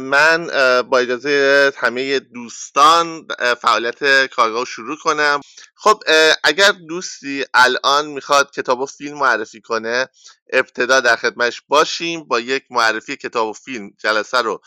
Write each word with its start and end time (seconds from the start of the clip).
من 0.00 0.46
با 0.82 0.98
اجازه 0.98 1.72
همه 1.76 2.18
دوستان 2.18 3.26
فعالیت 3.62 4.26
کارگاه 4.26 4.64
شروع 4.64 4.96
کنم. 4.96 5.40
خب 5.74 6.02
اگر 6.44 6.72
دوستی 6.72 7.44
الان 7.54 8.06
می‌خواد 8.06 8.50
کتاب 8.50 8.80
و 8.80 8.86
فیلم 8.86 9.18
معرفی 9.18 9.60
کنه 9.60 10.08
ابتدا 10.52 11.00
در 11.00 11.16
خدمتش 11.16 11.62
باشیم 11.68 12.24
با 12.24 12.40
یک 12.40 12.64
معرفی 12.70 13.16
کتاب 13.16 13.48
و 13.48 13.52
فیلم 13.52 13.90
جلسه 13.98 14.38
رو 14.38 14.60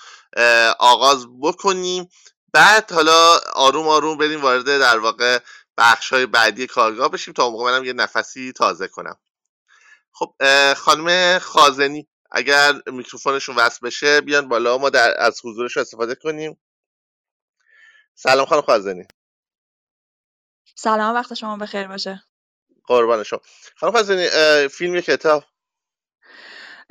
آغاز 0.79 1.25
بکنیم. 1.41 2.09
بعد 2.53 2.91
حالا 2.91 3.39
آروم 3.53 3.87
آروم 3.87 4.17
بریم 4.17 4.41
وارد 4.41 4.65
در 4.65 4.99
واقع 4.99 5.39
بخش 5.77 6.13
های 6.13 6.25
بعدی 6.25 6.67
کارگاه 6.67 7.11
بشیم 7.11 7.33
تا 7.33 7.49
موقع 7.49 7.71
منم 7.71 7.83
یه 7.83 7.93
نفسی 7.93 8.51
تازه 8.51 8.87
کنم. 8.87 9.19
خب 10.11 10.33
خانم 10.73 11.39
خازنی. 11.39 12.07
اگر 12.31 12.73
میکروفونشون 12.85 13.55
وصل 13.55 13.87
بشه 13.87 14.21
بیان 14.21 14.47
بالا. 14.47 14.77
ما 14.77 14.89
در 14.89 15.13
از 15.17 15.41
حضورشون 15.45 15.81
استفاده 15.81 16.15
کنیم. 16.15 16.61
سلام 18.15 18.45
خانم 18.45 18.61
خازنی. 18.61 19.03
سلام 20.75 21.15
وقت 21.15 21.33
شما 21.33 21.57
بخیر 21.57 21.87
باشه. 21.87 22.23
قربان 22.85 23.23
شما. 23.23 23.39
خانم 23.75 23.93
خازنی 23.93 24.27
فیلم 24.67 24.95
یا 24.95 25.01
کتاب؟ 25.01 25.43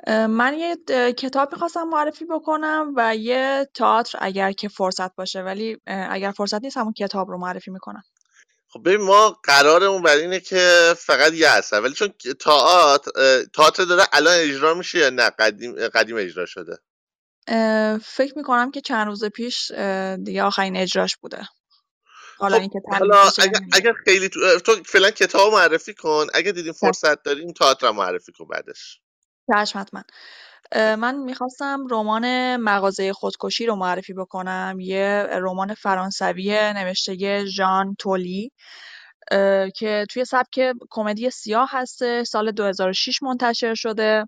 من 0.09 0.55
یه 0.55 0.77
کتاب 1.13 1.53
می‌خواستم 1.53 1.83
معرفی 1.83 2.25
بکنم 2.25 2.93
و 2.97 3.17
یه 3.17 3.69
تئاتر 3.75 4.19
اگر 4.23 4.53
که 4.53 4.69
فرصت 4.69 5.15
باشه. 5.15 5.43
ولی 5.43 5.81
اگر 5.87 6.31
فرصت 6.31 6.63
نیست 6.63 6.77
همون 6.77 6.93
کتاب 6.93 7.31
رو 7.31 7.39
معرفی 7.39 7.71
می‌کنم. 7.71 8.03
خب 8.71 8.81
ببین 8.85 9.01
ما 9.01 9.31
قرارمون 9.31 10.03
بر 10.03 10.17
اینه 10.17 10.41
که 10.41 10.95
فقط 10.99 11.33
یه 11.33 11.49
اثر 11.49 11.81
ولی 11.81 11.95
چون 11.95 12.15
تئاتر 13.53 13.85
داره 13.85 14.05
الان 14.13 14.35
اجرا 14.39 14.75
میشه 14.75 14.99
یا 14.99 15.11
نه؟ 15.11 15.31
قدیم 15.31 15.89
قدیم 15.89 16.17
اجرا 16.17 16.47
شده؟ 16.47 16.79
فکر 18.03 18.33
می‌کنم 18.37 18.71
که 18.71 18.81
چند 18.81 19.07
روز 19.07 19.25
پیش 19.25 19.71
دیگه 20.25 20.43
آخرین 20.43 20.77
اجراش 20.77 21.17
بوده. 21.17 21.49
حالا 22.39 22.55
خب 22.55 22.61
اینکه 22.61 22.81
حالا 22.91 23.23
اگر, 23.39 23.61
اگر 23.73 23.93
خیلی 24.05 24.29
تو, 24.29 24.61
تو 24.61 24.83
فعلا 24.87 25.11
کتاب 25.11 25.53
معرفی 25.53 25.95
کن. 25.95 26.27
اگه 26.35 26.53
دیدیم 26.53 26.73
فرصت 26.73 27.23
داریم 27.23 27.53
تئاتر 27.53 27.91
معرفی 27.91 28.33
کن 28.33 28.49
بعدش. 28.49 29.01
چشم 29.53 29.79
حتما 29.79 30.03
من 30.77 31.17
می‌خواستم 31.17 31.87
رمان 31.91 32.57
مغازه 32.57 33.13
خودکشی 33.13 33.67
رو 33.67 33.77
معرفی 33.77 34.13
بکنم. 34.13 34.77
یه 34.81 35.27
رمان 35.31 35.75
فرانسوی 35.75 36.73
نوشته 36.73 37.45
ژان 37.45 37.95
تولی 37.99 38.53
که 39.75 40.07
توی 40.11 40.25
سبک 40.25 40.73
کمدی 40.91 41.31
سیاه 41.31 41.69
هست 41.73 42.23
سال 42.23 42.51
2006 42.51 43.23
منتشر 43.23 43.75
شده 43.75 44.25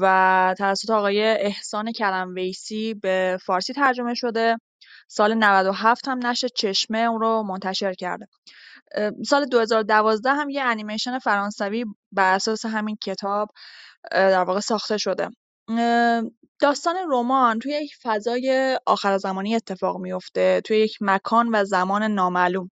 و 0.00 0.54
توسط 0.58 0.90
آقای 0.90 1.22
احسان 1.22 1.92
کرم 1.92 2.34
ویسی 2.34 2.94
به 2.94 3.38
فارسی 3.46 3.72
ترجمه 3.72 4.14
شده. 4.14 4.56
سال 5.08 5.34
97 5.34 6.08
هم 6.08 6.26
نشر 6.26 6.48
چشمه 6.48 6.98
اون 6.98 7.20
رو 7.20 7.42
منتشر 7.42 7.94
کرده. 7.94 8.26
سال 9.26 9.46
2012 9.46 10.30
هم 10.30 10.50
یه 10.50 10.62
انیمیشن 10.62 11.18
فرانسوی 11.18 11.84
بر 12.12 12.34
اساس 12.34 12.66
همین 12.66 12.96
کتاب 12.96 13.48
در 14.10 14.44
واقع 14.44 14.60
ساخته 14.60 14.98
شده. 14.98 15.28
داستان 16.60 16.96
رمان 17.10 17.58
توی 17.58 17.72
یک 17.72 17.92
فضای 18.02 18.78
آخر 18.86 19.18
زمانی 19.18 19.54
اتفاق 19.56 19.96
میفته 19.96 20.60
توی 20.64 20.78
یک 20.78 20.96
مکان 21.00 21.48
و 21.52 21.64
زمان 21.64 22.02
نامعلوم. 22.02 22.70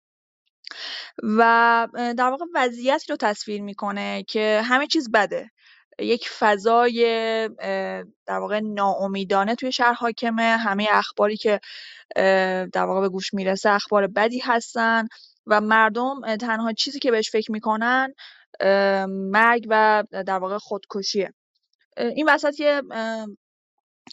و 1.22 1.88
در 2.16 2.30
واقع 2.30 2.44
وضعیتی 2.54 3.06
رو 3.08 3.16
تصویر 3.16 3.62
می‌کنه 3.62 4.24
که 4.28 4.62
همه 4.64 4.86
چیز 4.86 5.10
بده. 5.10 5.50
یک 5.98 6.28
فضای 6.28 7.04
در 8.26 8.38
واقع 8.38 8.60
ناامیدانه 8.60 9.54
توی 9.54 9.72
شهر 9.72 9.92
حاکمه. 9.92 10.42
همه 10.42 10.88
اخباری 10.90 11.36
که 11.36 11.60
در 12.72 12.84
واقع 12.84 13.00
به 13.00 13.08
گوش 13.08 13.34
می‌رسه 13.34 13.70
اخبار 13.70 14.06
بدی 14.06 14.38
هستن 14.38 15.06
و 15.46 15.60
مردم 15.60 16.36
تنها 16.36 16.72
چیزی 16.72 16.98
که 16.98 17.10
بهش 17.10 17.30
فکر 17.30 17.52
می‌کنن 17.52 18.14
مرگ 19.08 19.66
و 19.70 20.04
در 20.10 20.38
واقع 20.38 20.58
خودکشیه. 20.58 21.32
این 21.96 22.28
وسط 22.28 22.60
یه 22.60 22.82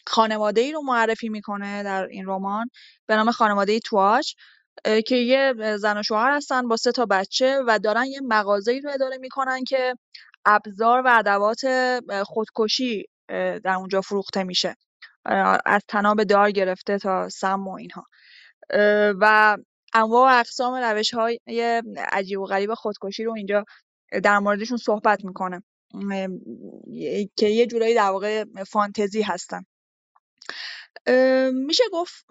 خانواده 0.08 0.62
ای 0.62 0.72
رو 0.72 0.82
معرفی 0.82 1.30
می‌کنه 1.30 1.84
در 1.84 2.04
این 2.04 2.26
رمان 2.28 2.70
به 3.06 3.16
نام 3.16 3.32
خانواده 3.32 3.80
تواج 3.80 4.34
که 5.08 5.16
یه 5.16 5.54
زن 5.78 5.98
و 5.98 6.04
شوهر 6.04 6.36
هستن 6.36 6.68
با 6.68 6.76
سه 6.76 6.92
تا 6.92 7.06
بچه 7.06 7.62
و 7.68 7.80
دارن 7.80 8.06
یه 8.06 8.20
مغازه 8.24 8.72
ای 8.72 8.82
رو 8.82 8.92
اداره 8.94 9.18
می‌کنن 9.18 9.64
که 9.64 9.96
ابزار 10.46 11.02
و 11.06 11.18
ادوات 11.18 11.62
خودکشی 12.24 13.06
در 13.64 13.74
اونجا 13.78 14.02
فروخته 14.02 14.44
میشه. 14.44 14.76
از 15.66 15.82
تناب 15.88 16.24
دار 16.24 16.52
گرفته 16.52 16.98
تا 16.98 17.30
سم 17.30 17.68
و 17.68 17.76
اینها. 17.76 18.04
و 19.22 19.58
انواع 19.94 20.36
و 20.36 20.40
اقسام 20.40 20.76
روش 20.76 21.14
های 21.14 21.40
عجیب 22.12 22.40
و 22.40 22.46
غریب 22.46 22.74
خودکشی 22.74 23.24
رو 23.24 23.34
اینجا 23.34 23.66
در 24.24 24.40
موردشون 24.40 24.78
صحبت 24.78 25.26
می‌کنه. 25.26 25.64
که 27.36 27.48
یه 27.48 27.68
جورایی 27.68 27.96
در 27.96 28.10
واقع 28.10 28.44
فانتزی 28.68 29.22
هستن. 29.22 29.64
میشه 31.54 31.84
گفت 31.94 32.26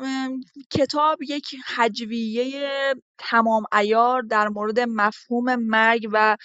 کتاب 0.71 1.23
یک 1.23 1.55
هجویه 1.67 2.75
تمام 3.19 3.65
ایار 3.73 4.23
در 4.23 4.49
مورد 4.49 4.81
مفهوم 4.81 5.57
مرگ 5.57 6.09
و 6.13 6.37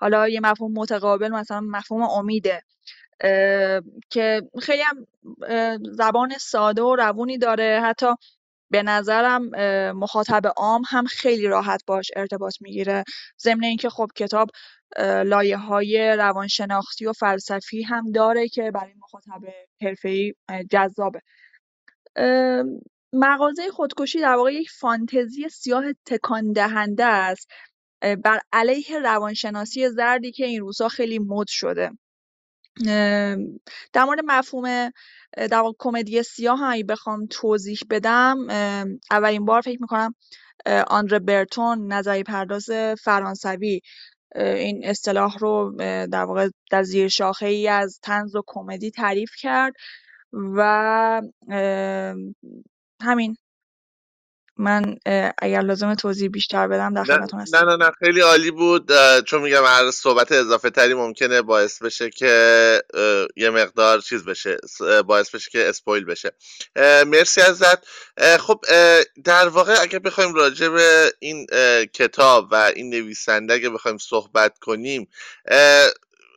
حالا 0.00 0.28
یه 0.28 0.40
مفهوم 0.40 0.72
متقابل 0.72 1.28
مثلا 1.28 1.60
مفهوم 1.60 2.02
امیده. 2.02 2.62
که 4.10 4.42
خیلی 4.62 4.82
هم 4.82 5.06
زبان 5.92 6.38
ساده 6.38 6.82
و 6.82 6.96
روونی 6.96 7.38
داره. 7.38 7.80
حتی 7.84 8.06
به 8.70 8.82
نظرم 8.82 9.42
مخاطب 9.92 10.52
عام 10.56 10.82
هم 10.88 11.06
خیلی 11.06 11.46
راحت 11.46 11.82
باش 11.86 12.10
ارتباط 12.16 12.54
می‌گیره. 12.60 13.04
ضمن 13.40 13.64
اینکه 13.64 13.90
خب 13.90 14.08
کتاب 14.16 14.48
لایه 14.98 15.56
های 15.56 16.16
روانشناختی 16.18 17.06
و 17.06 17.12
فلسفی 17.12 17.82
هم 17.82 18.10
داره 18.12 18.48
که 18.48 18.70
برای 18.70 18.94
مخاطب 19.02 19.42
حرفه‌ای 19.82 20.34
جذابه. 20.70 21.20
مغازه 23.12 23.70
خودکشی 23.70 24.20
در 24.20 24.34
واقع 24.34 24.52
یک 24.54 24.70
فانتزی 24.70 25.48
سیاه 25.48 25.84
تکان 26.06 26.52
دهنده 26.52 27.04
است 27.04 27.50
بر 28.24 28.40
علیه 28.52 28.98
روانشناسی 28.98 29.88
زردی 29.88 30.32
که 30.32 30.44
این 30.44 30.60
روزها 30.60 30.88
خیلی 30.88 31.18
مد 31.18 31.46
شده. 31.48 31.90
در 33.92 34.04
مورد 34.04 34.20
مفهوم 34.24 34.90
در 35.36 35.62
کمدی 35.78 36.22
سیاه 36.22 36.58
هم 36.58 36.82
بخوام 36.82 37.26
توضیح 37.26 37.78
بدم 37.90 38.36
اولین 39.10 39.44
بار 39.44 39.60
فکر 39.60 39.78
می‌کنم 39.80 40.14
آندره 40.86 41.18
برتون 41.18 41.92
نظری 41.92 42.22
پرداز 42.22 42.70
فرانسوی. 43.04 43.80
این 44.34 44.80
اصطلاح 44.84 45.38
رو 45.38 45.74
در 46.12 46.24
واقع 46.24 46.48
در 46.70 46.82
زیر 46.82 47.08
شاخه 47.08 47.46
ای 47.46 47.68
از 47.68 47.98
تنز 48.02 48.36
و 48.36 48.42
کمدی 48.46 48.90
تعریف 48.90 49.30
کرد 49.38 49.72
و 50.32 51.22
همین 53.02 53.36
من 54.56 54.96
اگر 55.38 55.60
لازم 55.60 55.94
توضیح 55.94 56.28
بیشتر 56.28 56.68
بدم 56.68 56.94
در 56.94 57.04
خدمتتون 57.04 57.40
هستم. 57.40 57.56
نه 57.56 57.64
نه 57.64 57.84
نه 57.84 57.90
خیلی 57.98 58.20
عالی 58.20 58.50
بود. 58.50 58.92
چون 59.26 59.42
میگم 59.42 59.64
هر 59.66 59.90
صحبت 59.90 60.32
اضافه 60.32 60.70
تری 60.70 60.94
ممکنه 60.94 61.42
باعث 61.42 61.82
بشه 61.82 62.10
که 62.10 62.82
یه 63.36 63.50
مقدار 63.50 64.00
چیز 64.00 64.24
بشه 64.24 64.56
باعث 65.06 65.30
بشه 65.30 65.50
که 65.50 65.68
اسپویل 65.68 66.04
بشه. 66.04 66.32
مرسی 67.06 67.40
ازت. 67.40 67.86
خب 68.38 68.60
در 69.24 69.48
واقع 69.48 69.76
اگر 69.80 69.98
بخوایم 69.98 70.34
راجع 70.34 70.68
به 70.68 71.12
این 71.18 71.46
کتاب 71.92 72.48
و 72.50 72.54
این 72.54 72.90
نویسنده 72.90 73.54
اگه 73.54 73.70
بخوایم 73.70 73.98
صحبت 73.98 74.58
کنیم 74.58 75.08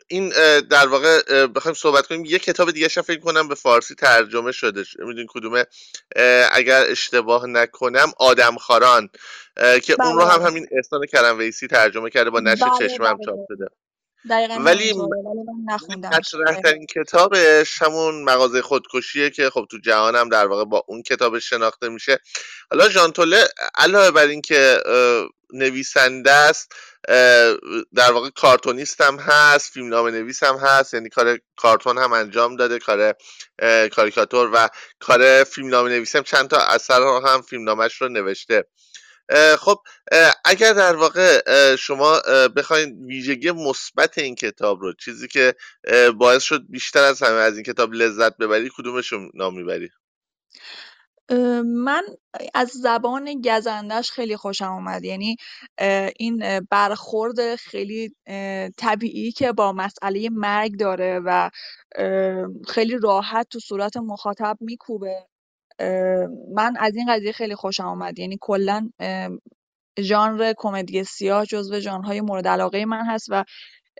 این 0.07 0.29
در 0.59 0.87
واقع 0.87 1.47
بخوایم 1.47 1.75
صحبت 1.75 2.07
کنیم 2.07 2.25
یه 2.25 2.39
کتاب 2.39 2.71
دیگه 2.71 2.87
فکر 2.87 3.19
کنم 3.19 3.47
به 3.47 3.55
فارسی 3.55 3.95
ترجمه 3.95 4.51
شده 4.51 4.83
می‌دونی 4.99 5.27
کدومه؟ 5.29 5.65
اگر 6.51 6.83
اشتباه 6.89 7.47
نکنم 7.47 8.11
آدم 8.19 8.55
خاران 8.55 9.09
که 9.83 9.95
اون 9.99 10.15
رو 10.15 10.23
هم 10.23 10.37
بله. 10.37 10.47
همین 10.47 10.67
احسان 10.71 11.05
کرم 11.05 11.37
ویسی 11.37 11.67
ترجمه 11.67 12.09
کرده 12.09 12.29
با 12.29 12.39
نشر 12.39 12.69
بله 12.69 12.89
چشم 12.89 13.03
هم 13.03 13.17
چاپ 13.25 13.39
شده. 13.47 13.67
ولی 14.59 14.93
این 16.67 16.85
کتابش؟ 16.85 17.81
همون 17.81 18.23
مغازه 18.23 18.61
خودکشیه 18.61 19.29
که 19.29 19.49
خب 19.49 19.67
تو 19.71 19.77
جهان 19.77 20.15
هم 20.15 20.29
در 20.29 20.47
واقع 20.47 20.65
با 20.65 20.83
اون 20.87 21.01
کتابش 21.01 21.49
شناخته 21.49 21.89
میشه. 21.89 22.19
حالا 22.71 22.89
ژانتوله 22.89 23.47
علاوه 23.75 24.11
بر 24.11 24.27
اینکه 24.27 24.79
نویسنده 25.53 26.31
است 26.31 26.71
در 27.95 28.11
واقع 28.11 28.29
کارتونیست 28.29 29.01
هم 29.01 29.19
هست 29.19 29.71
فیلمنامه 29.71 30.11
نویس 30.11 30.43
هم 30.43 30.55
هست 30.55 30.93
یعنی 30.93 31.09
کار 31.09 31.39
کارتون 31.57 31.97
هم 31.97 32.13
انجام 32.13 32.55
داده 32.55 32.79
کار 32.79 33.15
کاریکاتور 33.91 34.49
و 34.53 34.69
کار 34.99 35.43
فیلمنامه 35.43 35.89
نویس 35.89 36.15
هم 36.15 36.23
چند 36.23 36.47
تا 36.49 36.57
اثر 36.57 37.01
هم 37.01 37.41
فیلمنامهش 37.41 38.01
رو 38.01 38.09
نوشته. 38.09 38.65
خب 39.59 39.77
اگر 40.45 40.73
در 40.73 40.95
واقع 40.95 41.41
شما 41.75 42.19
بخواید 42.55 43.01
ویژگی 43.05 43.51
مثبت 43.51 44.17
این 44.17 44.35
کتاب 44.35 44.81
رو 44.81 44.93
چیزی 44.93 45.27
که 45.27 45.55
باعث 46.17 46.43
شد 46.43 46.61
بیشتر 46.69 47.03
از 47.03 47.23
همه 47.23 47.35
از 47.35 47.53
این 47.53 47.63
کتاب 47.63 47.93
لذت 47.93 48.37
ببری 48.37 48.69
کدومش 48.77 49.11
رو 49.11 49.31
نام 49.33 49.57
می‌بری؟ 49.57 49.89
من 51.65 52.03
از 52.53 52.69
زبان 52.69 53.41
گزندش 53.41 54.11
خیلی 54.11 54.37
خوشم 54.37 54.71
اومد. 54.71 55.03
یعنی 55.03 55.35
این 56.19 56.59
برخورد 56.71 57.55
خیلی 57.55 58.15
طبیعی 58.77 59.31
که 59.31 59.51
با 59.51 59.73
مسئله 59.73 60.29
مرگ 60.31 60.79
داره 60.79 61.21
و 61.25 61.49
خیلی 62.67 62.97
راحت 63.03 63.49
تو 63.49 63.59
صورت 63.59 63.97
مخاطب 63.97 64.57
میکوبه. 64.61 65.27
من 66.53 66.73
از 66.79 66.95
این 66.95 67.05
قضیه 67.09 67.31
خیلی 67.31 67.55
خوشم 67.55 67.87
اومد. 67.87 68.19
یعنی 68.19 68.37
کلا 68.41 68.89
ژانر 69.99 70.53
کمدی 70.57 71.03
سیاه 71.03 71.45
جزو 71.45 71.79
ژانرهای 71.79 72.21
مورد 72.21 72.47
علاقه 72.47 72.85
من 72.85 73.05
هست 73.05 73.27
و 73.29 73.43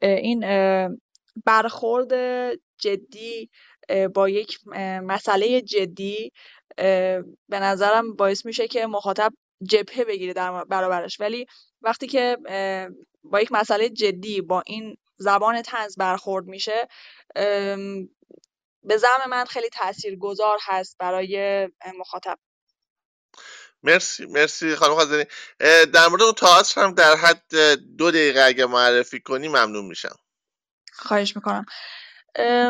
این 0.02 0.46
برخورد 1.46 2.12
جدی 2.78 3.50
با 4.14 4.30
یک 4.30 4.60
مسئله 5.04 5.62
جدی 5.62 6.32
به 7.50 7.60
نظرم 7.60 8.16
باعث 8.16 8.46
میشه 8.46 8.68
که 8.68 8.88
مخاطب 8.88 9.34
جبهه 9.70 10.04
بگیره 10.04 10.34
در 10.34 10.64
برابرش. 10.64 11.20
ولی 11.20 11.46
وقتی 11.82 12.08
که 12.08 12.38
با 13.24 13.42
یک 13.42 13.52
مسئله 13.52 13.90
جدی 13.90 14.42
با 14.42 14.64
این 14.66 14.98
زبان 15.18 15.62
تنز 15.62 15.98
برخورد 15.98 16.46
میشه 16.46 16.88
به 18.86 18.98
زعم 18.98 19.30
من 19.30 19.46
خیلی 19.46 19.70
تاثیرگذار 19.70 20.58
هست 20.62 20.98
برای 21.00 21.68
مخاطب. 22.00 22.38
مرسی 23.84 24.26
مرسی 24.26 24.76
خانم 24.76 24.96
خازنی. 24.96 25.26
در 25.94 26.08
مورد 26.08 26.22
اون 26.22 26.34
تئاتر 26.34 26.82
هم 26.82 26.94
در 26.94 27.16
حد 27.16 27.56
دو 27.98 28.12
دقیقه 28.12 28.42
اگه 28.42 28.66
معرفی 28.66 29.20
کنی 29.20 29.48
ممنون 29.48 29.86
میشم. 29.86 30.16
خواهش 30.94 31.36
می‌کنم. 31.36 31.66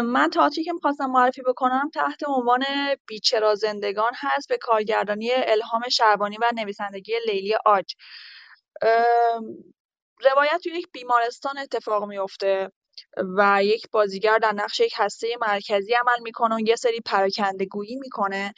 من 0.06 0.30
تئاتری 0.34 0.64
که 0.64 0.74
می‌خواستم 0.74 1.06
معرفی 1.06 1.42
بکنم 1.42 1.90
تحت 1.94 2.20
عنوان 2.28 2.66
بیچرا 3.08 3.56
زندگان 3.56 4.12
هست 4.16 4.50
به 4.50 4.58
کارگردانی 4.58 5.32
الهام 5.34 5.90
شعبانی 5.90 6.38
و 6.38 6.52
نویسندگی 6.56 7.14
لیلی 7.28 7.56
آج. 7.66 7.96
روایت 10.26 10.60
توی 10.64 10.72
یک 10.72 10.88
بیمارستان 10.92 11.58
اتفاق 11.58 12.04
میفته 12.04 12.72
و 13.38 13.64
یک 13.64 13.92
بازیگر 13.92 14.38
در 14.38 14.52
نقش 14.52 14.80
یک 14.80 14.94
هسته 14.98 15.28
مرکزی 15.42 15.94
عمل 15.94 16.22
می‌کنه 16.22 16.56
و 16.56 16.60
یه 16.60 16.76
سری 16.76 17.00
پراکنده 17.00 17.66
گویی 17.66 17.96
می‌کنه 17.96 18.54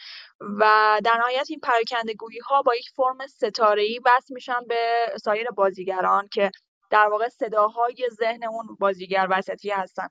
و 0.59 0.99
در 1.03 1.17
نهایت 1.17 1.45
این 1.49 1.59
پراکنده 1.59 2.13
گویی 2.13 2.39
ها 2.39 2.61
با 2.61 2.75
یک 2.75 2.89
فرم 2.95 3.27
ستاره 3.27 3.83
ای 3.83 3.99
وصل 4.05 4.33
میشن 4.33 4.59
به 4.67 5.05
سایر 5.23 5.47
بازیگران 5.49 6.27
که 6.27 6.51
در 6.89 7.07
واقع 7.07 7.27
صداهای 7.29 8.09
ذهن 8.11 8.43
اون 8.43 8.77
بازیگر 8.79 9.27
وسطی 9.29 9.69
هستن. 9.69 10.07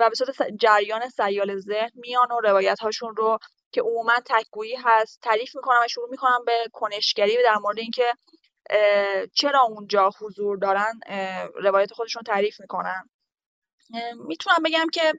و 0.00 0.08
به 0.08 0.14
صورت 0.14 0.42
جریان 0.60 1.08
سیال 1.08 1.58
ذهن 1.58 1.90
میان 1.94 2.32
و 2.32 2.40
روایت 2.40 2.80
هاشون 2.80 3.16
رو 3.16 3.38
که 3.72 3.82
عموما 3.82 4.12
تکگویی 4.26 4.76
هست 4.84 5.20
تعریف 5.22 5.56
می‌کنم 5.56 5.80
و 5.84 5.88
شروع 5.88 6.10
می‌کنم 6.10 6.44
به 6.46 6.52
کنشگری 6.72 7.36
در 7.44 7.56
مورد 7.62 7.78
اینکه 7.78 8.12
چرا 9.34 9.60
اونجا 9.60 10.10
حضور 10.20 10.58
دارن 10.58 11.00
روایت 11.62 11.92
خودشون 11.92 12.22
تعریف 12.22 12.60
می‌کنن. 12.60 13.10
می‌تونم 14.26 14.56
بگم 14.64 14.86
که 14.92 15.12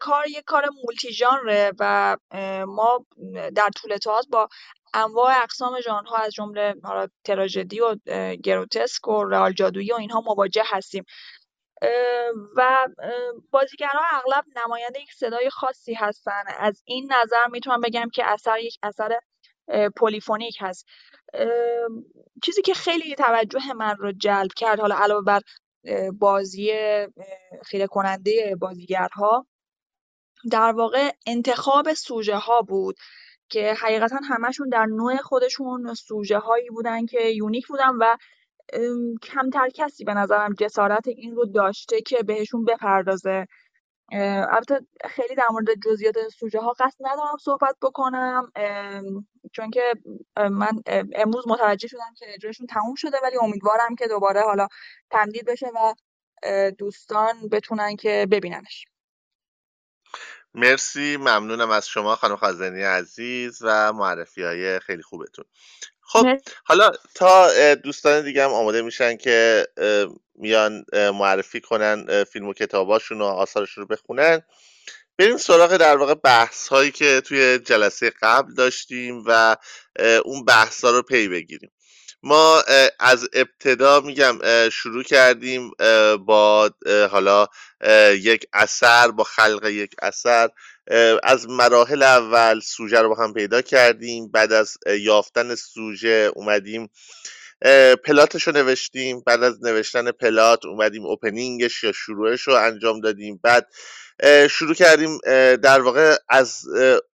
کار 0.00 0.28
یک 0.28 0.44
کار 0.44 0.68
مولتی 0.84 1.12
ژانره 1.12 1.72
و 1.78 2.16
ما 2.66 3.06
در 3.54 3.68
طول 3.76 3.96
تئاتر 3.96 4.28
با 4.32 4.48
انواع 4.94 5.42
اقسام 5.42 5.80
ژانرها 5.80 6.16
از 6.16 6.32
جمله 6.34 6.74
تراژدی 7.24 7.80
و 7.80 7.96
گروتسک 8.44 9.08
و 9.08 9.24
رئال 9.24 9.52
جادویی 9.52 9.92
و 9.92 9.96
اینها 9.96 10.20
مواجه 10.20 10.64
هستیم. 10.66 11.04
و 12.56 12.88
بازیگرها 13.50 14.04
اغلب 14.12 14.44
نماینده 14.56 15.00
یک 15.00 15.12
صدای 15.12 15.50
خاصی 15.50 15.94
هستن. 15.94 16.42
از 16.58 16.82
این 16.84 17.12
نظر 17.12 17.46
می‌تونم 17.46 17.80
بگم 17.80 18.08
که 18.14 18.32
اثر 18.32 18.58
یک 18.58 18.78
اثر 18.82 19.20
polyphonic 19.96 20.56
هست. 20.60 20.86
چیزی 22.44 22.62
که 22.62 22.74
خیلی 22.74 23.14
توجه 23.14 23.72
من 23.72 23.96
رو 23.96 24.12
جلب 24.12 24.50
کرد 24.56 24.80
حالا 24.80 24.96
علاوه 24.96 25.24
بر 25.24 25.40
بازی 26.18 26.72
خیره 27.64 27.86
کننده 27.86 28.56
بازیگرها. 28.60 29.46
در 30.50 30.72
واقع 30.72 31.10
انتخاب 31.26 31.92
سوژه 31.92 32.36
ها 32.36 32.62
بود 32.62 32.96
که 33.48 33.74
حقیقتا 33.74 34.18
همشون 34.28 34.68
در 34.68 34.86
نوع 34.86 35.16
خودشون 35.16 35.94
سوژه 35.94 36.38
هایی 36.38 36.70
بودن 36.70 37.06
که 37.06 37.20
یونیک 37.28 37.66
بودن 37.66 37.90
و 38.00 38.16
کمتر 39.22 39.68
کسی 39.74 40.04
به 40.04 40.14
نظرم 40.14 40.54
جسارت 40.54 41.08
این 41.08 41.36
رو 41.36 41.44
داشته 41.46 42.00
که 42.00 42.22
بهشون 42.22 42.64
بپردازه. 42.64 43.46
البته 44.12 44.80
خیلی 45.10 45.34
در 45.34 45.48
مورد 45.50 45.66
جزئیات 45.84 46.28
سوژه 46.28 46.60
ها 46.60 46.72
قصد 46.72 46.98
ندارم 47.00 47.36
صحبت 47.40 47.76
بکنم 47.82 48.52
چون 49.52 49.70
که 49.70 49.94
من 50.36 50.82
امروز 51.14 51.48
متوجه 51.48 51.88
شدم 51.88 52.14
که 52.16 52.26
اجراشون 52.34 52.66
تموم 52.66 52.94
شده 52.94 53.16
ولی 53.22 53.36
امیدوارم 53.42 53.94
که 53.94 54.08
دوباره 54.08 54.40
حالا 54.40 54.68
تمدید 55.10 55.44
بشه 55.46 55.66
و 55.66 55.94
دوستان 56.78 57.48
بتونن 57.48 57.96
که 57.96 58.26
ببیننش. 58.30 58.84
مرسی. 60.54 61.16
ممنونم 61.16 61.70
از 61.70 61.88
شما 61.88 62.16
خانم 62.16 62.36
خازنی 62.36 62.82
عزیز 62.82 63.58
و 63.62 63.92
معرفی 63.92 64.42
های 64.42 64.80
خیلی 64.80 65.02
خوبتون. 65.02 65.44
خب 66.08 66.26
حالا 66.64 66.92
تا 67.14 67.74
دوستان 67.74 68.24
دیگه 68.24 68.44
هم 68.44 68.52
آماده 68.52 68.82
میشن 68.82 69.16
که 69.16 69.66
میان 70.34 70.84
معرفی 70.92 71.60
کنن 71.60 72.24
فیلم 72.24 72.48
و 72.48 72.52
کتاباشون 72.52 73.20
و 73.20 73.24
آثارشون 73.24 73.82
رو 73.82 73.96
بخونن. 73.96 74.42
بریم 75.18 75.36
سراغ 75.36 75.76
در 75.76 75.96
واقع 75.96 76.14
بحث 76.14 76.68
هایی 76.68 76.90
که 76.90 77.20
توی 77.20 77.58
جلسه 77.58 78.12
قبل 78.22 78.54
داشتیم 78.54 79.24
و 79.26 79.56
اون 80.24 80.44
بحث 80.44 80.84
ها 80.84 80.90
رو 80.90 81.02
پی 81.02 81.28
بگیریم. 81.28 81.70
ما 82.22 82.62
از 83.00 83.28
ابتدا 83.32 84.00
میگم 84.00 84.38
شروع 84.68 85.02
کردیم 85.02 85.70
با 86.26 86.70
حالا 87.10 87.46
یک 88.10 88.46
اثر 88.52 89.10
با 89.10 89.24
خلق 89.24 89.64
یک 89.64 89.94
اثر. 90.02 90.48
از 91.22 91.48
مراحل 91.48 92.02
اول 92.02 92.60
سوژه 92.60 93.00
رو 93.00 93.08
با 93.08 93.24
هم 93.24 93.34
پیدا 93.34 93.62
کردیم. 93.62 94.28
بعد 94.28 94.52
از 94.52 94.76
یافتن 95.00 95.54
سوژه 95.54 96.30
اومدیم 96.34 96.90
پلاتش 98.04 98.42
رو 98.42 98.52
نوشتیم. 98.52 99.22
بعد 99.26 99.42
از 99.42 99.64
نوشتن 99.64 100.10
پلات 100.10 100.66
اومدیم 100.66 101.06
اوپنینگش 101.06 101.84
یا 101.84 101.92
شروعش 101.92 102.42
رو 102.42 102.54
انجام 102.54 103.00
دادیم. 103.00 103.40
بعد 103.42 103.68
شروع 104.50 104.74
کردیم 104.74 105.18
در 105.56 105.80
واقع 105.80 106.16
از 106.28 106.64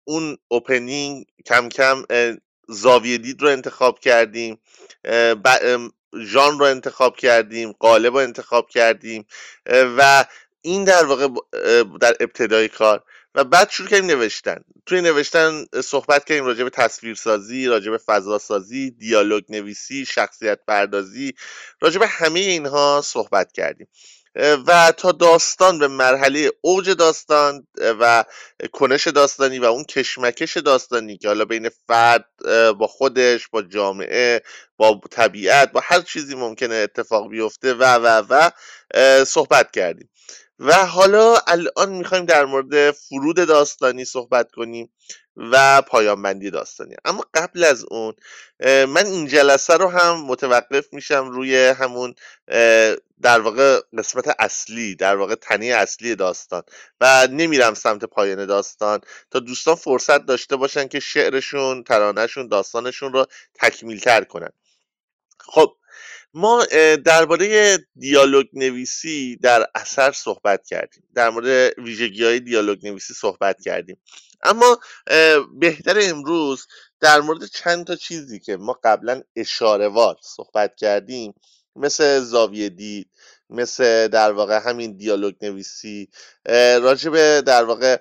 اون 0.04 0.38
اوپنینگ 0.48 1.26
کم 1.46 1.70
کم 1.70 2.04
زاویه 2.68 3.18
دید 3.18 3.42
رو 3.42 3.48
انتخاب 3.48 4.00
کردیم. 4.00 4.60
ژان 6.26 6.60
رو 6.60 6.66
انتخاب 6.66 7.18
کردیم 7.18 7.72
قالب 7.72 8.14
رو 8.14 8.20
انتخاب 8.20 8.70
کردیم. 8.70 9.26
و 9.98 10.26
این 10.62 10.84
در 10.84 11.06
واقع 11.06 11.28
در 12.02 12.16
ابتدای 12.20 12.68
کار. 12.68 13.04
و 13.36 13.44
بعد 13.44 13.70
شروع 13.70 13.90
کردیم 13.90 14.06
نوشتن. 14.06 14.64
توی 14.86 15.02
نوشتن 15.02 15.66
صحبت 15.84 16.26
کردیم 16.26 16.46
راجع 16.46 16.64
به 16.64 16.70
تصویرسازی 16.70 17.68
راجع 17.68 17.92
به 17.92 17.98
فضاسازی 17.98 18.92
دیالوگ 18.92 19.44
نویسی 19.50 20.06
شخصیت 20.06 20.60
پردازی 20.68 21.34
راجع 21.82 22.00
به 22.00 22.08
همه 22.08 22.40
اینها 22.40 23.02
صحبت 23.06 23.52
کردیم. 23.52 23.88
و 24.68 24.94
تا 24.98 25.12
داستان 25.12 25.80
به 25.80 25.88
مرحله 25.88 26.52
اوج 26.62 26.90
داستان 26.90 27.68
و 27.82 28.26
کنش 28.72 29.08
داستانی 29.08 29.60
و 29.60 29.66
اون 29.66 29.84
کشمکش 29.84 30.58
داستانی 30.58 31.18
که 31.18 31.28
حالا 31.28 31.46
بین 31.46 31.70
فرد 31.88 32.26
با 32.80 32.88
خودش 32.88 33.48
با 33.48 33.62
جامعه 33.62 34.42
با 34.78 35.02
طبیعت 35.12 35.72
با 35.72 35.82
هر 35.84 36.02
چیزی 36.02 36.36
ممکنه 36.36 36.76
اتفاق 36.76 37.30
بیفته 37.30 37.74
و 37.74 37.84
و 37.84 38.24
و 38.30 38.52
صحبت 39.26 39.72
کردیم. 39.72 40.10
و 40.62 40.86
حالا 40.86 41.38
الان 41.48 41.90
می‌خوایم 41.90 42.26
در 42.26 42.46
مورد 42.46 42.92
فرود 42.92 43.36
داستانی 43.36 44.06
صحبت 44.06 44.52
کنیم 44.52 44.94
و 45.36 45.82
پایان 45.82 46.22
بندی 46.22 46.50
داستانی. 46.50 46.96
اما 47.06 47.26
قبل 47.34 47.64
از 47.64 47.86
اون 47.92 48.14
من 48.66 49.06
این 49.06 49.28
جلسه 49.28 49.74
رو 49.74 49.88
هم 49.88 50.22
متوقف 50.26 50.94
میشم 50.94 51.30
روی 51.30 51.66
همون 51.66 52.16
در 53.22 53.42
واقع 53.42 53.80
قسمت 53.98 54.36
اصلی 54.40 54.96
در 54.96 55.16
واقع 55.16 55.36
تنی 55.36 55.72
اصلی 55.72 56.16
داستان 56.16 56.64
و 57.02 57.28
نمیرم 57.32 57.74
سمت 57.74 58.06
پایان 58.06 58.46
داستان 58.46 59.00
تا 59.32 59.40
دوستان 59.40 59.76
فرصت 59.76 60.26
داشته 60.26 60.56
باشن 60.56 60.88
که 60.88 61.00
شعرشون 61.00 61.84
ترانهشون 61.84 62.48
داستانشون 62.48 63.14
رو 63.14 63.26
تکمیل 63.54 64.00
تر 64.00 64.24
کنن. 64.24 64.52
خب 65.40 65.76
ما 66.34 66.66
درباره 67.06 67.78
دیالوگ 67.96 68.46
نویسی 68.54 69.36
در 69.36 69.66
اثر 69.76 70.12
صحبت 70.12 70.68
کردیم. 70.68 71.04
در 71.16 71.30
مورد 71.30 71.80
ویژگی 71.80 72.24
های 72.24 72.40
دیالوگ 72.40 72.88
نویسی 72.88 73.14
صحبت 73.14 73.62
کردیم. 73.62 73.98
اما 74.44 74.80
بهتر 75.60 75.98
امروز 76.02 76.68
در 77.00 77.22
مورد 77.22 77.46
چند 77.46 77.86
تا 77.86 77.96
چیزی 77.96 78.40
که 78.40 78.58
ما 78.58 78.80
قبلا 78.84 79.22
اشارهوار 79.36 80.16
صحبت 80.22 80.76
کردیم 80.76 81.34
مثل 81.76 82.20
زاویه 82.20 82.70
دید 82.70 83.10
مثل 83.50 84.08
در 84.08 84.32
واقع 84.32 84.60
همین 84.66 84.98
دیالوگ 84.98 85.36
نویسی 85.42 86.10
راجب 86.82 87.40
در 87.40 87.64
واقع 87.64 87.98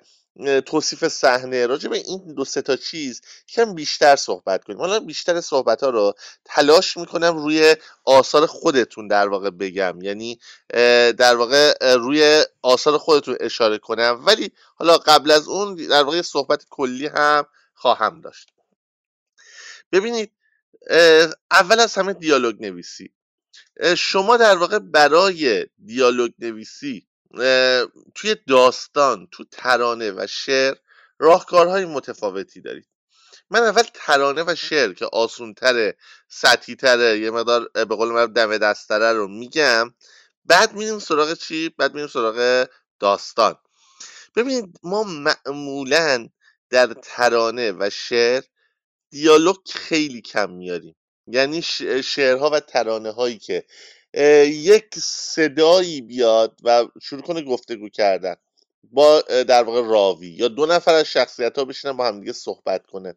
توصیف 0.67 1.09
صحنه. 1.09 1.67
راجع 1.67 1.89
به 1.89 1.97
این 1.97 2.35
دو 2.35 2.45
سه 2.45 2.63
تا 2.63 2.77
چیز 2.77 3.21
کم 3.49 3.75
بیشتر 3.75 4.17
صحبت 4.17 4.65
کنیم. 4.65 4.79
حالا 4.79 5.01
بیشتر 5.01 5.41
صحبت 5.41 5.83
ها 5.83 5.91
رو 5.91 6.15
تلاش 6.45 6.97
می‌کنم 6.97 7.37
روی 7.37 7.77
آثار 8.05 8.47
خودتون 8.47 9.09
در 9.09 9.29
واقع 9.29 9.51
بگم. 9.51 10.03
یعنی 10.03 10.41
در 11.13 11.37
واقع 11.37 11.95
روی 11.95 12.45
آثار 12.63 12.99
خودتون 12.99 13.37
اشاره 13.41 13.79
کنم. 13.79 14.23
ولی 14.27 14.53
حالا 14.75 14.99
قبل 14.99 15.31
از 15.31 15.49
اون 15.49 15.75
در 15.75 16.03
واقع 16.03 16.23
صحبت 16.23 16.65
کلی 16.71 17.07
هم 17.07 17.47
خواهم 17.75 18.21
داشت. 18.21 18.53
ببینید 19.93 20.33
اول 21.51 21.81
از 21.81 21.95
همه 21.95 22.13
دیالوگ 22.13 22.63
نویسی. 22.63 23.13
شما 23.97 24.37
در 24.37 24.57
واقع 24.57 24.79
برای 24.79 25.67
دیالوگ 25.85 26.33
نویسی 26.39 27.07
توی 28.15 28.37
داستان 28.49 29.29
تو 29.31 29.45
ترانه 29.51 30.13
و 30.13 30.27
شعر 30.27 30.75
راهکارهای 31.19 31.85
متفاوتی 31.85 32.61
دارید. 32.61 32.87
من 33.51 33.61
اول 33.61 33.83
ترانه 33.95 34.45
و 34.47 34.55
شعر 34.55 34.93
که 34.93 35.07
آسونتره 35.13 35.97
سطحی 36.29 36.75
تره 36.77 37.19
یه 37.19 37.31
مقدار 37.31 37.69
به 37.75 37.85
قول 37.85 38.09
من 38.09 38.33
دم 38.33 38.59
دستره 38.59 39.13
رو 39.13 39.29
میگم 39.29 39.95
بعد 40.45 40.73
میریم 40.73 40.99
سراغ 40.99 41.35
چی؟ 41.35 41.69
بعد 41.69 41.95
میریم 41.95 42.09
سراغ 42.09 42.69
داستان. 42.99 43.57
ببینید 44.37 44.79
ما 44.83 45.03
معمولا 45.03 46.29
در 46.71 46.87
ترانه 46.87 47.73
و 47.73 47.91
شعر 47.91 48.43
دیالوگ 49.11 49.57
خیلی 49.75 50.21
کم 50.21 50.51
میاریم 50.51 50.97
یعنی 51.27 51.63
شعرها 52.05 52.51
و 52.51 52.61
ترانه 52.61 53.11
هایی 53.11 53.39
که 53.39 53.65
یک 54.15 54.95
صدایی 54.99 56.01
بیاد 56.01 56.59
و 56.65 56.87
شروع 57.03 57.23
کنه 57.23 57.43
گفتگو 57.43 57.89
کردن 57.89 58.37
با 58.93 59.21
در 59.21 59.63
واقع 59.63 59.89
راوی 59.89 60.29
یا 60.29 60.49
دو 60.49 60.67
نفر 60.67 60.95
از 60.95 61.07
شخصیت 61.07 61.59
ها 61.59 61.65
بشینن 61.65 61.97
با 61.97 62.07
همدیگه 62.07 62.33
صحبت 62.33 62.87
کنن. 62.87 63.15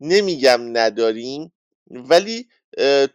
نمیگم 0.00 0.60
نداریم 0.78 1.52
ولی 1.90 2.48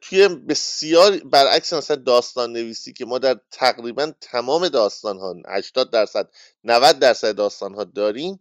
توی 0.01 0.28
بسیار 0.28 1.18
برعکس 1.18 1.74
مثلا 1.74 1.98
داستان 1.98 2.54
نویسی 2.54 2.94
که 2.94 3.06
ما 3.06 3.18
در 3.18 3.40
تقریبا 3.51 4.13
تمام 4.22 4.68
داستان 4.68 5.20
ها 5.20 5.36
80 5.48 5.92
درصد 5.92 6.30
90 6.63 7.00
درصد 7.00 7.36
داستان 7.36 7.74
ها 7.74 7.84
داریم 7.84 8.40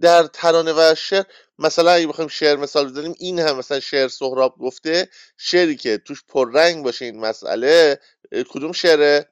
در 0.00 0.26
ترانه 0.26 0.72
و 0.72 0.94
شعر 0.94 1.24
مثلا 1.58 1.90
اگه 1.90 2.06
بخوایم 2.06 2.28
شعر 2.28 2.56
مثال 2.56 2.88
بزنیم 2.88 3.14
این 3.18 3.38
هم 3.38 3.56
مثلا 3.56 3.80
شعر 3.80 4.08
سهراب 4.08 4.58
گفته 4.58 5.08
شعری 5.36 5.76
که 5.76 5.98
توش 5.98 6.24
پررنگ 6.28 6.84
باشه 6.84 7.04
این 7.04 7.20
مسئله 7.20 8.00
کدوم 8.32 8.72
شعر 8.72 9.24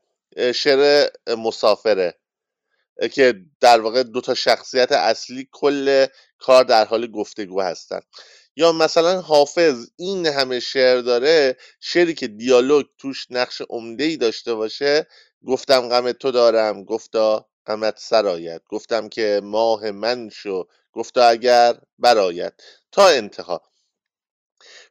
شعر 0.54 1.08
مسافره؟ 1.38 2.18
که 3.12 3.34
در 3.60 3.80
واقع 3.80 4.02
دو 4.02 4.20
تا 4.20 4.34
شخصیت 4.34 4.92
اصلی 4.92 5.48
کل 5.52 6.06
کار 6.38 6.64
در 6.64 6.84
حال 6.84 7.06
گفتگو 7.06 7.60
هستن. 7.60 8.00
یا 8.56 8.72
مثلا 8.72 9.20
حافظ 9.20 9.86
این 9.96 10.26
همه 10.26 10.60
شعر 10.60 11.00
داره 11.00 11.56
شعری 11.80 12.14
که 12.14 12.26
دیالوگ 12.26 12.86
توش 12.98 13.26
نقش 13.30 13.62
عمده 13.70 14.04
ای 14.04 14.16
داشته 14.16 14.54
باشه 14.54 15.06
گفتم 15.46 15.88
غم 15.88 16.12
تو 16.12 16.30
دارم 16.30 16.84
گفتا 16.84 17.48
غمت 17.66 17.98
سرایت 17.98 18.62
گفتم 18.68 19.08
که 19.08 19.40
ماه 19.44 19.90
من 19.90 20.28
شو 20.28 20.66
گفتا 20.92 21.24
اگر 21.24 21.74
برایت 21.98 22.52
تا 22.92 23.08
انتها. 23.08 23.62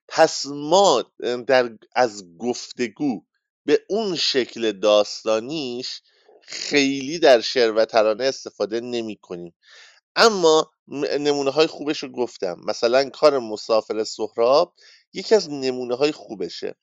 پس 0.08 0.46
ما 0.46 1.12
در 1.48 1.70
از 1.96 2.38
گفتگو 2.38 3.22
به 3.66 3.82
اون 3.90 4.16
شکل 4.16 4.72
داستانیش 4.72 6.02
خیلی 6.42 7.20
در 7.20 7.42
شعر 7.42 7.72
و 7.72 7.86
ترانه 7.86 8.24
استفاده 8.24 8.80
نمی 8.80 9.16
کنیم 9.16 9.56
اما 10.16 10.72
نمونه 11.20 11.52
های 11.52 11.68
خوبش 11.68 12.04
رو 12.04 12.10
گفتم. 12.10 12.58
مثلا 12.66 13.10
کار 13.10 13.40
مسافر 13.40 14.04
سهراب 14.04 14.76
یکی 15.14 15.36
از 15.36 15.50
نمونه 15.50 15.96
های 15.96 16.12
خوبشه. 16.12 16.76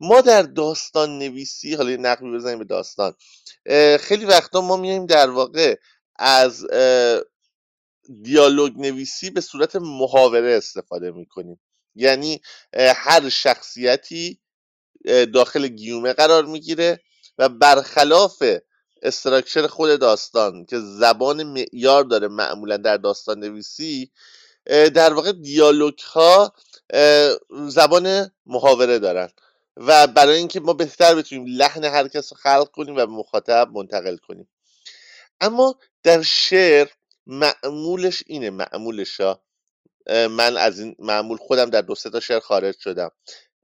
ما 0.00 0.20
در 0.20 0.42
داستان 0.42 1.18
نویسی 1.18 1.74
حالا 1.74 1.90
یه 1.90 1.96
نقبی 1.96 2.32
بزنیم 2.32 2.58
به 2.58 2.64
داستان 2.64 3.14
خیلی 4.00 4.24
وقتا 4.24 4.60
ما 4.60 4.76
میایم 4.76 5.06
در 5.06 5.30
واقع 5.30 5.76
از 6.16 6.66
دیالوگ 8.22 8.78
نویسی 8.78 9.30
به 9.30 9.40
صورت 9.40 9.76
محاوره 9.76 10.56
استفاده 10.56 11.10
می‌کنیم. 11.10 11.60
یعنی 11.94 12.40
هر 12.74 13.28
شخصیتی 13.28 14.40
داخل 15.06 15.68
گیومه 15.68 16.12
قرار 16.12 16.44
می‌گیره 16.44 17.00
و 17.38 17.48
برخلاف 17.48 18.42
استراکچر 19.02 19.66
خود 19.66 20.00
داستان 20.00 20.64
که 20.64 20.78
زبان 20.80 21.42
معیار 21.42 22.04
داره 22.04 22.28
معمولا 22.28 22.76
در 22.76 22.96
داستان 22.96 23.40
نویسی 23.40 24.10
در 24.66 25.12
واقع 25.12 25.32
دیالوگ 25.32 25.98
ها 25.98 26.54
زبان 27.68 28.30
محاوره 28.46 28.98
دارن 28.98 29.30
و 29.76 30.06
برای 30.06 30.36
اینکه 30.36 30.60
ما 30.60 30.72
بهتر 30.72 31.14
بتونیم 31.14 31.44
لحن 31.46 31.84
هر 31.84 32.08
کس 32.08 32.32
رو 32.32 32.38
خلق 32.38 32.70
کنیم 32.70 32.96
و 32.96 33.06
مخاطب 33.06 33.68
منتقل 33.72 34.16
کنیم. 34.16 34.48
اما 35.40 35.78
در 36.02 36.22
شعر 36.22 36.88
معمولش 37.26 38.22
اینه 38.26 38.50
معمولش 38.50 39.20
ها 39.20 39.42
من 40.10 40.56
از 40.56 40.80
این 40.80 40.96
معمول 40.98 41.36
خودم 41.36 41.70
در 41.70 41.80
دو 41.80 41.94
تا 41.94 42.20
شعر 42.20 42.40
خارج 42.40 42.78
شدم. 42.78 43.10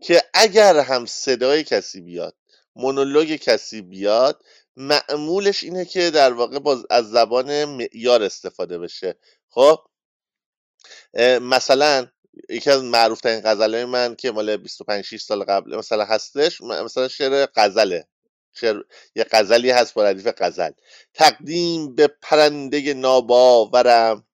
که 0.03 0.23
اگر 0.35 0.79
هم 0.79 1.07
صدای 1.07 1.65
کسی 1.65 2.01
بیاد 2.01 2.37
مونولوگ 2.77 3.37
کسی 3.37 3.83
بیاد 3.83 4.45
معمولش 4.77 5.65
اینه 5.65 5.85
که 5.85 6.11
در 6.11 6.33
واقع 6.33 6.59
باز 6.59 6.87
از 6.91 7.11
زبان 7.11 7.65
معیار 7.65 8.23
استفاده 8.23 8.79
بشه. 8.79 9.17
خب؟ 9.49 9.79
مثلا 11.41 12.07
یکی 12.49 12.71
از 12.71 12.83
معروف 12.83 13.21
ترین 13.21 13.41
غزله 13.41 13.85
من 13.85 14.17
که 14.17 14.31
مال 14.31 14.57
25 14.57 15.05
6 15.05 15.23
سال 15.23 15.45
قبل 15.45 15.77
مثلا 15.77 16.05
هستش 16.05 16.61
مثلا 16.61 17.09
شعر 17.09 17.47
غزله. 17.57 18.07
شعر 18.53 18.83
یه 19.15 19.27
غزلی 19.31 19.71
هست 19.71 19.95
با 19.95 20.05
ردیف 20.05 20.29
غزل. 20.39 20.71
تقدیم 21.15 21.95
به 21.95 22.07
پرنده 22.07 22.95
ناباورم 22.95 24.27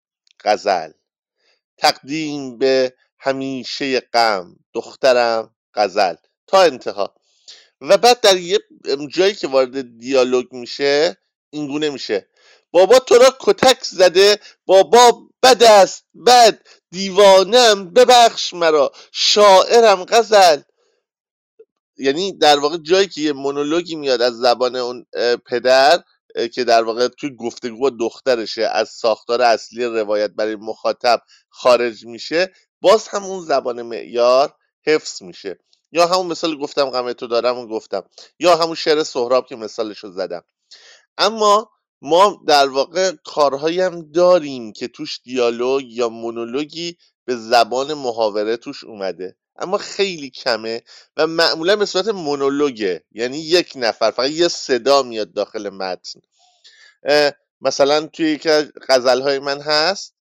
غزل. 0.45 0.91
تقدیم 1.79 2.59
به 2.59 2.95
همیشه 3.19 4.01
غم 4.01 4.57
دخترم 4.75 5.55
غزل 5.79 6.15
تا 6.47 6.63
انتها. 6.63 7.15
و 7.81 7.97
بعد 7.97 8.21
در 8.21 8.37
یه 8.37 8.59
جایی 9.11 9.35
که 9.35 9.49
وارد 9.49 9.99
دیالوگ 9.99 10.53
میشه 10.53 11.17
اینگونه 11.51 11.91
میشه. 11.91 12.29
بابا 12.71 12.99
تو 12.99 13.15
را 13.15 13.37
کتک 13.41 13.85
زده 13.85 14.39
بابا 14.67 15.29
بد 15.43 15.63
است 15.63 16.05
بد. 16.27 16.59
دیوانم 16.91 17.91
ببخش 17.93 18.55
مرا. 18.55 18.93
شاعرم 19.13 20.05
غزل. 20.05 20.61
یعنی 21.99 22.39
در 22.39 22.59
واقع 22.59 22.77
جایی 22.77 23.09
که 23.09 23.21
یه 23.21 23.33
مونولوگی 23.33 23.97
میاد 23.97 24.23
از 24.23 24.35
زبان 24.35 24.77
اون 24.77 25.07
پدر 25.47 26.03
که 26.55 26.65
در 26.65 26.85
واقع 26.85 27.09
توی 27.09 27.37
گفتگو 27.37 27.91
دخترشه 27.91 28.63
از 28.73 28.89
ساختار 28.89 29.43
اصلی 29.43 29.85
روایت 29.85 30.31
برای 30.31 30.57
مخاطب 30.57 31.23
خارج 31.49 32.07
میشه 32.07 32.53
باز 32.81 33.09
هم 33.09 33.25
اون 33.25 33.45
زبان 33.45 33.83
معیار 33.83 34.55
حفظ 34.87 35.23
میشه. 35.23 35.59
یا 35.93 36.07
همون 36.07 36.27
مثال 36.27 36.59
گفتم 36.59 36.91
غم 36.91 37.13
تو 37.13 37.27
دارم 37.27 37.59
و 37.59 37.67
گفتم. 37.67 38.03
یا 38.39 38.57
همون 38.57 38.75
شعر 38.75 39.03
سهراب 39.03 39.47
که 39.47 39.57
مثالش 39.57 39.99
رو 39.99 40.11
زدم. 40.11 40.45
اما 41.19 41.71
ما 42.03 42.43
در 42.47 42.69
واقع 42.69 43.13
کارهایی 43.25 43.81
هم 43.81 44.13
داریم 44.13 44.73
که 44.73 44.89
توش 44.89 45.21
دیالوگ 45.25 45.85
یا 45.89 46.09
مونولوگی 46.09 46.97
به 47.25 47.37
زبان 47.37 47.95
محاوره 47.95 48.57
توش 48.57 48.85
اومده. 48.85 49.37
اما 49.57 49.79
خیلی 49.79 50.31
کمه 50.31 50.83
و 51.17 51.27
معمولا 51.27 51.77
به 51.77 51.87
صورت 51.87 52.09
مونولوگه. 52.09 53.05
یعنی 53.13 53.39
یک 53.39 53.73
نفر 53.77 54.11
فقط 54.11 54.31
یه 54.31 54.49
صدا 54.49 55.03
میاد 55.03 55.33
داخل 55.33 55.69
متن. 55.69 56.21
مثلا 57.61 58.07
توی 58.07 58.31
یکی 58.31 58.49
از 58.51 58.73
غزلهای 58.89 59.39
من 59.39 59.61
هست. 59.61 60.15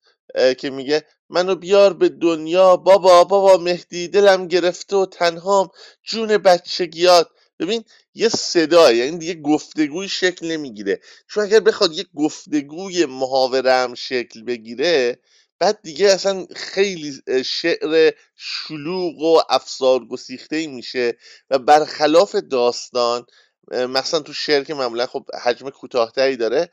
که 0.58 0.70
میگه 0.70 1.04
منو 1.30 1.54
بیار 1.54 1.92
به 1.92 2.08
دنیا. 2.08 2.76
بابا 2.76 3.24
بابا 3.24 3.56
مهدی 3.56 4.08
دلم 4.08 4.48
گرفته 4.48 4.96
و 4.96 5.06
تنهام. 5.06 5.68
جون 6.02 6.38
بچگیات. 6.38 7.28
ببین 7.60 7.84
یه 8.14 8.28
صدا 8.28 8.92
یعنی 8.92 9.18
دیگه 9.18 9.34
گفتگوی 9.34 10.08
شکل 10.08 10.46
نمی‌گیره. 10.46 11.00
چون 11.28 11.44
اگر 11.44 11.60
بخواد 11.60 11.92
یه 11.92 12.04
گفتگوی 12.14 13.06
محاوره 13.06 13.94
شکل 13.94 14.42
بگیره 14.42 15.18
بعد 15.58 15.82
دیگه 15.82 16.06
اصلا 16.06 16.46
خیلی 16.56 17.22
شعر 17.44 18.12
شلوغ 18.36 19.22
و 19.22 19.40
افسار 19.50 20.04
گسیخته 20.06 20.66
میشه. 20.66 21.16
و 21.50 21.58
برخلاف 21.58 22.36
داستان 22.36 23.26
مثلا 23.72 24.20
تو 24.20 24.32
شعر 24.32 24.64
که 24.64 24.74
معمولا 24.74 25.06
خب 25.06 25.26
حجم 25.42 25.70
کوتاهتری 25.70 26.36
داره 26.36 26.70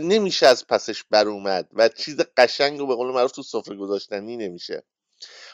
نمیشه 0.00 0.46
از 0.46 0.66
پسش 0.66 1.04
بر 1.04 1.28
اومد 1.28 1.68
و 1.72 1.88
چیز 1.88 2.16
قشنگ 2.36 2.80
و 2.80 2.86
به 2.86 2.94
قول 2.94 3.14
معروف 3.14 3.32
تو 3.32 3.42
سفره 3.42 3.76
گذاشتنی 3.76 4.36
نمیشه. 4.36 4.82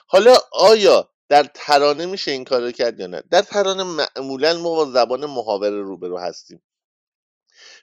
حالا 0.06 0.36
آیا 0.52 1.10
در 1.28 1.42
ترانه 1.54 2.06
میشه 2.06 2.30
این 2.30 2.44
کار 2.44 2.62
رو 2.62 2.70
کرد 2.72 3.00
یا 3.00 3.06
نه؟ 3.06 3.22
در 3.30 3.42
ترانه 3.42 3.82
معمولا 3.82 4.58
ما 4.58 4.74
با 4.74 4.84
زبان 4.84 5.26
محاوره 5.26 5.82
روبرو 5.82 6.18
هستیم. 6.18 6.62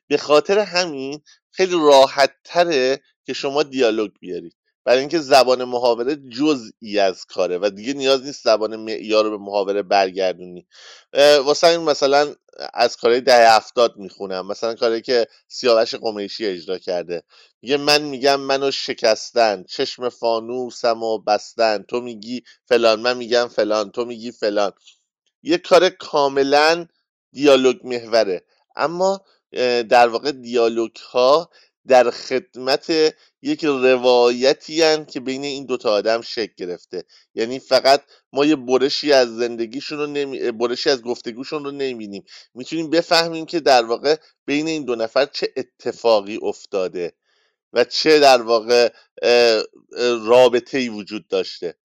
به 0.08 0.18
خاطر 0.18 0.60
همین 0.60 1.22
خیلی 1.52 1.74
راحت 1.74 2.32
تره 2.44 3.02
که 3.26 3.34
شما 3.34 3.64
دیالوگ 3.64 4.12
بیارید. 4.20 4.56
برای 4.86 5.00
اینکه 5.00 5.20
زبان 5.20 5.64
محاوره 5.64 6.16
جزئی 6.16 7.00
از 7.00 7.26
کاره 7.26 7.58
و 7.58 7.70
دیگه 7.70 7.94
نیاز 7.94 8.24
نیست 8.24 8.44
زبان 8.44 8.76
معیار 8.76 9.24
رو 9.24 9.38
به 9.38 9.46
محاوره 9.46 9.82
برگردونی. 9.82 10.68
واسه 11.44 11.68
این 11.68 11.80
مثلا 11.80 12.36
از 12.74 12.98
کارهای 12.98 13.22
ده 13.22 13.50
هفتاد 13.52 13.98
می‌خونم. 13.98 14.48
مثلا 14.48 14.76
کاری 14.76 15.02
که 15.02 15.28
سیاوش 15.48 15.96
قمیشی 15.96 16.46
اجرا 16.46 16.78
کرده. 16.78 17.24
میگه 17.62 17.78
من 17.78 18.02
میگم 18.02 18.40
منو 18.40 18.72
شکستن 18.72 19.64
چشم 19.64 20.10
فانوسم 20.10 21.04
و 21.04 21.18
بستن. 21.18 21.84
تو 21.84 22.02
میگی 22.02 22.44
فلان 22.66 23.00
من 23.00 23.18
میگم 23.18 23.48
فلان. 23.48 23.92
تو 23.92 24.06
میگی 24.06 24.32
فلان. 24.32 24.72
یه 25.44 25.58
کار 25.58 25.90
کاملا 25.90 26.88
دیالوگ 27.32 27.88
محوره. 27.88 28.44
اما 28.76 29.22
در 29.90 30.08
واقع 30.08 30.32
دیالوگ 30.32 30.96
ها 30.96 31.50
در 31.88 32.12
خدمت 32.12 33.16
یک 33.42 33.66
روایتی 33.66 34.82
هن 34.82 35.06
که 35.06 35.20
بین 35.20 35.44
این 35.44 35.66
دوتا 35.66 35.92
آدم 35.92 36.22
شکل 36.22 36.54
گرفته. 36.58 37.04
یعنی 37.36 37.60
فقط 37.60 38.04
ما 38.34 38.46
یه 38.46 38.56
برشی 38.56 39.14
از 39.14 39.36
زندگیشون 39.36 39.98
رو 39.98 40.08
نمی... 40.08 40.52
برشی 40.52 40.90
از 40.90 41.02
گفتگوشون 41.02 41.66
رو 41.66 41.72
نمی‌بینیم. 41.72 42.24
می‌تونیم 42.54 42.90
بفهمیم 42.90 43.46
که 43.46 43.60
در 43.60 43.86
واقع 43.86 44.16
بین 44.46 44.68
این 44.68 44.86
دو 44.86 44.96
نفر 44.96 45.26
چه 45.26 45.54
اتفاقی 45.58 46.40
افتاده 46.42 47.14
و 47.74 47.84
چه 47.84 48.20
در 48.20 48.42
واقع 48.42 48.94
رابطه 50.26 50.78
ای 50.78 50.90
وجود 50.90 51.28
داشته. 51.28 51.76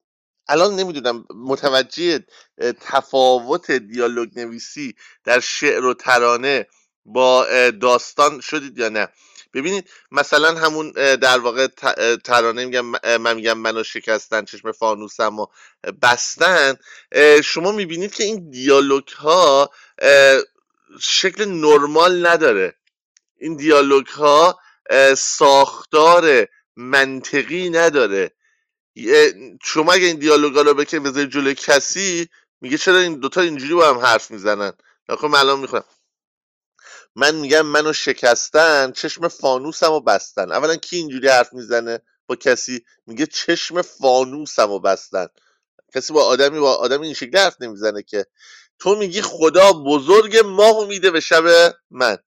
الان 0.47 0.75
نمی‌دونم 0.75 1.25
متوجه 1.35 2.19
تفاوت 2.81 3.71
دیالوگ 3.71 4.39
نویسی 4.39 4.95
در 5.23 5.39
شعر 5.39 5.85
و 5.85 5.93
ترانه 5.93 6.67
با 7.05 7.47
داستان 7.69 8.39
شدید 8.41 8.77
یا 8.77 8.89
نه؟ 8.89 9.07
ببینید 9.53 9.89
مثلا 10.11 10.59
همون 10.59 10.91
در 11.15 11.39
واقع 11.39 11.67
ترانه 12.23 12.65
میگم 12.65 12.85
من 13.17 13.33
میگم 13.33 13.57
منو 13.57 13.83
شکستن 13.83 14.45
چشم 14.45 14.71
فانوسم 14.71 15.39
و 15.39 15.45
بستن. 16.01 16.77
شما 17.43 17.71
می‌بینید 17.71 18.13
که 18.13 18.23
این 18.23 18.49
دیالوگ 18.49 19.07
ها 19.07 19.71
شکل 21.01 21.45
نرمال 21.45 22.27
نداره. 22.27 22.75
این 23.37 23.55
دیالوگ 23.55 24.07
ها 24.07 24.59
ساختار 25.17 26.47
منطقی 26.75 27.69
نداره. 27.69 28.31
شما 29.63 29.93
اگه 29.93 30.05
این 30.05 30.19
دیالوگا 30.19 30.61
رو 30.61 30.73
بکنید 30.73 31.03
بذاری 31.03 31.27
جلوی 31.27 31.55
کسی 31.55 32.29
میگه 32.61 32.77
چرا 32.77 32.97
این 32.97 33.19
دوتا 33.19 33.41
اینجوری 33.41 33.73
با 33.73 33.89
هم 33.89 33.97
حرف 33.97 34.31
می‌زنن؟ 34.31 34.73
خب 35.09 35.35
الان 35.35 35.59
می‌خوام. 35.59 35.83
من 37.19 37.35
میگم 37.35 37.61
منو 37.61 37.93
شکستن 37.93 38.91
چشم 38.91 39.27
فانوسم 39.27 39.91
و 39.91 39.99
بستن. 39.99 40.51
اولا 40.51 40.75
کی 40.75 40.95
اینجوری 40.95 41.27
حرف 41.27 41.53
می‌زنه 41.53 41.99
با 42.27 42.35
کسی؟ 42.35 42.85
میگه 43.07 43.25
چشم 43.25 43.81
فانوسم 43.81 44.71
و 44.71 44.79
بستن. 44.79 45.27
کسی 45.95 46.13
با 46.13 46.25
آدمی 46.25 46.59
با 46.59 46.75
آدمی 46.75 47.05
این 47.05 47.15
شکلی 47.15 47.37
حرف 47.37 47.55
نمی‌زنه 47.59 48.03
که. 48.03 48.25
تو 48.79 48.95
میگی 48.95 49.21
خدا 49.21 49.73
بزرگ 49.73 50.37
ماهو 50.37 50.85
میده 50.85 51.11
به 51.11 51.19
شب 51.19 51.75
من. 51.91 52.17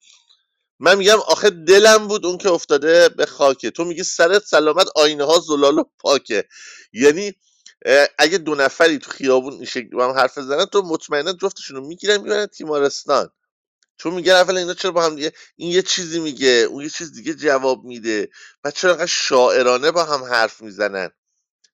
من 0.80 0.98
میگم 0.98 1.18
آخه 1.26 1.50
دلم 1.50 2.08
بود 2.08 2.26
اون 2.26 2.38
که 2.38 2.50
افتاده 2.50 3.08
به 3.08 3.26
خاکه. 3.26 3.70
تو 3.70 3.84
میگی 3.84 4.02
سرت 4.02 4.42
سلامت 4.42 4.86
آینه 4.96 5.24
ها 5.24 5.38
زلال 5.38 5.78
و 5.78 5.84
پاکه. 5.98 6.48
یعنی 6.92 7.32
اگه 8.18 8.38
دو 8.38 8.54
نفری 8.54 8.98
تو 8.98 9.10
خیابون 9.10 9.52
این 9.52 9.64
شکلی 9.64 9.88
با 9.88 10.08
هم 10.08 10.18
حرف 10.18 10.38
بزنن 10.38 10.66
تو 10.66 10.82
مطمئنا 10.82 11.32
جفتشون 11.32 11.76
رو 11.76 11.86
می‌گیرن 11.86 12.16
می‌برن 12.16 12.46
تیمارستان. 12.46 13.30
چون 13.96 14.14
میگن 14.14 14.32
اولا 14.32 14.58
اینا 14.60 14.74
چرا 14.74 14.90
با 14.90 15.04
هم 15.04 15.16
دیگه 15.16 15.32
این 15.56 15.70
یه 15.70 15.82
چیزی 15.82 16.20
میگه 16.20 16.48
اون 16.48 16.82
یه 16.82 16.90
چیز 16.90 17.12
دیگه 17.12 17.34
جواب 17.34 17.84
میده. 17.84 18.28
و 18.64 18.70
چرا 18.70 18.90
انقدر 18.90 19.06
شاعرانه 19.06 19.90
با 19.90 20.04
هم 20.04 20.24
حرف 20.24 20.60
می‌زنن؟ 20.60 21.10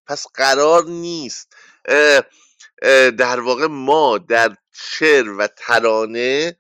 پس 0.07 0.27
قرار 0.35 0.85
نیست. 0.85 1.53
در 3.19 3.41
واقع 3.41 3.67
ما 3.67 4.19
در 4.19 4.57
شعر 4.73 5.31
و 5.31 5.47
ترانه 5.47 6.59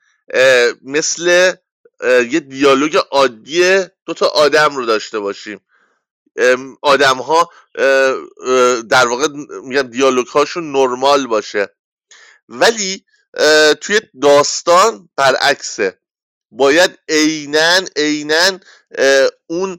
مثل 0.83 1.55
یه 2.03 2.41
دیالوگ 2.41 2.99
عادی 3.11 3.85
دوتا 4.07 4.27
آدم 4.27 4.77
رو 4.77 4.87
داشته 4.87 5.19
باشیم. 5.19 5.67
آدم 6.83 7.17
ها 7.17 7.51
در 8.91 9.07
واقع 9.07 9.29
میگم 9.63 9.83
دیالوگ 9.83 10.27
هاشون 10.27 10.73
نرمال 10.73 11.27
باشه. 11.27 11.77
ولی 12.49 13.05
توی 13.81 14.01
داستان 14.23 15.09
برعکسه. 15.17 15.99
باید 16.51 16.99
عینا 17.09 17.81
عینا 17.97 18.59
اون 19.47 19.79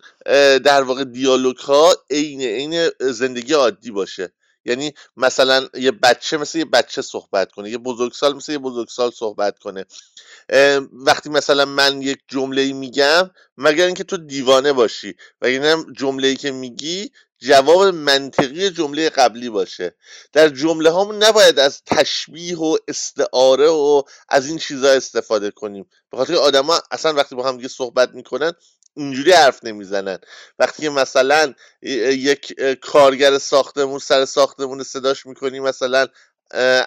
در 0.60 0.82
واقع 0.84 1.04
دیالوگ 1.04 1.58
ها 1.58 1.95
عین 2.10 2.41
عین 2.41 2.89
زندگی 3.00 3.54
عادی 3.54 3.91
باشه. 3.91 4.34
یعنی 4.69 4.93
مثلا 5.17 5.67
یه 5.73 5.91
بچه 5.91 6.38
مثل 6.38 6.58
یه 6.58 6.65
بچه 6.65 7.01
صحبت 7.01 7.51
کنه 7.51 7.69
یه 7.69 7.77
بزرگسال 7.77 8.36
مثل 8.36 8.51
یه 8.51 8.58
بزرگسال 8.58 9.12
صحبت 9.12 9.60
کنه. 9.60 9.86
وقتی 10.93 11.29
مثلا 11.29 11.65
من 11.65 12.01
یک 12.01 12.19
جمله 12.27 12.73
میگم 12.73 13.29
مگر 13.58 13.86
اینکه 13.86 14.03
تو 14.03 14.17
دیوانه 14.17 14.73
باشی 14.73 15.15
و 15.41 15.45
این 15.45 15.93
جمله 15.93 16.36
که 16.36 16.51
میگی 16.51 17.12
جواب 17.41 17.82
منطقی 17.82 18.69
جمله 18.69 19.10
قبلی 19.10 19.49
باشه. 19.49 19.95
در 20.34 20.49
جمله 20.49 20.89
هامون 20.89 21.23
نباید 21.23 21.60
از 21.60 21.82
تشبیه 21.86 22.58
و 22.58 22.77
استعاره 22.88 23.67
و 23.67 24.03
از 24.29 24.47
این 24.47 24.58
چیزها 24.58 24.91
استفاده 24.91 25.51
کنیم. 25.51 25.89
به 26.12 26.17
خاطر 26.17 26.36
آدما 26.36 26.82
اصلا 26.91 27.13
وقتی 27.13 27.36
با 27.36 27.47
هم 27.47 27.67
صحبت 27.67 28.10
می‌کنن 28.13 28.53
اینجوری 28.97 29.32
حرف 29.32 29.63
نمی‌زنن. 29.63 30.17
وقتی 30.60 30.82
که 30.82 30.89
مثلا 30.89 31.54
یک 31.82 32.62
کارگر 32.82 33.38
ساختمون 33.38 33.99
سر 33.99 34.25
ساختمون 34.25 34.84
صداش 34.84 35.25
می‌کنی 35.25 35.60
مثلا 35.60 36.08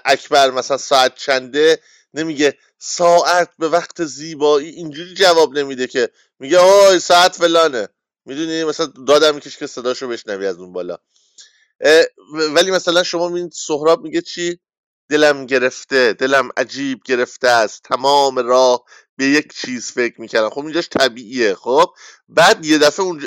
اکبر 0.04 0.50
مثلا 0.50 0.76
ساعت 0.76 1.14
چنده 1.14 1.80
نمیگه 2.14 2.58
ساعت 2.78 3.50
به 3.58 3.68
وقت 3.68 4.04
زیبایی. 4.04 4.68
اینجوری 4.68 5.14
جواب 5.14 5.58
نمیده 5.58 5.86
که. 5.86 6.10
میگه 6.38 6.58
آی 6.58 6.98
ساعت 6.98 7.36
فلانه. 7.36 7.88
می‌دونی؟ 8.26 8.64
مثلا 8.64 8.86
دادم 8.86 9.34
میکش 9.34 9.58
که 9.58 9.66
صداشو 9.66 10.08
بشنوی 10.08 10.46
از 10.46 10.58
اون 10.58 10.72
بالا. 10.72 10.98
ولی 12.54 12.70
مثلا 12.70 13.02
شما 13.02 13.28
می‌بینید 13.28 13.52
سهراب 13.52 14.02
میگه 14.02 14.20
چی؟ 14.20 14.60
دلم 15.12 15.46
گرفته 15.46 16.12
دلم 16.12 16.48
عجیب 16.56 17.02
گرفته 17.04 17.48
است. 17.48 17.82
تمام 17.82 18.38
راه 18.38 18.84
به 19.16 19.24
یک 19.24 19.54
چیز 19.54 19.90
فکر 19.90 20.20
می‌کردم. 20.20 20.50
خب 20.50 20.58
اینجاش 20.58 20.88
طبیعیه 20.88 21.54
خب؟ 21.54 21.94
بعد 22.28 22.64
یه 22.64 22.78
دفعه 22.78 23.06
اون 23.06 23.22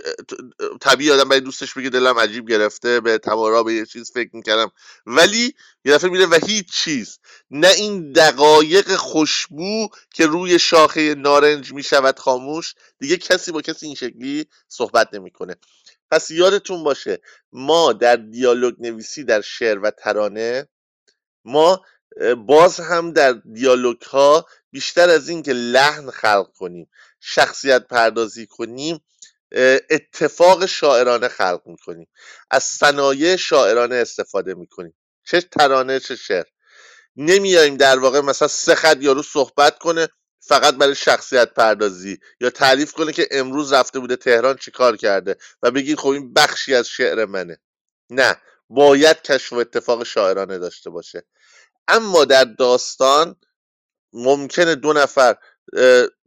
طبیعی 0.82 1.12
آدم 1.12 1.30
برای 1.30 1.41
دوستش 1.41 1.74
بگه 1.74 1.89
دلم 1.89 2.19
عجیب 2.19 2.48
گرفته 2.50 3.00
به 3.00 3.17
تمام 3.17 3.52
راه 3.52 3.63
به 3.63 3.74
یک 3.74 3.89
چیز 3.89 4.12
فکر 4.12 4.30
می‌کردم. 4.34 4.71
ولی 5.06 5.54
یه 5.86 5.93
دفعه 5.93 6.10
میره 6.10 6.26
و 6.26 6.39
هیچ 6.45 6.74
چیز. 6.74 7.19
نه 7.52 7.67
این 7.67 8.12
دقایق 8.12 8.95
خوشبو 8.95 9.88
که 10.13 10.26
روی 10.26 10.60
شاخه 10.60 11.15
نارنج 11.15 11.74
می‌شود 11.74 12.19
خاموش. 12.19 12.74
دیگه 13.00 13.17
کسی 13.17 13.52
با 13.52 13.62
کسی 13.62 13.86
این 13.86 13.95
شکلی 13.95 14.45
صحبت 14.67 15.13
نمی‌کنه. 15.13 15.56
پس 16.12 16.32
یادتون 16.32 16.84
باشه 16.84 17.21
ما 17.52 17.93
در 17.93 18.15
دیالوگ 18.15 18.74
نویسی 18.80 19.24
در 19.24 19.41
شعر 19.41 19.80
و 19.80 19.91
ترانه 19.91 20.67
ما 21.46 21.86
باز 22.38 22.80
هم 22.80 23.12
در 23.12 23.32
دیالوگ 23.32 24.02
ها 24.02 24.46
بیشتر 24.72 25.10
از 25.10 25.30
اینکه 25.30 25.54
لحن 25.54 26.10
خلق 26.12 26.52
کنیم 26.54 26.90
شخصیت 27.20 27.88
پردازی 27.88 28.48
کنیم 28.48 29.04
اتفاق 29.90 30.66
شاعرانه 30.66 31.28
خلق 31.28 31.62
می‌کنیم. 31.66 32.08
از 32.52 32.64
صنایع 32.64 33.36
شاعرانه 33.36 33.96
استفاده 33.96 34.54
می‌کنیم. 34.54 34.96
چه 35.24 35.42
ترانه 35.42 36.00
چه 36.00 36.16
شعر. 36.16 36.46
نمیاییم 37.16 37.78
در 37.78 38.00
واقع 38.00 38.22
مثلا 38.22 38.48
سه 38.48 38.76
خط 38.76 38.98
یارو 39.00 39.24
صحبت 39.24 39.80
کنه 39.80 40.08
فقط 40.40 40.76
برای 40.76 40.96
شخصیت 40.96 41.54
پردازی 41.54 42.20
یا 42.42 42.50
تعریف 42.50 42.92
کنه 42.92 43.12
که 43.14 43.28
امروز 43.32 43.74
رفته 43.74 44.00
بوده 44.00 44.16
تهران 44.16 44.56
چیکار 44.58 44.98
کرده 44.98 45.38
و 45.62 45.72
بگید 45.72 46.00
خب 46.00 46.10
این 46.10 46.34
بخشی 46.34 46.76
از 46.76 46.88
شعر 46.88 47.26
منه. 47.26 47.58
نه. 48.10 48.36
باید 48.76 49.22
کشف 49.22 49.54
و 49.54 49.56
اتفاق 49.56 50.04
شاعرانه 50.04 50.58
داشته 50.58 50.90
باشه. 50.90 51.24
اما 51.88 52.26
در 52.26 52.44
داستان 52.44 53.36
ممکنه 54.14 54.76
دو 54.76 54.94
نفر 54.94 55.36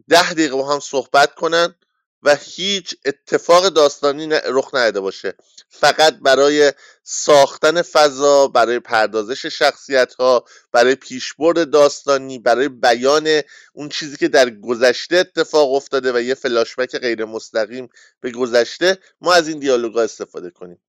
ده 0.09 0.33
دقیقه 0.33 0.57
با 0.57 0.73
هم 0.73 0.81
صحبت 0.81 1.35
کنن 1.35 1.75
و 2.23 2.37
هیچ 2.37 2.95
اتفاق 3.05 3.69
داستانی 3.69 4.29
رخ 4.47 4.75
نداده 4.75 5.01
باشه. 5.01 5.35
فقط 5.69 6.15
برای 6.15 6.73
ساختن 7.03 7.83
فضا 7.83 8.49
برای 8.49 8.81
پردازش 8.81 9.47
شخصیت 9.47 10.15
ها 10.15 10.45
برای 10.73 10.95
پیشبرد 10.95 11.71
داستانی 11.71 12.39
برای 12.39 12.69
بیان 12.69 13.41
اون 13.73 13.89
چیزی 13.89 14.17
که 14.17 14.29
در 14.29 14.51
گذشته 14.51 15.17
اتفاق 15.17 15.73
افتاده 15.73 16.13
و 16.13 16.21
یه 16.21 16.35
فلاشبک 16.35 16.97
غیر 16.97 17.25
مستقیم 17.25 17.89
به 18.21 18.31
گذشته 18.31 18.99
ما 19.21 19.35
از 19.35 19.49
این 19.49 19.59
دیالوگا 19.59 20.03
استفاده 20.03 20.51
کنیم. 20.51 20.81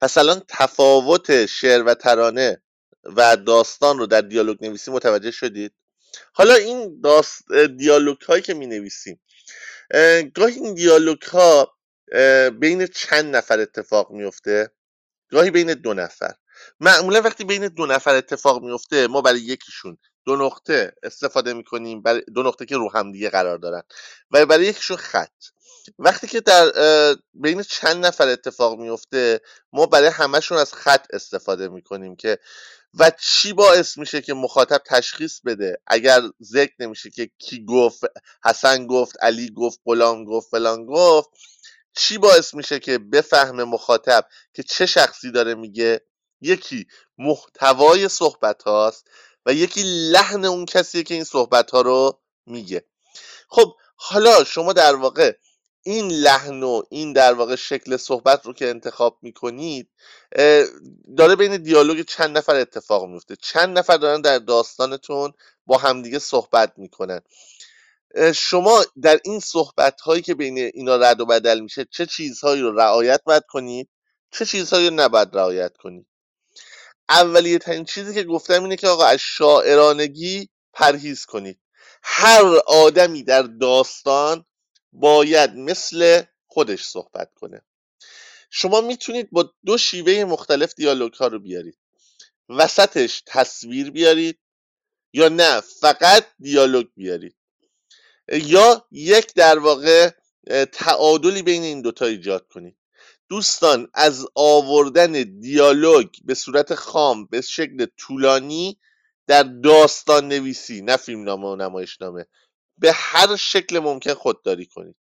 پس 0.00 0.18
الان 0.18 0.42
تفاوت 0.48 1.46
شعر 1.46 1.82
و 1.82 1.94
ترانه 1.94 2.62
و 3.04 3.36
داستان 3.36 3.98
رو 3.98 4.06
در 4.06 4.20
دیالوگ 4.20 4.64
نویسی 4.64 4.90
متوجه 4.90 5.30
شدید؟ 5.30 5.72
حالا 6.32 6.54
این 6.54 7.00
داست 7.00 7.52
دیالوگ 7.78 8.20
هایی 8.20 8.42
که 8.42 8.54
می 8.54 8.66
نویسیم 8.66 9.20
گاهی 10.34 10.54
این 10.54 10.74
دیالوگ 10.74 11.22
ها 11.22 11.74
بین 12.60 12.86
چند 12.86 13.36
نفر 13.36 13.60
اتفاق 13.60 14.10
میفته 14.10 14.70
گاهی 15.30 15.50
بین 15.50 15.74
دو 15.74 15.94
نفر. 15.94 16.34
معمولا 16.80 17.20
وقتی 17.20 17.44
بین 17.44 17.68
دو 17.68 17.86
نفر 17.86 18.14
اتفاق 18.14 18.62
میفته 18.62 19.06
ما 19.06 19.20
برای 19.20 19.40
یکیشون 19.40 19.98
دو 20.24 20.36
نقطه 20.36 20.92
استفاده 21.02 21.52
می‌کنیم 21.54 22.02
برای 22.02 22.22
دو 22.34 22.42
نقطه 22.42 22.66
که 22.66 22.76
رو 22.76 22.90
هم 22.92 23.12
دیگه 23.12 23.30
قرار 23.30 23.58
دارن. 23.58 23.82
و 24.30 24.46
برای 24.46 24.66
یکیشون 24.66 24.96
خط. 24.96 25.32
وقتی 25.98 26.26
که 26.26 26.40
در 26.40 26.72
بین 27.34 27.62
چند 27.62 28.06
نفر 28.06 28.28
اتفاق 28.28 28.78
میفته 28.78 29.40
ما 29.72 29.86
برای 29.86 30.08
همهشون 30.08 30.58
از 30.58 30.74
خط 30.74 31.06
استفاده 31.12 31.68
می‌کنیم 31.68 32.16
که 32.16 32.38
و 32.94 33.10
چی 33.20 33.52
باعث 33.52 33.98
میشه 33.98 34.20
که 34.20 34.34
مخاطب 34.34 34.82
تشخیص 34.86 35.40
بده؟ 35.40 35.78
اگر 35.86 36.22
ذکر 36.42 36.72
نمیشه 36.78 37.10
که 37.10 37.30
کی 37.38 37.64
گفت 37.64 38.04
حسن 38.44 38.86
گفت 38.86 39.16
علی 39.20 39.50
گفت 39.50 39.80
غلام 39.86 40.24
گفت 40.24 40.50
فلان 40.50 40.86
گفت 40.86 41.30
چی 41.96 42.18
باعث 42.18 42.54
میشه 42.54 42.78
که 42.78 42.98
بفهم 42.98 43.62
مخاطب 43.62 44.28
که 44.54 44.62
چه 44.62 44.86
شخصی 44.86 45.30
داره 45.30 45.54
میگه؟ 45.54 46.00
یکی 46.40 46.86
محتوای 47.18 48.08
صحبت 48.08 48.62
هاست 48.62 49.08
و 49.46 49.52
یکی 49.52 49.82
لحن 49.84 50.44
اون 50.44 50.64
کسیه 50.64 51.02
که 51.02 51.14
این 51.14 51.24
صحبت 51.24 51.70
ها 51.70 51.80
رو 51.80 52.20
میگه. 52.46 52.84
خب 53.48 53.74
حالا 53.96 54.44
شما 54.44 54.72
در 54.72 54.94
واقع 54.94 55.32
این 55.82 56.08
لحن 56.08 56.62
و 56.62 56.82
این 56.90 57.12
در 57.12 57.34
واقع 57.34 57.56
شکل 57.56 57.96
صحبت 57.96 58.46
رو 58.46 58.52
که 58.52 58.68
انتخاب 58.70 59.18
می‌کنید 59.22 59.88
داره 61.16 61.36
بین 61.36 61.56
دیالوگ 61.56 62.02
چند 62.02 62.38
نفر 62.38 62.54
اتفاق 62.54 63.08
میفته 63.08 63.36
چند 63.36 63.78
نفر 63.78 63.96
دارن 63.96 64.20
در 64.20 64.38
داستانتون 64.38 65.32
با 65.66 65.78
همدیگه 65.78 66.18
صحبت 66.18 66.72
می‌کنن. 66.76 67.20
شما 68.34 68.84
در 69.02 69.20
این 69.24 69.40
صحبت 69.40 70.00
هایی 70.00 70.22
که 70.22 70.34
بین 70.34 70.58
اینا 70.58 70.96
رد 70.96 71.20
و 71.20 71.26
بدل 71.26 71.60
میشه 71.60 71.84
چه 71.84 72.06
چیزهایی 72.06 72.62
رو 72.62 72.72
رعایت 72.76 73.20
باید 73.24 73.42
کنید؟ 73.48 73.88
چه 74.30 74.46
چیزهایی 74.46 74.88
رو 74.88 74.94
نباید 74.94 75.28
رعایت 75.32 75.76
کنید؟ 75.76 76.06
اولیه 77.08 77.58
ترین 77.58 77.84
چیزی 77.84 78.14
که 78.14 78.24
گفتم 78.24 78.62
اینه 78.62 78.76
که 78.76 78.88
آقا 78.88 79.04
از 79.04 79.18
شاعرانگی 79.18 80.48
پرهیز 80.72 81.24
کنید. 81.24 81.60
هر 82.02 82.44
آدمی 82.66 83.22
در 83.22 83.42
داستان 83.42 84.44
باید 84.92 85.50
مثل 85.54 86.22
خودش 86.46 86.84
صحبت 86.84 87.34
کنه. 87.34 87.62
شما 88.50 88.80
می‌تونید 88.80 89.30
با 89.30 89.54
دو 89.66 89.78
شیوه 89.78 90.24
مختلف 90.24 90.74
دیالوگ 90.74 91.12
ها 91.14 91.26
رو 91.26 91.38
بیارید. 91.38 91.78
وسطش 92.48 93.22
تصویر 93.26 93.90
بیارید 93.90 94.38
یا 95.12 95.28
نه 95.28 95.60
فقط 95.60 96.26
دیالوگ 96.38 96.86
بیارید. 96.96 97.36
یا 98.28 98.86
یک 98.90 99.34
در 99.34 99.58
واقع 99.58 100.10
تعادلی 100.72 101.42
بین 101.42 101.62
این 101.62 101.82
دوتا 101.82 102.06
ایجاد 102.06 102.48
کنید. 102.48 102.76
دوستان 103.32 103.88
از 103.94 104.26
آوردن 104.34 105.12
دیالوگ 105.40 106.08
به 106.24 106.34
صورت 106.34 106.74
خام 106.74 107.26
به 107.26 107.40
شکل 107.40 107.86
طولانی 107.96 108.78
در 109.26 109.42
داستان 109.42 110.28
نویسی 110.28 110.82
نه 110.82 110.96
فیلم 110.96 111.24
نامه 111.24 111.48
و 111.48 111.56
نمایش 111.56 112.00
نامه 112.00 112.26
به 112.78 112.92
هر 112.92 113.36
شکل 113.36 113.78
ممکن 113.78 114.14
خودداری 114.14 114.66
کنید. 114.66 114.96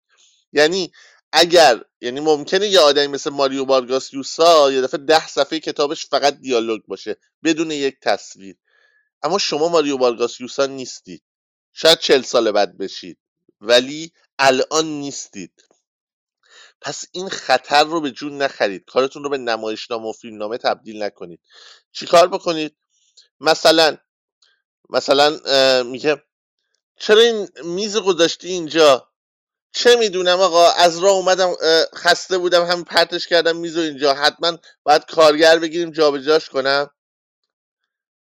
یعنی 0.54 0.92
اگر 1.32 1.82
یعنی 2.02 2.20
ممکنه 2.20 2.68
یه 2.68 2.80
آدمی 2.80 3.08
مثل 3.08 3.30
ماریو 3.30 3.66
بارگاس 3.66 4.14
یوسا 4.14 4.72
یه 4.72 4.82
دفعه 4.82 5.00
ده 5.00 5.28
صفحه 5.28 5.60
کتابش 5.60 6.06
فقط 6.06 6.38
دیالوگ 6.40 6.82
باشه 6.88 7.18
بدون 7.44 7.72
یک 7.72 8.00
تصویر. 8.02 8.56
اما 9.24 9.38
شما 9.38 9.70
ماریو 9.70 9.98
بارگاس 9.98 10.42
یوسا 10.42 10.66
نیستید. 10.66 11.24
شاید 11.74 12.00
چل 12.00 12.22
سال 12.22 12.52
بعد 12.52 12.78
بشید 12.78 13.18
ولی 13.62 14.12
الان 14.40 14.86
نیستید. 14.86 15.69
پس 16.82 17.06
این 17.12 17.30
خطر 17.30 17.84
رو 17.84 18.02
به 18.02 18.12
جون 18.12 18.42
نخرید. 18.42 18.86
کارتون 18.86 19.24
رو 19.24 19.30
به 19.30 19.38
نمایشنامه 19.38 20.10
و 20.10 20.12
فیلمنامه 20.12 20.58
تبدیل 20.58 21.04
نکنید. 21.04 21.40
چیکار 21.92 22.28
بکنید؟ 22.28 22.76
مثلا 23.40 23.98
مثلا 24.90 25.40
میگه 25.84 26.24
چرا 27.00 27.22
این 27.22 27.50
میز 27.64 27.98
گذاشتی 27.98 28.48
اینجا؟ 28.48 29.10
چه 29.72 29.96
می‌دونم 29.96 30.40
آقا؟ 30.40 30.72
از 30.72 31.00
راه 31.00 31.12
اومدم 31.12 31.54
خسته 31.96 32.38
بودم 32.38 32.66
هم 32.66 32.84
پرتش 32.84 33.28
کردم 33.28 33.58
میز 33.58 33.78
اینجا. 33.78 34.14
حتما 34.14 34.58
باید 34.84 35.06
کارگر 35.06 35.60
بگیریم 35.60 35.92
جابجاش 35.92 36.50
کنم. 36.50 36.90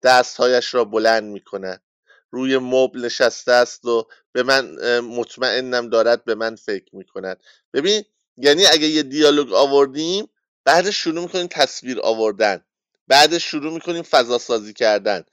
دستهایش 0.03 0.73
را 0.73 0.85
بلند 0.85 1.23
می‌کند 1.23 1.83
روی 2.31 2.57
مبل 2.57 3.05
نشسته 3.05 3.51
است 3.51 3.85
و 3.85 4.07
به 4.31 4.43
من 4.43 4.99
مطمئنم 4.99 5.89
دارد 5.89 6.25
به 6.25 6.35
من 6.35 6.55
فکر 6.55 6.95
می‌کند. 6.95 7.43
ببین 7.73 8.05
یعنی 8.37 8.65
اگه 8.65 8.87
یه 8.87 9.03
دیالوگ 9.03 9.53
آوردیم 9.53 10.29
بعدش 10.65 10.97
شروع 10.97 11.23
می‌کنیم 11.23 11.47
تصویر 11.47 11.99
آوردن. 12.01 12.65
بعدش 13.07 13.43
شروع 13.51 13.73
می‌کنیم 13.73 14.03
فضا 14.03 14.37
سازی 14.37 14.73
کردن. 14.73 15.25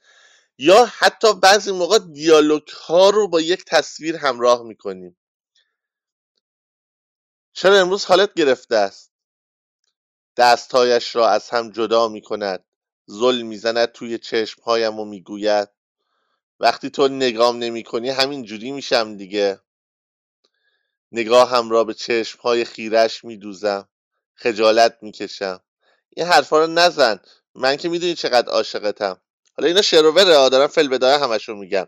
یا 0.57 0.85
حتی 0.85 1.33
بعضی 1.33 1.71
موقع 1.71 1.99
دیالوگ 1.99 2.67
ها 2.67 3.09
رو 3.09 3.27
با 3.27 3.41
یک 3.41 3.65
تصویر 3.65 4.17
همراه 4.17 4.63
می‌کنیم. 4.63 5.17
چرا 7.53 7.79
امروز 7.79 8.05
حالت 8.05 8.33
گرفته 8.33 8.75
است؟ 8.75 9.11
دستهایش 10.37 11.15
را 11.15 11.29
از 11.29 11.49
هم 11.49 11.71
جدا 11.71 12.07
می 12.07 12.21
کند 12.21 12.65
زل 13.05 13.41
می‌زند 13.41 13.85
توی 13.85 14.17
چشمهایم 14.17 14.99
و 14.99 15.05
می‌گوید 15.05 15.69
وقتی 16.59 16.89
تو 16.89 17.07
نگام 17.07 17.57
نمی 17.57 17.83
کنی 17.83 18.09
همین 18.09 18.43
جوری 18.43 18.71
میشم 18.71 19.17
دیگه. 19.17 19.61
نگاهم 21.13 21.69
را 21.69 21.83
به 21.83 21.93
چشمهای 21.93 22.65
خیرش 22.65 23.23
میدوزم 23.23 23.89
خجالت 24.35 24.97
می‌کشم. 25.01 25.61
این 26.09 26.25
حرفا 26.25 26.59
رو 26.59 26.67
نزن. 26.67 27.19
من 27.55 27.75
که 27.75 27.89
می‌دونی 27.89 28.15
چقدر 28.15 28.49
عاشقتم. 28.49 29.21
حالا 29.57 29.67
اینا 29.67 29.81
شروره 29.81 30.23
دارم 30.23 30.67
فل 30.67 30.87
بدایه 30.87 31.17
همشون 31.17 31.57
میگم. 31.57 31.87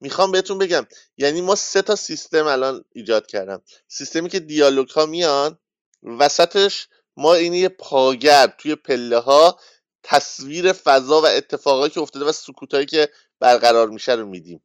می‌خوام 0.00 0.32
بهتون 0.32 0.58
بگم 0.58 0.86
یعنی 1.16 1.40
ما 1.40 1.54
سه 1.54 1.82
تا 1.82 1.96
سیستم 1.96 2.46
الان 2.46 2.84
ایجاد 2.92 3.26
کردم. 3.26 3.62
سیستمی 3.88 4.28
که 4.28 4.40
دیالوگ 4.40 4.88
ها 4.88 5.06
میان 5.06 5.58
وسطش 6.02 6.88
ما 7.16 7.34
این 7.34 7.54
یه 7.54 7.68
پاگرد 7.68 8.56
توی 8.58 8.74
پله 8.74 9.18
ها 9.18 9.60
تصویر 10.02 10.72
فضا 10.72 11.20
و 11.20 11.26
اتفاقایی 11.26 11.90
که 11.90 12.00
افتاده 12.00 12.24
و 12.24 12.32
سکوتایی 12.32 12.86
که 12.86 13.08
برقرار 13.40 13.88
میشه 13.88 14.12
رو 14.12 14.26
میدیم. 14.26 14.62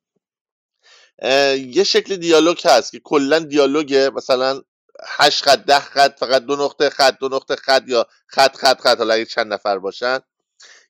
یه 1.58 1.84
شکل 1.84 2.16
دیالوگ 2.16 2.68
هست 2.68 2.92
که 2.92 3.00
کلا 3.00 3.40
دیالوگه 3.40 4.10
مثلا 4.10 4.62
هشت 5.08 5.44
خط 5.44 5.60
ده 5.66 5.80
خط 5.80 6.20
فقط 6.20 6.42
دو 6.42 6.56
نقطه 6.56 6.90
خط 6.90 7.20
دو 7.20 7.30
نقطه 7.30 7.56
خط 7.56 7.84
یا 7.88 8.08
خط 8.28 8.56
خط 8.58 8.82
خط 8.82 8.98
حالا 8.98 9.14
اگه 9.14 9.26
چند 9.26 9.54
نفر 9.54 9.80
باشن. 9.80 10.20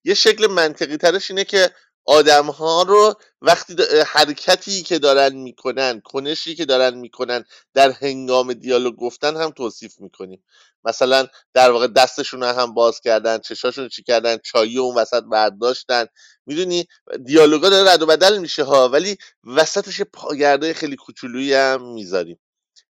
یه 0.05 0.15
شکل 0.15 0.47
منطقی 0.47 0.97
ترش 0.97 1.31
اینه 1.31 1.43
که 1.45 1.71
آدم 2.05 2.45
ها 2.45 2.83
رو 2.83 3.15
وقتی 3.41 3.75
حرکتی 4.07 4.83
که 4.83 4.99
دارن 4.99 5.35
می‌کنن 5.35 6.01
کنشی 6.01 6.55
که 6.55 6.65
دارن 6.65 6.97
می‌کنن 6.97 7.43
در 7.73 7.91
هنگام 7.91 8.53
دیالوگ 8.53 8.95
گفتن 8.95 9.37
هم 9.37 9.51
توصیف 9.51 9.99
می‌کنیم. 9.99 10.43
مثلا 10.83 11.27
در 11.53 11.71
واقع 11.71 11.87
دستشون 11.87 12.43
هم 12.43 12.73
باز 12.73 13.01
کردن 13.01 13.37
چشاشون 13.39 13.89
چی 13.89 14.03
کردن 14.03 14.37
چایی 14.37 14.77
اون 14.77 14.95
وسط 14.95 15.23
برداشتن. 15.23 16.05
می‌دونی؟ 16.45 16.87
دیالوگا 17.25 17.69
داره 17.69 17.91
رد 17.91 18.01
و 18.01 18.05
بدل 18.05 18.37
میشه 18.37 18.63
ها 18.63 18.89
ولی 18.89 19.17
وسطش 19.43 20.01
پاگرده 20.01 20.73
خیلی 20.73 20.95
کوچولویی 20.95 21.53
هم 21.53 21.93
می‌ذاریم. 21.93 22.39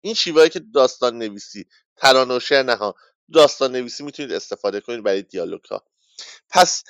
این 0.00 0.14
شیوهایی 0.14 0.50
که 0.50 0.60
داستان 0.74 1.18
نویسی 1.18 1.66
شعر 2.42 2.62
نه 2.62 2.92
داستان 3.32 3.72
نویسی 3.72 4.04
می‌تونید 4.04 4.32
استفاده 4.32 4.80
کنید 4.80 5.02
برای 5.04 5.22
دیالوگ 5.22 5.64
ها 5.64 5.84
پس 6.50 6.82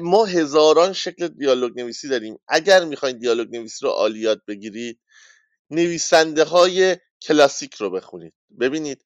ما 0.00 0.24
هزاران 0.24 0.92
شکل 0.92 1.28
دیالوگ 1.28 1.80
نویسی 1.80 2.08
داریم. 2.08 2.38
اگر 2.48 2.84
می‌خواین 2.84 3.18
دیالوگ 3.18 3.56
نویسی 3.56 3.84
رو 3.84 3.90
عالی 3.90 4.18
یاد 4.18 4.42
بگیرید 4.48 5.00
نویسنده 5.70 6.44
های 6.44 6.96
کلاسیک 7.22 7.74
رو 7.74 7.90
بخونید. 7.90 8.34
ببینید 8.60 9.04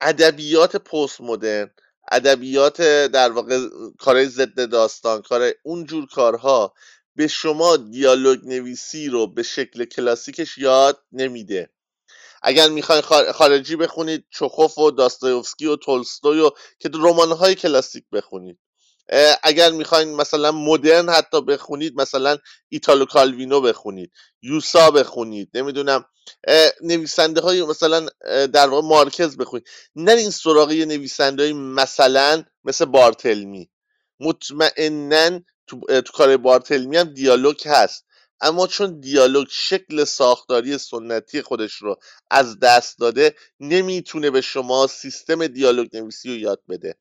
ادبیات 0.00 0.76
پست 0.76 1.20
مدرن 1.20 1.70
ادبیات 2.12 2.82
در 3.06 3.32
واقع 3.32 3.68
کارهای 3.98 4.26
ضد 4.26 4.70
داستان 4.70 5.22
کار 5.22 5.52
اونجور 5.62 6.06
کارها 6.06 6.74
به 7.16 7.28
شما 7.28 7.76
دیالوگ 7.76 8.38
نویسی 8.44 9.08
رو 9.08 9.26
به 9.26 9.42
شکل 9.42 9.84
کلاسیکش 9.84 10.58
یاد 10.58 11.02
نمیده. 11.12 11.70
اگر 12.42 12.68
می‌خواین 12.68 13.02
خارجی 13.32 13.76
بخونید 13.76 14.24
چخوف 14.30 14.78
و 14.78 14.90
داستایوفسکی 14.90 15.66
و 15.66 15.76
تولستوی 15.76 16.40
و 16.40 16.50
که 16.78 16.90
رمان 16.94 17.32
های 17.32 17.54
کلاسیک 17.54 18.04
بخونید. 18.12 18.58
اگر 19.42 19.70
می‌خواین 19.70 20.14
مثلا 20.14 20.52
مدرن 20.52 21.08
حتی 21.08 21.42
بخونید 21.42 22.00
مثلا 22.00 22.38
ایتالو 22.68 23.04
کالوینو 23.04 23.60
بخونید 23.60 24.12
یوسا 24.42 24.90
بخونید 24.90 25.50
نمی‌دونم 25.54 26.04
نویسنده 26.82 27.40
های 27.40 27.62
مثلا 27.62 28.06
در 28.46 28.68
واقع 28.68 28.88
مارکز 28.88 29.36
بخونید. 29.36 29.68
این 29.96 30.30
سراغ 30.30 30.72
نویسنده 30.72 31.42
های 31.42 31.52
مثلا 31.52 32.44
مثل 32.64 32.84
بارتلمی. 32.84 33.70
مطمئنا 34.20 35.40
تو, 35.66 35.80
تو 35.86 36.12
کار 36.12 36.36
بارتلمی 36.36 36.96
هم 36.96 37.14
دیالوگ 37.14 37.68
هست. 37.68 38.04
اما 38.40 38.66
چون 38.66 39.00
دیالوگ 39.00 39.46
شکل 39.50 40.04
ساختاری 40.04 40.78
سنتی 40.78 41.42
خودش 41.42 41.74
رو 41.74 41.96
از 42.30 42.58
دست 42.58 42.98
داده 42.98 43.34
نمی‌تونه 43.60 44.30
به 44.30 44.40
شما 44.40 44.86
سیستم 44.86 45.46
دیالوگ 45.46 45.96
نویسی 45.96 46.28
رو 46.28 46.36
یاد 46.36 46.62
بده. 46.68 46.94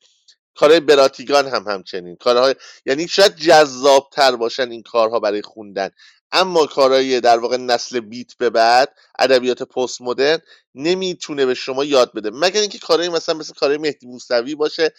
کارهای 0.59 0.79
براتیگان 0.79 1.47
هم 1.47 1.63
همچنین. 1.67 2.15
کارهای 2.15 2.55
یعنی 2.85 3.07
شاید 3.07 3.35
جذاب 3.35 4.09
تر 4.11 4.35
باشن 4.35 4.71
این 4.71 4.83
کارها 4.83 5.19
برای 5.19 5.41
خوندن. 5.41 5.89
اما 6.31 6.65
کارهای 6.65 7.21
در 7.21 7.37
واقع 7.37 7.57
نسل 7.57 7.99
بیت 7.99 8.33
به 8.37 8.49
بعد 8.49 8.95
ادبیات 9.19 9.63
پست 9.63 10.01
مدرن 10.01 10.39
نمی‌تونه 10.75 11.45
به 11.45 11.53
شما 11.53 11.85
یاد 11.85 12.13
بده. 12.13 12.29
مگر 12.33 12.61
اینکه 12.61 12.79
کارهای 12.79 13.09
مثلا 13.09 13.35
مثل 13.35 13.53
کارهای 13.53 13.77
مهدی 13.77 14.07
موسوی 14.07 14.55
باشه 14.55 14.93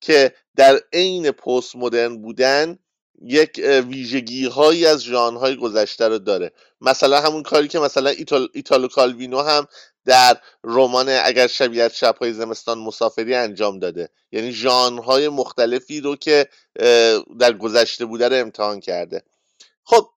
که 0.00 0.34
در 0.56 0.80
عین 0.92 1.30
پست 1.30 1.76
مدرن 1.76 2.22
بودن 2.22 2.78
یک 3.22 3.60
ویژگی 3.88 4.46
هایی 4.46 4.86
از 4.86 5.02
ژانرهای 5.02 5.56
گذشته 5.56 6.08
رو 6.08 6.18
داره. 6.18 6.52
مثلا 6.80 7.20
همون 7.20 7.42
کاری 7.42 7.68
که 7.68 7.78
مثلا 7.78 8.10
ایتال، 8.10 8.48
ایتالو 8.54 8.88
کالوینو 8.88 9.42
هم 9.42 9.66
در 10.06 10.40
رمان 10.64 11.08
اگر 11.08 11.46
شبیه 11.46 11.88
شبهای 11.88 12.32
زمستان 12.32 12.78
مسافری 12.78 13.34
انجام 13.34 13.78
داده. 13.78 14.08
یعنی 14.32 14.52
ژانرهای 14.52 15.28
مختلفی 15.28 16.00
رو 16.00 16.16
که 16.16 16.48
در 17.38 17.52
گذشته 17.52 18.04
بوده 18.04 18.28
رو 18.28 18.36
امتحان 18.36 18.80
کرده. 18.80 19.22
خب 19.84 20.10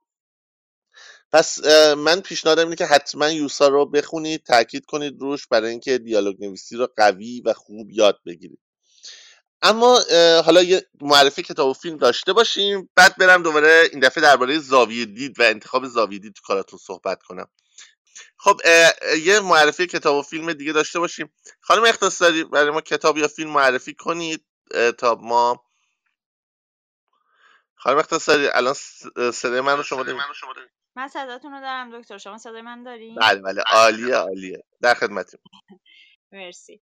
پس 1.32 1.66
من 1.98 2.22
پیشنهادم 2.22 2.64
اینه 2.64 2.76
که 2.76 2.86
حتما 2.86 3.30
یوسا 3.30 3.68
رو 3.68 3.86
بخونید 3.86 4.44
تاکید 4.44 4.86
کنید 4.86 5.22
روش 5.22 5.48
برای 5.48 5.72
اینکه 5.72 5.98
دیالوگ 5.98 6.44
نویسی 6.44 6.76
رو 6.76 6.88
قوی 6.98 7.42
و 7.42 7.54
خوب 7.54 7.92
یاد 7.92 8.20
بگیرید. 8.26 8.60
اما 9.62 10.00
حالا 10.46 10.64
یه 10.64 10.86
معرفی 11.02 11.44
کتاب 11.44 11.70
و 11.70 11.74
فیلم 11.74 11.98
داشته 11.98 12.34
باشیم. 12.34 12.90
بعد 12.96 13.18
برم 13.18 13.44
دوباره 13.44 13.84
این 13.92 14.00
دفعه 14.00 14.24
درباره 14.24 14.60
زاویه 14.60 15.06
دید 15.06 15.40
و 15.40 15.44
انتخاب 15.44 15.88
زاویه 15.88 16.20
دید 16.20 16.34
تو 16.34 16.42
کاراتون 16.46 16.80
صحبت 16.80 17.24
کنم. 17.24 17.48
خب 18.38 18.58
یه 19.26 19.40
معرفی 19.40 19.88
کتاب 19.88 20.18
و 20.18 20.22
فیلم 20.22 20.54
دیگه 20.54 20.74
داشته 20.74 21.00
باشیم. 21.00 21.34
خانم 21.62 21.84
اختصاری 21.86 22.44
برای 22.44 22.72
ما 22.72 22.82
کتاب 22.82 23.18
یا 23.18 23.28
فیلم 23.28 23.50
معرفی 23.50 23.94
کنید 23.96 24.46
تا 24.98 25.16
ما 25.16 25.66
خانم 27.76 27.98
اختصاری 27.98 28.48
الان 28.48 28.74
صدای 29.34 29.62
من 29.62 29.78
رو 29.78 29.84
شما 29.84 30.04
دارید 30.04 30.22
من 30.98 31.08
صداتون 31.08 31.52
رو 31.54 31.62
دارم 31.62 32.00
دکتر. 32.02 32.18
شما 32.18 32.38
صدای 32.38 32.62
من 32.62 32.84
داریم 32.84 33.20
بله 33.22 33.42
بله. 33.42 33.64
عالیه 33.72 34.16
عالیه. 34.16 34.64
در 34.82 34.94
خدمتیم 34.94 35.40
مرسی. 36.34 36.82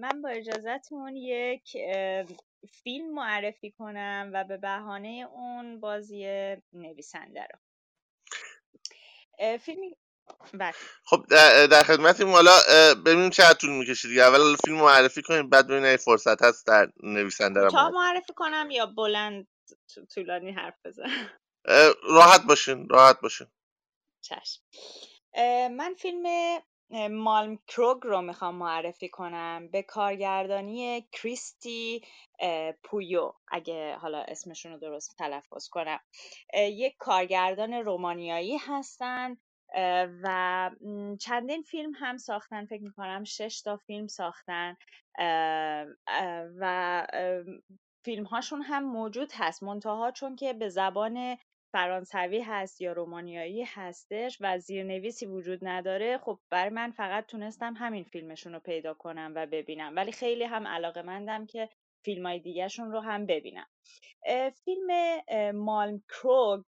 من 0.00 0.22
با 0.22 0.28
اجازهتون 0.28 1.16
یک 1.16 1.76
فیلم 2.84 3.14
معرفی 3.14 3.70
کنم 3.70 4.30
و 4.34 4.44
به 4.44 4.56
بهانه 4.56 5.28
اون 5.32 5.80
بازی 5.80 6.26
نویسنده 6.72 7.48
رو. 7.52 7.58
فیلمی 9.58 9.96
بله. 10.54 10.74
خب 11.04 11.24
در 11.66 11.82
خدمتیم. 11.82 12.28
حالا 12.28 12.52
ببینیم 13.06 13.30
چه 13.30 13.54
طول 13.54 13.70
می‌کشید 13.70 14.10
دیگه. 14.10 14.22
اول 14.22 14.56
فیلم 14.64 14.76
معرفی 14.76 15.22
کنیم 15.22 15.50
بعد 15.50 15.66
ببینیم 15.66 15.88
اگه 15.88 15.96
فرصت 15.96 16.42
هست 16.42 16.66
در 16.66 16.88
نویسنده 17.02 17.60
رو 17.60 17.90
معرفی 17.92 18.32
کنم 18.36 18.68
یا 18.70 18.86
بلند 18.86 19.46
طولانی 20.14 20.52
حرف 20.52 20.74
بزن 20.84 21.30
راحت 22.02 22.42
باشین 22.42 22.88
راحت 22.88 23.20
باشین. 23.20 23.46
چشم. 24.20 24.62
من 25.70 25.94
فیلم 25.98 26.22
مالم 27.10 27.58
کروگ 27.68 27.98
رو 28.02 28.22
می‌خوام 28.22 28.54
معرفی 28.54 29.08
کنم. 29.08 29.68
به 29.68 29.82
کارگردانی 29.82 31.08
کریستی 31.12 32.02
پویو. 32.84 33.32
اگه 33.48 33.96
حالا 33.96 34.24
اسمشون 34.28 34.72
رو 34.72 34.78
درست 34.78 35.16
تلفظ 35.18 35.68
کنم. 35.68 36.00
یک 36.54 36.94
کارگردان 36.98 37.72
رومانیایی 37.72 38.56
هستن. 38.56 39.36
و 40.22 40.70
چندین 41.20 41.62
فیلم 41.62 41.92
هم 41.94 42.16
ساختن 42.16 42.66
فکر 42.66 42.82
می‌کنم 42.82 43.24
شش 43.24 43.62
تا 43.62 43.76
فیلم 43.76 44.06
ساختن. 44.06 44.76
و 46.60 47.06
فیلم 48.04 48.24
هاشون 48.24 48.62
هم 48.62 48.84
موجود 48.84 49.32
هست. 49.34 49.62
منتها 49.62 50.10
چون 50.10 50.36
که 50.36 50.52
به 50.52 50.68
زبان 50.68 51.36
فرانسوی 51.72 52.40
هست 52.40 52.80
یا 52.80 52.92
رومانیایی 52.92 53.64
هستش 53.64 54.38
و 54.40 54.58
زیرنویسی 54.58 55.26
وجود 55.26 55.58
نداره 55.62 56.18
خب 56.18 56.40
برای 56.50 56.70
من 56.70 56.90
فقط 56.90 57.26
تونستم 57.26 57.74
همین 57.76 58.04
فیلمشون 58.04 58.52
رو 58.52 58.60
پیدا 58.60 58.94
کنم 58.94 59.32
و 59.36 59.46
ببینم. 59.46 59.96
ولی 59.96 60.12
خیلی 60.12 60.44
هم 60.44 60.66
علاقه 60.66 61.02
مندم 61.02 61.46
که 61.46 61.68
فیلم 62.04 62.26
های 62.26 62.38
دیگهشون 62.38 62.92
رو 62.92 63.00
هم 63.00 63.26
ببینم. 63.26 63.66
فیلم 64.64 65.20
مالم 65.54 66.02
کروگ 66.08 66.64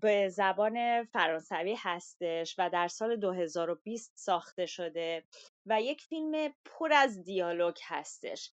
به 0.00 0.28
زبان 0.28 1.04
فرانسوی 1.04 1.76
هستش 1.78 2.54
و 2.58 2.70
در 2.70 2.88
سال 2.88 3.16
2020 3.16 4.12
ساخته 4.14 4.66
شده 4.66 5.24
و 5.66 5.82
یک 5.82 6.02
فیلم 6.02 6.54
پر 6.64 6.92
از 6.92 7.24
دیالوگ 7.24 7.76
هستش. 7.84 8.52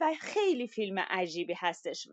و 0.00 0.14
خیلی 0.20 0.66
فیلم 0.66 0.98
عجیبی 0.98 1.54
هستش. 1.56 2.08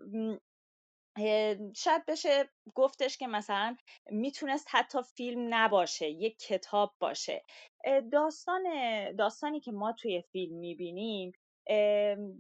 شاید 1.75 2.05
بشه 2.07 2.49
گفتش 2.75 3.17
که 3.17 3.27
مثلا 3.27 3.77
می‌تونست 4.11 4.67
حتی 4.69 4.99
فیلم 5.15 5.47
نباشه 5.53 6.09
یک 6.09 6.39
کتاب 6.39 6.95
باشه. 6.99 7.43
داستان 8.11 8.63
داستانی 9.15 9.59
که 9.59 9.71
ما 9.71 9.91
توی 9.91 10.21
فیلم 10.21 10.55
می‌بینیم 10.55 11.33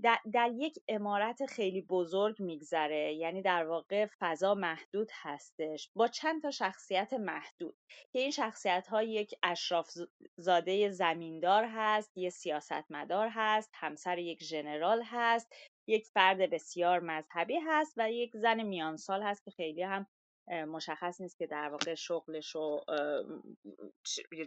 در, 0.03 0.19
در 0.33 0.51
یک 0.55 0.79
امارت 0.87 1.45
خیلی 1.45 1.81
بزرگ 1.81 2.41
میگذره 2.41 3.13
یعنی 3.13 3.41
در 3.41 3.65
واقع 3.65 4.07
فضا 4.19 4.55
محدود 4.55 5.09
هستش. 5.13 5.89
با 5.95 6.07
چند 6.07 6.41
تا 6.41 6.51
شخصیت 6.51 7.13
محدود 7.13 7.75
که 8.13 8.19
این 8.19 8.31
شخصیت 8.31 8.87
ها 8.87 9.03
یک 9.03 9.35
اشراف 9.43 9.91
زاده 10.37 10.89
زمیندار 10.89 11.65
هست 11.71 12.17
یه 12.17 12.29
سیاستمدار 12.29 13.29
هست 13.31 13.71
همسر 13.73 14.17
یک 14.17 14.43
ژنرال 14.43 15.01
هست 15.05 15.53
یک 15.87 16.07
فرد 16.07 16.49
بسیار 16.49 16.99
مذهبی 16.99 17.59
هست 17.67 17.93
و 17.97 18.11
یک 18.11 18.37
زن 18.37 18.63
میانسال 18.63 19.23
هست 19.23 19.45
که 19.45 19.51
خیلی 19.51 19.83
هم 19.83 20.07
مشخص 20.47 21.21
نیست 21.21 21.37
که 21.37 21.47
در 21.47 21.69
واقع 21.69 21.95
شغلش 21.95 22.55
و 22.55 22.81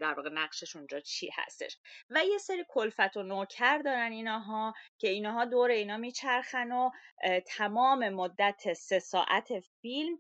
در 0.01 0.15
واقع 0.15 0.31
نقشش 0.31 0.77
اونجا 0.77 1.01
چی 1.01 1.31
هستش. 1.35 1.79
و 2.11 2.25
یه 2.25 2.39
سری 2.39 2.65
کلفت 2.69 3.17
و 3.17 3.23
نوکر 3.23 3.79
دارن 3.79 4.13
ایناها 4.13 4.75
که 4.99 5.09
ایناها 5.09 5.45
دور 5.45 5.71
اینا 5.71 5.97
میچرخن 5.97 6.73
و 6.73 6.91
تمام 7.47 8.09
مدت 8.09 8.73
سه 8.73 8.99
ساعت 8.99 9.61
فیلم 9.61 10.19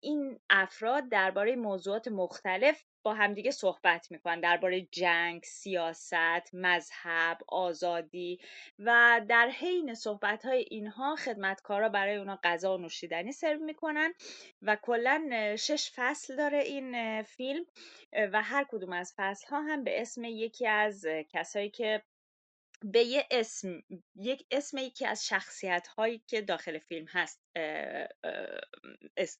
این 0.00 0.40
افراد 0.50 1.08
درباره 1.08 1.56
موضوعات 1.56 2.08
مختلف 2.08 2.84
با 3.02 3.14
همدیگه 3.14 3.50
صحبت 3.50 4.10
می‌کنن 4.10 4.40
درباره 4.40 4.80
جنگ، 4.80 5.42
سیاست، 5.44 6.54
مذهب، 6.54 7.38
آزادی 7.48 8.40
و 8.78 9.20
در 9.28 9.48
حین 9.48 9.94
صحبت 9.94 10.44
های 10.44 10.66
اینها 10.70 11.16
خدمتکارا 11.16 11.88
برای 11.88 12.16
اونا 12.16 12.38
غذا 12.44 12.74
و 12.74 12.80
نوشیدنی 12.80 13.32
سرو 13.32 13.58
می‌کنن 13.58 14.14
و 14.62 14.76
کلا 14.76 15.28
شش 15.58 15.92
فصل 15.96 16.36
داره 16.36 16.58
این 16.58 17.22
فیلم 17.22 17.64
و 18.32 18.42
هر 18.42 18.66
کدوم 18.70 18.92
از 18.92 19.14
فصل 19.16 19.48
ها 19.48 19.62
هم 19.62 19.84
به 19.84 20.00
اسم 20.00 20.24
یکی 20.24 20.66
از 20.66 21.06
کسایی 21.28 21.70
که 21.70 22.02
به 22.84 23.04
یه 23.04 23.26
اسم 23.30 23.82
یک 24.14 24.46
اسم 24.50 24.78
یکی 24.78 25.06
از 25.06 25.26
شخصیت 25.26 25.88
هایی 25.88 26.22
که 26.26 26.40
داخل 26.42 26.78
فیلم 26.78 27.06
هست 27.08 27.42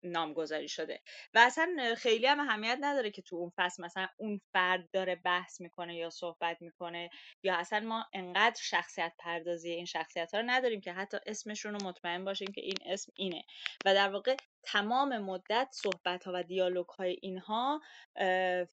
نامگذاری 0.02 0.68
شده. 0.68 1.00
و 1.34 1.38
اصلا 1.38 1.94
خیلی 1.98 2.26
هم 2.26 2.40
اهمیت 2.40 2.78
نداره 2.80 3.10
که 3.10 3.22
تو 3.22 3.36
اون 3.36 3.52
فصل 3.56 3.84
مثلا 3.84 4.08
اون 4.16 4.40
فرد 4.52 4.90
داره 4.92 5.16
بحث 5.16 5.60
می‌کنه 5.60 5.96
یا 5.96 6.10
صحبت 6.10 6.62
می‌کنه 6.62 7.10
یا 7.42 7.56
اصلا 7.56 7.80
ما 7.80 8.06
انقدر 8.12 8.60
شخصیت 8.62 9.12
پردازی 9.18 9.70
این 9.70 9.84
شخصیت 9.84 10.34
ها 10.34 10.40
رو 10.40 10.46
نداریم 10.50 10.80
که 10.80 10.92
حتی 10.92 11.16
اسمشون 11.26 11.74
رو 11.74 11.86
مطمئن 11.88 12.24
باشیم 12.24 12.52
که 12.52 12.60
این 12.60 12.78
اسم 12.86 13.12
اینه. 13.16 13.42
و 13.84 13.94
در 13.94 14.10
واقع 14.10 14.36
تمام 14.62 15.18
مدت 15.18 15.68
صحبت 15.72 16.24
ها 16.24 16.32
و 16.34 16.42
دیالوگ 16.42 16.88
های 16.88 17.18
اینها 17.22 17.80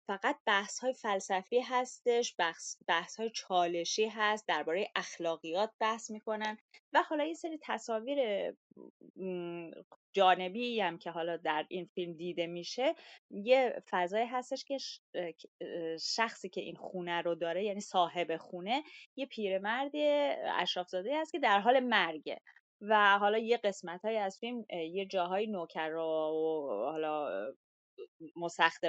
فقط 0.07 0.37
بحث 0.45 0.79
های 0.79 0.93
فلسفی 0.93 1.59
هستش 1.61 2.35
بحث, 2.87 3.19
های 3.19 3.29
چالشی 3.29 4.07
هست 4.07 4.47
درباره 4.47 4.91
اخلاقیات 4.95 5.71
بحث 5.79 6.11
می‌کنن 6.11 6.57
و 6.93 7.03
حالا 7.03 7.23
یه 7.23 7.33
سری 7.33 7.59
تصاویر 7.61 8.19
جانبی 10.13 10.81
هم 10.81 10.97
که 10.97 11.11
حالا 11.11 11.37
در 11.37 11.65
این 11.69 11.85
فیلم 11.85 12.13
دیده 12.13 12.47
میشه 12.47 12.95
یه 13.31 13.83
فضای 13.89 14.25
هستش 14.25 14.65
که 14.65 14.77
شخصی 16.01 16.49
که 16.49 16.61
این 16.61 16.75
خونه 16.75 17.21
رو 17.21 17.35
داره 17.35 17.63
یعنی 17.63 17.81
صاحب 17.81 18.37
خونه 18.37 18.83
یه 19.15 19.25
پیرمرد 19.25 19.91
اشرافزاده 20.59 21.15
است 21.15 21.31
که 21.31 21.39
در 21.39 21.59
حال 21.59 21.79
مرگه. 21.79 22.41
و 22.81 23.17
حالا 23.17 23.37
یه 23.37 23.57
قسمت 23.57 24.05
های 24.05 24.17
از 24.17 24.37
فیلم 24.39 24.65
یه 24.69 25.05
جاهای 25.05 25.47
نوکر 25.47 25.93
و 25.93 26.01
حالا 26.91 27.29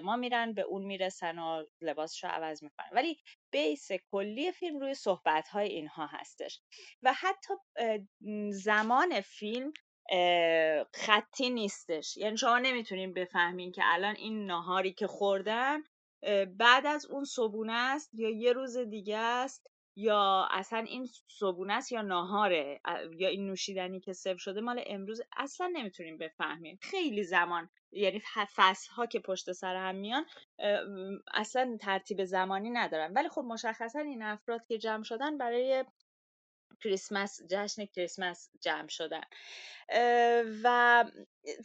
ما 0.02 0.16
میرن 0.16 0.52
به 0.52 0.62
اون 0.62 0.82
می‌رسن 0.82 1.38
و 1.38 1.64
لباسش 1.80 2.24
رو 2.24 2.30
عوض 2.30 2.62
می‌کنن. 2.62 2.88
ولی 2.92 3.16
بیس 3.52 3.88
کلی 4.12 4.52
فیلم 4.52 4.78
روی 4.78 4.94
صحبت 4.94 5.48
های 5.48 5.68
اینها 5.68 6.06
هستش. 6.06 6.60
و 7.02 7.12
حتی 7.12 7.54
زمان 8.50 9.20
فیلم 9.20 9.72
خطی 10.94 11.50
نیستش. 11.50 12.16
یعنی 12.16 12.36
شما 12.36 12.58
نمی‌تونین 12.58 13.14
بفهمین 13.14 13.72
که 13.72 13.82
الان 13.84 14.16
این 14.16 14.46
ناهاری 14.46 14.92
که 14.92 15.06
خوردن 15.06 15.82
بعد 16.58 16.86
از 16.86 17.06
اون 17.06 17.24
صبونه 17.24 17.72
است 17.72 18.10
یا 18.14 18.30
یه 18.30 18.52
روز 18.52 18.76
دیگه 18.78 19.18
است. 19.18 19.70
یا 20.00 20.48
اصلا 20.50 20.78
این 20.78 21.08
صبونه 21.28 21.74
است 21.74 21.92
یا 21.92 22.02
ناهاره؟ 22.02 22.80
یا 23.16 23.28
این 23.28 23.46
نوشیدنی 23.46 24.00
که 24.00 24.12
سرو 24.12 24.38
شده 24.38 24.60
مال 24.60 24.82
امروز 24.86 25.20
اصلا 25.36 25.66
نمی‌تونیم 25.66 26.18
بفهمیم. 26.18 26.78
خیلی 26.82 27.24
زمان 27.24 27.70
یعنی 27.92 28.22
فصل 28.56 28.92
ها 28.92 29.06
که 29.06 29.20
پشت 29.20 29.52
سر 29.52 29.76
هم 29.76 29.94
میان 29.94 30.26
اصلا 31.34 31.78
ترتیب 31.80 32.24
زمانی 32.24 32.70
ندارن. 32.70 33.12
ولی 33.12 33.28
خب 33.28 33.42
مشخصا 33.42 33.98
این 34.00 34.22
افراد 34.22 34.66
که 34.66 34.78
جمع 34.78 35.02
شدن 35.02 35.38
برای 35.38 35.84
کریسمس 36.82 37.40
جشن 37.50 37.84
کریسمس 37.84 38.50
جمع 38.60 38.88
شدن. 38.88 39.22
و 40.64 41.04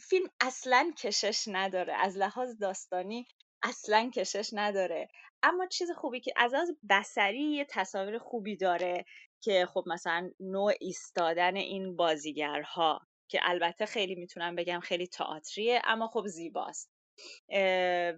فیلم 0.00 0.30
اصلا 0.40 0.92
کشش 0.98 1.44
نداره. 1.48 1.94
از 1.94 2.18
لحاظ 2.18 2.58
داستانی 2.58 3.26
اصلا 3.64 4.10
کشش 4.14 4.50
نداره. 4.52 5.08
اما 5.42 5.66
چیز 5.66 5.90
خوبی 5.90 6.20
که 6.20 6.32
از 6.36 6.54
از 6.54 6.76
بسری 6.90 7.42
یه 7.42 7.66
تصاویر 7.70 8.18
خوبی 8.18 8.56
داره 8.56 9.04
که 9.40 9.66
خب 9.66 9.84
مثلا 9.86 10.30
نوع 10.40 10.72
ایستادن 10.80 11.56
این 11.56 11.96
بازیگرها 11.96 13.00
که 13.28 13.40
البته 13.42 13.86
خیلی 13.86 14.14
می‌تونم 14.14 14.54
بگم 14.54 14.80
خیلی 14.80 15.06
تئاتریه 15.06 15.80
اما 15.84 16.08
خب 16.08 16.26
زیباست. 16.26 16.90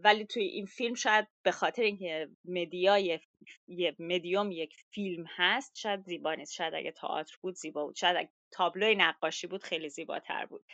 ولی 0.05 0.27
توی 0.29 0.43
این 0.43 0.67
فیلم 0.67 0.95
شاید 0.95 1.27
به 1.43 1.51
خاطر 1.51 1.83
اینکه 1.83 2.29
مدیای 2.45 3.21
یه 3.69 3.97
مدیوم 3.99 4.53
یک 4.53 4.75
فیلم 4.91 5.25
هست 5.37 5.77
شاید 5.77 6.03
زیبا 6.05 6.35
نیست. 6.35 6.53
شاید 6.53 6.75
اگه 6.75 6.93
تئاتر 6.93 7.37
بود 7.41 7.55
زیبا 7.55 7.85
بود. 7.85 7.97
شاید 7.97 8.17
اگه 8.17 8.31
تابلوی 8.51 8.95
نقاشی 8.95 9.47
بود 9.47 9.63
خیلی 9.63 9.89
زیباتر 9.89 10.47
بود. 10.47 10.65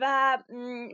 و 0.00 0.38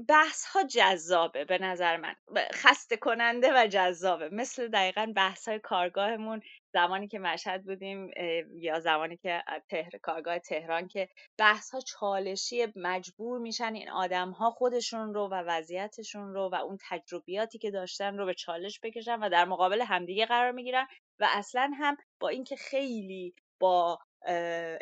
بحث 0.09 0.45
ها 0.45 0.63
جذابه 0.63 1.45
به 1.45 1.59
نظر 1.59 1.97
من. 1.97 2.15
خسته 2.53 2.97
کننده 2.97 3.53
و 3.55 3.67
جذابه. 3.67 4.29
مثل 4.29 4.69
دقیقا 4.69 5.13
بحث 5.17 5.49
های 5.49 5.59
کارگاهمون 5.59 6.43
زمانی 6.73 7.09
که 7.09 7.19
مشهد 7.19 7.65
بودیم 7.65 8.11
یا 8.57 8.81
زمانی 8.81 9.17
که 9.17 9.43
تهر... 9.69 9.91
کارگاه 10.03 10.39
تهران 10.39 10.89
که 10.89 11.09
بحث 11.39 11.71
ها 11.71 11.81
چالشی 11.81 12.67
مجبور 12.77 13.39
میشن 13.39 13.75
این 13.75 13.91
آدم 13.91 14.31
ها 14.31 14.51
خودشون 14.51 15.15
رو 15.15 15.29
و 15.29 15.35
وضعیتشون 15.35 16.35
رو 16.35 16.49
و 16.53 16.55
اون 16.55 16.79
تجربیاتی 16.89 17.59
که 17.59 17.71
داشتن 17.71 18.19
رو 18.19 18.27
به 18.27 18.35
چالش 18.35 18.81
بکشن 18.83 19.19
و 19.19 19.29
در 19.29 19.45
مقابل 19.45 19.83
همدیگه 19.83 20.27
قرار 20.27 20.53
می‌گیرن. 20.53 20.87
و 21.21 21.27
اصلا 21.31 21.71
هم 21.79 21.97
با 22.21 22.29
اینکه 22.29 22.57
خیلی 22.57 23.35
با 23.61 23.99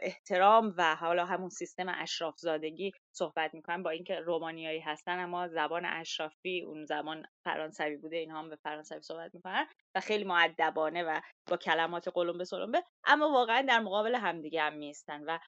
احترام 0.02 0.74
و 0.76 0.94
حالا 0.96 1.24
همون 1.24 1.48
سیستم 1.48 1.86
اشراف 1.88 2.38
زادگی 2.38 2.92
صحبت 3.12 3.54
می‌کنن 3.54 3.82
با 3.82 3.90
اینکه 3.90 4.20
رومانیایی 4.20 4.80
هستن 4.80 5.18
اما 5.18 5.48
زبان 5.48 5.84
اشرافی 5.84 6.62
اون 6.62 6.84
زمان 6.84 7.26
فرانسوی 7.44 7.96
بوده 7.96 8.16
اینها 8.16 8.38
هم 8.38 8.48
به 8.48 8.56
فرانسوی 8.56 9.00
صحبت 9.00 9.34
می‌کنن 9.34 9.66
و 9.94 10.00
خیلی 10.00 10.24
معدبانه 10.24 11.02
و 11.02 11.20
با 11.50 11.56
کلمات 11.56 12.08
قلم 12.08 12.38
به 12.38 12.44
سلم 12.44 12.72
اما 13.04 13.32
واقعا 13.32 13.62
در 13.62 13.80
مقابل 13.80 14.14
همدیگه 14.14 14.62
هم 14.62 14.74
میستن 14.76 15.24
و 15.24 15.38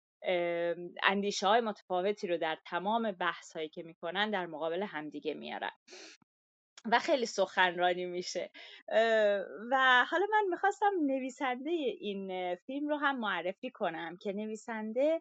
اندیشه 1.03 1.46
های 1.46 1.61
متفاوتی 1.61 2.26
رو 2.26 2.38
در 2.38 2.59
تمام 2.66 3.12
بحث 3.12 3.53
هایی 3.57 3.68
که 3.68 3.83
می‌کنن 3.83 4.31
در 4.31 4.46
مقابل 4.46 4.83
همدیگه 4.83 5.35
میارن. 5.35 5.70
و 6.85 6.99
خیلی 6.99 7.27
سخنرانی 7.27 8.07
میشه. 8.07 8.51
و 9.71 10.05
حالا 10.11 10.27
من 10.33 10.45
می‌خواستم 10.51 10.93
نویسنده 11.07 11.71
این 11.71 12.55
فیلم 12.55 12.88
رو 12.88 12.97
هم 12.97 13.21
معرفی 13.21 13.71
کنم 13.71 14.16
که 14.16 14.33
نویسنده 14.33 15.21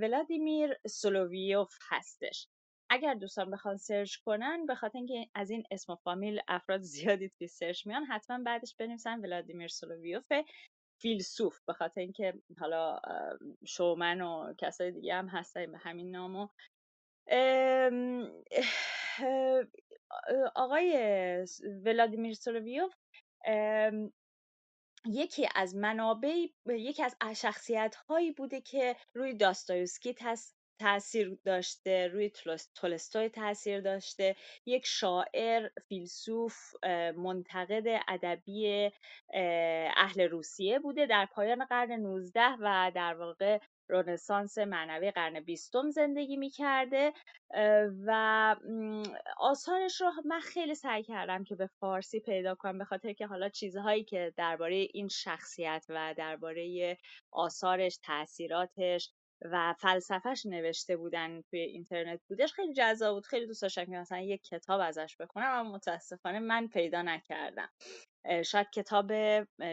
ولادیمیر 0.00 0.76
سولوویوف 0.86 1.74
هستش. 1.90 2.48
اگر 2.90 3.14
دوستان 3.14 3.50
بخوان 3.50 3.76
search 3.76 4.16
کنن 4.16 4.66
به 4.66 4.74
خاطر 4.74 4.98
اینکه 4.98 5.28
از 5.34 5.50
این 5.50 5.64
اسم 5.70 5.92
و 5.92 5.96
فامیل 5.96 6.40
افراد 6.48 6.80
زیادی 6.80 7.28
توی 7.28 7.46
search 7.46 7.86
میان 7.86 8.04
حتما 8.04 8.44
بعدش 8.44 8.74
بنویسن 8.78 9.20
ولادیمیر 9.20 9.68
سولوویوف 9.68 10.32
فیلسوف. 11.00 11.60
به 11.66 11.72
خاطر 11.72 12.00
اینکه 12.00 12.34
حالا 12.60 13.00
شومن 13.66 14.20
و 14.20 14.54
کسای 14.58 14.90
دیگه 14.90 15.14
هم 15.14 15.28
هستن 15.28 15.72
به 15.72 15.78
همین 15.78 16.10
نامو 16.10 16.48
آقای 20.54 20.96
ولادیمیر 21.84 22.34
سولویوف 22.34 22.94
یکی 25.06 25.48
از 25.54 25.76
منابع 25.76 26.46
یکی 26.66 27.02
از 27.02 27.16
شخصیت 27.36 27.94
هایی 27.94 28.30
بوده 28.30 28.60
که 28.60 28.96
روی 29.14 29.34
داستایوسکی 29.34 30.14
تاثیر 30.78 31.38
داشته 31.44 32.08
روی 32.08 32.32
تولستوی 32.74 33.28
تاثیر 33.28 33.80
داشته. 33.80 34.36
یک 34.66 34.86
شاعر 34.86 35.68
فیلسوف 35.88 36.56
منتقد 37.16 38.02
ادبی 38.08 38.90
اهل 39.96 40.20
روسیه 40.20 40.78
بوده 40.78 41.06
در 41.06 41.26
پایان 41.26 41.64
قرن 41.64 41.92
19 41.92 42.40
و 42.60 42.92
در 42.94 43.14
واقع 43.14 43.58
رنسانس 43.88 44.58
معنوی 44.58 45.10
قرن 45.10 45.40
بیستم 45.40 45.90
زندگی 45.90 46.36
می‌کرده 46.36 47.12
و 48.06 48.56
آثارش 49.38 50.00
رو 50.00 50.12
من 50.24 50.40
خیلی 50.40 50.74
سعی 50.74 51.02
کردم 51.02 51.44
که 51.44 51.54
به 51.54 51.66
فارسی 51.80 52.20
پیدا 52.20 52.54
کنم 52.54 52.78
به 52.78 52.84
خاطر 52.84 53.12
که 53.12 53.26
حالا 53.26 53.48
چیزهایی 53.48 54.04
که 54.04 54.32
درباره 54.36 54.74
این 54.74 55.08
شخصیت 55.08 55.86
و 55.88 56.14
درباره 56.18 56.98
آثارش 57.32 57.98
تاثیراتش 58.02 59.12
و 59.52 59.74
فلسفهش 59.78 60.46
نوشته 60.46 60.96
بودن 60.96 61.42
توی 61.42 61.60
اینترنت 61.60 62.20
بودش 62.28 62.52
خیلی 62.52 62.74
جذاب 62.74 63.14
بود. 63.14 63.26
خیلی 63.26 63.46
دوست 63.46 63.62
داشتم 63.62 63.84
که 63.84 63.90
مثلا 63.90 64.20
یک 64.20 64.42
کتاب 64.42 64.80
ازش 64.80 65.16
بخونم 65.20 65.46
اما 65.46 65.72
متاسفانه 65.72 66.38
من 66.38 66.68
پیدا 66.68 67.02
نکردم. 67.02 67.68
شاید 68.44 68.70
کتاب 68.70 69.12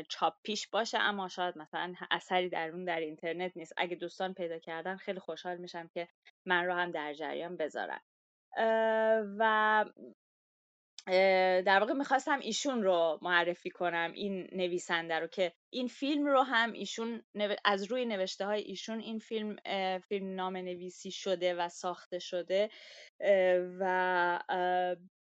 چاپ 0.10 0.34
پیش 0.44 0.68
باشه 0.68 1.00
اما 1.00 1.28
شاید 1.28 1.58
مثلا 1.58 1.94
اثری 2.12 2.50
در 2.50 2.70
اون 2.70 2.86
در 2.86 3.00
اینترنت 3.00 3.52
نیست. 3.56 3.74
اگه 3.78 3.96
دوستان 3.96 4.34
پیدا 4.34 4.60
کردن 4.60 4.98
خیلی 4.98 5.20
خوشحال 5.20 5.58
میشم 5.58 5.88
که 5.88 6.08
من 6.46 6.66
رو 6.66 6.74
هم 6.74 6.92
در 6.92 7.14
جریان 7.14 7.58
بذارن. 7.58 8.00
و 9.40 9.86
در 11.66 11.80
واقع 11.80 11.94
می‌خواستم 11.94 12.40
ایشون 12.40 12.84
رو 12.84 13.20
معرفی 13.22 13.70
کنم 13.70 14.12
این 14.16 14.48
نویسنده 14.52 15.20
رو 15.20 15.28
که 15.28 15.54
این 15.74 15.88
فیلم 15.88 16.28
رو 16.28 16.42
هم 16.42 16.72
ایشون 16.72 17.24
از 17.66 17.84
روی 17.84 18.06
نوشته 18.06 18.46
های 18.46 18.62
ایشون 18.62 19.00
این 19.00 19.20
فیلم 19.20 19.56
فیلم 20.00 20.36
نام 20.36 20.58
نویسی 20.58 21.12
شده 21.12 21.56
و 21.56 21.70
ساخته 21.70 22.20
شده 22.20 22.70
و 23.80 24.40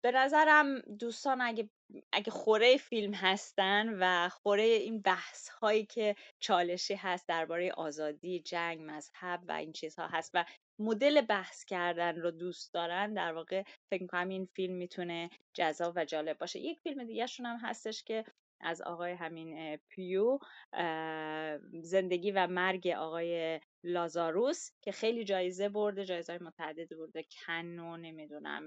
به 0.05 0.11
نظرم 0.15 0.81
دوستان 0.81 1.41
اگه 1.41 1.71
اگه 2.13 2.31
خوره 2.31 2.77
فیلم 2.77 3.15
هستن 3.15 3.97
و 4.01 4.29
خوره 4.29 4.63
این 4.63 5.01
بحث 5.03 5.49
هایی 5.49 5.87
که 5.87 6.15
چالشی 6.41 6.95
هست 6.95 7.29
درباره 7.29 7.73
آزادی 7.73 8.41
جنگ 8.41 8.81
مذهب 8.83 9.41
و 9.49 9.53
این 9.53 9.73
چیزها 9.73 10.07
هست 10.07 10.31
و 10.35 10.45
مدل 10.81 11.21
بحث 11.21 11.65
کردن 11.65 12.17
رو 12.17 12.31
دوست 12.31 12.75
دارن 12.75 13.15
در 13.15 13.33
واقع 13.33 13.63
فکر 13.91 14.03
می‌کنم 14.03 14.29
این 14.29 14.49
فیلم 14.55 14.75
می‌تونه 14.75 15.31
جذاب 15.55 15.93
و 15.97 16.05
جالب 16.05 16.39
باشه. 16.39 16.59
یک 16.61 16.81
فیلم 16.81 17.05
دیگه 17.05 17.27
هم 17.45 17.57
هستش 17.63 18.05
که 18.05 18.25
از 18.61 18.83
آقای 18.83 19.13
همین 19.13 19.77
پیو 19.77 20.39
زندگی 21.83 22.31
و 22.31 22.47
مرگ 22.47 22.89
آقای 22.89 23.61
لازاروس 23.85 24.71
که 24.83 24.93
خیلی 24.93 25.25
جایزه 25.25 25.69
برده 25.69 26.05
جایزه 26.05 26.39
متعدد 26.43 26.97
برده. 26.97 27.25
کن 27.47 27.79
و 27.79 27.97
نمی‌دونم 27.97 28.63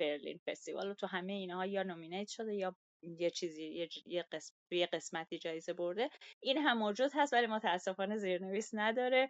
برلین 0.00 0.40
فستیوال 0.46 0.94
تو 0.94 1.06
همه 1.06 1.32
اینها 1.32 1.66
یا 1.66 1.82
نومینیت 1.82 2.28
شده 2.28 2.54
یا 2.54 2.76
یه 3.02 3.30
چیزی 3.30 3.88
یه, 4.06 4.24
قسم، 4.32 4.54
یه 4.70 4.88
قسمتی 4.92 5.38
جایزه 5.38 5.72
برده. 5.72 6.10
این 6.40 6.58
هم 6.58 6.78
موجود 6.78 7.10
هست 7.14 7.32
ولی 7.32 7.46
متاسفانه 7.46 8.18
زیرنویس 8.18 8.70
نداره. 8.72 9.28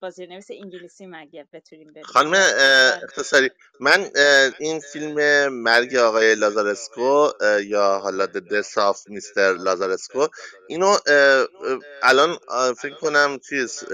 با 0.00 0.10
زیرنویس 0.10 0.50
انگلیسی 0.50 1.06
مگه 1.06 1.48
بتونیم 1.52 1.88
ببینیم 1.88 2.04
خانم 2.04 2.32
اختصاری 3.02 3.50
من 3.80 4.10
این 4.58 4.80
فیلم 4.80 5.48
مرگ 5.48 5.96
آقای 5.96 6.34
لازارسکو 6.34 7.28
یا 7.64 7.98
حالا 7.98 8.26
دس 8.26 8.78
آف 8.78 9.08
میستر 9.08 9.52
لازارسکو 9.52 10.26
اینو 10.68 10.96
الان 12.02 12.38
فکر 12.74 12.94
کنم 12.94 13.38
چیز 13.48 13.84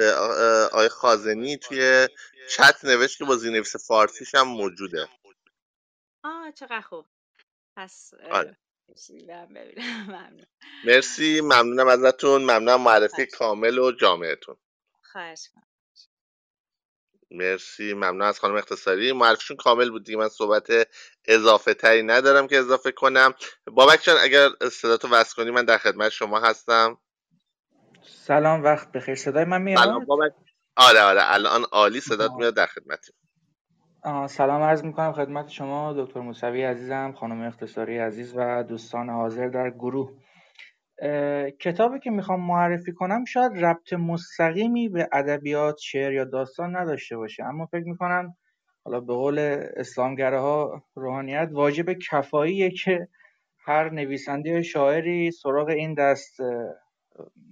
آقای 0.72 0.88
خازنی 0.88 1.57
توی 1.57 2.09
چت 2.51 2.84
نوشت 2.84 3.18
که 3.18 3.24
با 3.24 3.36
زیرنویس 3.36 3.76
فارسیش 3.86 4.34
هم 4.34 4.49
موجوده. 4.49 5.09
آه 6.24 6.53
چقدر 6.53 6.80
خوب. 6.80 7.07
پس 7.77 8.14
آره. 8.31 8.57
مرسی. 10.85 11.41
ممنونم 11.41 11.89
ازتون. 11.89 12.43
ممنونم 12.43 12.81
معرفی 12.83 13.27
کامل 13.27 13.79
و 13.79 13.93
جامعتون. 13.93 14.57
خواهش 15.03 15.51
مرسی. 17.31 17.95
ممنون 17.95 18.23
از 18.23 18.41
خانم 18.41 18.57
اختصاری. 18.57 19.12
معرفیشون 19.12 19.57
کامل 19.57 19.91
بود 19.91 20.05
دیگه. 20.05 20.18
من 20.18 20.29
صحبت 20.29 20.68
اضافه 21.25 21.75
تری 21.75 22.03
ندارم 22.03 22.49
که 22.49 22.59
اضافه 22.59 22.93
کنم. 22.93 23.35
بابک 23.66 24.03
جان 24.05 24.16
اگر 24.21 24.49
صداتو 24.73 25.09
وصل 25.09 25.37
کنی 25.37 25.51
من 25.51 25.64
در 25.64 25.79
خدمت 25.79 26.09
شما 26.11 26.41
هستم. 26.41 26.99
سلام 28.07 28.64
وقت 28.64 28.93
بخیر. 28.93 29.14
صدای 29.14 29.45
من 29.45 29.62
میاد؟ 29.62 29.95
بابک. 30.07 30.33
آره 30.77 31.01
آره. 31.01 31.21
الان 31.33 31.64
عالی. 31.64 32.01
صدات 32.01 32.33
میاد 32.33 32.57
در 32.57 32.66
خدمتی 32.66 33.12
سلام 34.05 34.62
عرض 34.62 34.84
می‌کنم 34.84 35.12
خدمت 35.12 35.48
شما 35.48 35.92
دکتر 35.92 36.20
موسوی 36.20 36.64
عزیزم 36.64 37.12
خانم 37.16 37.40
اختصاری 37.42 37.98
عزیز 37.98 38.32
و 38.36 38.62
دوستان 38.62 39.11
حاضر 39.11 39.48
در 39.48 39.70
گروه. 39.70 40.12
کتابی 41.61 41.98
که 41.98 42.11
می‌خوام 42.11 42.40
معرفی 42.40 42.92
کنم 42.92 43.24
شاید 43.24 43.64
ربط 43.64 43.92
مستقیمی 43.92 44.88
به 44.88 45.09
ادبیات 45.12 45.78
شعر 45.78 46.12
یا 46.12 46.24
داستان 46.24 46.76
نداشته 46.76 47.16
باشه. 47.16 47.44
اما 47.44 47.66
فکر 47.66 47.84
می‌کنم 47.84 48.36
حالا 48.84 49.01
به 49.01 49.14
قول 49.14 49.38
اسلامگره 49.76 50.38
ها 50.40 50.82
روحانیت 50.94 51.48
واجب 51.53 51.92
کفاییه 51.92 52.70
که 52.70 53.09
هر 53.59 53.90
نویسنده 53.90 54.62
شاعری 54.62 55.30
سراغ 55.30 55.68
این 55.68 55.94
دست 55.94 56.40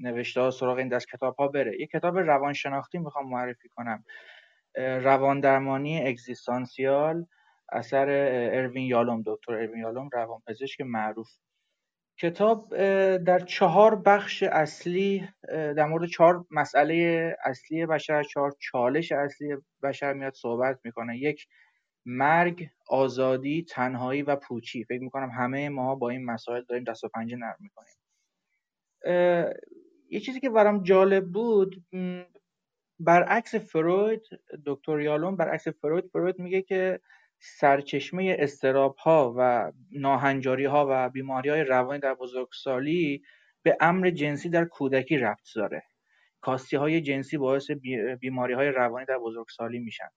نوشته 0.01 0.40
ها 0.40 0.51
سراغ 0.51 0.78
این 0.78 0.88
دست 0.88 1.09
کتاب 1.09 1.36
ها 1.36 1.49
بره. 1.49 1.80
یه 1.80 1.86
کتاب 1.86 2.18
روانشناختی 2.18 2.99
می‌خوام 2.99 3.28
معرفی 3.28 3.68
کنم. 3.68 4.05
روان 4.77 5.41
درمانی 5.41 6.09
اگزیستانسیال 6.09 7.27
اثر 7.73 8.09
اروین 8.53 8.87
یالوم 8.87 9.23
دکتر 9.27 9.53
اروین 9.53 9.81
یالوم 9.81 10.09
روانپزشک 10.12 10.81
معروف. 10.81 11.29
کتاب 12.21 12.77
در 13.16 13.39
چهار 13.39 13.97
بخش 13.97 14.43
اصلی 14.43 15.29
در 15.49 15.85
مورد 15.85 16.09
چهار 16.09 16.45
مسئله 16.51 17.37
اصلی 17.45 17.87
بشر 17.87 18.23
چهار 18.23 18.53
چالش 18.59 19.12
اصلی 19.12 19.57
بشر 19.83 20.12
میاد 20.12 20.35
صحبت 20.35 20.79
می‌کنه. 20.85 21.19
یک 21.19 21.47
مرگ 22.07 22.69
آزادی 22.89 23.64
تنهایی 23.69 24.23
و 24.23 24.37
پوچی. 24.37 24.85
فکر 24.85 25.03
می‌کنم 25.03 25.31
همه 25.31 25.69
ما 25.69 25.95
با 25.95 26.11
این 26.11 26.25
مسائل 26.25 26.62
داریم 26.69 26.85
دست 26.85 27.05
و 27.05 27.09
پنجه 27.09 27.37
نرم 27.37 27.57
می‌کنیم. 27.61 27.95
یه 30.11 30.21
چیزی 30.21 30.41
که 30.41 30.51
برام 30.51 30.83
جالب 30.83 31.25
بود 31.25 31.85
برعکس 33.01 33.55
فروید 33.55 34.22
دکتر 34.66 35.01
یالون 35.01 35.36
برعکس 35.36 35.68
فروید 35.68 36.07
فروید 36.07 36.38
میگه 36.38 36.62
که 36.62 37.01
سرچشمه 37.38 38.36
استراب 38.38 38.96
ها 38.96 39.34
و 39.38 39.72
ناهنجاری 39.90 40.64
ها 40.64 40.86
و 40.90 41.09
بیماری 41.09 41.49
های 41.49 41.64
روانی 41.64 42.01
در 42.01 42.14
بزرگسالی 42.14 43.22
به 43.62 43.76
امر 43.80 44.11
جنسی 44.11 44.49
در 44.49 44.64
کودکی 44.64 45.18
ربط 45.18 45.49
داره. 45.57 45.82
کاستی 46.40 46.76
های 46.76 47.01
جنسی 47.01 47.38
باعث 47.38 47.70
بیماری 48.20 48.55
های 48.55 48.68
روانی 48.68 49.07
در 49.07 49.18
بزرگسالی 49.18 49.78
میشن. 49.78 50.09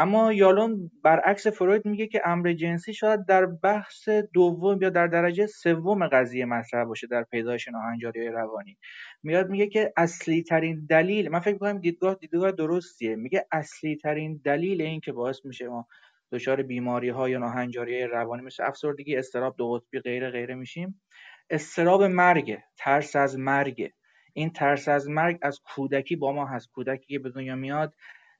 اما 0.00 0.32
یالون 0.32 0.90
برعکس 1.04 1.46
فروید 1.46 1.86
میگه 1.86 2.06
که 2.06 2.22
امر 2.24 2.52
جنسی 2.52 2.94
شاید 2.94 3.26
در 3.26 3.46
بحث 3.46 4.08
دوم 4.08 4.82
یا 4.82 4.90
در 4.90 5.06
درجه 5.06 5.46
سوم 5.46 6.08
قضیه 6.08 6.44
مطرح 6.44 6.84
باشه 6.84 7.06
در 7.06 7.22
پیدایش 7.22 7.68
ناهنجاری 7.68 8.28
روانی. 8.28 8.78
میاد 9.22 9.48
میگه 9.50 9.66
که 9.66 9.92
اصلی 9.96 10.42
ترین 10.42 10.86
دلیل 10.90 11.28
من 11.28 11.40
فکر 11.40 11.52
می‌کنم 11.52 11.78
دیدگاه 11.78 12.14
دیدگاه 12.14 12.52
درستیه. 12.52 13.16
میگه 13.16 13.46
اصلی 13.52 13.96
ترین 13.96 14.40
دلیل 14.44 14.82
این 14.82 15.00
که 15.00 15.12
باعث 15.12 15.44
میشه 15.44 15.68
ما 15.68 15.86
دچار 16.32 16.62
بیماری 16.62 17.08
ها 17.08 17.28
یا 17.28 17.38
ناهنجاری 17.38 18.02
روانی 18.04 18.42
مثل 18.42 18.62
افسردگی 18.64 19.16
استراب 19.16 19.54
دو 19.56 19.72
قطبی 19.72 20.00
غیره 20.00 20.30
غیره 20.30 20.54
میشیم. 20.54 21.02
استراب 21.50 22.02
مرگ 22.02 22.58
ترس 22.78 23.16
از 23.16 23.38
مرگ. 23.38 23.92
این 24.32 24.50
ترس 24.50 24.88
از 24.88 25.08
مرگ 25.08 25.38
از 25.42 25.60
کودکی 25.74 26.16
با 26.16 26.32
ما 26.32 26.46
هست. 26.46 26.70
کودکی 26.72 27.06
که 27.06 27.18
به 27.18 27.30
دنیا 27.30 27.56
میاد 27.56 27.94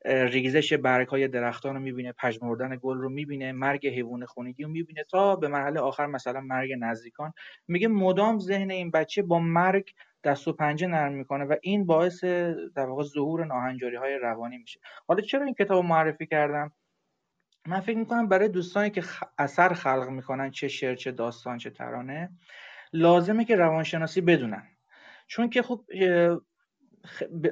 ریزش 0.04 0.72
برگ 0.72 1.08
های 1.08 1.28
درختان 1.28 1.74
رو 1.74 1.80
می‌بینه 1.80 2.12
پژمردن 2.12 2.78
گل 2.82 2.98
رو 2.98 3.08
می‌بینه 3.08 3.52
مرگ 3.52 3.86
حیوان 3.86 4.26
خونگی 4.26 4.62
رو 4.62 4.68
می‌بینه 4.68 5.04
تا 5.04 5.36
به 5.36 5.48
مرحله 5.48 5.80
آخر 5.80 6.06
مثلا 6.06 6.40
مرگ 6.40 6.72
نزدیکان. 6.78 7.32
میگه 7.68 7.88
مدام 7.88 8.38
ذهن 8.38 8.70
این 8.70 8.90
بچه 8.90 9.22
با 9.22 9.38
مرگ 9.38 9.90
دست 10.24 10.48
و 10.48 10.52
پنجه 10.52 10.86
نرم 10.86 11.12
می‌کنه 11.12 11.44
و 11.44 11.56
این 11.62 11.86
باعث 11.86 12.24
در 12.74 12.86
واقع 12.86 13.02
ظهور 13.02 13.44
ناهنجاری 13.44 13.96
های 13.96 14.18
روانی 14.18 14.58
میشه. 14.58 14.80
حالا 15.08 15.20
چرا 15.20 15.44
این 15.44 15.54
کتاب 15.54 15.84
معرفی 15.84 16.26
کردم؟ 16.26 16.72
من 17.66 17.80
فکر 17.80 17.98
می‌کنم 17.98 18.28
برای 18.28 18.48
دوستانی 18.48 18.90
که 18.90 19.02
اثر 19.38 19.72
خلق 19.72 20.08
می‌کنن 20.08 20.50
چه 20.50 20.68
شعر 20.68 20.94
چه 20.94 21.12
داستان 21.12 21.58
چه 21.58 21.70
ترانه 21.70 22.30
لازمه 22.92 23.44
که 23.44 23.56
روانشناسی 23.56 24.20
بدونن. 24.20 24.62
چون 25.26 25.50
که 25.50 25.62
خب 25.62 25.84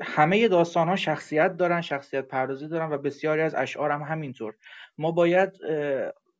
همه 0.02 0.48
داستان 0.48 0.88
ها 0.88 0.96
شخصیت 0.96 1.56
دارن 1.56 1.80
شخصیت 1.80 2.24
پردازی 2.24 2.68
دارن 2.68 2.92
و 2.92 2.98
بسیاری 2.98 3.42
از 3.42 3.54
اشعار 3.54 3.90
هم 3.90 4.02
همینطور. 4.02 4.54
ما 4.98 5.10
باید 5.10 5.52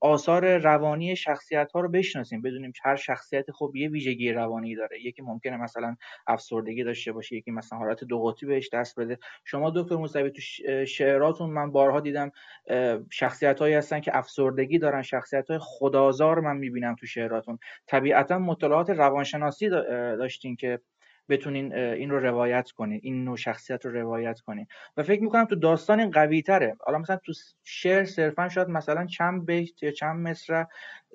آثار 0.00 0.58
روانی 0.58 1.16
شخصیت 1.16 1.72
ها 1.72 1.80
رو 1.80 1.88
بشناسیم 1.88 2.42
بدونیم 2.42 2.72
هر 2.84 2.96
شخصیت 2.96 3.50
خب 3.50 3.72
یه 3.74 3.88
ویژگی 3.88 4.32
روانی 4.32 4.76
داره. 4.76 5.00
یکی 5.04 5.22
ممکنه 5.22 5.56
مثلا 5.56 5.96
افسردگی 6.26 6.84
داشته 6.84 7.12
باشه 7.12 7.36
یکی 7.36 7.50
مثلا 7.50 7.78
حالت 7.78 8.04
دو 8.04 8.22
قطبی 8.22 8.46
بهش 8.46 8.68
دست 8.72 9.00
بده. 9.00 9.18
شما 9.44 9.72
دکتر 9.76 9.96
موسوی 9.96 10.30
تو 10.30 10.42
شعراتون 10.84 11.50
من 11.50 11.72
بارها 11.72 12.00
دیدم 12.00 12.32
شخصیت 13.10 13.58
هایی 13.58 13.74
هستن 13.74 14.00
که 14.00 14.16
افسردگی 14.16 14.78
دارن 14.78 15.02
شخصیت 15.02 15.50
های 15.50 15.58
خدازار 15.62 16.40
من 16.40 16.56
می‌بینم 16.56 16.94
تو 16.94 17.06
شعراتون. 17.06 17.58
طبیعتا 17.86 18.38
مطالعات 18.38 18.90
روانشناسی 18.90 19.68
داشتین 19.68 20.56
که 20.56 20.80
بتونین 21.28 21.74
این 21.74 22.10
رو 22.10 22.20
روایت 22.20 22.70
کنین 22.70 23.00
این 23.02 23.24
نوع 23.24 23.36
شخصیت 23.36 23.86
رو 23.86 23.92
روایت 23.92 24.40
کنین. 24.40 24.66
و 24.96 25.02
فکر 25.02 25.22
می‌کنم 25.22 25.44
تو 25.44 25.54
داستان 25.56 26.00
این 26.00 26.10
قوی 26.10 26.42
تره 26.42 26.76
حالا 26.80 26.98
مثلا 26.98 27.16
تو 27.16 27.32
شعر 27.64 28.04
صرفا 28.04 28.48
شاید 28.48 28.68
مثلا 28.68 29.06
چند 29.06 29.46
بیت 29.46 29.82
یا 29.82 29.90
چند 29.90 30.16
مصر 30.28 30.66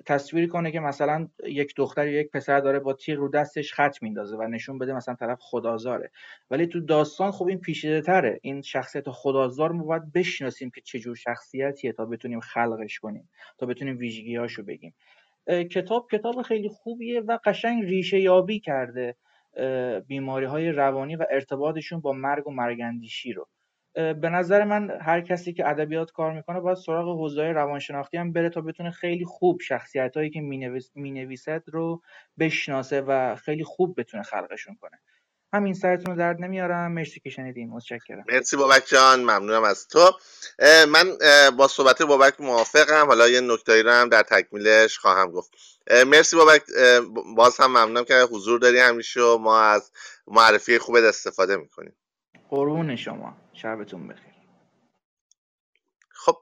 تصویر 0.06 0.48
کنه 0.48 0.70
که 0.72 0.80
مثلا 0.80 1.28
یک 1.46 1.74
دختر 1.76 2.08
یا 2.08 2.20
یک 2.20 2.30
پسر 2.30 2.60
داره 2.60 2.78
با 2.78 2.92
تیغ 2.92 3.18
رو 3.18 3.28
دستش 3.28 3.74
خط 3.74 4.02
میندازه 4.02 4.36
و 4.36 4.42
نشون 4.42 4.78
بده 4.78 4.92
مثلا 4.92 5.14
طرف 5.14 5.38
خدازاره 5.40 6.10
ولی 6.50 6.66
تو 6.66 6.80
داستان 6.80 7.30
خب 7.30 7.46
این 7.46 7.58
پیچیده 7.60 8.00
تره 8.00 8.38
این 8.42 8.62
شخصیت 8.62 9.10
خدازار 9.10 9.72
ما 9.72 9.84
باید 9.84 10.12
بشناسیم 10.12 10.70
که 10.70 10.80
چه 10.80 10.98
جور 10.98 11.16
شخصیتیه 11.16 11.92
تا 11.92 12.04
بتونیم 12.06 12.40
خلقش 12.40 12.98
کنیم 12.98 13.30
تا 13.58 13.66
بتونیم 13.66 13.98
ویژگیهاشو 13.98 14.62
بگیم. 14.64 14.94
کتاب 15.48 16.08
کتاب 16.12 16.42
خیلی 16.42 16.68
خوبیه 16.68 17.20
و 17.20 17.38
قشنگ 17.44 17.84
ریشه 17.84 18.20
یابی 18.20 18.60
کرده. 18.60 19.16
بیماری 20.06 20.46
های 20.46 20.72
روانی 20.72 21.16
و 21.16 21.26
ارتباطشون 21.30 22.00
با 22.00 22.12
مرگ 22.12 22.46
و 22.48 22.50
مرگندیشی 22.50 23.32
رو. 23.32 23.48
به 23.94 24.28
نظر 24.30 24.64
من 24.64 24.90
هر 25.00 25.20
کسی 25.20 25.52
که 25.52 25.68
ادبیات 25.68 26.12
کار 26.12 26.32
می‌کنه 26.32 26.60
باید 26.60 26.76
سراغ 26.76 27.18
حوزه 27.18 27.42
روانشناختی 27.42 28.16
هم 28.16 28.32
بره 28.32 28.50
تا 28.50 28.60
بتونه 28.60 28.90
خیلی 28.90 29.24
خوب 29.24 29.60
شخصیت 29.60 30.16
هایی 30.16 30.30
که 30.30 30.40
می‌نویسد 30.94 31.62
رو 31.66 32.02
بشناسه 32.38 33.00
و 33.00 33.36
خیلی 33.36 33.64
خوب 33.64 34.00
بتونه 34.00 34.22
خلقشون 34.22 34.74
کنه. 34.80 34.98
همین 35.54 35.74
سرتون 35.74 36.12
رو 36.12 36.18
درد 36.18 36.40
نمیارم. 36.40 36.92
مرسی 36.92 37.20
که 37.20 37.30
شنیدین. 37.30 37.70
متشکرم. 37.70 38.24
مرسی 38.28 38.56
بابک 38.56 38.86
جان 38.86 39.20
ممنونم 39.20 39.62
از 39.64 39.88
تو. 39.88 40.12
من 40.88 41.16
با 41.56 41.68
صحبت 41.68 42.02
بابک 42.02 42.40
موافقم. 42.40 43.06
حالا 43.06 43.28
یه 43.28 43.40
نکتایی 43.40 43.82
رو 43.82 43.90
هم 43.90 44.08
در 44.08 44.22
تکمیلش 44.22 44.98
خواهم 44.98 45.30
گفت. 45.30 45.50
مرسی 46.06 46.36
بابک. 46.36 46.62
باز 47.36 47.60
هم 47.60 47.70
ممنونم 47.70 48.04
که 48.04 48.14
حضور 48.14 48.60
داری 48.60 48.78
همیشه 48.78 49.20
و 49.20 49.38
ما 49.38 49.60
از 49.60 49.90
معرفی 50.26 50.78
خوبت 50.78 51.02
استفاده 51.02 51.56
می‌کنیم. 51.56 51.96
قربون 52.48 52.96
شما. 52.96 53.36
شبتون 53.52 54.08
بخیر. 54.08 54.34
خب 56.10 56.36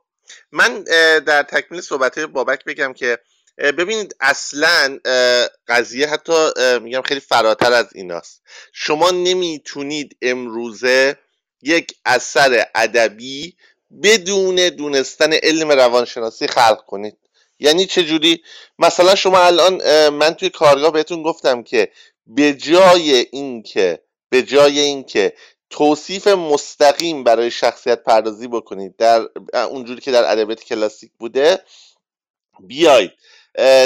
من 0.52 0.82
در 1.26 1.42
تکمیل 1.42 1.80
صحبت 1.80 2.18
بابک 2.18 2.64
بگم 2.64 2.92
که 2.92 3.18
ببینید 3.58 4.16
اصلا 4.20 4.98
قضیه 5.68 6.06
حتی 6.06 6.32
میگم 6.80 7.02
خیلی 7.02 7.20
فراتر 7.20 7.72
از 7.72 7.86
ایناست. 7.94 8.42
شما 8.72 9.10
نمی‌تونید 9.10 10.16
امروزه 10.22 11.18
یک 11.62 11.94
اثر 12.04 12.66
ادبی 12.74 13.56
بدون 14.02 14.68
دونستن 14.68 15.32
علم 15.32 15.72
روانشناسی 15.72 16.46
خلق 16.46 16.84
کنید. 16.86 17.18
یعنی 17.58 17.86
چه 17.86 18.04
جوری؟ 18.04 18.42
مثلا 18.78 19.14
شما 19.14 19.38
الان 19.38 20.08
من 20.08 20.34
توی 20.34 20.50
کارگاه 20.50 20.92
بهتون 20.92 21.22
گفتم 21.22 21.62
که 21.62 21.92
به 22.26 22.54
جای 22.54 23.26
اینکه 23.32 24.02
به 24.28 24.42
جای 24.42 24.78
اینکه 24.78 25.32
توصیف 25.70 26.26
مستقیم 26.28 27.24
برای 27.24 27.50
شخصیت 27.50 28.02
پردازی 28.04 28.48
بکنید 28.48 28.96
در 28.96 29.28
اونجوری 29.70 30.00
که 30.00 30.12
در 30.12 30.32
ادبیات 30.32 30.64
کلاسیک 30.64 31.10
بوده 31.18 31.64
بیاید 32.60 33.12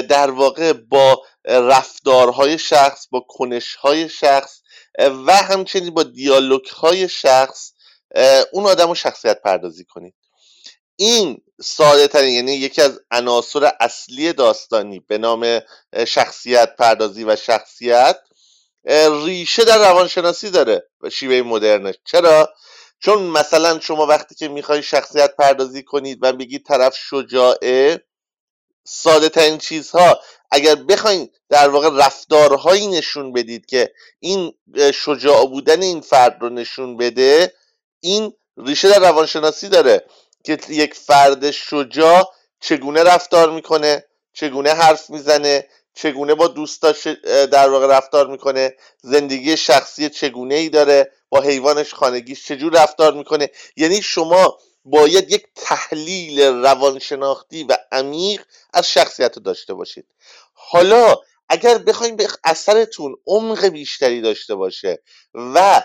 در 0.09 0.31
واقع 0.31 0.73
با 0.73 1.23
رفتارهای 1.45 2.59
شخص 2.59 3.07
با 3.11 3.21
کنشهای 3.21 4.09
شخص 4.09 4.61
و 4.99 5.33
همچنین 5.33 5.95
با 5.95 6.03
دیالوگ 6.03 6.67
های 6.67 7.09
شخص 7.09 7.73
اون 8.53 8.67
آدم 8.67 8.89
رو 8.89 8.95
شخصیت 8.95 9.43
پردازی 9.43 9.85
کنید. 9.85 10.14
این 10.97 11.43
ساده 11.62 12.09
ترین 12.09 12.35
یعنی 12.35 12.53
یکی 12.53 12.83
از 12.83 13.01
عناصر 13.11 13.73
اصلی 13.81 14.33
داستانی 14.33 15.01
به 15.01 15.19
نام 15.19 15.61
شخصیت 16.07 16.77
پردازی 16.77 17.25
و 17.25 17.37
شخصیت 17.37 18.19
ریشه 19.25 19.64
در 19.64 19.79
روانشناسی 19.79 20.51
داره 20.51 20.89
و 21.01 21.11
شیوه 21.11 21.43
مدرنش 21.43 21.95
چرا؟ 22.05 22.55
چون 22.99 23.23
مثلا 23.23 23.81
شما 23.81 24.07
وقتی 24.07 24.35
که 24.35 24.49
می‌خوای 24.49 24.83
شخصیت 24.83 25.37
پردازی 25.37 25.83
کنید 25.83 26.19
و 26.23 26.33
بگید 26.33 26.67
طرف 26.67 26.97
شجاعه 26.97 28.05
ساده 28.89 29.28
ترین 29.28 29.59
چیزها. 29.59 30.20
اگر 30.51 30.74
بخواین 30.74 31.30
در 31.49 31.68
واقع 31.68 32.07
رفتارهایی 32.07 32.87
نشون 32.87 33.32
بدید 33.32 33.66
که 33.66 33.93
این 34.20 34.55
شجاع 34.95 35.47
بودن 35.47 35.82
این 35.82 36.01
فرد 36.01 36.39
رو 36.41 36.49
نشون 36.49 36.97
بده 36.97 37.55
این 38.01 38.32
ریشه 38.57 38.89
در 38.89 38.99
روانشناسی 38.99 39.68
داره 39.68 40.05
که 40.45 40.59
یک 40.68 40.95
فرد 40.95 41.51
شجاع 41.51 42.32
چگونه 42.61 43.03
رفتار 43.03 43.51
می‌کنه 43.51 44.05
چگونه 44.32 44.70
حرف 44.70 45.11
می‌زنه 45.11 45.68
چگونه 45.95 46.34
با 46.34 46.49
دوستاش 46.49 47.07
در 47.53 47.68
واقع 47.68 47.87
رفتار 47.87 48.26
می‌کنه 48.26 48.76
زندگی 49.03 49.57
شخصی 49.57 50.11
چگونه 50.11 50.55
ای 50.55 50.68
داره 50.68 51.12
با 51.28 51.41
حیوانش 51.41 51.95
خانگیش 51.95 52.47
چجور 52.47 52.82
رفتار 52.82 53.12
می‌کنه. 53.12 53.51
یعنی 53.76 54.03
شما 54.03 54.59
باید 54.87 55.32
یک 55.32 55.47
تحلیل 55.55 56.41
روانشناختی 56.41 57.64
و 57.64 57.76
عمیق 57.93 58.45
از 58.74 58.89
شخصیت 58.91 59.37
رو 59.37 59.43
داشته 59.43 59.74
باشید. 59.74 60.07
حالا 60.55 61.16
اگر 61.49 61.78
بخوایم 61.78 62.16
به 62.16 62.28
اثرتون 62.45 63.16
عمق 63.26 63.66
بیشتری 63.66 64.20
داشته 64.20 64.55
باشه 64.55 65.03
و 65.34 65.82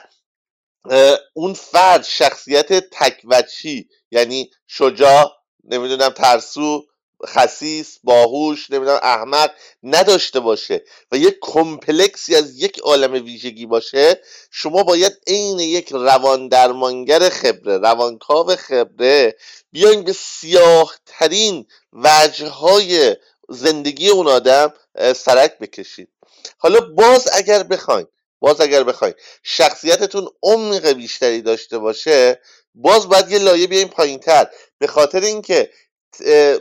اون 1.34 1.54
فرد 1.54 2.04
شخصیت 2.04 2.74
تکوچی 2.74 3.90
یعنی 4.12 4.52
شجاع 4.68 5.32
نمی‌دونم 5.64 6.10
ترسو 6.10 6.86
خسیس 7.26 8.00
باهوش 8.04 8.72
نمی‌دونم 8.72 9.00
احمق 9.04 9.52
نداشته 9.84 10.40
باشه 10.40 10.84
و 11.12 11.18
یک 11.18 11.38
کمپلکسی 11.42 12.36
از 12.36 12.60
یک 12.60 12.80
عالم 12.80 13.14
ویژگی 13.14 13.66
باشه 13.66 14.22
شما 14.52 14.84
باید 14.84 15.14
عین 15.28 15.60
یک 15.60 15.90
روان 15.92 16.48
درمانگر 16.48 17.30
خبره 17.30 17.78
روانکاو 17.78 18.56
خبره 18.56 19.36
بیاین 19.72 20.04
به 20.04 20.14
سیاه 20.14 20.96
ترین 21.06 21.66
وجه 21.94 23.18
زندگی 23.50 24.10
اون 24.10 24.28
آدم 24.28 24.74
سرک 25.16 25.58
بکشید 25.58 26.10
حالا 26.58 26.80
باز 26.80 27.28
اگر 27.34 27.64
بخواین 27.64 28.08
باز 28.40 28.62
اگر 28.62 28.84
بخواین 28.84 29.14
شخصیتتون 29.44 30.28
عمق 30.44 30.88
بیشتری 30.88 31.42
داشته 31.42 31.78
باشه 31.78 32.42
باز 32.76 33.10
باید 33.10 33.32
یه 33.32 33.38
لایه 33.40 33.68
بیاین 33.68 33.88
پایین 33.88 34.20
تر 34.20 34.48
به 34.78 34.88
خاطر 34.88 35.22
اینکه 35.22 35.72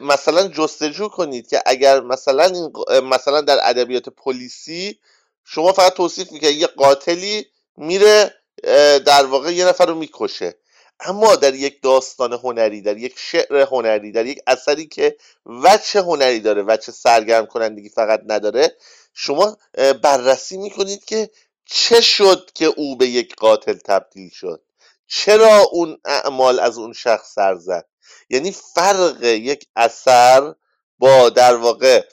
مثلا 0.01 0.49
جستجو 0.49 1.09
کنید 1.09 1.49
که 1.49 1.63
اگر 1.67 2.01
مثلا 2.01 2.45
این 2.45 2.73
مثلا 3.01 3.41
در 3.41 3.59
ادبیات 3.63 4.09
پلیسی 4.09 4.99
شما 5.45 5.73
فقط 5.73 5.93
توصیف 5.93 6.33
می‌کنید 6.33 6.57
یه 6.57 6.67
قاتلی 6.67 7.47
میره 7.77 8.35
در 9.07 9.27
واقع 9.27 9.53
یه 9.53 9.65
نفر 9.65 9.87
رو 9.87 9.95
می‌کشه. 9.95 10.55
اما 11.01 11.37
در 11.37 11.55
یک 11.55 11.83
داستان 11.83 12.33
هنری 12.33 12.83
در 12.83 12.97
یک 12.97 13.15
شعر 13.17 13.57
هنری 13.57 14.13
در 14.13 14.27
یک 14.27 14.41
اثری 14.47 14.87
که 14.87 15.17
وچه 15.47 16.01
هنری 16.01 16.41
داره 16.41 16.63
وچه 16.63 16.93
سرگرم 16.93 17.47
کنندگی 17.47 17.89
فقط 17.89 18.21
نداره 18.27 18.77
شما 19.15 19.57
بررسی 20.03 20.57
می‌کنید 20.57 21.05
که 21.05 21.31
چه 21.65 22.01
شد 22.01 22.51
که 22.55 22.67
او 22.67 22.97
به 22.97 23.07
یک 23.07 23.35
قاتل 23.35 23.75
تبدیل 23.75 24.31
شد. 24.31 24.63
چرا 25.07 25.59
اون 25.73 25.99
اعمال 26.05 26.61
از 26.61 26.79
اون 26.79 26.93
شخص 26.93 27.35
سر 27.35 27.57
زد؟ 27.57 27.87
یعنی 28.31 28.53
فرق 28.75 29.25
یک 29.25 29.67
اثر 29.77 30.55
با 30.99 31.29
در 31.29 31.57
واقع 31.57 32.05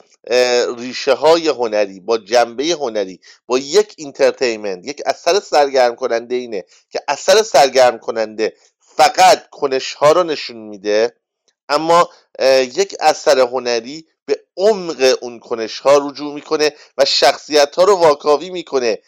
ریشه 0.78 1.12
های 1.14 1.48
هنری 1.48 2.00
با 2.00 2.18
جنبه 2.18 2.64
هنری 2.64 3.20
با 3.46 3.58
یک 3.58 3.94
entertainment 3.96 4.86
یک 4.86 5.02
اثر 5.06 5.40
سرگرم 5.40 5.96
کننده 5.96 6.34
اینه 6.34 6.64
که 6.90 7.00
اثر 7.08 7.42
سرگرم 7.42 7.98
کننده 7.98 8.52
فقط 8.80 9.50
کنش 9.50 9.94
ها 9.94 10.12
رو 10.12 10.22
نشون 10.22 10.56
میده 10.56 11.16
اما 11.68 12.08
یک 12.74 12.96
اثر 13.00 13.40
هنری 13.40 14.06
به 14.24 14.40
عمق 14.56 15.18
اون 15.20 15.38
کنش 15.38 15.78
ها 15.80 15.98
رجوع 15.98 16.34
می‌کنه 16.34 16.72
و 16.98 17.04
شخصیت 17.04 17.74
ها 17.74 17.84
رو 17.84 17.96
واکاوی 17.96 18.50
می‌کنه 18.50 18.98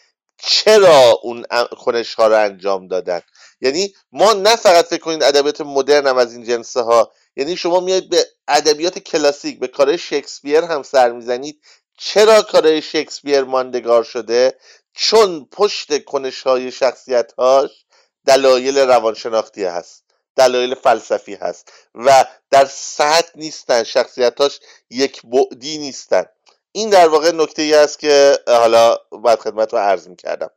چرا 0.43 1.19
اون 1.23 1.45
کنش 1.79 2.13
ها 2.13 2.27
رو 2.27 2.35
انجام 2.35 2.87
دادن؟ 2.87 3.21
یعنی 3.61 3.93
ما 4.11 4.33
نه 4.33 4.55
فقط 4.55 4.85
فکر 4.85 5.01
کنید 5.01 5.23
ادبیات 5.23 5.61
مدرن 5.61 6.07
هم 6.07 6.17
از 6.17 6.33
این 6.33 6.43
جنسه 6.43 6.81
ها 6.81 7.11
یعنی 7.35 7.57
شما 7.57 7.79
میاد 7.79 8.09
به 8.09 8.25
ادبیات 8.47 8.99
کلاسیک 8.99 9.59
به 9.59 9.67
کارهای 9.67 9.97
شکسپیر 9.97 10.63
هم 10.63 10.83
سر 10.83 11.11
می‌زنید. 11.11 11.61
چرا 11.97 12.41
کارهای 12.41 12.81
شکسپیر 12.81 13.43
ماندگار 13.43 14.03
شده؟ 14.03 14.57
چون 14.93 15.47
پشت 15.51 16.05
کنش 16.05 16.41
های 16.41 16.71
شخصیت 16.71 17.33
هاش 17.37 17.85
دلایل 18.25 18.77
روانشناختی 18.77 19.63
هست 19.63 20.03
دلایل 20.35 20.75
فلسفی 20.75 21.35
هست 21.35 21.73
و 21.95 22.25
در 22.49 22.65
سطح 22.65 23.31
نیستن 23.35 23.83
شخصیتاش 23.83 24.59
یک 24.89 25.21
بعدی 25.23 25.77
نیستن. 25.77 26.25
این 26.71 26.89
در 26.89 27.07
واقع 27.07 27.31
نکته 27.31 27.61
ای 27.61 27.73
است 27.73 27.99
که 27.99 28.39
حالا 28.47 28.97
باید 29.11 29.39
خدمت 29.39 29.73
رو 29.73 29.79
عرض 29.79 30.07
می 30.07 30.15
کردم 30.15 30.49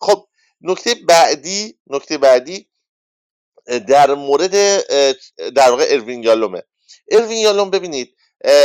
خب 0.00 0.26
نکته 0.60 0.94
بعدی 0.94 1.78
نکته 1.86 2.18
بعدی 2.18 2.68
در 3.88 4.14
مورد 4.14 4.52
در 5.54 5.70
واقع 5.70 5.86
اروین 5.88 6.22
یالومه. 6.22 6.62
اروین 7.10 7.38
یالوم 7.38 7.70
ببینید 7.70 8.16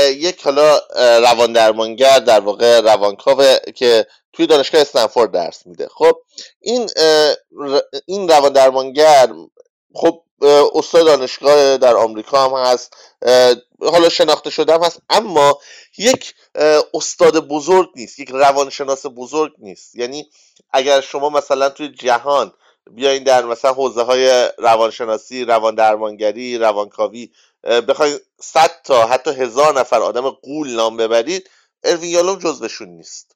یک 0.09 0.41
حالا 0.41 0.81
روان 1.19 1.53
درمانگر 1.53 2.19
در 2.19 2.39
واقع 2.39 2.79
روانکاو 2.79 3.43
که 3.75 4.07
توی 4.33 4.47
دانشگاه 4.47 4.81
استنفورد 4.81 5.31
درس 5.31 5.65
میده. 5.65 5.87
خب 5.87 6.21
این 6.59 6.89
این 8.05 8.29
روان 8.29 8.53
درمانگر 8.53 9.29
خب 9.93 10.23
استاد 10.73 11.05
دانشگاه 11.05 11.77
در 11.77 11.95
آمریکا 11.95 12.49
هم 12.49 12.71
هست 12.71 12.95
حالا 13.81 14.09
شناخته 14.09 14.49
شده 14.49 14.73
هم 14.73 14.83
هست 14.83 15.01
اما 15.09 15.59
یک 15.97 16.35
استاد 16.93 17.47
بزرگ 17.47 17.89
نیست 17.95 18.19
یک 18.19 18.29
روانشناس 18.29 19.05
بزرگ 19.05 19.53
نیست. 19.57 19.95
یعنی 19.95 20.29
اگر 20.73 21.01
شما 21.01 21.29
مثلا 21.29 21.69
توی 21.69 21.89
جهان 21.89 22.53
بیاین 22.91 23.23
در 23.23 23.45
مثلا 23.45 23.73
حوزه 23.73 24.01
های 24.01 24.49
روانشناسی 24.57 25.45
روان 25.45 25.75
درمانگری 25.75 26.57
روانکاوی 26.57 27.31
بخواین 27.63 28.17
صد 28.39 28.71
تا 28.83 29.07
حتی 29.07 29.31
هزار 29.31 29.79
نفر 29.79 30.01
آدم 30.01 30.29
قول 30.29 30.69
نام 30.75 30.97
ببرید 30.97 31.49
اروین 31.83 32.09
یالوم 32.09 32.39
جزوشون 32.39 32.89
نیست. 32.89 33.35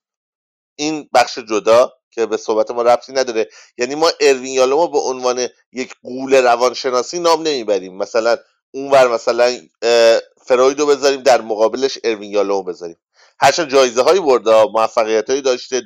این 0.75 1.09
بخش 1.13 1.39
جدا. 1.39 1.93
که 2.13 2.25
به 2.25 2.37
صحبت 2.37 2.71
ما 2.71 2.81
ربطی 2.81 3.13
نداره. 3.13 3.49
یعنی 3.77 3.95
ما 3.95 4.11
اروین 4.19 4.53
یالومو 4.53 4.87
به 4.87 4.99
عنوان 4.99 5.47
یک 5.71 5.95
قول 6.03 6.33
روانشناسی 6.35 7.19
نام 7.19 7.41
نمی‌بریم. 7.41 7.97
مثلا 7.97 8.37
اونور 8.71 9.07
مثلا 9.07 9.57
فروید 10.45 10.79
رو 10.79 10.85
بذاریم 10.85 11.21
در 11.21 11.41
مقابلش 11.41 11.97
اروین 12.03 12.31
یالومو 12.31 12.63
بذاریم. 12.63 12.97
هرچند 13.39 13.69
جایزه 13.69 14.01
هایی 14.01 14.19
برده 14.19 14.63
موفقیت 14.63 15.29
هایی 15.29 15.41
داشته 15.41 15.81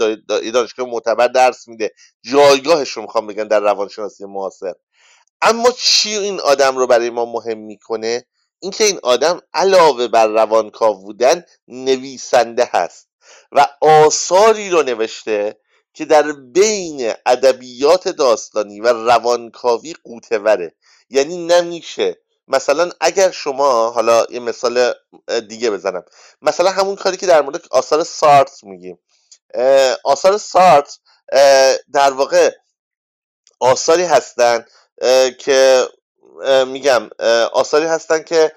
دانشگاه 0.53 0.88
معتبر 0.88 1.28
درس 1.28 1.67
میده. 1.67 1.91
جایگاهش 2.23 2.89
رو 2.89 3.01
می‌خوام 3.01 3.28
بگن 3.28 3.47
در 3.47 3.59
روانشناسی 3.59 4.25
معاصر. 4.25 4.73
اما 5.41 5.71
چی 5.78 6.09
این 6.09 6.39
آدم 6.39 6.78
رو 6.78 6.88
برای 6.88 7.09
ما 7.09 7.25
مهم 7.25 7.57
می‌کنه؟ 7.57 8.25
اینکه 8.59 8.84
این 8.84 8.99
آدم 9.03 9.41
علاوه 9.53 10.07
بر 10.07 10.28
روانکاو 10.28 11.01
بودن 11.01 11.43
نویسنده 11.67 12.69
هست 12.73 13.07
و 13.51 13.67
آثاری 13.82 14.69
رو 14.69 14.84
نوشته 14.84 15.57
که 15.98 16.06
در 16.06 16.32
بین 16.32 17.14
ادبیات 17.26 18.08
داستانی 18.08 18.80
و 18.80 18.88
روانکاوی 18.88 19.93
قوتوره. 20.04 20.76
یعنی 21.10 21.48
نمیشه. 21.48 22.18
مثلا 22.48 22.89
اگر 23.02 23.32
شما 23.32 23.89
حالا 23.89 24.26
یه 24.30 24.39
مثال 24.39 24.93
دیگه 25.48 25.72
بزنم. 25.72 26.06
مثلا 26.41 26.72
همون 26.72 26.95
کاری 26.95 27.18
که 27.18 27.28
در 27.28 27.41
مورد 27.41 27.62
آثار 27.72 28.04
سارت 28.04 28.64
میگیم. 28.64 29.00
آثار 30.04 30.38
سارت 30.38 31.00
در 31.93 32.12
واقع 32.12 32.52
آثاری 33.60 34.04
هستن 34.04 34.66
که 35.39 35.88
میگم 36.68 37.10
آثاری 37.54 37.86
هستن 37.86 38.24
که 38.24 38.52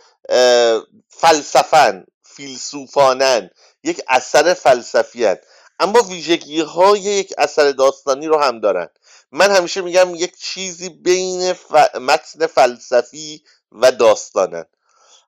فلسفن 1.09 2.05
فیلسوفانن. 2.25 3.51
یک 3.85 4.03
اثر 4.09 4.55
فلسفی 4.55 5.37
اما 5.81 6.03
ویژگی 6.03 6.61
های 6.61 7.01
یک 7.01 7.35
اثر 7.39 7.71
داستانی 7.71 8.27
رو 8.27 8.39
هم 8.39 8.61
دارن. 8.61 8.89
من 9.33 9.51
همیشه 9.51 9.81
میگم 9.81 10.15
یک 10.15 10.37
چیزی 10.39 10.89
بین 10.89 11.55
متن 12.01 12.47
فلسفی 12.47 13.43
و 13.73 13.93
داستانن 13.93 14.65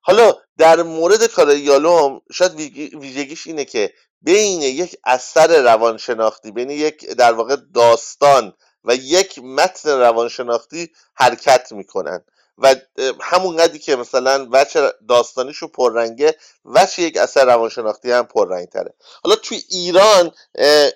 حالا 0.02 0.34
در 0.58 0.82
مورد 0.82 1.26
کار 1.26 1.56
یالوم 1.56 2.20
شاید 2.32 2.54
ویژگیش 2.94 3.46
اینه 3.46 3.64
که 3.64 3.94
بین 4.22 4.62
یک 4.62 4.96
اثر 5.04 5.62
روانشناختی 5.62 6.50
بین 6.50 6.70
یک 6.70 7.06
در 7.10 7.32
واقع 7.32 7.56
داستان 7.74 8.52
و 8.84 8.94
یک 8.94 9.38
متن 9.38 9.90
روانشناختی 9.90 10.90
حرکت 11.14 11.72
می‌کنن. 11.72 12.24
و 12.58 12.76
همون 13.20 13.56
قدری 13.56 13.78
که 13.78 13.96
مثلا 13.96 14.48
وچه 14.52 14.92
داستانیشو 15.08 15.68
پررنگه 15.68 16.36
وچه 16.64 17.02
یک 17.02 17.16
اثر 17.16 17.44
روانشناختی 17.44 18.10
هم 18.10 18.26
پررنگ 18.26 18.68
تره 18.68 18.94
حالا 19.24 19.36
توی 19.36 19.62
ایران 19.68 20.32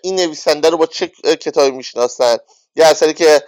این 0.03 0.17
نویسنده 0.17 0.71
رو 0.71 0.77
با 0.77 0.87
چه 0.87 1.07
کتابی 1.41 1.71
می‌شناسن؟ 1.71 2.37
یه 2.77 2.87
اثری 2.87 3.15
که 3.15 3.43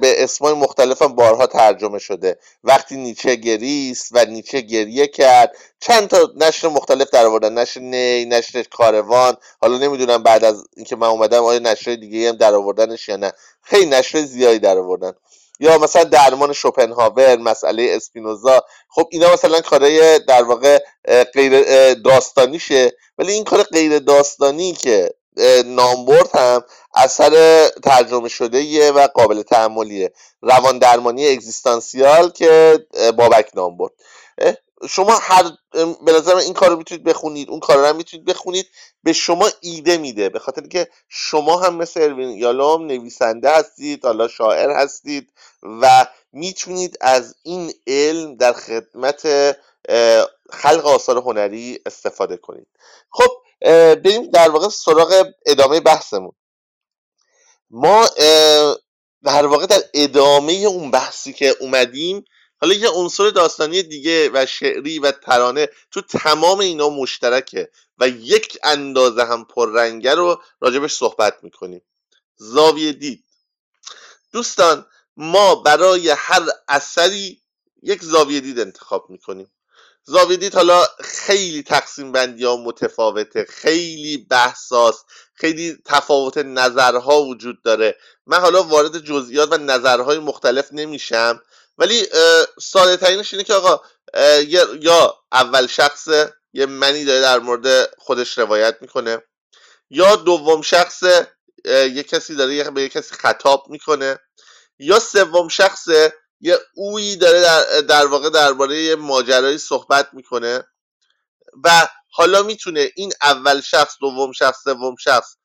به 0.00 0.24
اسمای 0.24 0.52
مختلف 0.52 1.02
هم 1.02 1.14
بارها 1.14 1.46
ترجمه 1.46 1.98
شده. 1.98 2.38
وقتی 2.64 2.96
نیچه 2.96 3.34
گریست 3.34 4.08
و 4.12 4.24
نیچه 4.24 4.60
گریه 4.60 5.06
کرد 5.06 5.56
چند 5.80 6.08
تا 6.08 6.32
نشر 6.36 6.68
مختلف 6.68 7.10
در 7.10 7.26
آوردن. 7.26 7.58
نشر 7.58 7.80
نی 7.80 8.24
نشر 8.24 8.62
کاروان. 8.62 9.36
حالا 9.60 9.78
نمی‌دونم 9.78 10.22
بعد 10.22 10.44
از 10.44 10.64
اینکه 10.76 10.96
من 10.96 11.06
اومدم 11.06 11.44
آیا 11.44 11.58
نشر 11.58 11.94
دیگه 11.94 12.28
هم 12.28 12.36
در 12.36 12.54
آوردنش 12.54 13.08
یا 13.08 13.16
نه. 13.16 13.32
خیلی 13.62 13.86
نشر 13.86 14.22
زیادی 14.22 14.58
در 14.58 14.78
آوردن. 14.78 15.12
یا 15.60 15.78
مثلا 15.78 16.04
درمان 16.04 16.52
شوپنهاور 16.52 17.36
مسئله 17.36 17.92
اسپینوزا. 17.96 18.60
خب 18.88 19.08
اینا 19.10 19.32
مثلا 19.32 19.60
کارهای 19.60 20.18
در 20.18 20.42
واقع 20.42 20.78
غیر 21.34 21.64
داستانیشه. 21.94 22.92
ولی 23.18 23.32
این 23.32 23.44
کار 23.44 23.62
غیر 23.62 23.98
داستانی 23.98 24.72
که 24.72 25.10
نامبرد 25.64 26.36
هم 26.36 26.64
اثر 26.94 27.68
ترجمه 27.68 28.28
شده 28.28 28.62
یه 28.62 28.90
و 28.90 29.06
قابل 29.06 29.42
تحملیه. 29.42 30.12
روان 30.42 30.78
درمانی 30.78 31.28
اگزیستانسیال 31.28 32.30
که 32.30 32.78
بابک 33.16 33.50
نامبرد 33.54 33.92
شما 34.88 35.18
هر 35.22 35.44
به 36.06 36.12
نظر 36.12 36.36
این 36.36 36.54
کار 36.54 36.70
رو 36.70 36.76
می‌تونید 36.76 37.04
بخونید 37.04 37.50
اون 37.50 37.60
کار 37.60 37.76
رو 37.76 37.84
هم 37.84 37.96
می‌تونید 37.96 38.26
بخونید 38.26 38.66
به 39.02 39.12
شما 39.12 39.50
ایده 39.60 39.96
میده 39.98 40.28
به 40.28 40.38
خاطر 40.38 40.66
که 40.66 40.88
شما 41.08 41.60
هم 41.60 41.76
مثل 41.76 42.00
اروین 42.00 42.30
یالوم 42.30 42.86
نویسنده 42.86 43.50
هستید 43.50 44.04
حالا 44.04 44.28
شاعر 44.28 44.70
هستید 44.70 45.32
و 45.62 46.06
می‌تونید 46.32 46.98
از 47.00 47.34
این 47.42 47.72
علم 47.86 48.36
در 48.36 48.52
خدمت 48.52 49.26
خلق 50.52 50.86
آثار 50.86 51.18
هنری 51.18 51.80
استفاده 51.86 52.36
کنید. 52.36 52.66
خب 53.10 53.30
بریم 53.94 54.30
در 54.30 54.50
واقع 54.50 54.68
سراغ 54.68 55.26
ادامه 55.46 55.80
بحثمون. 55.80 56.32
ما 57.70 58.08
در 59.24 59.46
واقع 59.46 59.66
در 59.66 59.82
ادامه 59.94 60.52
اون 60.52 60.90
بحثی 60.90 61.32
که 61.32 61.56
اومدیم 61.60 62.24
حالا 62.64 62.76
یه 62.76 62.88
عنصر 62.88 63.30
داستانی 63.30 63.82
دیگه 63.82 64.30
و 64.34 64.46
شعری 64.46 64.98
و 64.98 65.10
ترانه 65.10 65.68
تو 65.90 66.00
تمام 66.00 66.58
اینا 66.58 66.88
مشترکه 66.88 67.70
و 67.98 68.08
یک 68.08 68.58
اندازه 68.62 69.24
هم 69.24 69.44
پررنگه 69.44 70.14
رو 70.14 70.42
راجبش 70.60 70.94
صحبت 70.94 71.34
می‌کنیم. 71.42 71.82
زاویه 72.36 72.92
دید. 72.92 73.24
دوستان 74.32 74.86
ما 75.16 75.54
برای 75.54 76.08
هر 76.08 76.42
اثری 76.68 77.42
یک 77.82 78.02
زاویه 78.02 78.40
دید 78.40 78.60
انتخاب 78.60 79.10
می‌کنیم. 79.10 79.50
زاویه 80.04 80.36
دید 80.36 80.54
حالا 80.54 80.84
خیلی 81.00 81.62
تقسیم 81.62 82.12
بندی 82.12 82.44
ها 82.44 82.56
متفاوته 82.56 83.46
خیلی 83.48 84.16
بحثاست 84.16 85.06
خیلی 85.34 85.78
تفاوت 85.84 86.38
نظرها 86.38 87.22
وجود 87.22 87.62
داره. 87.62 87.98
من 88.26 88.38
حالا 88.38 88.62
وارد 88.62 88.98
جزئیات 88.98 89.52
و 89.52 89.56
نظرهای 89.56 90.18
مختلف 90.18 90.68
نمیشم. 90.72 91.40
ولی 91.78 92.06
ساده 92.62 92.96
ترینش 92.96 93.32
اینه 93.32 93.44
که 93.44 93.54
آقا 93.54 93.80
یا 94.80 95.14
اول 95.32 95.66
شخص 95.66 96.08
یه 96.52 96.66
منی 96.66 97.04
داره 97.04 97.20
در 97.20 97.38
مورد 97.38 97.94
خودش 97.98 98.38
روایت 98.38 98.76
می‌کنه 98.80 99.22
یا 99.90 100.16
دوم 100.16 100.62
شخص 100.62 101.02
یه 101.64 102.02
کسی 102.02 102.34
داره 102.34 102.70
به 102.70 102.82
یه 102.82 102.88
کسی 102.88 103.14
خطاب 103.14 103.64
می‌کنه 103.68 104.18
یا 104.78 104.98
سوم 104.98 105.48
شخص 105.48 105.88
یه 106.40 106.58
اویی 106.74 107.16
داره 107.16 107.40
در, 107.40 107.80
در 107.80 108.06
واقع 108.06 108.30
درباره 108.30 108.96
ماجرایی 108.96 109.58
صحبت 109.58 110.08
می‌کنه 110.12 110.64
و 111.64 111.88
حالا 112.10 112.42
می‌تونه 112.42 112.90
این 112.96 113.12
اول 113.22 113.60
شخص 113.60 113.94
دوم 114.00 114.32
شخص 114.32 114.62
سوم 114.64 114.96
شخص 114.96 115.36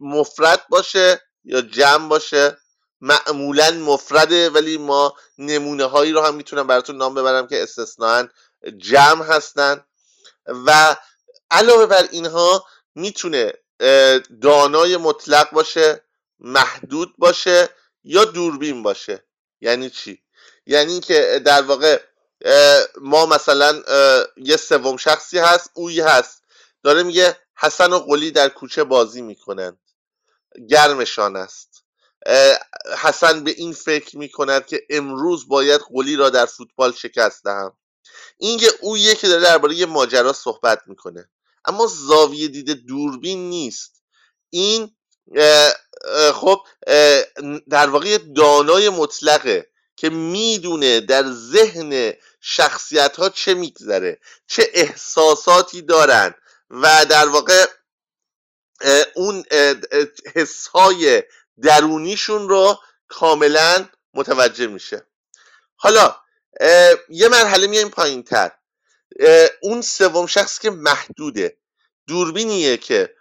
مفرد 0.00 0.66
باشه 0.68 1.20
یا 1.44 1.60
جمع 1.60 2.08
باشه. 2.08 2.58
معمولا 3.00 3.70
مفرده 3.70 4.50
ولی 4.50 4.78
ما 4.78 5.14
نمونه 5.38 5.84
هایی 5.84 6.12
رو 6.12 6.20
هم 6.20 6.34
می‌تونم 6.34 6.66
براتون 6.66 6.96
نام 6.96 7.14
ببرم 7.14 7.46
که 7.46 7.62
استثنان 7.62 8.30
جمع 8.76 9.24
هستن. 9.24 9.84
و 10.46 10.96
علاوه 11.50 11.86
بر 11.86 12.08
اینها 12.10 12.66
می‌تونه 12.94 13.52
دانای 14.42 14.96
مطلق 14.96 15.50
باشه 15.50 16.04
محدود 16.38 17.14
باشه 17.18 17.68
یا 18.04 18.24
دوربین 18.24 18.82
باشه. 18.82 19.24
یعنی 19.60 19.90
چی؟ 19.90 20.22
یعنی 20.66 21.00
که 21.00 21.42
در 21.44 21.62
واقع 21.62 22.00
ما 23.00 23.26
مثلا 23.26 23.82
یه 24.36 24.56
سوم 24.56 24.96
شخصی 24.96 25.38
هست 25.38 25.70
اوی 25.74 26.00
هست. 26.00 26.42
داره 26.82 27.02
میگه 27.02 27.38
حسن 27.56 27.92
و 27.92 27.98
قلی 27.98 28.30
در 28.30 28.48
کوچه 28.48 28.84
بازی 28.84 29.22
می‌کنند. 29.22 29.78
گرمشان 30.68 31.36
است. 31.36 31.77
حسن 32.98 33.44
به 33.44 33.50
این 33.50 33.72
فکر 33.72 34.16
می‌کند 34.18 34.66
که 34.66 34.86
امروز 34.90 35.48
باید 35.48 35.80
قلی 35.80 36.16
را 36.16 36.30
در 36.30 36.46
فوتبال 36.46 36.92
شکست 36.92 37.44
دهم. 37.44 37.76
این 38.38 38.58
که 38.58 38.70
او 38.80 38.98
که 38.98 39.28
داره 39.28 39.42
درباره 39.42 39.74
یه 39.74 39.86
ماجرا 39.86 40.32
صحبت 40.32 40.82
می‌کنه. 40.86 41.28
اما 41.64 41.86
زاویه 41.86 42.48
دیده 42.48 42.74
دوربین 42.74 43.50
نیست. 43.50 44.02
این 44.50 44.96
خب 46.34 46.66
در 47.70 47.86
واقع 47.90 48.18
دانای 48.36 48.88
مطلقه 48.88 49.70
که 49.96 50.10
می‌دونه 50.10 51.00
در 51.00 51.24
ذهن 51.32 52.12
شخصیت 52.40 53.16
ها 53.16 53.28
چه 53.28 53.54
میگذره 53.54 54.20
چه 54.46 54.70
احساساتی 54.74 55.82
دارن 55.82 56.34
و 56.70 57.06
در 57.08 57.28
واقع 57.28 57.66
اون 59.14 59.44
حسهای 60.34 61.22
درونیشون 61.62 62.48
رو 62.48 62.78
کاملا 63.08 63.88
متوجه 64.14 64.66
میشه. 64.66 65.06
حالا 65.76 66.16
یه 67.08 67.28
مرحله 67.28 67.66
میایم 67.66 67.88
پایین 67.88 68.22
تر 68.22 68.52
اون 69.62 69.82
سوم 69.82 70.26
شخص 70.26 70.58
که 70.58 70.70
محدوده. 70.70 71.58
دوربینیه 72.06 72.76
که 72.76 73.14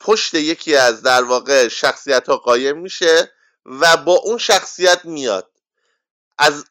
پشت 0.00 0.34
یکی 0.34 0.76
از 0.76 1.02
در 1.02 1.22
واقع 1.22 1.68
شخصیت 1.68 2.28
ها 2.28 2.36
قایم 2.36 2.78
میشه 2.78 3.32
و 3.64 3.96
با 3.96 4.12
اون 4.12 4.38
شخصیت 4.38 5.04
میاد. 5.04 5.50
از, 6.38 6.64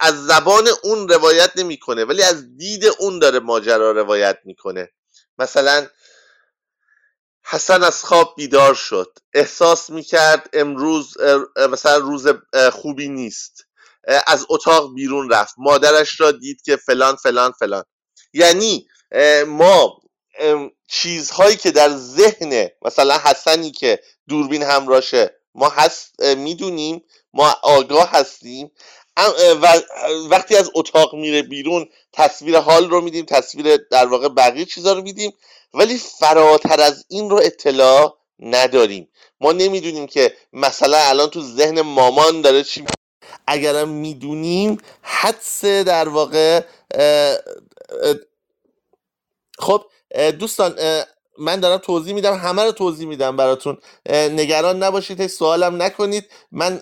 از 0.00 0.26
زبان 0.26 0.68
اون 0.82 1.08
روایت 1.08 1.52
نمی‌کنه 1.56 2.04
ولی 2.04 2.22
از 2.22 2.56
دید 2.56 2.84
اون 2.98 3.18
داره 3.18 3.40
ماجرا 3.40 3.92
روایت 3.92 4.38
می‌کنه. 4.44 4.90
مثلا 5.38 5.86
حسن 7.50 7.82
از 7.82 8.04
خواب 8.04 8.34
بیدار 8.36 8.74
شد. 8.74 9.18
احساس 9.34 9.90
می‌کرد 9.90 10.50
امروز 10.52 11.16
مثلا 11.70 11.96
روز 11.96 12.26
خوبی 12.72 13.08
نیست. 13.08 13.64
از 14.26 14.46
اتاق 14.48 14.94
بیرون 14.94 15.30
رفت. 15.30 15.54
مادرش 15.58 16.20
را 16.20 16.32
دید 16.32 16.62
که 16.62 16.76
فلان 16.76 17.16
فلان 17.16 17.52
فلان. 17.52 17.84
یعنی 18.32 18.86
ما 19.46 20.00
چیزهایی 20.88 21.56
که 21.56 21.70
در 21.70 21.88
ذهن 21.88 22.68
مثلا 22.82 23.18
حسنی 23.18 23.70
که 23.70 24.00
دوربین 24.28 24.62
همراشه 24.62 25.40
ما 25.54 25.68
هست 25.68 26.22
می‌دونیم 26.22 27.04
ما 27.32 27.56
آگاه 27.62 28.10
هستیم. 28.10 28.70
و 29.62 29.80
وقتی 30.30 30.56
از 30.56 30.70
اتاق 30.74 31.14
میره 31.14 31.42
بیرون 31.42 31.88
تصویر 32.12 32.58
حال 32.58 32.90
رو 32.90 33.00
میدیم 33.00 33.24
تصویر 33.24 33.76
در 33.76 34.06
واقع 34.06 34.28
بقیه 34.28 34.64
چیزها 34.64 34.92
رو 34.92 35.02
میدیم 35.02 35.32
ولی 35.74 35.98
فراتر 35.98 36.80
از 36.80 37.04
این 37.08 37.30
رو 37.30 37.36
اطلاع 37.42 38.18
نداریم. 38.38 39.08
ما 39.40 39.52
نمی‌دونیم 39.52 40.06
که 40.06 40.36
مثلا 40.52 40.98
الان 40.98 41.30
تو 41.30 41.42
ذهن 41.42 41.80
مامان 41.80 42.40
داره 42.40 42.64
چی 42.64 42.84
اگرم 43.46 43.88
می‌دونیم 43.88 44.78
حدس 45.02 45.64
در 45.64 46.08
واقع 46.08 46.60
خب 49.58 49.84
دوستان 50.38 50.78
من 51.38 51.60
دارم 51.60 51.78
توضیح 51.78 52.14
میدم 52.14 52.34
همه 52.34 52.64
رو 52.64 52.72
توضیح 52.72 53.08
میدم 53.08 53.36
براتون. 53.36 53.78
نگران 54.10 54.82
نباشید 54.82 55.20
هیچ 55.20 55.30
سوالم 55.30 55.82
نکنید. 55.82 56.24
من 56.52 56.80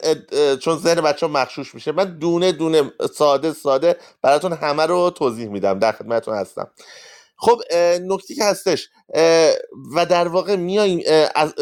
چون 0.60 0.78
ذهن 0.78 1.00
بچه 1.00 1.26
مخشوش 1.26 1.74
میشه. 1.74 1.92
من 1.92 2.18
دونه 2.18 2.52
دونه 2.52 2.92
ساده 3.14 3.52
ساده 3.52 3.96
براتون 4.22 4.52
همه 4.52 4.86
رو 4.86 5.10
توضیح 5.10 5.48
میدم. 5.48 5.78
در 5.78 5.92
خدمتتون 5.92 6.34
هستم. 6.34 6.70
خب 7.38 7.60
نکته 8.00 8.34
که 8.34 8.44
هستش 8.44 8.88
و 9.94 10.06
در 10.10 10.28
واقع 10.28 10.56
میاییم 10.56 11.00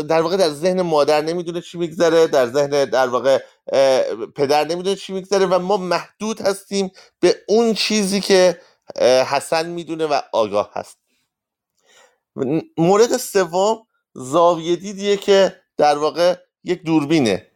در 0.08 0.22
واقع 0.22 0.36
در 0.36 0.48
ذهن 0.48 0.82
مادر 0.82 1.20
نمی‌دونه 1.20 1.60
چی 1.60 1.78
میگذره 1.78 2.26
در 2.26 2.46
ذهن 2.46 2.84
در 2.84 3.08
واقع 3.08 3.38
پدر 4.36 4.64
نمی‌دونه 4.64 4.96
چی 4.96 5.12
میگذره 5.12 5.46
و 5.46 5.58
ما 5.58 5.76
محدود 5.76 6.40
هستیم 6.40 6.90
به 7.20 7.36
اون 7.48 7.74
چیزی 7.74 8.20
که 8.20 8.60
حسن 9.26 9.66
می‌دونه 9.66 10.06
و 10.06 10.20
آگاه 10.32 10.70
هست 10.74 10.98
مورد 12.76 13.16
سوم 13.16 13.86
زاویه 14.14 14.76
دیدیه 14.76 15.16
که 15.16 15.56
در 15.76 15.98
واقع 15.98 16.36
یک 16.64 16.82
دوربینه. 16.82 17.46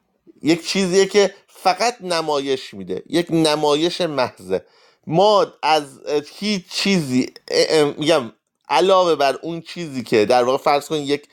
یک 0.42 0.66
چیزیه 0.66 1.06
که 1.06 1.34
فقط 1.48 1.96
نمایش 2.00 2.74
میده. 2.74 3.02
یک 3.06 3.26
نمایش 3.30 4.00
محضه. 4.00 4.64
ما 5.06 5.46
از 5.62 6.00
هیچ 6.34 6.68
چیزی 6.70 7.32
میگم 7.96 8.32
علاوه 8.68 9.14
بر 9.14 9.38
اون 9.42 9.60
چیزی 9.60 10.02
که 10.02 10.24
در 10.24 10.44
واقع 10.44 10.58
فرض 10.58 10.88
کنید 10.88 11.08
یک 11.08 11.28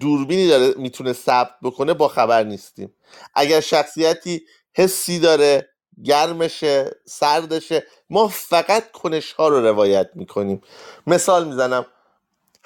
دوربینی 0.00 0.48
داره 0.48 0.74
می‌تونه 0.76 1.12
ثبت 1.12 1.50
بکنه 1.62 1.94
با 1.94 2.08
خبر 2.08 2.42
نیستیم. 2.42 2.94
اگر 3.34 3.60
شخصیتی 3.60 4.42
حسی 4.74 5.18
داره 5.18 5.68
گرمشه 6.04 6.90
سردشه 7.04 7.86
ما 8.10 8.28
فقط 8.28 8.92
کنش 8.92 9.32
ها 9.32 9.48
رو 9.48 9.60
روایت 9.60 10.10
می‌کنیم. 10.14 10.60
مثال 11.06 11.48
می‌زنم. 11.48 11.86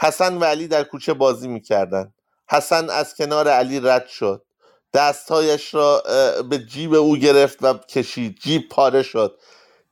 حسن 0.03 0.39
و 0.39 0.45
علی 0.45 0.69
در 0.69 0.85
کوچه 0.85 1.13
بازی 1.13 1.49
می‌کردن. 1.49 2.15
حسن 2.51 2.91
از 2.91 3.15
کنار 3.15 3.49
علی 3.49 3.81
رد 3.81 4.07
شد. 4.07 4.45
دستهایش 4.95 5.75
را 5.75 6.03
به 6.51 6.59
جیب 6.59 6.95
او 6.95 7.17
گرفت 7.17 7.59
و 7.63 7.75
کشید. 7.75 8.39
جیب 8.43 8.69
پاره 8.69 9.03
شد. 9.03 9.39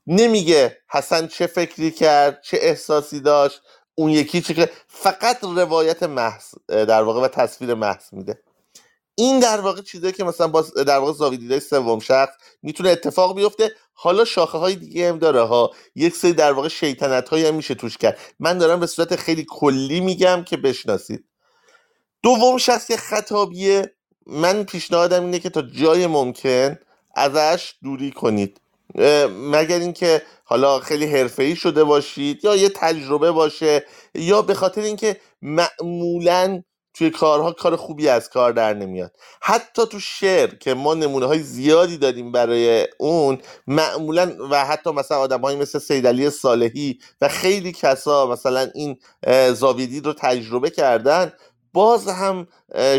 نمیگه 0.07 0.77
حسن 0.89 1.27
چه 1.27 1.47
فکری 1.47 1.91
کرد 1.91 2.41
چه 2.41 2.57
احساسی 2.61 3.19
داشت. 3.19 3.61
اون 3.95 4.09
یکی 4.09 4.41
چه 4.41 4.69
فقط 4.87 5.43
روایت 5.43 6.03
محض 6.03 6.43
در 6.67 7.03
واقع 7.03 7.21
و 7.21 7.27
تصویر 7.27 7.73
محض 7.73 8.03
میده. 8.11 8.43
این 9.15 9.39
در 9.39 9.61
واقع 9.61 9.81
چیزایی 9.81 10.13
که 10.13 10.23
مثلا 10.23 10.47
با 10.47 10.61
در 10.61 10.97
واقع 10.97 11.13
زاویه 11.13 11.59
سوم 11.59 11.99
شخص 11.99 12.33
می‌تونه 12.63 12.89
اتفاق 12.89 13.35
بیفته. 13.35 13.71
حالا 13.93 14.25
شاخه 14.25 14.57
های 14.57 14.75
دیگه 14.75 15.09
هم 15.09 15.19
داره 15.19 15.41
ها. 15.41 15.71
یک 15.95 16.15
سری 16.15 16.33
در 16.33 16.51
واقع 16.53 16.67
شیطنت 16.67 17.29
هایی 17.29 17.45
هم 17.45 17.55
میشه 17.55 17.75
توش 17.75 17.97
کرد. 17.97 18.19
من 18.39 18.57
دارم 18.57 18.79
به 18.79 18.87
صورت 18.87 19.15
خیلی 19.15 19.45
کلی 19.49 19.99
میگم 20.01 20.43
که 20.47 20.57
بشناسید. 20.57 21.25
دوم 22.23 22.57
شخص 22.57 22.91
خطابیه. 22.91 23.95
من 24.27 24.63
پیشنهادم 24.63 25.25
اینه 25.25 25.39
که 25.39 25.49
تا 25.49 25.61
جای 25.61 26.07
ممکن 26.07 26.79
ازش 27.15 27.73
دوری 27.83 28.11
کنید. 28.11 28.61
مگر 29.29 29.79
اینکه 29.79 30.21
حالا 30.43 30.79
خیلی 30.79 31.05
حرفه‌ای 31.05 31.55
شده 31.55 31.83
باشید 31.83 32.45
یا 32.45 32.55
یه 32.55 32.69
تجربه 32.69 33.31
باشه 33.31 33.85
یا 34.15 34.41
به 34.41 34.53
خاطر 34.53 34.81
اینکه 34.81 35.21
معمولا 35.41 36.63
توی 36.93 37.09
کارها 37.09 37.51
کار 37.51 37.75
خوبی 37.75 38.09
از 38.09 38.29
کار 38.29 38.51
در 38.51 38.73
نمیاد. 38.73 39.11
حتی 39.41 39.85
تو 39.85 39.99
شعر 39.99 40.55
که 40.55 40.73
ما 40.73 40.93
نمونه 40.93 41.25
های 41.25 41.39
زیادی 41.39 41.97
داریم 41.97 42.31
برای 42.31 42.87
اون 42.97 43.37
معمولا 43.67 44.31
و 44.51 44.65
حتی 44.65 44.91
مثلا 44.91 45.17
آدم 45.17 45.41
مثل 45.55 45.79
سیدلی 45.79 46.29
صالحی 46.29 46.99
و 47.21 47.27
خیلی 47.27 47.71
کسا 47.71 48.27
مثلا 48.27 48.69
این 48.75 48.97
زاویدید 49.53 50.05
رو 50.05 50.13
تجربه 50.13 50.69
کردن 50.69 51.33
باز 51.73 52.07
هم 52.07 52.47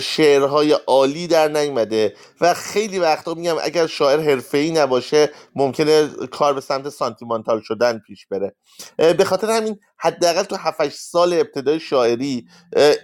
شعرهای 0.03 0.73
عالی 0.73 1.27
در 1.27 1.49
نیومده 1.49 2.17
و 2.41 2.55
خیلی 2.55 2.99
وقتا 2.99 3.35
میگم 3.35 3.57
اگر 3.63 3.87
شاعر 3.87 4.43
ای 4.53 4.71
نباشه 4.71 5.31
ممکنه 5.55 6.09
کار 6.31 6.55
به 6.55 6.61
سمت 6.61 6.89
سانتیمانتال 6.89 7.61
شدن 7.61 7.99
پیش 7.99 8.27
بره. 8.27 8.55
به 8.97 9.25
خاطر 9.25 9.51
همین 9.51 9.79
حداقل 9.97 10.43
تو 10.43 10.57
7 10.57 10.89
سال 10.89 11.33
ابتدای 11.33 11.81
شاعری 11.81 12.49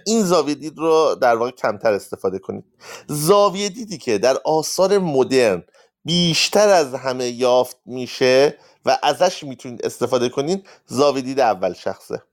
این 0.05 0.23
زاویه 0.23 0.55
دید 0.55 0.77
رو 0.77 1.15
در 1.21 1.35
واقع 1.35 1.51
کمتر 1.51 1.93
استفاده 1.93 2.39
کنید. 2.39 2.65
زاویه 3.07 3.69
دیدی 3.69 3.97
که 3.97 4.17
در 4.17 4.37
آثار 4.45 4.97
مدرن 4.97 5.63
بیشتر 6.05 6.69
از 6.69 6.93
همه 6.93 7.29
یافت 7.29 7.77
میشه 7.85 8.57
و 8.85 8.97
ازش 9.03 9.43
می‌تونید 9.43 9.85
استفاده 9.85 10.29
کنید 10.29 10.67
زاویه 10.85 11.21
دید 11.21 11.39
اول 11.39 11.73
شخصه. 11.73 12.23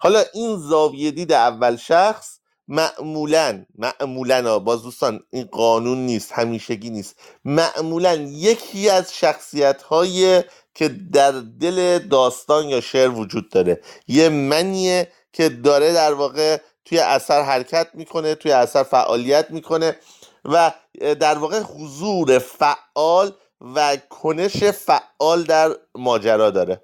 حالا 0.00 0.24
این 0.34 0.56
زاویه 0.56 1.10
دید 1.10 1.32
اول 1.32 1.76
شخص 1.76 2.38
معمولا 2.72 3.64
معمولا 3.78 4.58
باز 4.58 4.82
دوستان 4.82 5.20
این 5.30 5.44
قانون 5.52 5.98
نیست 5.98 6.32
همیشگی 6.32 6.90
نیست. 6.90 7.16
معمولا 7.44 8.14
یکی 8.14 8.90
از 8.90 9.14
شخصیت 9.14 9.82
های 9.82 10.44
که 10.74 10.88
در 10.88 11.32
دل 11.60 11.98
داستان 11.98 12.68
یا 12.68 12.80
شعر 12.80 13.08
وجود 13.08 13.50
داره. 13.50 13.80
یه 14.08 14.28
منیه 14.28 15.08
که 15.32 15.48
داره 15.48 15.92
در 15.92 16.14
واقع 16.14 16.56
توی 16.84 16.98
اثر 16.98 17.42
حرکت 17.42 17.88
می‌کنه 17.94 18.34
توی 18.34 18.52
اثر 18.52 18.82
فعالیت 18.82 19.50
می‌کنه 19.50 19.96
و 20.44 20.72
در 21.00 21.38
واقع 21.38 21.60
حضور 21.60 22.38
فعال 22.38 23.32
و 23.74 23.96
کنش 23.96 24.64
فعال 24.64 25.42
در 25.42 25.76
ماجرا 25.94 26.50
داره. 26.50 26.82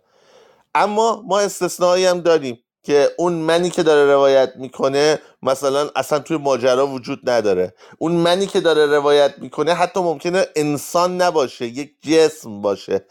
اما 0.74 1.22
ما 1.26 1.41
استثنایی 1.41 2.07
هم 2.07 2.20
داریم. 2.20 2.59
که 2.89 3.11
اون 3.18 3.32
منی 3.32 3.70
که 3.70 3.82
داره 3.82 4.12
روایت 4.12 4.53
می‌کنه 4.57 5.18
مثلا 5.43 5.91
اصلا 5.97 6.18
توی 6.18 6.36
ماجرا 6.36 6.86
وجود 6.86 7.30
نداره. 7.30 7.74
اون 7.99 8.12
منی 8.12 8.47
که 8.47 8.61
داره 8.61 8.86
روایت 8.86 9.34
می‌کنه 9.39 9.74
حتی 9.74 10.01
ممکنه 10.01 10.47
انسان 10.57 11.22
نباشه 11.22 11.66
یک 11.66 11.93
جسم 12.03 12.62
باشه. 12.62 13.07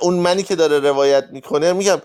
اون 0.00 0.14
منی 0.14 0.42
که 0.42 0.56
داره 0.56 0.78
روایت 0.78 1.24
می‌کنه 1.32 1.72
میگم 1.72 2.02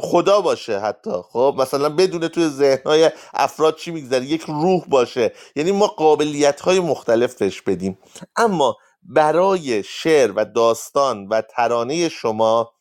خدا 0.00 0.40
باشه 0.40 0.78
حتی. 0.78 1.10
خب 1.32 1.54
مثلا 1.58 1.88
بدون 1.88 2.28
توی 2.28 2.48
ذهنهای 2.48 3.10
افراد 3.34 3.76
چی 3.76 3.90
میگذره 3.90 4.24
یک 4.24 4.42
روح 4.42 4.84
باشه. 4.88 5.32
یعنی 5.56 5.72
ما 5.72 5.86
قابلیت 5.86 6.60
های 6.60 6.80
مختلف 6.80 7.34
بهش 7.34 7.60
بدیم. 7.60 7.98
اما 8.36 8.76
برای 9.02 9.82
شعر 9.82 10.32
و 10.32 10.44
داستان 10.44 11.28
و 11.28 11.42
ترانه 11.42 12.08
شما 12.08 12.74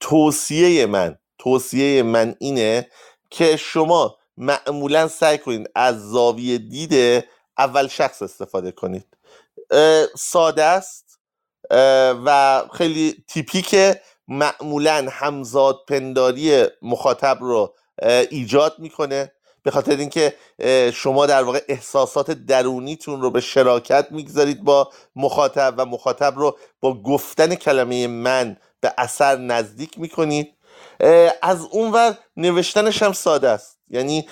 توصیه 0.00 0.86
من 0.86 1.19
توصیه 1.40 2.02
من 2.02 2.34
اینه 2.38 2.88
که 3.30 3.56
شما 3.56 4.16
معمولا 4.36 5.08
سعی 5.08 5.38
کنید 5.38 5.70
از 5.74 6.10
زاویه 6.10 6.58
دید 6.58 7.24
اول 7.58 7.88
شخص 7.88 8.22
استفاده 8.22 8.72
کنید. 8.72 9.06
ساده 10.18 10.64
است 10.64 11.18
و 12.24 12.62
خیلی 12.72 13.24
تیپیکه 13.28 14.00
معمولا 14.28 15.08
همزاد 15.10 15.80
پنداری 15.88 16.66
مخاطب 16.82 17.38
رو 17.40 17.74
ایجاد 18.30 18.74
می‌کنه. 18.78 19.32
به 19.62 19.70
خاطر 19.70 19.96
اینکه 19.96 20.34
شما 20.94 21.26
در 21.26 21.42
واقع 21.42 21.62
احساسات 21.68 22.30
درونیتون 22.30 23.22
رو 23.22 23.30
به 23.30 23.40
شراکت 23.40 24.06
می‌گذارید 24.10 24.64
با 24.64 24.90
مخاطب 25.16 25.74
و 25.76 25.84
مخاطب 25.84 26.38
رو 26.38 26.58
با 26.80 27.02
گفتن 27.02 27.54
کلمه 27.54 28.06
من 28.06 28.56
به 28.80 28.94
اثر 28.98 29.36
نزدیک 29.36 29.98
می‌کنید. 29.98 30.56
از 31.42 31.66
اونور 31.70 32.14
نوشتنش 32.36 33.02
هم 33.02 33.12
ساده 33.12 33.48
است. 33.48 33.78
یعنی 33.90 34.28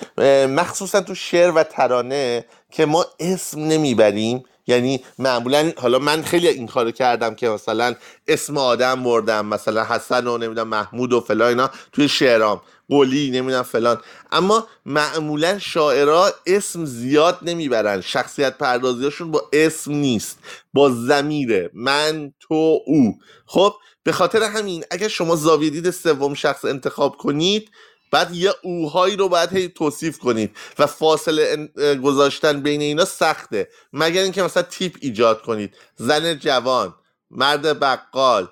مخصوصا 0.47 1.01
تو 1.01 1.15
شعر 1.15 1.51
و 1.51 1.63
ترانه 1.63 2.45
که 2.71 2.85
ما 2.85 3.05
اسم 3.19 3.59
نمی‌بریم. 3.59 4.43
یعنی 4.67 5.03
معمولا 5.19 5.71
حالا 5.77 5.99
من 5.99 6.21
خیلی 6.21 6.47
این 6.47 6.67
کارو 6.67 6.91
کردم 6.91 7.35
که 7.35 7.49
مثلا 7.49 7.95
اسم 8.27 8.57
آدم 8.57 9.03
بردم 9.03 9.45
مثلا 9.45 9.83
حسن 9.83 10.27
و 10.27 10.37
نمی‌دونم 10.37 10.67
محمود 10.67 11.13
و 11.13 11.21
فلان 11.21 11.47
اینا 11.47 11.69
توی 11.91 12.07
شعرام. 12.07 12.61
قلی 12.89 13.31
نمی‌دونم 13.31 13.63
فلان. 13.63 14.01
اما 14.31 14.67
معمولا 14.85 15.59
شاعرها 15.59 16.29
اسم 16.45 16.85
زیاد 16.85 17.39
نمی‌برن. 17.41 18.01
شخصیت 18.01 18.57
پردازیاشون 18.57 19.31
با 19.31 19.41
اسم 19.53 19.91
نیست. 19.91 20.39
با 20.73 20.89
زمیره 20.89 21.69
من 21.73 22.33
تو 22.39 22.79
او. 22.85 23.15
خب 23.45 23.73
به 24.09 24.13
خاطر 24.13 24.43
همین 24.43 24.85
اگر 24.91 25.07
شما 25.07 25.35
زاویه 25.35 25.69
دید 25.69 25.89
سوم 25.89 26.33
شخص 26.33 26.65
انتخاب 26.65 27.17
کنید 27.17 27.71
بعد 28.11 28.35
یه 28.35 28.53
اوهایی 28.61 29.15
رو 29.15 29.29
باید 29.29 29.53
هی 29.53 29.67
توصیف 29.67 30.17
کنید 30.17 30.55
و 30.79 30.87
فاصله 30.87 31.69
گذاشتن 32.03 32.61
بین 32.61 32.81
اینا 32.81 33.05
سخته. 33.05 33.69
مگر 33.93 34.21
اینکه 34.21 34.43
مثلا 34.43 34.63
تیپ 34.63 34.97
ایجاد 35.01 35.41
کنید. 35.41 35.75
زن 35.95 36.39
جوان 36.39 36.95
مرد 37.31 37.79
بقال 37.79 38.47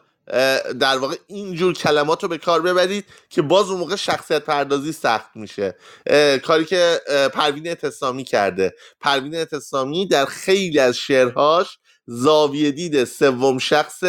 در 0.80 0.98
واقع 0.98 1.16
اینجور 1.28 1.74
کلمات 1.74 2.24
رو 2.24 2.30
به 2.30 2.38
کار 2.38 2.62
ببرید 2.62 3.06
که 3.30 3.42
باز 3.42 3.70
اون 3.70 3.80
موقع 3.80 3.96
شخصیت 3.96 4.44
پردازی 4.46 4.92
سخت 4.92 5.30
میشه. 5.36 5.76
کاری 6.44 6.66
که 6.66 7.02
پروین 7.34 7.68
اعتصامی 7.68 8.24
کرده. 8.24 8.74
پروین 9.02 9.36
اعتصامی 9.36 10.08
در 10.08 10.26
خیلی 10.26 10.80
از 10.80 10.98
شعرهاش 10.98 11.78
زاویه 12.06 12.72
دید 12.72 13.04
سوم 13.04 13.58
شخص 13.58 14.04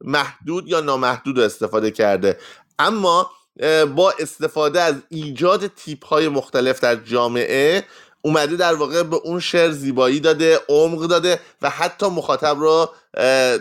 محدود 0.00 0.68
یا 0.68 0.80
نامحدود 0.80 1.38
استفاده 1.38 1.90
کرده. 1.90 2.38
اما 2.78 3.30
با 3.96 4.14
استفاده 4.18 4.80
از 4.80 4.94
ایجاد 5.08 5.66
تیپ 5.66 6.06
های 6.06 6.28
مختلف 6.28 6.80
در 6.80 6.96
جامعه 6.96 7.84
اومده 8.22 8.56
در 8.56 8.74
واقع 8.74 9.02
به 9.02 9.16
اون 9.16 9.40
شعر 9.40 9.70
زیبایی 9.70 10.20
داده 10.20 10.60
عمق 10.68 11.06
داده 11.06 11.40
و 11.62 11.70
حتی 11.70 12.06
مخاطب 12.06 12.56
رو 12.58 12.88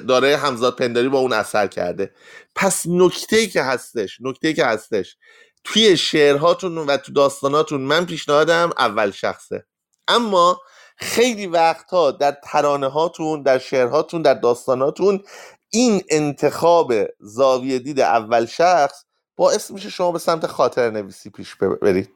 داره 0.07 0.37
همزاد 0.37 0.75
پنداری 0.75 1.09
با 1.09 1.19
اون 1.19 1.33
اثر 1.33 1.67
کرده. 1.67 2.11
پس 2.55 2.83
نکته 2.87 3.47
که 3.47 3.63
هستش 3.63 4.17
نکته 4.21 4.53
که 4.53 4.65
هستش 4.65 5.17
توی 5.63 5.97
شعرهاتون 5.97 6.77
و 6.77 6.97
تو 6.97 7.13
داستاناتون 7.13 7.81
من 7.81 8.05
پیشنهادم 8.05 8.69
اول 8.77 9.11
شخصه. 9.11 9.65
اما 10.07 10.61
خیلی 10.97 11.47
وقتها 11.47 12.11
در 12.11 12.37
ترانه 12.43 12.87
هاتون 12.87 13.43
در 13.43 13.59
شعرهاتون 13.59 14.21
در 14.21 14.33
داستاناتون 14.33 15.23
این 15.69 16.03
انتخاب 16.09 16.93
زاویه 17.19 17.79
دید 17.79 17.99
اول 17.99 18.45
شخص 18.45 19.03
باعث 19.35 19.71
میشه 19.71 19.89
شما 19.89 20.11
به 20.11 20.19
سمت 20.19 20.47
خاطر 20.47 20.89
نویسی 20.89 21.29
پیش 21.29 21.55
برید. 21.55 22.09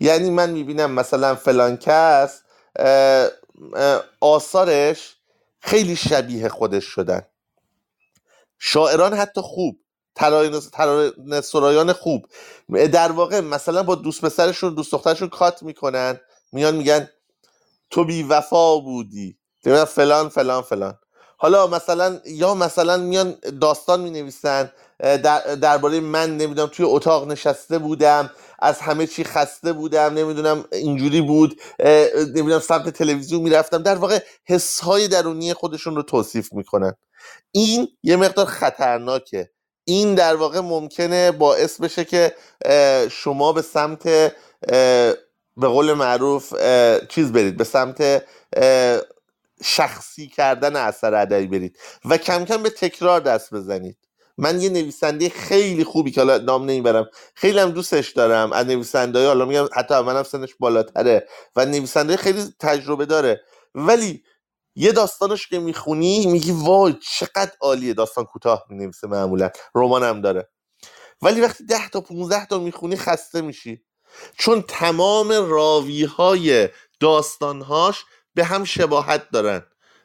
یعنی 0.00 0.30
من 0.30 0.50
می‌بینم 0.50 0.90
مثلا 0.90 1.34
فلان 1.34 1.76
کس 1.76 2.42
آثارش 4.20 5.16
خیلی 5.60 5.96
شبیه 5.96 6.48
خودش 6.48 6.84
شدن. 6.84 7.22
شاعران 8.58 9.14
حتی 9.14 9.40
خوب 9.40 9.80
ترانه 10.14 11.40
سرایان 11.40 11.92
خوب. 11.92 12.26
در 12.92 13.12
واقع 13.12 13.40
مثلا 13.40 13.82
با 13.82 13.94
دوست 13.94 14.20
پسرشون 14.20 14.74
دوست 14.74 14.92
دخترشون 14.92 15.28
کات 15.28 15.62
می‌کنن 15.62 16.20
میان 16.52 16.76
میگن 16.76 17.10
تو 17.90 18.04
بی 18.04 18.22
وفا 18.22 18.78
بودی 18.78 19.38
فلان 19.88 20.28
فلان 20.28 20.62
فلان. 20.62 20.98
حالا 21.40 21.66
مثلا 21.66 22.20
یا 22.26 22.54
مثلا 22.54 22.96
میان 22.96 23.36
داستان 23.60 24.00
می 24.00 24.10
نویسن 24.10 24.72
درباره 25.60 26.00
من 26.00 26.36
نمی‌دونم 26.36 26.68
توی 26.68 26.84
اتاق 26.84 27.28
نشسته 27.28 27.78
بودم 27.78 28.30
از 28.58 28.78
همه 28.78 29.06
چی 29.06 29.24
خسته 29.24 29.72
بودم 29.72 30.14
نمی‌دونم 30.14 30.64
اینجوری 30.72 31.20
بود 31.20 31.60
نمی‌دونم 32.18 32.58
سمت 32.58 32.88
تلویزیون 32.88 33.42
می‌رفتم. 33.42 33.82
در 33.82 33.94
واقع 33.94 34.18
حس 34.44 34.80
های 34.80 35.08
درونی 35.08 35.54
خودشون 35.54 35.96
رو 35.96 36.02
توصیف 36.02 36.52
می‌کنن. 36.52 36.94
این 37.52 37.88
یه 38.02 38.16
مقدار 38.16 38.46
خطرناکه. 38.46 39.50
این 39.84 40.14
در 40.14 40.36
واقع 40.36 40.60
ممکنه 40.60 41.32
باعث 41.32 41.80
بشه 41.80 42.04
که 42.04 42.34
شما 43.10 43.52
به 43.52 43.62
سمت 43.62 44.02
به 45.56 45.66
قول 45.68 45.92
معروف 45.92 46.54
چیز 47.08 47.32
برید 47.32 47.56
به 47.56 47.64
سمت 47.64 48.24
شخصی 49.62 50.28
کردن 50.28 50.76
اثر 50.76 51.14
ادبی 51.14 51.46
برید 51.46 51.78
و 52.04 52.16
کم 52.16 52.44
کم 52.44 52.62
به 52.62 52.70
تکرار 52.70 53.20
دست 53.20 53.54
بزنید. 53.54 53.98
من 54.38 54.60
یه 54.60 54.68
نویسنده 54.68 55.28
خیلی 55.28 55.84
خوبی 55.84 56.10
که 56.10 56.20
حالا 56.20 56.38
نام 56.38 56.62
نمی‌برم 56.62 57.08
خیلی 57.34 57.58
هم 57.58 57.70
دوستش 57.70 58.10
دارم 58.12 58.52
از 58.52 58.66
نویسنده 58.66 59.26
حالا 59.26 59.44
میگم 59.44 59.68
حتی 59.74 60.00
منم 60.00 60.22
سنش 60.22 60.54
بالاتره 60.60 61.28
و 61.56 61.66
نویسنده 61.66 62.16
خیلی 62.16 62.44
تجربه 62.60 63.06
داره. 63.06 63.40
ولی 63.74 64.22
یه 64.76 64.92
داستانش 64.92 65.48
که 65.48 65.58
می‌خونی 65.58 66.26
میگی 66.26 66.52
وای 66.52 66.94
چقدر 67.02 67.52
عالیه 67.60 67.94
داستان 67.94 68.24
کوتاه 68.24 68.64
می‌نویسه 68.70 69.06
معمولا 69.06 69.50
رمان 69.74 70.02
هم 70.02 70.20
داره. 70.20 70.48
ولی 71.22 71.40
وقتی 71.40 71.66
ده 71.66 71.88
تا 71.88 72.00
15 72.00 72.46
تا 72.46 72.58
می‌خونی 72.58 72.96
خسته 72.96 73.40
میشی. 73.40 73.82
چون 74.38 74.62
تمام 74.62 75.28
راوی 75.28 76.04
های 76.04 76.68
داستانهاش 77.00 78.04
به 78.38 78.44
هم 78.44 78.64
شباهت 78.64 79.30
دارن. 79.30 79.62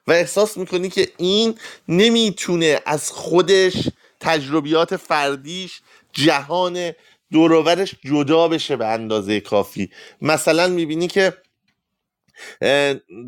و 0.07 0.11
احساس 0.11 0.57
می‌کنی 0.57 0.89
که 0.89 1.07
این 1.17 1.59
نمی‌تونه 1.87 2.79
از 2.85 3.11
خودش 3.11 3.89
تجربیات 4.19 4.97
فردیش 4.97 5.81
جهان 6.13 6.91
دوروورش 7.31 7.95
جدا 8.05 8.47
بشه 8.47 8.75
به 8.75 8.87
اندازه 8.87 9.39
کافی. 9.39 9.91
مثلا 10.21 10.67
می‌بینی 10.67 11.07
که 11.07 11.33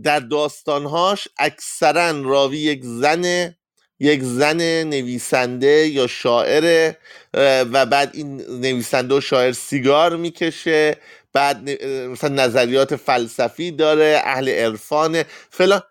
در 0.03 0.19
داستانهاش 0.19 1.27
اکثرا 1.37 2.21
راوی 2.21 2.57
یک 2.57 2.81
زن 2.83 3.55
یک 3.99 4.21
زن 4.23 4.83
نویسنده 4.83 5.87
یا 5.87 6.07
شاعره 6.07 6.97
و 7.33 7.85
بعد 7.85 8.11
این 8.13 8.41
نویسنده 8.41 9.15
و 9.15 9.21
شاعر 9.21 9.51
سیگار 9.51 10.15
می‌کشه. 10.15 10.97
بعد 11.35 11.69
مثلا 11.85 12.45
نظریات 12.45 12.95
فلسفی 12.95 13.71
داره 13.71 14.21
اهل 14.23 14.49
عرفان 14.49 15.23
فلان 15.49 15.81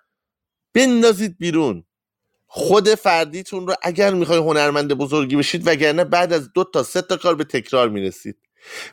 بندازید 0.75 1.39
بیرون. 1.39 1.85
خود 2.47 2.95
فردیتون 2.95 3.67
رو 3.67 3.75
اگر 3.83 4.15
می‌خوای 4.15 4.39
هنرمند 4.39 4.95
بزرگی 4.95 5.37
بشید 5.37 5.67
وگرنه 5.67 6.05
بعد 6.05 6.33
از 6.33 6.53
دو 6.53 6.65
تا 6.65 6.83
سه 6.83 7.03
تا 7.03 7.17
کار 7.17 7.35
به 7.35 7.45
تکرار 7.45 7.89
می‌رسید. 7.89 8.37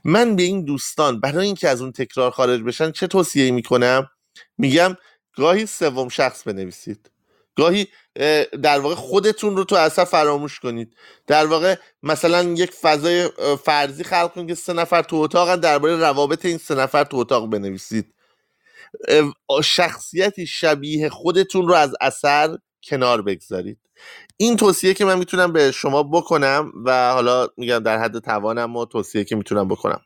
من 0.04 0.36
به 0.36 0.44
این 0.44 0.66
دوستان 0.66 1.20
برای 1.20 1.46
اینکه 1.46 1.70
از 1.70 1.82
اون 1.82 1.92
تکرار 1.92 2.32
خارج 2.32 2.62
بشن 2.62 2.92
چه 2.92 3.08
توصیه 3.08 3.52
می‌کنم؟ 3.52 4.10
میگم 4.58 4.98
گاهی 5.36 5.66
سوم 5.66 6.10
شخص 6.10 6.44
بنویسید. 6.48 7.12
گاهی 7.56 7.88
در 8.64 8.80
واقع 8.80 8.96
خودتون 8.96 9.58
رو 9.58 9.64
تو 9.64 9.76
اثر 9.76 10.06
فراموش 10.06 10.60
کنید. 10.60 10.96
در 11.28 11.46
واقع 11.46 11.76
مثلا 12.04 12.44
یک 12.44 12.72
فضای 12.72 13.30
فرضی 13.64 14.04
خلق 14.04 14.34
کنید 14.34 14.48
که 14.48 14.56
سه 14.56 14.74
نفر 14.74 15.02
تو 15.02 15.16
اتاق 15.16 15.56
درباره 15.56 15.96
روابط 15.96 16.46
این 16.46 16.58
سه 16.58 16.76
نفر 16.76 17.04
تو 17.04 17.18
اتاق 17.18 17.50
بنویسید. 17.50 18.14
شخصیتی 19.64 20.48
شبیه 20.48 21.10
خودتون 21.10 21.68
رو 21.68 21.74
از 21.74 21.94
اثر 22.02 22.58
کنار 22.84 23.22
بگذارید. 23.22 23.78
این 24.38 24.58
توصیه 24.58 24.94
که 24.94 25.06
من 25.06 25.20
می‌تونم 25.20 25.54
به 25.54 25.72
شما 25.72 26.04
بکنم 26.04 26.72
و 26.86 27.14
حالا 27.14 27.48
میگم 27.58 27.80
در 27.80 27.98
حد 27.98 28.20
توانم 28.20 28.76
و 28.76 28.86
توصیه 28.86 29.24
که 29.24 29.36
می‌تونم 29.36 29.68
بکنم. 29.68 30.02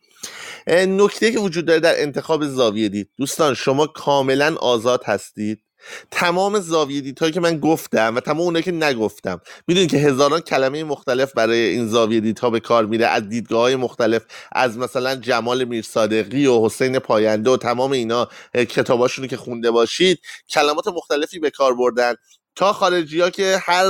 نکته 0.67 1.31
که 1.31 1.39
وجود 1.39 1.65
داره 1.65 1.79
در 1.79 2.01
انتخاب 2.01 2.45
زاویه 2.45 2.89
دید. 2.89 3.09
دوستان 3.17 3.53
شما 3.53 3.87
کاملا 3.87 4.55
آزاد 4.55 5.03
هستید. 5.03 5.61
تمام 6.11 6.59
زاویه 6.59 7.01
دیدهایی 7.01 7.33
که 7.33 7.39
من 7.39 7.59
گفتم 7.59 8.15
و 8.15 8.19
تمام 8.19 8.39
اونایی 8.41 8.63
که 8.63 8.71
نگفتم. 8.71 9.41
می‌دونید 9.67 9.91
که 9.91 9.97
هزاران 9.97 10.39
کلمه 10.39 10.83
مختلف 10.83 11.33
برای 11.33 11.59
این 11.59 11.87
زاویه 11.87 12.19
دیدها 12.19 12.49
به 12.49 12.59
کار 12.59 12.85
میره. 12.85 13.07
از 13.07 13.29
دیدگاه 13.29 13.61
های 13.61 13.75
مختلف 13.75 14.25
از 14.51 14.77
مثلا 14.77 15.15
جمال 15.15 15.63
میرصادقی 15.63 16.47
و 16.47 16.65
حسین 16.65 16.99
پاینده 16.99 17.49
و 17.49 17.57
تمام 17.57 17.91
اینا 17.91 18.29
کتاباشونو 18.53 19.27
که 19.27 19.37
خونده 19.37 19.71
باشید 19.71 20.19
کلمات 20.49 20.87
مختلفی 20.87 21.39
به 21.39 21.49
کار 21.49 21.75
بردن. 21.75 22.13
تا 22.55 22.73
خارجی 22.73 23.21
ها 23.21 23.29
که 23.29 23.57
هر 23.65 23.85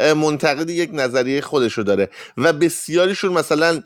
منتقدی 0.00 0.72
یک 0.72 0.90
نظریه 0.92 1.40
خودشو 1.40 1.82
داره 1.82 2.10
و 2.36 2.52
بسیاریشون 2.52 3.32
مثلا 3.32 3.82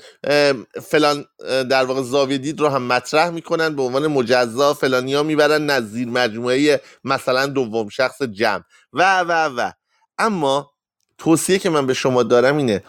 فلان 0.82 1.24
در 1.44 1.84
واقع 1.84 2.02
زاویه 2.02 2.38
دید 2.38 2.61
رو 2.61 2.68
هم 2.68 2.82
مطرح 2.82 3.30
می‌کنن 3.30 3.76
به 3.76 3.82
عنوان 3.82 4.06
مجزا 4.06 4.74
فلانی 4.74 5.14
ها 5.14 5.22
می‌برن 5.22 5.70
نظیر 5.70 6.08
مجموعه 6.08 6.80
مثلا 7.04 7.46
دوم 7.46 7.88
شخص 7.88 8.22
جمع. 8.22 8.62
و 8.92 9.20
و 9.20 9.32
و. 9.32 9.72
اما 10.18 10.70
توصیه 11.18 11.58
که 11.58 11.70
من 11.70 11.86
به 11.86 11.94
شما 11.94 12.22
دارم 12.22 12.56
اینه 12.56 12.82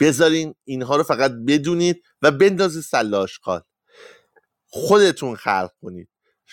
بذارین 0.00 0.54
اینها 0.64 0.96
رو 0.96 1.02
فقط 1.02 1.32
بدونید 1.46 2.02
و 2.22 2.30
بندازید 2.30 2.82
سلاش 2.82 3.40
خودتون 4.68 5.36
خلق 5.36 5.70
کنید. 5.82 6.08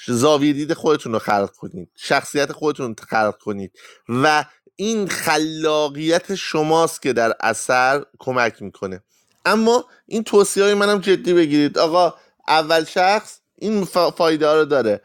زاویه 0.07 0.53
دید 0.53 0.74
خودتون 0.74 1.14
رو 1.14 1.20
خلق 1.20 1.51
کنید. 1.51 1.91
شخصیت 1.95 2.51
خودتون 2.51 2.95
رو 2.99 3.05
خلق 3.07 3.38
کنید. 3.38 3.72
و 4.09 4.45
این 4.76 5.08
خلاقیت 5.08 6.36
شماست 6.36 7.02
که 7.02 7.14
در 7.14 7.34
اثر 7.40 8.06
کمک 8.20 8.62
می‌کنه. 8.62 9.04
اما 9.46 9.86
این 10.06 10.24
توصیه 10.24 10.64
های 10.64 10.74
منم 10.74 11.00
جدی 11.00 11.34
بگیرید. 11.34 11.78
آقا 11.78 12.14
اول 12.48 12.84
شخص 12.84 13.40
این 13.58 13.86
فایده 13.86 14.54
رو 14.54 14.66
داره. 14.66 15.02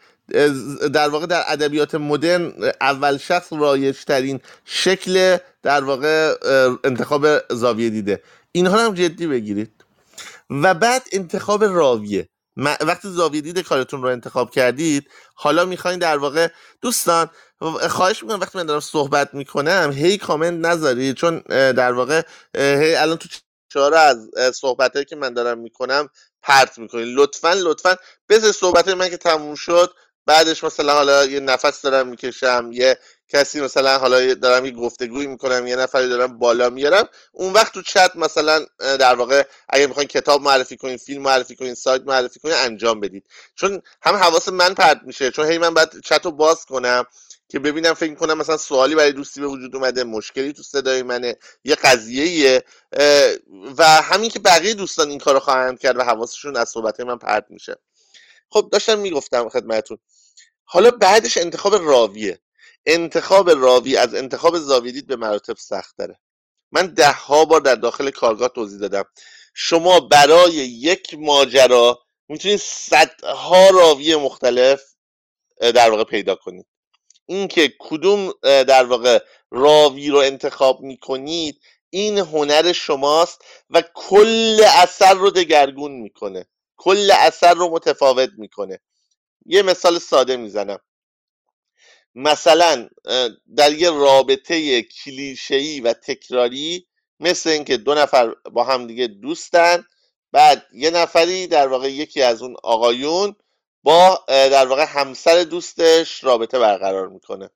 در 0.92 1.08
واقع 1.08 1.26
در 1.26 1.44
ادبیات 1.46 1.94
مدرن 1.94 2.52
اول 2.80 3.16
شخص 3.16 3.52
رایج 3.52 4.04
ترین 4.04 4.40
شکل 4.64 5.36
در 5.62 5.84
واقع 5.84 6.34
انتخاب 6.84 7.26
زاویه 7.54 7.90
دیده. 7.90 8.22
اینها 8.52 8.84
هم 8.84 8.94
جدی 8.94 9.26
بگیرید. 9.26 9.84
و 10.50 10.74
بعد 10.74 11.02
انتخاب 11.12 11.64
راویه. 11.64 12.28
وقتی 12.56 13.08
زاویه 13.08 13.40
دید 13.40 13.58
کارتون 13.58 14.02
رو 14.02 14.08
انتخاب 14.08 14.50
کردید 14.50 15.08
حالا 15.34 15.64
می‌خواین 15.64 15.98
در 15.98 16.18
واقع 16.18 16.48
دوستان 16.82 17.30
خواهش 17.60 18.22
می‌کنم 18.22 18.40
وقتی 18.40 18.58
من 18.58 18.66
دارم 18.66 18.80
صحبت 18.80 19.34
می‌کنم 19.34 19.90
هی 19.94 20.18
کامنت 20.18 20.66
نذارید 20.66 21.16
چون 21.16 21.38
در 21.48 21.92
واقع 21.92 22.22
هی 22.56 22.94
الان 22.94 23.16
تو 23.16 23.28
چهار 23.72 23.94
از 23.94 24.30
صحبت 24.54 25.06
که 25.08 25.16
من 25.16 25.34
دارم 25.34 25.58
می‌کنم 25.58 26.08
پرت 26.42 26.78
می‌کنید 26.78 27.18
لطفا 27.18 27.52
لطفا 27.52 27.96
بذار 28.28 28.52
صحبت 28.52 28.88
من 28.88 29.08
که 29.08 29.16
تموم 29.16 29.54
شد 29.54 29.94
بعدش 30.26 30.64
مثلا 30.64 30.92
حالا 30.94 31.24
یه 31.24 31.40
نفس 31.40 31.82
دارم 31.82 32.08
می‌کشم 32.08 32.70
یه 32.72 32.98
کسی 33.28 33.60
مثلا 33.60 33.98
حالا 33.98 34.34
دارم 34.34 34.64
یه 34.64 34.70
گفتگوی 34.70 35.26
می‌کنم 35.26 35.66
یه 35.66 35.76
نفری 35.76 36.08
دارم 36.08 36.38
بالا 36.38 36.70
میارم 36.70 37.08
اون 37.32 37.52
وقت 37.52 37.74
تو 37.74 37.82
چت 37.82 38.12
مثلا 38.14 38.66
در 38.78 39.14
واقع 39.14 39.42
اگه 39.68 39.86
می‌خواین 39.86 40.08
کتاب 40.08 40.42
معرفی 40.42 40.76
کنین 40.76 40.96
فیلم 40.96 41.22
معرفی 41.22 41.56
کنین 41.56 41.74
سایت 41.74 42.02
معرفی 42.06 42.40
کنین 42.40 42.54
انجام 42.54 43.00
بدید. 43.00 43.26
چون 43.54 43.82
هم 44.02 44.14
حواس 44.14 44.48
من 44.48 44.74
پرت 44.74 45.00
میشه 45.02 45.30
چون 45.30 45.46
هی 45.50 45.58
من 45.58 45.74
باید 45.74 46.00
چت 46.04 46.24
رو 46.24 46.30
باز 46.30 46.64
کنم 46.64 47.04
که 47.48 47.58
ببینم 47.58 47.94
فکر 47.94 48.14
کنم 48.14 48.38
مثلا 48.38 48.56
سوالی 48.56 48.94
برای 48.94 49.12
دوستی 49.12 49.40
به 49.40 49.46
وجود 49.46 49.76
اومده 49.76 50.04
مشکلی 50.04 50.52
تو 50.52 50.62
صدای 50.62 51.02
منه 51.02 51.36
یه 51.64 51.74
قضیه 51.74 52.64
و 53.78 53.84
همین 53.84 54.30
که 54.30 54.38
بقیه 54.38 54.74
دوستان 54.74 55.10
این 55.10 55.18
کارو 55.18 55.40
خواهند 55.40 55.78
کرد 55.78 55.96
و 55.96 56.02
حواسشون 56.02 56.56
از 56.56 56.68
صحبت 56.68 57.00
من 57.00 57.18
پرت 57.18 57.46
میشه. 57.48 57.76
خب 58.50 58.68
داشتم 58.72 58.98
می‌گفتم 58.98 59.48
خدمتتون. 59.48 59.98
حالا 60.64 60.90
بعدش 60.90 61.38
انتخاب 61.38 61.74
راویه. 61.74 62.40
انتخاب 62.90 63.50
راوی 63.50 63.96
از 63.96 64.14
انتخاب 64.14 64.58
زاویدید 64.58 65.06
به 65.06 65.16
مراتب 65.16 65.56
سخت 65.56 65.96
داره 65.96 66.20
من 66.72 66.86
ده 66.94 67.12
ها 67.12 67.44
بار 67.44 67.60
در 67.60 67.74
داخل 67.74 68.10
کارگاه 68.10 68.48
توضیح 68.48 68.78
دادم. 68.78 69.04
شما 69.54 70.00
برای 70.00 70.52
یک 70.54 71.14
ماجرا 71.18 71.98
می‌تونید 72.28 72.60
صدها 72.62 73.70
راوی 73.70 74.16
مختلف 74.16 74.82
در 75.60 75.90
واقع 75.90 76.04
پیدا 76.04 76.34
کنید. 76.34 76.66
اینکه 77.26 77.72
کدوم 77.78 78.32
در 78.42 78.84
واقع 78.84 79.18
راوی 79.50 80.08
رو 80.08 80.18
انتخاب 80.18 80.80
می‌کنید 80.80 81.60
این 81.90 82.18
هنر 82.18 82.72
شماست 82.72 83.44
و 83.70 83.82
کل 83.94 84.64
اثر 84.76 85.14
رو 85.14 85.30
دگرگون 85.30 85.92
می‌کنه. 85.92 86.46
کل 86.76 87.10
اثر 87.18 87.54
رو 87.54 87.70
متفاوت 87.70 88.30
می‌کنه. 88.38 88.80
یه 89.46 89.62
مثال 89.62 89.98
ساده 89.98 90.36
می‌زنم. 90.36 90.78
مثلا 92.18 92.88
در 93.56 93.72
یه 93.72 93.90
رابطه 93.90 94.82
کلیشه‌ای 94.82 95.80
و 95.80 95.92
تکراری 95.92 96.86
مثل 97.20 97.50
اینکه 97.50 97.76
دو 97.76 97.94
نفر 97.94 98.34
با 98.52 98.64
هم 98.64 98.86
دیگه 98.86 99.06
دوستن 99.06 99.84
بعد 100.32 100.66
یه 100.72 100.90
نفری 100.90 101.46
در 101.46 101.68
واقع 101.68 101.92
یکی 101.92 102.22
از 102.22 102.42
اون 102.42 102.56
آقایون 102.62 103.36
با 103.82 104.24
در 104.28 104.66
واقع 104.66 104.84
همسر 104.84 105.42
دوستش 105.42 106.24
رابطه 106.24 106.58
برقرار 106.58 107.08
می‌کنه. 107.08 107.50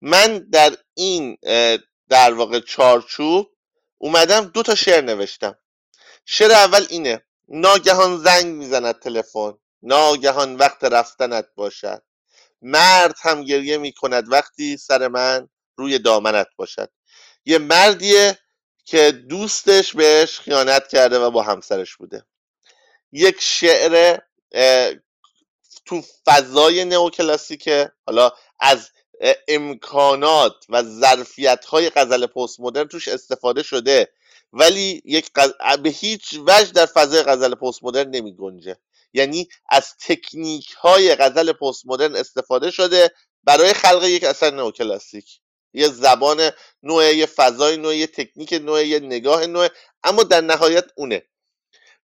من 0.00 0.38
در 0.38 0.76
این 0.94 1.38
در 2.08 2.32
واقع 2.32 2.60
چارچوب 2.60 3.50
اومدم 3.98 4.44
دو 4.44 4.62
تا 4.62 4.74
شعر 4.74 5.00
نوشتم. 5.00 5.58
شعر 6.24 6.52
اول 6.52 6.86
اینه 6.90 7.22
ناگهان 7.48 8.16
زنگ 8.16 8.46
می‌زند 8.46 8.98
تلفن 8.98 9.54
ناگهان 9.82 10.56
وقت 10.56 10.84
رفتنت 10.84 11.46
باشد. 11.56 12.02
مرد 12.64 13.14
هم 13.22 13.44
گریه 13.44 13.78
می‌کند 13.78 14.32
وقتی 14.32 14.76
سر 14.76 15.08
من 15.08 15.48
روی 15.76 15.98
دامنت 15.98 16.48
باشد. 16.56 16.90
یه 17.44 17.58
مردیه 17.58 18.38
که 18.84 19.12
دوستش 19.12 19.96
بهش 19.96 20.40
خیانت 20.40 20.88
کرده 20.88 21.18
و 21.18 21.30
با 21.30 21.42
همسرش 21.42 21.96
بوده. 21.96 22.24
یک 23.12 23.36
شعر 23.40 24.18
تو 25.84 26.02
فضای 26.26 26.84
نئوکلاسیکه 26.84 27.92
حالا 28.06 28.32
از 28.60 28.90
امکانات 29.48 30.54
و 30.68 30.82
ظرفیت 30.82 31.64
های 31.64 31.90
غزل 31.90 32.26
پست 32.26 32.60
مدرن 32.60 32.88
توش 32.88 33.08
استفاده 33.08 33.62
شده. 33.62 34.12
ولی 34.52 35.02
یک 35.04 35.32
به 35.82 35.88
هیچ 35.90 36.34
وجه 36.46 36.72
در 36.72 36.86
فضای 36.86 37.22
غزل 37.22 37.54
پست 37.54 37.84
مدرن 37.84 38.10
نمی 38.10 38.36
گنجه 38.36 38.76
یعنی 39.14 39.48
از 39.68 39.94
تکنیک 40.00 40.70
های 40.70 41.14
غزل 41.14 41.52
پست 41.52 41.82
مدرن 41.86 42.16
استفاده 42.16 42.70
شده 42.70 43.10
برای 43.44 43.72
خلق 43.72 44.04
یک 44.04 44.24
اثر 44.24 44.50
نئوکلاسیک. 44.50 45.40
یه 45.72 45.88
زبان 45.88 46.50
نوع 46.82 47.04
یه 47.04 47.26
فضای 47.26 47.76
نوع 47.76 47.96
یه 47.96 48.06
تکنیک 48.06 48.52
نوع 48.52 48.86
یه 48.86 49.00
نگاه 49.00 49.46
نوع 49.46 49.68
اما 50.04 50.22
در 50.22 50.40
نهایت 50.40 50.84
اونه. 50.96 51.22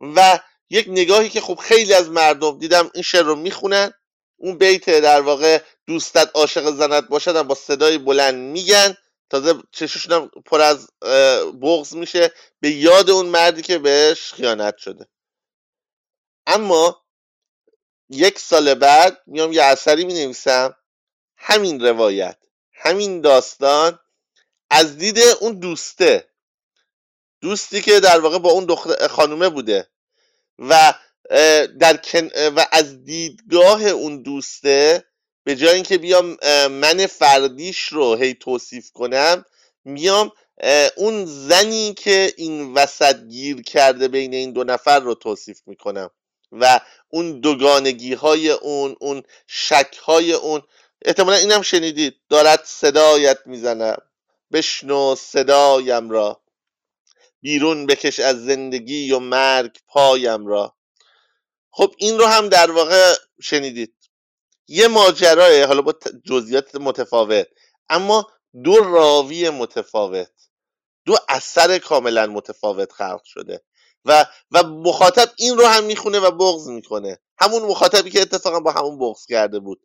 و 0.02 0.40
یک 0.70 0.86
نگاهی 0.90 1.30
که 1.30 1.42
خب 1.42 1.56
خیلی 1.56 1.94
از 1.94 2.10
مردم 2.10 2.60
دیدم 2.60 2.92
این 2.94 3.04
شعر 3.04 3.24
رو 3.24 3.36
می‌خونن 3.36 3.92
اون 4.38 4.58
بیت 4.58 4.90
در 4.90 5.22
واقع 5.22 5.62
دوستت 5.88 6.32
عاشق 6.34 6.72
زنت 6.72 7.08
باشد 7.08 7.42
با 7.42 7.56
صدای 7.56 7.98
بلند 7.98 8.36
میگن. 8.36 8.98
تازه 9.30 9.54
چششون 9.72 10.32
پر 10.46 10.62
از 10.62 10.88
بغز 11.62 11.96
میشه. 11.96 12.32
به 12.60 12.70
یاد 12.70 13.10
اون 13.10 13.26
مردی 13.26 13.62
که 13.62 13.78
بهش 13.78 14.34
خیانت 14.34 14.78
شده. 14.78 15.08
اما 16.48 17.04
یک 18.10 18.40
سال 18.40 18.74
بعد 18.74 19.22
میام 19.26 19.54
یه 19.54 19.64
اثری 19.64 20.06
می 20.06 20.14
نویسم 20.14 20.76
همین 21.38 21.86
روایت 21.86 22.38
همین 22.74 23.22
داستان 23.22 24.00
از 24.70 24.98
دید 24.98 25.20
اون 25.20 25.60
دوسته. 25.60 26.30
دوستی 27.42 27.82
که 27.82 28.00
در 28.00 28.20
واقع 28.20 28.40
با 28.40 28.52
اون 28.52 28.66
دختر 28.66 29.08
خانومه 29.08 29.50
بوده 29.50 29.88
و 30.60 30.94
در 31.80 32.00
و 32.56 32.68
از 32.72 33.04
دیدگاه 33.04 33.84
اون 33.84 34.22
دوسته 34.22 35.06
به 35.44 35.56
جای 35.56 35.76
اینکه 35.76 35.98
بیام 35.98 36.38
من 36.68 37.06
فردیش 37.06 37.80
رو 37.80 38.16
هی 38.16 38.34
توصیف 38.34 38.92
کنم 38.92 39.46
میام 39.86 40.32
اون 40.96 41.26
زنی 41.26 41.94
که 41.94 42.34
این 42.38 42.74
وسط 42.74 43.24
گیر 43.24 43.62
کرده 43.62 44.08
بین 44.08 44.34
این 44.34 44.54
دو 44.54 44.64
نفر 44.64 45.00
رو 45.00 45.16
توصیف 45.16 45.62
می‌کنم. 45.66 46.10
و 46.52 46.80
اون 47.10 47.40
دوگانگی 47.40 48.14
های 48.14 48.52
اون 48.52 48.96
اون 49.00 49.24
شک 49.48 49.98
های 49.98 50.34
اون. 50.34 50.62
احتمالا 51.02 51.38
اینم 51.38 51.62
شنیدید. 51.62 52.16
دارد 52.30 52.64
صدایت 52.66 53.40
می‌زنم 53.46 53.98
بشنو 54.52 55.16
صدایم 55.16 56.10
را. 56.10 56.42
بیرون 57.42 57.86
بکش 57.86 58.20
از 58.20 58.46
زندگی 58.46 59.12
و 59.12 59.20
مرگ 59.20 59.78
پایم 59.88 60.48
را. 60.48 60.76
خب 61.72 61.94
این 61.98 62.20
رو 62.20 62.26
هم 62.26 62.50
در 62.50 62.72
واقع 62.72 63.16
شنیدید. 63.42 63.94
یه 64.68 64.88
ماجراه 64.88 65.66
حالا 65.66 65.82
با 65.82 65.94
جزئیات 66.26 66.76
متفاوت. 66.76 67.48
اما 67.90 68.32
دو 68.64 68.76
راوی 68.76 69.50
متفاوت. 69.50 70.32
دو 71.06 71.16
اثر 71.30 71.78
کاملا 71.78 72.28
متفاوت 72.28 72.92
خلق 72.92 73.24
شده. 73.24 73.62
و 74.08 74.26
و 74.52 74.64
مخاطب 74.64 75.32
این 75.38 75.58
رو 75.58 75.66
هم 75.66 75.84
می‌خونه 75.84 76.20
و 76.20 76.32
بغض 76.32 76.68
می‌کنه. 76.68 77.20
همون 77.40 77.62
مخاطبی 77.62 78.10
که 78.10 78.22
اتفاقا 78.22 78.60
با 78.60 78.72
همون 78.72 79.00
بغض 79.00 79.26
کرده 79.26 79.60
بود. 79.60 79.82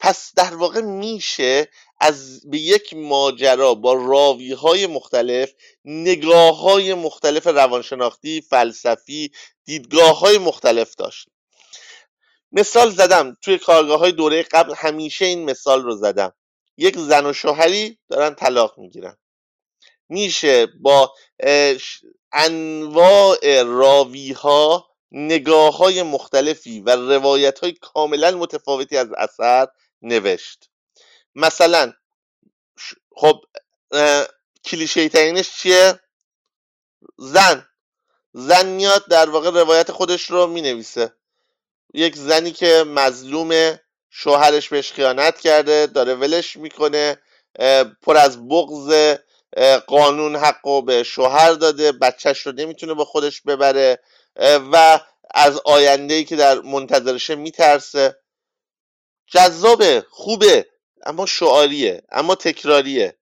پس 0.00 0.32
در 0.36 0.54
واقع 0.54 0.80
میشه 0.80 1.68
از 2.00 2.40
به 2.50 2.58
یک 2.58 2.94
ماجرا 2.94 3.74
با 3.74 3.92
راوی 3.92 4.52
های 4.52 4.86
مختلف 4.86 5.52
نگاه 5.84 6.60
های 6.60 6.94
مختلف 6.94 7.46
روانشناختی 7.46 8.40
فلسفی 8.40 9.32
دیدگاه 9.64 10.18
های 10.18 10.38
مختلف 10.38 10.94
داشت. 10.94 11.28
مثال 12.52 12.90
زدم 12.90 13.36
توی 13.42 13.58
کارگاه 13.58 13.98
های 13.98 14.12
دوره 14.12 14.42
قبل 14.42 14.74
همیشه 14.76 15.24
این 15.24 15.50
مثال 15.50 15.82
رو 15.82 15.96
زدم. 15.96 16.32
یک 16.76 16.98
زن 16.98 17.26
و 17.26 17.32
شوهری 17.32 17.98
دارن 18.08 18.34
طلاق 18.34 18.78
می‌گیرن. 18.78 19.16
میشه 20.08 20.66
با 20.66 21.14
انواع 22.36 23.62
راوی 23.62 24.32
ها 24.32 24.90
نگاه 25.10 25.76
های 25.76 26.02
مختلفی 26.02 26.80
و 26.80 26.96
روایت 26.96 27.58
های 27.58 27.72
کاملا 27.72 28.30
متفاوتی 28.30 28.96
از 28.96 29.08
اثر 29.18 29.66
نوشت. 30.02 30.70
مثلا 31.34 31.92
خب 33.16 33.40
کلیشه 34.64 35.08
ترینش 35.08 35.56
چیه؟ 35.56 36.00
زن. 37.18 37.66
زن 38.32 38.66
میاد 38.66 39.08
در 39.08 39.30
واقع 39.30 39.50
روایت 39.50 39.92
خودش 39.92 40.30
رو 40.30 40.46
می 40.46 40.62
نویسه 40.62 41.12
یک 41.94 42.16
زنی 42.16 42.50
که 42.50 42.84
مظلوم 42.86 43.78
شوهرش 44.10 44.68
بهش 44.68 44.92
خیانت 44.92 45.40
کرده 45.40 45.86
داره 45.86 46.14
ولش 46.14 46.56
می‌کنه 46.56 47.22
پر 48.02 48.16
از 48.16 48.48
بغض 48.48 49.16
قانون 49.86 50.36
حق 50.36 50.84
به 50.84 51.02
شوهر 51.02 51.52
داده 51.52 51.92
بچهش 51.92 52.40
رو 52.40 52.52
نمی‌تونه 52.52 52.94
با 52.94 53.04
خودش 53.04 53.40
ببره 53.40 53.98
و 54.72 55.00
از 55.34 55.60
آینده 55.64 56.14
ای 56.14 56.24
که 56.24 56.36
در 56.36 56.60
منتظرشه 56.60 57.34
میترسه. 57.34 58.16
جذابه 59.26 60.06
خوبه 60.10 60.66
اما 61.06 61.26
شعاریه 61.26 62.02
اما 62.12 62.34
تکراریه. 62.34 63.16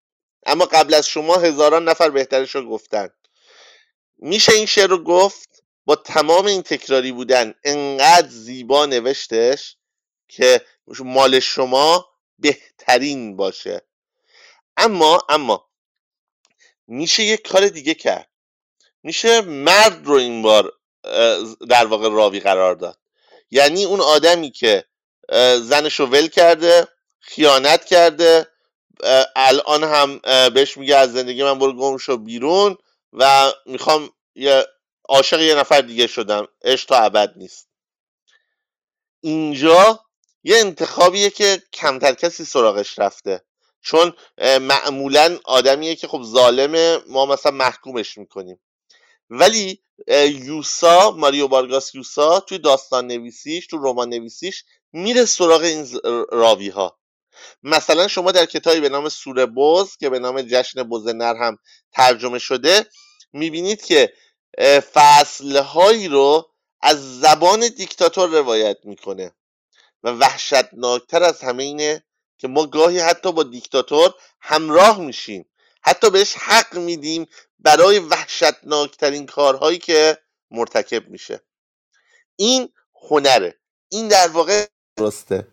اما 0.46 0.64
قبل 0.64 0.94
از 0.94 1.08
شما 1.08 1.36
هزاران 1.36 1.88
نفر 1.88 2.10
بهترش 2.10 2.54
رو 2.54 2.68
گفتن. 2.68 3.10
میشه 4.18 4.52
این 4.52 4.66
شعر 4.66 4.86
رو 4.86 5.04
گفت؟ 5.04 5.62
با 5.84 5.96
تمام 5.96 6.46
این 6.46 6.62
تکراری 6.62 7.12
بودن 7.12 7.54
انقدر 7.64 8.28
زیبا 8.28 8.86
نوشتش 8.86 9.76
که 10.28 10.60
مال 10.98 11.40
شما 11.40 12.08
بهترین 12.38 13.36
باشه. 13.36 13.82
اما 14.76 15.18
اما 15.28 15.70
میشه 16.86 17.22
یک 17.22 17.48
کار 17.48 17.68
دیگه 17.68 17.94
کرد. 17.94 18.30
میشه 19.02 19.40
مرد 19.40 20.06
رو 20.06 20.14
این 20.14 20.42
بار 20.42 20.72
در 21.68 21.86
واقع 21.86 22.08
راوی 22.08 22.40
قرار 22.40 22.74
داد. 22.74 22.98
یعنی 23.50 23.84
اون 23.84 24.00
آدمی 24.00 24.50
که 24.50 24.84
زنش 25.60 26.00
رو 26.00 26.06
ول 26.06 26.26
کرده 26.26 26.88
خیانت 27.20 27.84
کرده 27.84 28.46
الان 29.36 29.84
هم 29.84 30.18
بهش 30.50 30.76
میگه 30.76 30.96
از 30.96 31.12
زندگی 31.12 31.42
من 31.42 31.58
برو 31.58 31.72
گم 31.72 31.96
شو 31.96 32.16
بیرون 32.16 32.78
و 33.12 33.52
می‌خوام 33.66 34.10
یه 34.34 34.66
عاشق 35.08 35.40
یه 35.40 35.54
نفر 35.54 35.80
دیگه 35.80 36.06
شدم. 36.06 36.48
عشق 36.62 36.88
تا 36.88 36.96
ابد 36.96 37.32
نیست. 37.36 37.68
اینجا 39.20 40.00
یه 40.44 40.56
انتخابیه 40.58 41.30
که 41.30 41.62
کمتر 41.72 42.14
کسی 42.14 42.44
سراغش 42.44 42.98
رفته. 42.98 43.44
چون 43.84 44.12
معمولا 44.60 45.38
آدمیه 45.44 45.96
که 45.96 46.08
خب 46.08 46.22
ظالمه 46.22 46.98
ما 47.08 47.26
مثلا 47.26 47.52
محکومش 47.52 48.18
می‌کنیم. 48.18 48.60
ولی 49.30 49.82
یوسا 50.46 51.10
ماریو 51.10 51.48
بارگاس 51.48 51.94
یوسا 51.94 52.40
توی 52.40 52.58
داستان 52.58 53.06
نویسیش 53.06 53.66
تو 53.66 53.78
رمان 53.78 54.08
نویسیش 54.08 54.64
میره 54.92 55.24
سراغ 55.24 55.60
این 55.62 55.88
راوی 56.32 56.68
ها 56.68 56.98
مثلا 57.62 58.08
شما 58.08 58.32
در 58.32 58.46
کتابی 58.46 58.80
به 58.80 58.88
نام 58.88 59.08
سوره 59.08 59.46
بز 59.46 59.96
که 59.96 60.10
به 60.10 60.18
نام 60.18 60.42
جشن 60.42 60.82
بز 60.82 61.06
نر 61.06 61.36
هم 61.36 61.58
ترجمه 61.92 62.38
شده 62.38 62.86
می‌بینید 63.32 63.84
که 63.84 64.12
فصلهایی 64.92 66.08
رو 66.08 66.50
از 66.80 67.20
زبان 67.20 67.68
دیکتاتور 67.68 68.28
روایت 68.28 68.78
می‌کنه 68.84 69.32
و 70.02 70.10
وحشتناکتر 70.10 71.22
از 71.22 71.40
همه 71.40 71.62
اینه 71.62 72.04
که 72.38 72.48
ما 72.48 72.66
گاهی 72.66 72.98
حتی 72.98 73.32
با 73.32 73.42
دیکتاتور 73.42 74.14
همراه 74.40 75.00
میشیم. 75.00 75.46
حتی 75.82 76.10
بهش 76.10 76.34
حق 76.34 76.78
میدیم 76.78 77.26
برای 77.58 77.98
وحشتناکترین 77.98 79.26
کارهایی 79.26 79.78
که 79.78 80.18
مرتکب 80.50 81.08
میشه. 81.08 81.40
این 82.36 82.68
هنره. 83.10 83.54
این 83.88 84.08
در 84.08 84.28
واقع 84.28 84.66
درسته. 84.96 85.46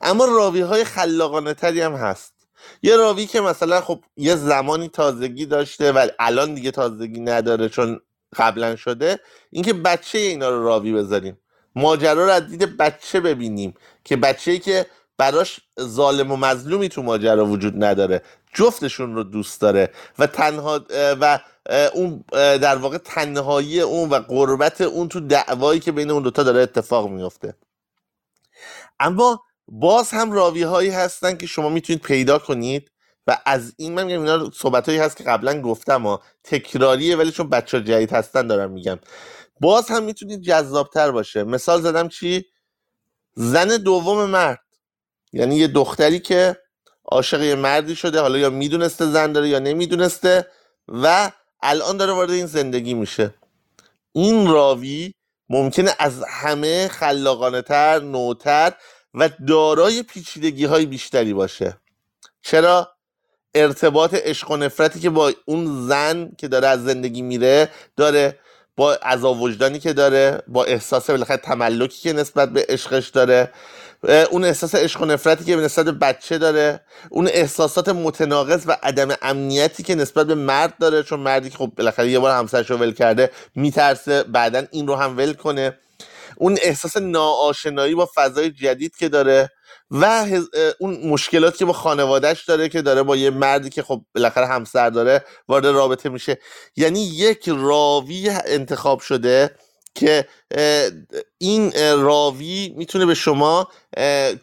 اما 0.00 0.24
راوی 0.24 0.60
های 0.60 0.84
خلاقانه 0.84 1.54
تری 1.54 1.80
هم 1.80 1.94
هست. 1.94 2.34
یه 2.82 2.96
راوی 2.96 3.26
که 3.26 3.40
مثلا 3.40 3.80
خب 3.80 4.04
یه 4.16 4.36
زمانی 4.36 4.88
تازگی 4.88 5.46
داشته 5.46 5.92
ولی 5.92 6.10
الان 6.18 6.54
دیگه 6.54 6.70
تازگی 6.70 7.20
نداره 7.20 7.68
چون 7.68 8.00
قبلا 8.36 8.76
شده 8.76 9.20
اینکه 9.50 9.72
بچه 9.72 10.18
اینا 10.18 10.50
رو 10.50 10.64
راوی 10.64 10.92
بذاریم. 10.92 11.38
ماجرا 11.76 12.24
رو 12.24 12.30
از 12.32 12.48
دید 12.48 12.76
بچه 12.76 13.20
ببینیم 13.20 13.74
که 14.04 14.16
بچه 14.16 14.58
که 14.58 14.86
براش 15.18 15.60
ظالم 15.80 16.32
و 16.32 16.36
مظلومی 16.36 16.88
تو 16.88 17.02
ماجرا 17.02 17.46
وجود 17.46 17.84
نداره. 17.84 18.22
جفتشون 18.54 19.14
رو 19.14 19.22
دوست 19.24 19.60
داره 19.60 19.90
و 20.18 20.26
تنها 20.26 20.80
و 21.20 21.40
اون 21.94 22.24
در 22.34 22.76
واقع 22.76 22.98
تنهایی 22.98 23.80
اون 23.80 24.10
و 24.10 24.14
قربت 24.14 24.80
اون 24.80 25.08
تو 25.08 25.20
دعوایی 25.20 25.80
که 25.80 25.92
بین 25.92 26.10
اون 26.10 26.22
دوتا 26.22 26.42
داره 26.42 26.60
اتفاق 26.60 27.08
میفته 27.08 27.54
اما 29.00 29.42
باز 29.68 30.10
هم 30.10 30.32
راوی 30.32 30.62
هایی 30.62 30.90
هستن 30.90 31.36
که 31.36 31.46
شما 31.46 31.68
می‌تونید 31.68 32.02
پیدا 32.02 32.38
کنید 32.38 32.90
و 33.26 33.38
از 33.46 33.74
این 33.78 33.94
من 33.94 34.04
میگم 34.06 34.20
اینا 34.20 34.50
صحبت 34.54 34.88
هایی 34.88 35.00
هست 35.00 35.16
که 35.16 35.24
قبلا 35.24 35.60
گفتم 35.60 36.06
ها. 36.06 36.22
تکراریه 36.44 37.16
ولی 37.16 37.32
چون 37.32 37.48
بچه 37.50 37.82
جدید 37.82 38.12
هستن 38.12 38.46
دارم 38.46 38.70
میگم. 38.70 38.98
باز 39.60 39.88
هم 39.88 40.02
می‌تونید 40.02 40.40
جذابتر 40.40 41.10
باشه. 41.10 41.44
مثال 41.44 41.80
زدم 41.80 42.08
چی؟ 42.08 42.44
زن 43.34 43.68
دوم 43.76 44.30
مرد. 44.30 44.63
یعنی 45.34 45.56
یه 45.56 45.66
دختری 45.66 46.20
که 46.20 46.56
عاشق 47.04 47.42
یه 47.42 47.54
مردی 47.54 47.96
شده 47.96 48.20
حالا 48.20 48.38
یا 48.38 48.50
می‌دونسته 48.50 49.06
زن 49.06 49.32
داره 49.32 49.48
یا 49.48 49.58
نمی‌دونسته 49.58 50.46
و 50.88 51.30
الان 51.62 51.96
داره 51.96 52.12
وارد 52.12 52.30
این 52.30 52.46
زندگی 52.46 52.94
میشه. 52.94 53.34
این 54.12 54.46
راوی 54.46 55.14
ممکنه 55.48 55.94
از 55.98 56.24
همه 56.28 56.88
خلاقانه 56.88 57.62
تر 57.62 58.00
نوتر 58.00 58.72
و 59.14 59.30
دارای 59.48 60.02
پیچیدگی 60.02 60.64
های 60.64 60.86
بیشتری 60.86 61.34
باشه. 61.34 61.76
چرا؟ 62.42 62.94
ارتباط 63.54 64.14
عشق 64.14 64.50
و 64.50 64.56
نفرتی 64.56 65.00
که 65.00 65.10
با 65.10 65.32
اون 65.44 65.88
زن 65.88 66.30
که 66.38 66.48
داره 66.48 66.68
از 66.68 66.84
زندگی 66.84 67.22
میره 67.22 67.70
داره 67.96 68.38
با 68.76 68.94
عذاب 68.94 69.40
وجدانی 69.40 69.78
که 69.78 69.92
داره 69.92 70.42
با 70.48 70.64
احساس 70.64 71.10
بالاخره 71.10 71.36
تملکی 71.36 72.00
که 72.02 72.12
نسبت 72.12 72.52
به 72.52 72.66
عشقش 72.68 73.08
داره. 73.08 73.52
اون 74.08 74.44
احساس 74.44 74.74
عشق 74.74 75.02
و 75.02 75.04
نفرتی 75.04 75.44
که 75.44 75.56
نسبت 75.56 75.84
به 75.84 75.92
بچه 75.92 76.38
داره 76.38 76.80
اون 77.10 77.28
احساسات 77.28 77.88
متناقض 77.88 78.64
و 78.66 78.76
عدم 78.82 79.08
امنیتی 79.22 79.82
که 79.82 79.94
نسبت 79.94 80.26
به 80.26 80.34
مرد 80.34 80.74
داره 80.80 81.02
چون 81.02 81.20
مردی 81.20 81.50
که 81.50 81.58
خب 81.58 81.72
بالاخره 81.76 82.10
یه 82.10 82.18
بار 82.18 82.38
همسرش 82.38 82.70
رو 82.70 82.76
ول 82.76 82.92
کرده 82.92 83.30
میترسه 83.54 84.22
بعدا 84.22 84.62
این 84.70 84.86
رو 84.86 84.94
هم 84.94 85.16
ول 85.16 85.32
کنه. 85.32 85.78
اون 86.36 86.58
احساس 86.62 86.96
ناآشنایی 86.96 87.94
با 87.94 88.08
فضای 88.14 88.50
جدید 88.50 88.96
که 88.96 89.08
داره 89.08 89.50
و 89.90 90.26
اون 90.78 91.06
مشکلاتی 91.06 91.58
که 91.58 91.64
با 91.64 91.72
خانوادهش 91.72 92.44
داره 92.44 92.68
که 92.68 92.82
داره 92.82 93.02
با 93.02 93.16
یه 93.16 93.30
مردی 93.30 93.70
که 93.70 93.82
خب 93.82 94.02
بالاخره 94.14 94.46
همسر 94.46 94.90
داره 94.90 95.24
وارد 95.48 95.66
رابطه 95.66 96.08
میشه. 96.08 96.38
یعنی 96.76 97.00
یک 97.00 97.48
راوی 97.48 98.30
انتخاب 98.46 99.00
شده 99.00 99.50
که 99.94 100.28
این 101.38 101.72
راوی 102.02 102.74
می‌تونه 102.76 103.06
به 103.06 103.14
شما 103.14 103.68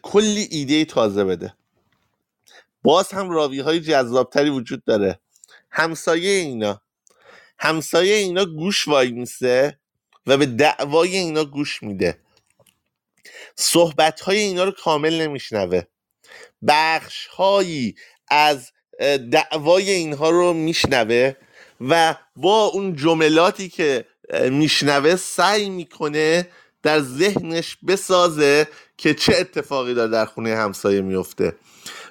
کلی 0.01 0.47
ایده 0.51 0.85
تازه 0.85 1.23
بده. 1.23 1.53
باز 2.83 3.11
هم 3.11 3.29
راوی 3.29 3.59
های 3.59 3.79
جذابتری 3.79 4.49
وجود 4.49 4.83
داره. 4.83 5.19
همسایه 5.71 6.31
اینا. 6.31 6.81
همسایه 7.59 8.15
اینا 8.15 8.45
گوش 8.45 8.87
وای 8.87 9.11
میسه 9.11 9.79
و 10.27 10.37
به 10.37 10.45
دعوای 10.45 11.17
اینا 11.17 11.45
گوش 11.45 11.83
میده. 11.83 12.19
صحبت 13.55 14.21
های 14.21 14.37
اینا 14.37 14.63
رو 14.63 14.71
کامل 14.71 15.21
نمیشنوه. 15.21 15.81
بخش 16.67 17.27
هایی 17.27 17.95
از 18.27 18.71
دعوای 19.31 19.91
اینها 19.91 20.29
رو 20.29 20.53
میشنوه 20.53 21.33
و 21.81 22.15
با 22.35 22.65
اون 22.65 22.95
جملاتی 22.95 23.69
که 23.69 24.05
میشنوه 24.51 25.15
سعی 25.15 25.69
می‌کنه 25.69 26.47
در 26.83 26.99
ذهنش 26.99 27.77
بسازه 27.87 28.67
که 28.97 29.13
چه 29.13 29.35
اتفاقی 29.39 29.93
داره 29.93 30.11
در 30.11 30.25
خونه 30.25 30.55
همسایه 30.55 31.01
میفته 31.01 31.55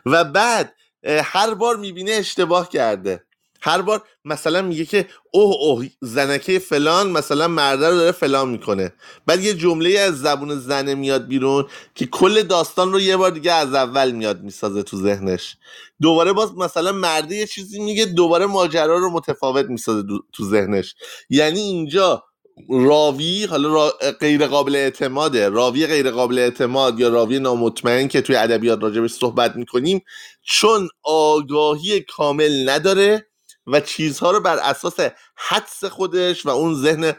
و 0.07 0.25
بعد 0.25 0.75
هر 1.05 1.55
بار 1.55 1.77
می‌بینه 1.77 2.11
اشتباه 2.11 2.69
کرده. 2.69 3.25
هر 3.63 3.83
بار 3.83 4.03
مثلا 4.25 4.63
میگه 4.63 4.85
که 4.85 5.09
اوه 5.31 5.57
اوه 5.61 5.87
زنکه 6.01 6.59
فلان 6.59 7.11
مثلا 7.11 7.49
مرده 7.49 7.89
رو 7.89 7.97
داره 7.97 8.13
فلان 8.13 8.49
می‌کنه. 8.49 8.93
بعد 9.27 9.45
یه 9.45 9.55
جمله 9.55 9.99
از 9.99 10.21
زبون 10.21 10.59
زنه 10.59 10.95
میاد 10.95 11.27
بیرون 11.27 11.67
که 11.95 12.07
کل 12.07 12.43
داستان 12.43 12.93
رو 12.93 13.01
یه 13.01 13.17
بار 13.17 13.31
دیگه 13.31 13.53
از 13.53 13.75
اول 13.75 14.11
میاد 14.11 14.43
می‌سازه 14.43 14.83
تو 14.83 14.97
ذهنش. 14.97 15.57
دوباره 16.03 16.33
باز 16.33 16.55
مثلا 16.55 16.93
مرده 16.93 17.37
یه 17.37 17.47
چیزی 17.47 17.81
میگه 17.81 18.05
دوباره 18.05 18.47
ماجرا 18.47 18.99
رو 18.99 19.11
متفاوت 19.11 19.67
می‌سازه 19.67 20.03
تو 20.33 20.45
ذهنش. 20.45 20.95
یعنی 21.31 21.61
اینجا 21.61 22.25
راوی 22.71 23.45
حالا 23.45 23.69
را 23.69 23.95
غیر 24.21 24.47
قابل 24.47 24.77
اعتماده. 24.77 25.49
راوی 25.49 25.87
غیر 25.87 26.11
قابل 26.11 26.39
اعتماد 26.39 27.01
یا 27.01 27.09
راوی 27.09 27.39
نامطمئن 27.39 28.09
که 28.09 28.21
توی 28.21 28.37
ادبیات 28.37 28.83
راجبش 28.83 29.11
صحبت 29.11 29.57
می‌کنیم 29.57 30.01
چون 30.43 30.89
آگاهی 31.03 32.01
کامل 32.01 32.69
نداره. 32.69 33.30
و 33.67 33.81
چیزها 33.81 34.31
رو 34.31 34.41
بر 34.41 34.57
اساس 34.57 34.97
حدس 35.37 35.85
خودش 35.85 36.47
و 36.47 36.49
اون 36.49 36.75
ذهن 36.75 37.13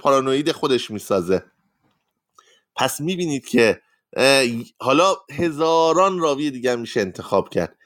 پارانوید 0.00 0.52
خودش 0.52 0.90
می‌سازه. 0.90 1.44
پس 2.76 3.00
می‌بینید 3.00 3.46
که 3.46 3.80
حالا 4.80 5.16
هزاران 5.38 6.18
راوی 6.18 6.50
دیگر 6.50 6.76
میشه 6.76 7.00
انتخاب 7.00 7.48
کرد. 7.48 7.76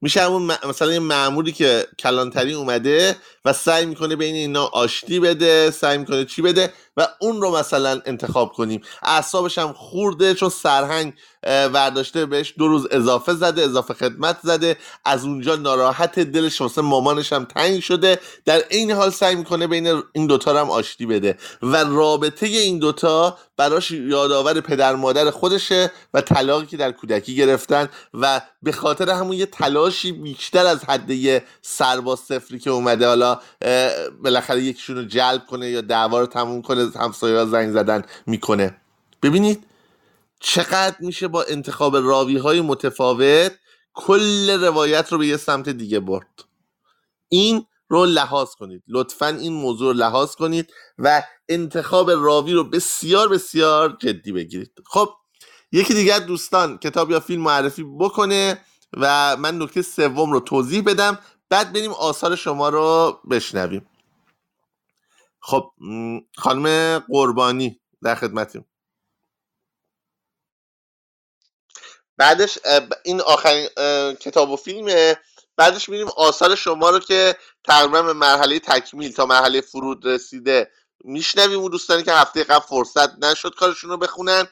میشه 0.00 0.22
همون 0.22 0.42
مثلا 0.42 0.92
یه 0.92 0.98
معمولی 0.98 1.52
که 1.52 1.86
کلانتری 1.98 2.52
اومده 2.52 3.16
و 3.44 3.52
سعی 3.52 3.86
می‌کنه 3.86 4.16
بین 4.16 4.34
اینا 4.34 4.66
آشتی 4.66 5.20
بده 5.20 5.70
سعی 5.70 5.98
می‌کنه 5.98 6.24
چی 6.24 6.42
بده 6.42 6.72
و 6.96 7.08
اون 7.20 7.40
رو 7.40 7.56
مثلا 7.56 8.02
انتخاب 8.06 8.52
کنیم. 8.52 8.80
اعصابش 9.02 9.58
هم 9.58 9.72
خورده 9.72 10.34
چون 10.34 10.48
سرهنگ 10.48 11.14
ورداشته 11.46 12.26
بهش 12.26 12.54
دو 12.58 12.68
روز 12.68 12.86
اضافه 12.90 13.34
زده 13.34 13.62
اضافه 13.62 13.94
خدمت 13.94 14.38
زده. 14.42 14.76
از 15.04 15.24
اونجا 15.24 15.56
ناراحت 15.56 16.18
دلش 16.18 16.60
واسه 16.60 16.82
مامانش 16.82 17.32
هم 17.32 17.44
تنگ 17.44 17.80
شده. 17.80 18.20
در 18.44 18.62
این 18.70 18.90
حال 18.90 19.10
سعی 19.10 19.34
می‌کنه 19.34 19.66
بین 19.66 20.02
این 20.12 20.26
دوتا 20.26 20.60
هم 20.60 20.70
آشتی 20.70 21.06
بده. 21.06 21.38
و 21.62 21.76
رابطه 21.76 22.46
این 22.46 22.78
دوتا 22.78 23.38
براش 23.56 23.90
یادآور 23.90 24.60
پدر 24.60 24.94
مادر 24.94 25.30
خودشه 25.30 25.92
و 26.14 26.20
طلاقی 26.20 26.66
که 26.66 26.76
در 26.76 26.92
کودکی 26.92 27.36
گرفتن 27.36 27.88
و 28.14 28.40
به 28.62 28.72
خاطر 28.72 29.10
همون 29.10 29.32
یه 29.32 29.46
تلاشی 29.46 30.12
بیشتر 30.12 30.66
از 30.66 30.84
حد 30.84 31.10
یه 31.10 31.44
سرباز 31.62 32.18
سفری 32.18 32.58
که 32.58 32.70
اومده 32.70 33.06
حالا 33.06 33.40
بالاخره 34.22 34.62
یکیشون 34.62 34.96
رو 34.96 35.04
جلب 35.04 35.46
کنه 35.46 35.70
یا 35.70 35.80
دعوا 35.80 36.20
رو 36.20 36.26
تموم 36.26 36.62
کنه 36.62 36.90
همسایه 37.00 37.44
زنگ 37.44 37.72
زدن 37.72 38.02
می‌کنه. 38.26 38.76
ببینید 39.22 39.64
چقدر 40.40 40.96
میشه 41.00 41.28
با 41.28 41.42
انتخاب 41.42 41.96
راوی 41.96 42.36
های 42.36 42.60
متفاوت 42.60 43.52
کل 43.94 44.50
روایت 44.50 45.12
رو 45.12 45.18
به 45.18 45.26
یه 45.26 45.36
سمت 45.36 45.68
دیگه 45.68 46.00
برد. 46.00 46.44
این 47.28 47.66
رو 47.88 48.04
لحاظ 48.04 48.50
کنید. 48.50 48.82
لطفا 48.88 49.26
این 49.26 49.52
موضوع 49.52 49.92
رو 49.92 49.98
لحاظ 49.98 50.34
کنید 50.34 50.72
و 50.98 51.22
انتخاب 51.48 52.10
راوی 52.10 52.52
رو 52.52 52.64
بسیار 52.64 53.28
بسیار 53.28 53.96
جدی 54.00 54.32
بگیرید. 54.32 54.72
خب 54.86 55.08
یکی 55.72 55.94
دیگر 55.94 56.18
دوستان 56.18 56.78
کتاب 56.78 57.10
یا 57.10 57.20
فیلم 57.20 57.42
معرفی 57.42 57.84
بکنه 57.98 58.60
و 58.92 59.36
من 59.36 59.62
نکته 59.62 59.82
سوم 59.82 60.32
رو 60.32 60.40
توضیح 60.40 60.82
بدم 60.82 61.18
بعد 61.48 61.72
بریم 61.72 61.90
آثار 61.90 62.36
شما 62.36 62.68
رو 62.68 63.18
بشنویم. 63.30 63.86
خب 65.40 65.70
خانم 66.36 66.98
قربانی 66.98 67.80
در 68.02 68.14
خدمتیم. 68.14 68.64
بعدش 72.16 72.58
این 73.02 73.20
آخرین 73.20 73.68
کتاب 74.14 74.50
و 74.50 74.56
فیلمه. 74.56 75.16
بعدش 75.56 75.88
میریم 75.88 76.08
آثار 76.16 76.54
شما 76.54 76.90
رو 76.90 76.98
که 76.98 77.36
تقریبا 77.64 78.02
به 78.02 78.12
مرحله 78.12 78.58
تکمیل 78.58 79.12
تا 79.12 79.26
مرحله 79.26 79.60
فرود 79.60 80.06
رسیده 80.06 80.70
میشنویم 81.04 81.58
اون 81.58 81.70
دوستانی 81.70 82.02
که 82.02 82.12
هفته 82.12 82.44
قبل 82.44 82.66
فرصت 82.66 83.24
نشد 83.24 83.54
کارشون 83.54 83.90
رو 83.90 83.96
بخونن 83.96 84.48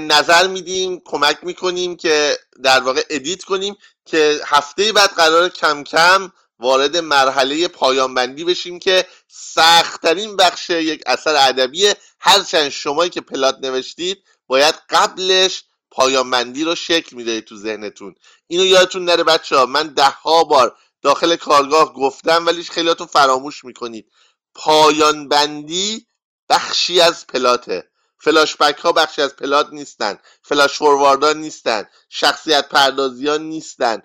نظر 0.00 0.46
میدیم 0.46 1.02
کمک 1.04 1.38
می‌کنیم 1.42 1.96
که 1.96 2.38
در 2.62 2.80
واقع 2.80 3.02
ادیت 3.10 3.44
کنیم 3.44 3.76
که 4.04 4.40
هفته 4.46 4.92
بعد 4.92 5.10
قرار 5.10 5.48
کم 5.48 5.84
کم 5.84 6.32
وارد 6.58 6.96
مرحله 6.96 7.68
پایان 7.68 8.14
بندی 8.14 8.44
بشیم 8.44 8.78
که 8.78 9.06
سختترین 9.28 10.36
بخش 10.36 10.70
یک 10.70 11.02
اثر 11.06 11.36
ادبیه 11.36 11.96
هرچند 12.20 12.68
شمایی 12.68 13.10
که 13.10 13.20
پلات 13.20 13.58
نوشتید 13.62 14.22
باید 14.46 14.74
قبلش 14.90 15.64
پایان 15.94 16.30
بندی 16.30 16.64
رو 16.64 16.74
شکل 16.74 17.16
می‌دهید 17.16 17.44
تو 17.44 17.56
ذهنتون. 17.56 18.14
اینو 18.46 18.64
یادتون 18.64 19.04
نره 19.04 19.24
بچه 19.24 19.56
ها 19.56 19.66
من 19.66 19.86
ده 19.86 20.08
ها 20.08 20.44
بار 20.44 20.76
داخل 21.02 21.36
کارگاه 21.36 21.94
گفتم 21.94 22.46
ولی 22.46 22.62
خیلیاتون 22.62 23.06
فراموش 23.06 23.64
می‌کنید. 23.64 24.10
پایان 24.54 25.28
بندی 25.28 26.06
بخشی 26.48 27.00
از 27.00 27.26
پلاته. 27.26 27.90
فلاش 28.18 28.56
بک 28.56 28.78
ها 28.78 28.92
بخشی 28.92 29.22
از 29.22 29.36
پلات 29.36 29.68
نیستن. 29.72 30.18
فلاش 30.42 30.72
فورواردان 30.78 31.38
نیستن. 31.38 31.88
شخصیت 32.08 32.68
پردازیان 32.68 33.42
نیستن. 33.42 34.02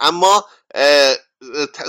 اما 0.00 0.48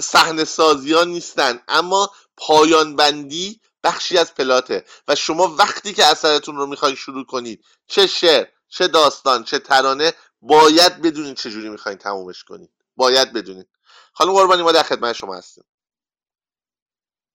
صحنه 0.03 0.43
سازیان 0.43 1.07
نیستن. 1.07 1.61
اما 1.67 2.11
پایان 2.37 2.95
بندی 2.95 3.61
بخشی 3.83 4.17
از 4.17 4.35
پلاته. 4.35 4.85
و 5.07 5.15
شما 5.15 5.55
وقتی 5.59 5.93
که 5.93 6.05
اثرتون 6.05 6.55
رو 6.55 6.65
می‌خواید 6.65 6.95
شروع 6.95 7.25
کنید 7.25 7.65
چه 7.87 8.07
شعر 8.07 8.45
چه 8.71 8.87
داستان 8.87 9.43
چه 9.43 9.59
ترانه 9.59 10.13
باید 10.41 11.01
بدونید 11.01 11.37
چجوری 11.37 11.69
می‌خواین 11.69 11.97
تمومش 11.97 12.43
کنید. 12.43 12.69
باید 12.95 13.33
بدونید. 13.33 13.69
خانم 14.13 14.33
قربانی 14.33 14.63
ما 14.63 14.71
در 14.71 14.83
خدمت 14.83 15.13
شما 15.13 15.35
هستیم. 15.35 15.63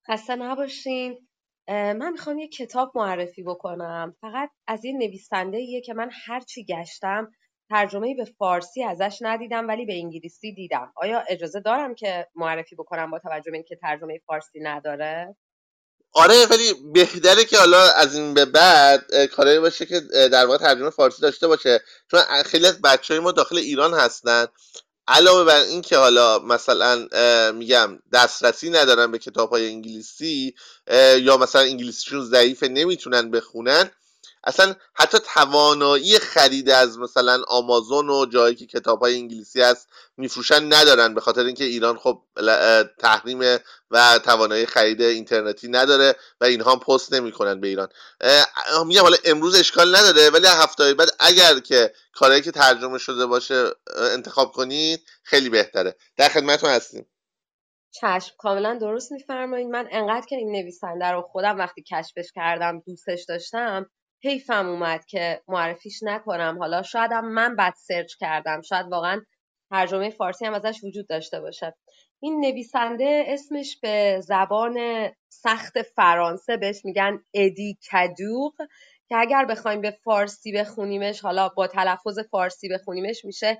خسته 0.09 0.37
نباشین. 0.37 1.29
من 1.69 2.13
می‌خوام 2.13 2.39
یه 2.39 2.49
کتاب 2.49 2.93
معرفی 2.95 3.43
بکنم. 3.43 4.17
فقط 4.21 4.51
از 4.67 4.85
یه 4.85 4.93
نویسنده 4.93 5.57
ایه 5.57 5.81
که 5.81 5.95
من 5.95 6.11
هرچی 6.27 6.65
گشتم 6.65 7.33
ترجمه 7.71 8.15
به 8.15 8.25
فارسی 8.25 8.85
ازش 8.85 9.19
ندیدم 9.21 9.69
ولی 9.69 9.87
به 9.87 9.95
انگلیسی 9.95 10.55
دیدم. 10.55 10.93
آیا 10.97 11.21
اجازه 11.29 11.61
دارم 11.61 11.95
که 11.95 12.29
معرفی 12.35 12.77
بکنم 12.77 13.11
با 13.11 13.19
توجه 13.19 13.51
به 13.51 13.57
اینکه 13.57 13.77
ترجمه 13.77 14.19
فارسی 14.27 14.61
نداره؟ 14.61 15.37
آره 16.19 16.47
ولی 16.47 16.75
بهتره 16.95 17.45
که 17.45 17.59
حالا 17.59 17.91
از 17.91 18.15
این 18.15 18.35
به 18.35 18.45
بعد 18.45 19.25
کاری 19.25 19.59
باشه 19.59 19.87
که 19.87 20.01
در 20.01 20.47
واقع 20.47 20.59
ترجمه 20.59 20.91
فارسی 20.91 21.23
داشته 21.23 21.47
باشه. 21.49 21.83
چون 22.11 22.21
خیلی 22.47 22.67
از 22.67 22.83
بچه 22.83 23.15
های 23.15 23.21
ما 23.21 23.33
داخل 23.33 23.57
ایران 23.57 23.95
هستن. 23.95 24.47
علاوه 25.09 25.45
بر 25.45 25.61
این 25.61 25.83
که 25.83 25.97
حالا 25.97 26.39
مثلا 26.39 27.09
میگم 27.53 27.99
دسترسی 28.13 28.71
ندارن 28.71 29.11
به 29.11 29.19
کتاب 29.19 29.51
های 29.51 29.69
انگلیسی 29.69 30.55
یا 31.19 31.37
مثلا 31.37 31.63
انگلیسیشون 31.63 32.25
ضعیفه 32.25 32.69
نمی‌تونن 32.69 33.31
بخونن 33.31 33.91
اصلا 34.47 34.75
حتی 34.95 35.19
توانایی 35.35 36.19
خرید 36.19 36.71
از 36.71 36.99
مثلا 36.99 37.43
آمازون 37.49 38.11
و 38.11 38.27
جایی 38.27 38.55
که 38.55 38.67
کتاب 38.67 39.01
های 39.01 39.15
انگلیسی 39.15 39.61
هست 39.63 39.89
میفروشن 40.17 40.73
ندارن 40.73 41.15
به 41.15 41.21
خاطر 41.21 41.45
اینکه 41.45 41.65
ایران 41.65 41.99
خب 41.99 42.23
تحریم 42.99 43.59
و 43.91 44.19
توانایی 44.19 44.67
خرید 44.67 45.03
اینترنتی 45.03 45.69
نداره 45.69 46.17
و 46.41 46.45
اینها 46.45 46.77
پست 46.77 47.13
نمی‌کنن 47.13 47.61
به 47.61 47.69
ایران. 47.69 47.89
میگم 48.87 49.03
حالا 49.03 49.17
امروز 49.25 49.55
اشکال 49.55 49.97
نداره 49.97 50.31
ولی 50.31 50.47
هفته 50.47 50.95
بعد 50.95 51.09
اگر 51.19 51.61
که 51.61 51.93
کارهایی 52.13 52.43
که 52.43 52.51
ترجمه 52.51 52.99
شده 52.99 53.27
باشه 53.27 53.71
انتخاب 53.97 54.53
کنید 54.53 55.03
خیلی 55.23 55.49
بهتره. 55.49 55.97
در 56.17 56.29
خدمتتون 56.29 56.71
هستیم. 56.71 57.07
چشم 57.91 58.35
کاملا 58.39 58.79
درست 58.81 59.13
میفرمایید. 59.13 59.69
من 59.69 59.89
انقدر 59.91 60.27
که 60.27 60.37
این 60.37 60.53
نویسنده 60.53 61.07
رو 61.07 61.23
خودم 61.23 61.59
وقتی 61.59 61.83
کشفش 61.83 62.33
کردم 62.35 62.81
دوستش 62.81 63.25
داشتم 63.29 63.91
حیفم 64.27 64.69
اومد 64.69 65.07
که 65.07 65.43
معرفیش 65.49 66.03
نکنم. 66.03 66.57
حالا 66.59 66.83
شاید 66.83 67.13
هم 67.13 67.33
من 67.33 67.57
بد 67.57 67.75
سرچ 67.77 68.15
کردم. 68.17 68.63
شاید 68.63 68.87
واقعا 68.87 69.21
ترجمه 69.71 70.11
فارسی 70.11 70.47
هم 70.47 70.55
ازش 70.55 70.85
وجود 70.85 71.09
داشته 71.09 71.41
باشه. 71.41 71.75
این 72.21 72.41
نویسنده 72.41 73.25
اسمش 73.27 73.79
به 73.83 74.21
زبان 74.25 75.09
سخت 75.29 75.83
فرانسه 75.83 76.57
بهش 76.57 76.85
میگن 76.85 77.25
ادی 77.35 77.79
کدوغ 77.93 78.53
که 79.09 79.17
اگر 79.17 79.45
بخوایم 79.45 79.81
به 79.81 79.91
فارسی 80.05 80.53
بخونیمش 80.53 81.21
حالا 81.21 81.49
با 81.49 81.67
تلفظ 81.67 82.19
فارسی 82.31 82.69
بخونیمش 82.69 83.25
میشه 83.25 83.59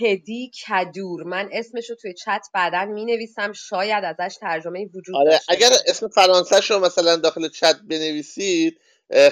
هدی 0.00 0.50
کدور. 0.68 1.22
من 1.22 1.48
اسمش 1.52 1.90
رو 1.90 1.96
توی 1.96 2.14
چت 2.14 2.46
بعدا 2.54 2.84
می 2.84 3.04
نویسم 3.04 3.52
شاید 3.52 4.04
ازش 4.04 4.36
ترجمه 4.40 4.86
وجود 4.94 5.16
آره 5.16 5.40
اگر 5.48 5.70
اسم 5.86 6.08
فرانسه 6.08 6.60
رو 6.60 6.80
مثلا 6.80 7.16
داخل 7.16 7.48
چت 7.48 7.80
بنویسید 7.80 8.80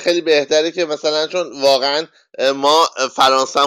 خیلی 0.00 0.20
بهتره 0.20 0.70
که 0.70 0.84
مثلا 0.84 1.26
چون 1.26 1.62
واقعا 1.62 2.06
ما 2.54 2.90
فرانسه 3.14 3.60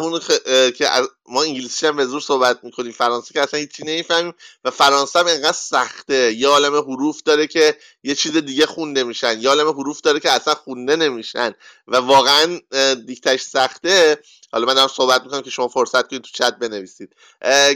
که 0.72 0.90
ما 1.30 1.44
انگلیسی 1.44 1.88
هم 1.88 1.96
به 1.96 2.06
زور 2.06 2.22
صحبت 2.22 2.60
می‌کنیم 2.64 2.92
فرانسه 2.92 3.34
که 3.34 3.42
اصلا 3.42 3.60
هیچی 3.60 3.84
نمی‌فهمیم 3.84 4.34
و 4.64 4.72
فرانسه 4.72 5.20
هم 5.20 5.28
انقدر 5.28 5.52
سخته. 5.52 6.34
یه 6.34 6.48
عالم 6.48 6.76
حروف 6.76 7.22
داره 7.22 7.48
که 7.48 7.78
یه 8.04 8.16
چیز 8.16 8.38
دیگه 8.38 8.66
خونده 8.66 9.04
میشن. 9.04 9.40
یه 9.40 9.50
عالم 9.50 9.68
حروف 9.68 10.02
داره 10.02 10.20
که 10.20 10.32
اصلا 10.32 10.56
خونده 10.56 10.96
نمیشن. 10.96 11.54
و 11.88 11.98
واقعا 11.98 12.60
دیکتش 13.06 13.42
سخته. 13.42 14.20
حالا 14.52 14.66
من 14.66 14.74
دارم 14.74 14.88
صحبت 14.88 15.24
می‌کنم 15.24 15.42
که 15.42 15.50
شما 15.50 15.68
فرصت 15.68 16.08
کنید 16.08 16.22
تو 16.22 16.30
چت 16.34 16.58
بنویسید. 16.58 17.16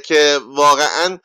که 0.05 0.39
واقعا 0.45 1.19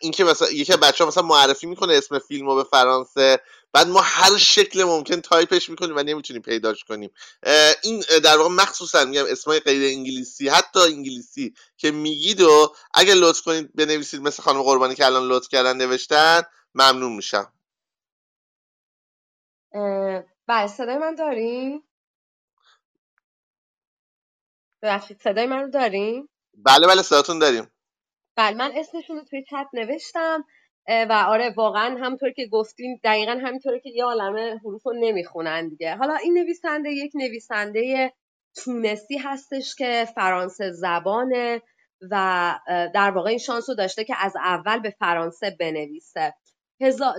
اینکه 0.00 0.24
مثلا 0.24 0.50
یکی 0.50 0.76
بچه 0.76 1.04
ها 1.04 1.08
مثلا 1.08 1.22
معرفی 1.22 1.66
می‌کنه 1.66 1.94
اسم 1.94 2.18
فیلم 2.18 2.46
رو 2.46 2.54
به 2.54 2.64
فرانسه. 2.64 3.40
بعد 3.72 3.88
ما 3.88 4.00
هر 4.00 4.36
شکل 4.36 4.84
ممکن 4.84 5.20
تایپش 5.20 5.70
می‌کنیم 5.70 5.96
و 5.96 6.02
نمی‌تونیم 6.02 6.42
پیداش 6.42 6.84
کنیم. 6.84 7.10
این 7.82 8.04
در 8.24 8.38
واقع 8.38 8.50
مخصوصا 8.54 9.04
میگم 9.04 9.24
اسمای 9.28 9.60
غیر 9.60 9.96
انگلیسی 9.96 10.48
حتی 10.48 10.80
انگلیسی 10.80 11.54
که 11.76 11.90
میگید 11.90 12.40
و 12.40 12.74
اگه 12.94 13.14
لطف 13.14 13.40
کنید 13.40 13.74
بنویسید 13.74 14.20
مثل 14.20 14.42
خانم 14.42 14.62
قربانی 14.62 14.94
که 14.94 15.06
الان 15.06 15.28
لطف 15.28 15.48
کردن 15.48 15.76
نوشتن 15.76 16.42
ممنون 16.74 17.12
میشم. 17.12 17.52
بله 20.46 20.66
صدای 20.66 20.98
من 20.98 21.14
داریم 21.14 21.82
ببخشید 24.82 25.22
صدای 25.22 25.46
من 25.46 25.62
رو 25.62 25.70
داریم 25.70 26.28
بله 26.54 26.86
بله 26.86 27.02
صداتون 27.02 27.38
داریم. 27.38 27.70
بله 28.36 28.56
من 28.56 28.72
اسمشون 28.76 29.16
رو 29.16 29.24
توی 29.24 29.44
چت 29.50 29.66
نوشتم. 29.72 30.44
و 30.88 31.24
آره 31.28 31.50
واقعا 31.56 31.96
همطور 32.00 32.30
که 32.30 32.46
گفتیم 32.46 33.00
دقیقا 33.04 33.32
همینطوره 33.32 33.80
که 33.80 33.90
یه 33.90 34.04
عالمه 34.04 34.60
حروف 34.64 34.86
رو 34.86 34.92
نمی‌خونن 35.00 35.68
دیگه. 35.68 35.96
حالا 35.96 36.14
این 36.14 36.38
نویسنده 36.38 36.90
یک 36.90 37.12
نویسنده 37.14 38.12
تونسی 38.64 39.16
هستش 39.18 39.74
که 39.74 40.08
فرانسه 40.14 40.70
زبانه 40.70 41.62
و 42.10 42.54
در 42.94 43.10
واقع 43.10 43.28
این 43.28 43.38
شانس 43.38 43.68
رو 43.68 43.74
داشته 43.74 44.04
که 44.04 44.14
از 44.18 44.36
اول 44.36 44.78
به 44.78 44.90
فرانسه 44.90 45.56
بنویسه. 45.60 46.34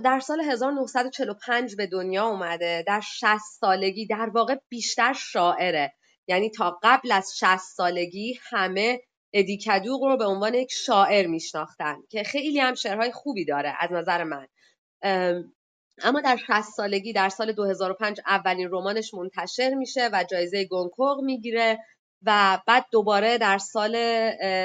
در 0.03 0.19
سال 0.19 0.41
1945 0.41 1.76
به 1.76 1.88
دنیا 1.88 2.26
اومده. 2.26 2.84
در 2.88 2.99
60 2.99 3.38
سالگی 3.60 4.07
در 4.07 4.30
واقع 4.34 4.56
بیشتر 4.69 5.14
شاعره. 5.14 5.94
یعنی 6.27 6.49
تا 6.49 6.80
قبل 6.84 7.11
از 7.11 7.34
60 7.38 7.57
سالگی 7.57 8.39
همه 8.49 8.99
ادی 9.33 9.57
کدوغ 9.57 10.03
رو 10.03 10.17
به 10.17 10.25
عنوان 10.25 10.53
یک 10.53 10.71
شاعر 10.71 11.27
میشناختن 11.27 11.97
که 12.09 12.23
خیلی 12.23 12.59
هم 12.59 12.75
شعرهای 12.75 13.11
خوبی 13.11 13.45
داره 13.45 13.75
از 13.79 13.91
نظر 13.91 14.23
من. 14.23 14.47
اما 16.03 16.21
در 16.21 16.37
60 16.37 16.61
سالگی 16.61 17.13
در 17.13 17.29
سال 17.29 17.51
2005 17.51 18.21
اولین 18.27 18.67
رمانش 18.71 19.13
منتشر 19.13 19.73
میشه 19.73 20.09
و 20.13 20.23
جایزه 20.31 20.65
گونکوغ 20.65 21.21
می‌گیره 21.21 21.79
و 22.23 22.61
بعد 22.67 22.85
دوباره 22.91 23.37
در 23.37 23.57
سال 23.57 23.91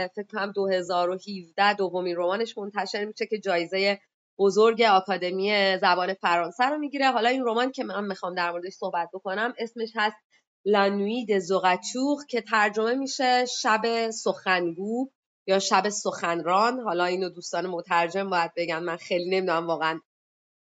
فکر 0.06 0.26
کنم 0.32 0.52
2017 0.52 1.74
دومین 1.74 2.16
رمانش 2.16 2.58
منتشر 2.58 3.04
میشه 3.04 3.26
که 3.26 3.38
جایزه 3.38 4.00
بزرگ 4.38 4.82
آکادمی 4.82 5.76
زبان 5.80 6.14
فرانسه 6.14 6.64
رو 6.64 6.78
می‌گیره. 6.78 7.10
حالا 7.10 7.28
این 7.28 7.44
رمان 7.44 7.72
که 7.72 7.84
من 7.84 8.04
می‌خوام 8.04 8.34
در 8.34 8.50
موردش 8.50 8.72
صحبت 8.72 9.08
بکنم 9.12 9.54
اسمش 9.58 9.92
هست 9.94 10.16
لانوی 10.64 11.40
زوغچوغ 11.40 12.26
که 12.28 12.40
ترجمه 12.40 12.94
میشه 12.94 13.44
شب 13.46 14.10
سخنگو 14.10 15.10
یا 15.46 15.58
شب 15.58 15.88
سخنران. 15.88 16.80
حالا 16.80 17.04
اینو 17.04 17.28
دوستان 17.28 17.66
مترجم 17.66 18.30
باید 18.30 18.50
بگن. 18.56 18.78
من 18.78 18.96
خیلی 18.96 19.30
نمی‌دونم 19.30 19.66
واقعا 19.66 20.00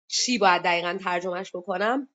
چی 0.09 0.39
باید 0.39 0.63
دقیقا 0.63 0.99
ترجمهش 1.05 1.51
بکنم. 1.57 2.09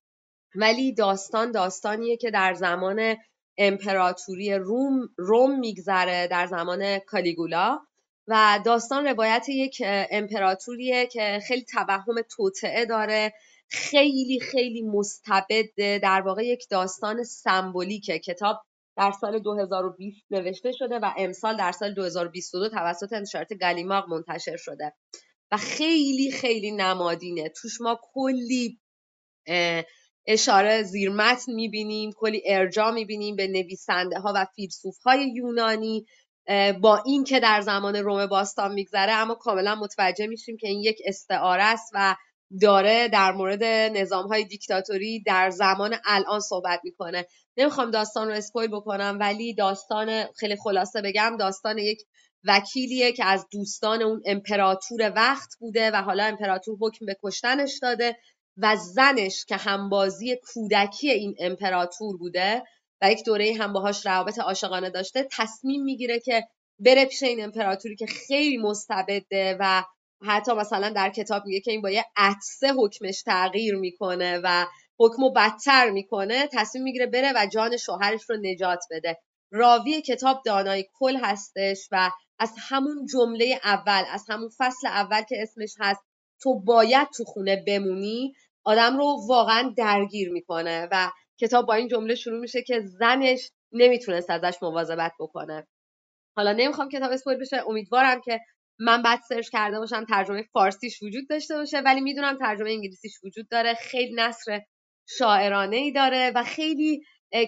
ولی 0.56 0.94
داستان 0.94 1.52
داستانیه 1.52 2.18
که 2.18 2.32
در 2.32 2.54
زمان 2.54 3.16
امپراتوری 3.58 4.54
روم 4.54 5.10
روم 5.18 5.60
میگذره 5.60 6.28
در 6.28 6.48
زمان 6.48 7.00
کالیگولا. 7.00 7.80
و 8.28 8.60
داستان 8.66 9.06
روایت 9.06 9.50
یک 9.50 9.82
امپراتوریه 9.86 11.08
که 11.08 11.40
خیلی 11.48 11.66
توهم 11.66 12.22
توطعه 12.30 12.86
داره. 12.86 13.34
خیلی 13.70 14.40
خیلی 14.40 14.82
مستبد 14.82 16.00
در 16.02 16.22
واقع 16.22 16.46
یک 16.46 16.66
داستان 16.70 17.24
سمبولیکه. 17.24 18.20
کتاب 18.20 18.62
در 18.98 19.12
سال 19.12 19.40
2020 19.40 20.26
نوشته 20.32 20.72
شده 20.72 21.00
و 21.00 21.14
امسال 21.18 21.58
در 21.58 21.72
سال 21.72 21.94
2022 21.94 22.70
توسط 22.70 23.14
انتشارات 23.14 23.54
گلیماغ 23.54 24.10
منتشر 24.10 24.58
شده 24.58 24.94
و 25.52 25.58
خیلی 25.58 26.32
خیلی 26.32 26.72
نمادینه. 26.72 27.50
توش 27.50 27.82
ما 27.82 28.00
کلی 28.14 28.80
اشاره 30.28 30.84
زیر 30.84 31.10
متن 31.10 31.54
می‌بینیم 31.54 32.12
کلی 32.16 32.42
ارجاع 32.46 32.92
می‌بینیم 32.92 33.36
به 33.36 33.48
نویسنده 33.48 34.20
ها 34.20 34.34
و 34.36 34.46
فیلسوف 34.56 34.98
های 35.06 35.34
یونانی 35.36 36.06
با 36.82 37.04
این 37.06 37.24
که 37.24 37.40
در 37.40 37.62
زمان 37.62 37.96
روم 37.96 38.26
باستان 38.26 38.74
میگذره 38.74 39.12
اما 39.12 39.36
کاملا 39.36 39.76
متوجه 39.76 40.28
میشیم 40.28 40.58
که 40.58 40.68
این 40.68 40.80
یک 40.80 40.98
استعاره 41.06 41.64
است 41.64 41.92
و 41.94 42.16
داره 42.62 43.08
در 43.08 43.32
مورد 43.32 43.64
نظام 43.64 44.28
های 44.28 44.44
دیکتاتوری 44.44 45.24
در 45.24 45.50
زمان 45.50 45.96
الان 46.06 46.40
صحبت 46.40 46.80
می‌کنه. 46.84 47.26
نمی‌خوام 47.58 47.92
داستان 47.92 48.28
رو 48.28 48.34
اسپویل 48.34 48.70
بکنم 48.72 49.18
ولی 49.20 49.54
داستان 49.54 50.26
خیلی 50.38 50.56
خلاصه 50.56 51.02
بگم 51.02 51.38
داستان 51.40 51.78
یک 51.78 52.02
وکیلیه 52.44 53.12
که 53.12 53.26
از 53.26 53.48
دوستان 53.52 54.02
اون 54.02 54.22
امپراتور 54.26 55.14
وقت 55.16 55.50
بوده 55.60 55.92
و 55.92 55.96
حالا 55.96 56.24
امپراتور 56.24 56.78
حکم 56.82 57.06
به 57.06 57.18
کشتنش 57.24 57.80
داده 57.82 58.18
و 58.58 58.76
زنش 58.76 59.46
که 59.46 59.56
همبازی 59.56 60.38
کودکی 60.54 61.10
این 61.12 61.36
امپراتور 61.40 62.18
بوده 62.18 62.64
و 63.02 63.12
یک 63.12 63.26
دوره 63.26 63.56
هم 63.60 63.74
باهاش 63.74 64.06
روابط 64.06 64.40
عاشقانه 64.40 64.90
داشته 64.90 65.28
تصمیم 65.32 65.84
می‌گیره 65.84 66.20
که 66.20 66.48
بره 66.80 67.06
پیش 67.06 67.24
این 67.24 67.44
امپراتوری 67.44 67.96
که 67.96 68.06
خیلی 68.06 68.58
مستبده 68.58 69.58
و 69.60 69.84
حتی 70.22 70.54
مثلا 70.54 70.90
در 70.90 71.10
کتاب 71.10 71.46
میگه 71.46 71.60
که 71.60 71.72
این 71.72 71.82
با 71.82 71.90
یه 71.90 72.06
عطسه 72.18 72.74
حکمش 72.78 73.22
تغییر 73.24 73.76
می‌کنه 73.76 74.42
و 74.44 74.66
حکمو 75.00 75.32
بدتر 75.32 75.90
می‌کنه 75.90 76.50
تصمیم 76.54 76.84
می‌گیره 76.84 77.06
بره 77.06 77.34
و 77.36 77.48
جان 77.54 77.78
شوهرش 77.78 78.30
رو 78.30 78.38
نجات 78.42 78.84
بده. 78.92 79.18
راوی 79.52 80.02
کتاب 80.02 80.42
دانای 80.46 80.86
کل 80.94 81.18
هستش 81.18 81.88
و 81.92 82.12
از 82.40 82.54
همون 82.58 83.06
جمله 83.14 83.60
اول 83.64 84.04
از 84.12 84.26
همون 84.30 84.50
فصل 84.58 84.88
اول 84.88 85.22
که 85.22 85.36
اسمش 85.42 85.74
هست 85.80 86.02
تو 86.42 86.60
باید 86.60 87.08
تو 87.18 87.24
خونه 87.24 87.64
بمونی 87.68 88.34
آدم 88.64 88.98
رو 88.98 89.18
واقعا 89.28 89.74
درگیر 89.78 90.32
می‌کنه 90.32 90.88
و 90.92 91.12
کتاب 91.40 91.66
با 91.66 91.74
این 91.74 91.88
جمله 91.88 92.16
شروع 92.16 92.40
میشه 92.40 92.62
که 92.62 92.82
زنش 93.00 93.52
نمی‌تونست 93.72 94.30
ازش 94.30 94.58
مواظبت 94.62 95.12
بکنه. 95.20 95.68
حالا 96.38 96.52
نمی‌خوام 96.52 96.90
کتاب 96.90 97.12
اسپویل 97.12 97.38
بشه 97.38 97.64
امیدوارم 97.70 98.22
که 98.22 98.40
من 98.80 99.02
بعد 99.02 99.20
سرچ 99.30 99.50
کرده 99.50 99.80
باشم 99.80 100.06
ترجمه 100.06 100.44
فارسیش 100.54 101.04
وجود 101.04 101.30
داشته 101.30 101.56
باشه 101.56 101.80
ولی 101.80 102.02
می‌دونم 102.02 102.38
ترجمه 102.38 102.70
انگلیسیش 102.70 103.14
وجود 103.24 103.50
داره. 103.50 103.74
خیلی 103.74 104.14
نصر 104.16 104.62
شاعرانه 105.18 105.76
ای 105.76 105.92
داره 105.92 106.32
و 106.36 106.44
خیلی 106.44 107.02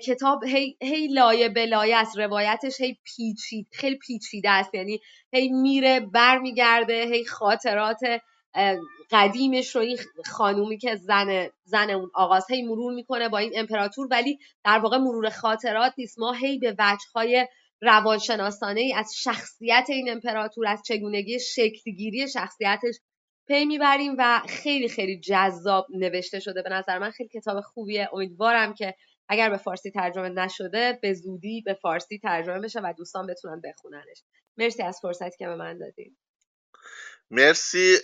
کتاب 0.04 0.44
هی, 0.44 0.78
هی 0.82 1.08
لایه 1.08 1.50
به 1.50 1.66
لایه 1.66 1.98
است 1.98 2.18
روایتش 2.20 2.82
هی 2.82 2.98
پیچید 3.16 3.68
خیلی 3.74 3.98
پیچیده 3.98 4.50
است. 4.50 4.76
یعنی 4.76 5.00
هی 5.34 5.50
میره 5.50 6.00
برمیگرده 6.00 7.06
هی 7.06 7.26
خاطرات 7.26 8.00
قدیمش 9.12 9.76
رو 9.76 9.82
این 9.82 9.98
خانومی 10.26 10.78
که 10.78 10.96
زن 10.96 11.50
زن 11.64 11.90
اون 11.90 12.12
آغاز 12.14 12.46
هی 12.52 12.62
مرور 12.62 12.94
می‌کنه 12.94 13.30
با 13.30 13.38
این 13.38 13.52
امپراتور 13.56 14.08
ولی 14.12 14.38
در 14.64 14.80
واقع 14.80 14.98
مرور 14.98 15.30
خاطرات 15.30 15.94
نیست. 15.98 16.20
ما 16.20 16.34
هی 16.34 16.60
به 16.60 16.76
وجههای 16.80 17.48
روانشناسانه 17.82 18.94
از 18.96 19.14
شخصیت 19.16 19.86
این 19.90 20.12
امپراتور 20.12 20.68
از 20.68 20.82
چگونگی 20.86 21.40
شکلگیری 21.40 22.30
شخصیتش 22.30 22.96
پی 23.48 23.66
می‌بریم 23.66 24.16
و 24.18 24.42
خیلی 24.50 24.90
خیلی 24.90 25.20
جذاب 25.20 25.88
نوشته 25.90 26.40
شده. 26.40 26.62
به 26.62 26.70
نظر 26.70 27.00
من 27.00 27.12
خیلی 27.12 27.30
کتاب 27.30 27.62
خوبیه. 27.62 28.10
امیدوارم 28.14 28.74
که 28.74 28.96
اگر 29.30 29.50
به 29.50 29.58
فارسی 29.58 29.92
ترجمه 29.92 30.30
نشده 30.30 31.00
به 31.02 31.14
زودی 31.14 31.62
به 31.62 31.74
فارسی 31.74 32.20
ترجمه 32.20 32.60
بشه 32.60 32.80
و 32.80 32.94
دوستان 32.98 33.28
بتونن 33.28 33.62
بخوننش. 33.62 34.24
مرسی 34.58 34.84
از 34.84 35.00
فرصتی 35.02 35.38
که 35.38 35.48
به 35.48 35.56
من 35.56 35.78
دادید 35.78 36.18
مرسی. 37.32 37.98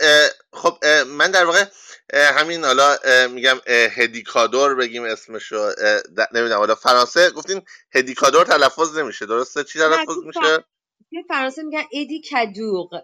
خب 0.53 0.85
من 1.07 1.31
در 1.31 1.45
واقع 1.45 1.65
همین 2.13 2.65
حالا 2.65 2.97
میگم 3.27 3.57
هدیکادور 3.67 4.75
بگیم 4.75 5.03
اسمشو. 5.03 5.71
نمی‌دونم 6.33 6.57
حالا 6.57 6.75
فرانسه 6.75 7.29
گفتین 7.29 7.61
هدیکادور 7.95 8.45
تلفظ 8.45 8.97
نمیشه. 8.97 9.25
درسته؟ 9.25 9.63
چی 9.63 9.79
تلفظ 9.79 10.17
میشه؟ 10.25 10.63
فرانسه 11.27 11.63
میگن 11.63 11.83
ادی 11.93 12.21
کدوغ 12.31 13.01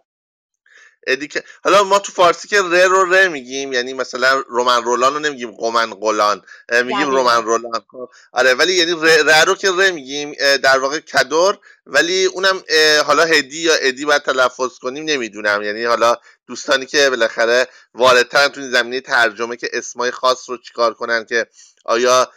ادیکه 1.08 1.44
حالا 1.64 1.84
ما 1.84 2.00
تو 2.00 2.12
فارسی 2.12 2.48
که 2.48 2.62
ر 2.62 2.86
رو 2.88 3.14
ر 3.14 3.28
میگیم 3.28 3.74
یعنی 3.74 3.94
مثلا 3.94 4.44
رومن 4.48 4.84
رولان 4.84 5.14
رو 5.14 5.20
نمیگیم 5.20 5.52
قومن 5.52 5.94
قلان. 5.94 6.42
میگیم 6.72 7.12
رومن 7.12 7.44
رولان. 7.44 7.86
خب، 7.92 8.10
آره 8.34 8.54
ولی 8.54 8.74
یعنی 8.74 8.92
ر, 9.02 9.46
رو 9.46 9.56
که 9.56 9.72
ر 9.72 9.92
میگیم 9.92 10.34
در 10.64 10.80
واقع 10.80 11.00
کدور 11.00 11.60
ولی 11.86 12.26
اونم 12.26 12.64
حالا 13.06 13.26
هدی 13.26 13.58
یا 13.58 13.74
ادی 13.76 14.06
باید 14.06 14.22
تلفظ 14.22 14.78
کنیم 14.82 15.06
نمی‌دونم. 15.06 15.62
یعنی 15.62 15.84
حالا 15.84 16.18
دوستانی 16.48 16.86
که 16.86 17.10
بالاخره 17.10 17.68
واردترن 17.94 18.48
تو 18.48 18.62
زمینه 18.62 19.02
ترجمه 19.02 19.58
که 19.58 19.70
اسمای 19.74 20.12
خاص 20.12 20.50
رو 20.50 20.58
چیکار 20.58 20.94
کنن 20.94 21.26
که 21.26 21.48
آیا 21.86 22.32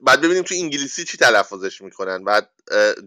بعد 0.00 0.20
ببینیم 0.20 0.42
تو 0.42 0.54
انگلیسی 0.54 1.04
چی 1.04 1.18
تلفظش 1.18 1.80
می‌کنن. 1.80 2.24
بعد 2.24 2.50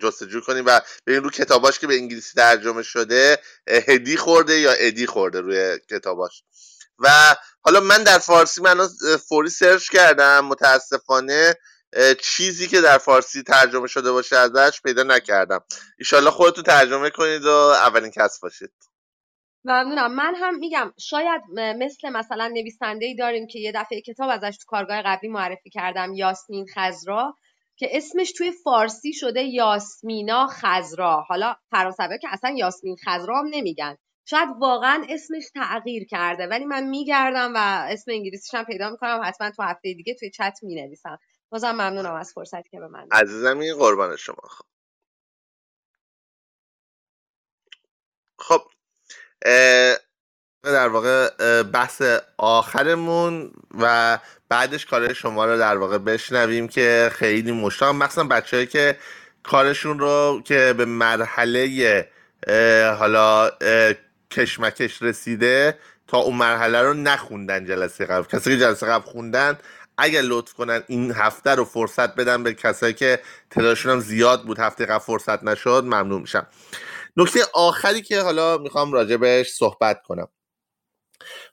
جستجو 0.01 0.41
کنیم 0.41 0.65
و 0.65 0.81
ببینیم 1.07 1.23
رو 1.23 1.29
کتاباش 1.29 1.79
که 1.79 1.87
به 1.87 1.95
انگلیسی 1.95 2.33
ترجمه 2.35 2.83
شده 2.83 3.39
هدی 3.67 4.17
خورده 4.17 4.59
یا 4.59 4.71
ادی 4.71 5.05
خورده 5.05 5.41
روی 5.41 5.79
کتاباش. 5.91 6.43
و 6.99 7.35
حالا 7.61 7.79
من 7.79 8.03
در 8.03 8.17
فارسی 8.17 8.61
من 8.61 8.87
فوری 9.29 9.49
سرچ 9.49 9.89
کردم 9.89 10.45
متاسفانه 10.45 11.55
چیزی 12.21 12.67
که 12.67 12.81
در 12.81 12.97
فارسی 12.97 13.43
ترجمه 13.43 13.87
شده 13.87 14.11
باشه 14.11 14.35
ازش 14.35 14.81
پیدا 14.81 15.03
نکردم. 15.03 15.59
ایشالله 15.99 16.29
خودتون 16.29 16.63
ترجمه 16.63 17.09
کنید 17.09 17.45
و 17.45 17.49
اولین 17.49 18.11
کس 18.11 18.39
باشید. 18.39 18.73
ممنونم. 19.65 20.15
من 20.15 20.35
هم 20.35 20.55
میگم 20.55 20.93
شاید 20.99 21.41
مثل 21.55 22.09
مثلا 22.09 22.47
نویسنده 22.47 23.05
ای 23.05 23.15
داریم 23.15 23.47
که 23.47 23.59
یه 23.59 23.71
دفعه 23.75 24.01
کتاب 24.01 24.29
ازش 24.29 24.57
تو 24.57 24.63
کارگاه 24.67 25.01
قبلی 25.01 25.29
معرفی 25.29 25.69
کردم 25.69 26.13
یاسمین 26.13 26.65
خزرا 26.75 27.35
که 27.75 27.89
اسمش 27.91 28.31
توی 28.31 28.51
فارسی 28.63 29.13
شده 29.13 29.43
یاسمینا 29.43 30.47
خزرا 30.47 31.21
حالا 31.27 31.55
فرانسوی 31.71 32.19
که 32.21 32.27
اصلا 32.31 32.55
یاسمین 32.57 32.95
خزرا 33.05 33.39
هم 33.39 33.45
نمیگن. 33.51 33.97
شاید 34.25 34.49
واقعا 34.59 35.05
اسمش 35.09 35.43
تغییر 35.55 36.07
کرده 36.07 36.47
ولی 36.47 36.65
من 36.65 36.83
میگردم 36.83 37.53
و 37.55 37.57
اسم 37.89 38.11
انگلیسیش 38.11 38.53
هم 38.53 38.65
پیدا 38.65 38.89
می‌کنم. 38.89 39.21
حتما 39.23 39.51
تو 39.51 39.63
هفته 39.63 39.93
دیگه 39.93 40.15
توی 40.19 40.29
چت 40.29 40.59
می‌نویسم. 40.61 41.17
بازم 41.53 41.71
ممنونم 41.71 42.13
از 42.13 42.33
فرصتی 42.33 42.69
که 42.69 42.79
به 42.79 42.87
من 42.87 43.07
عزیزم 43.11 43.59
این 43.59 43.77
قربان 43.77 44.15
شما. 44.15 44.49
خب. 48.39 48.61
در 50.63 50.87
واقع 50.87 51.29
بحث 51.63 52.01
آخرمون 52.37 53.51
و 53.79 54.19
بعدش 54.49 54.85
کار 54.85 55.13
شما 55.13 55.45
رو 55.45 55.57
در 55.57 55.77
واقع 55.77 55.97
بشنویم 55.97 56.67
که 56.67 57.09
خیلی 57.13 57.51
مشتاق 57.51 57.95
مخصوصا 57.95 58.23
بچههایی 58.23 58.67
که 58.67 58.97
کارشون 59.43 59.99
رو 59.99 60.41
که 60.45 60.73
به 60.77 60.85
مرحله 60.85 62.07
حالا 62.99 63.51
کشمکش 64.31 65.01
رسیده 65.01 65.79
تا 66.07 66.17
اون 66.17 66.35
مرحله 66.35 66.81
رو 66.81 66.93
نخوندن 66.93 67.65
جلسه 67.65 68.05
قبل. 68.05 68.23
کسی 68.23 68.49
که 68.49 68.57
جلسه 68.57 68.85
قبل 68.87 69.05
خوندن 69.05 69.57
اگر 69.97 70.21
لطف 70.21 70.53
کنن 70.53 70.83
این 70.87 71.11
هفته 71.11 71.49
رو 71.49 71.65
فرصت 71.65 72.15
بدن 72.15 72.43
به 72.43 72.53
کسایی 72.53 72.93
که 72.93 73.19
تعدادشون 73.49 73.91
هم 73.91 73.99
زیاد 73.99 74.43
بود 74.43 74.59
هفته 74.59 74.85
قبل 74.85 74.99
فرصت 74.99 75.43
نشد 75.43 75.83
ممنون 75.85 76.21
میشم. 76.21 76.47
نکته 77.17 77.39
آخری 77.53 78.01
که 78.01 78.21
حالا 78.21 78.57
می‌خوام 78.57 78.93
راجبش 78.93 79.49
صحبت 79.49 80.03
کنم. 80.03 80.27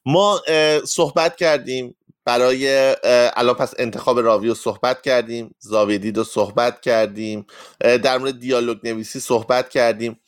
ما 0.07 0.43
صحبت 0.85 1.37
کردیم 1.37 1.97
برای 2.25 2.97
الان 3.37 3.55
پس 3.55 3.75
انتخاب 3.79 4.19
راوی 4.19 4.49
رو 4.49 4.55
صحبت 4.55 5.03
کردیم 5.03 5.55
زاویه 5.59 5.99
دید 5.99 6.17
رو 6.19 6.25
صحبت 6.25 6.81
کردیم 6.81 7.47
در 7.81 8.19
مورد 8.19 8.39
دیالوگ 8.39 8.79
نویسی 8.85 9.21
صحبت 9.21 9.69
کردیم. 9.69 10.21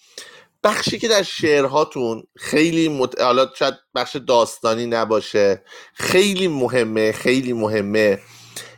بخشی 0.64 0.98
که 0.98 1.08
در 1.08 1.22
شعرهاتون 1.22 2.22
خیلی 2.36 2.88
مت... 2.88 3.20
حالا 3.20 3.48
شاید 3.58 3.74
بخش 3.94 4.16
داستانی 4.16 4.86
نباشه 4.86 5.62
خیلی 5.94 6.48
مهمه 6.48 7.12
خیلی 7.12 7.52
مهمه 7.52 8.18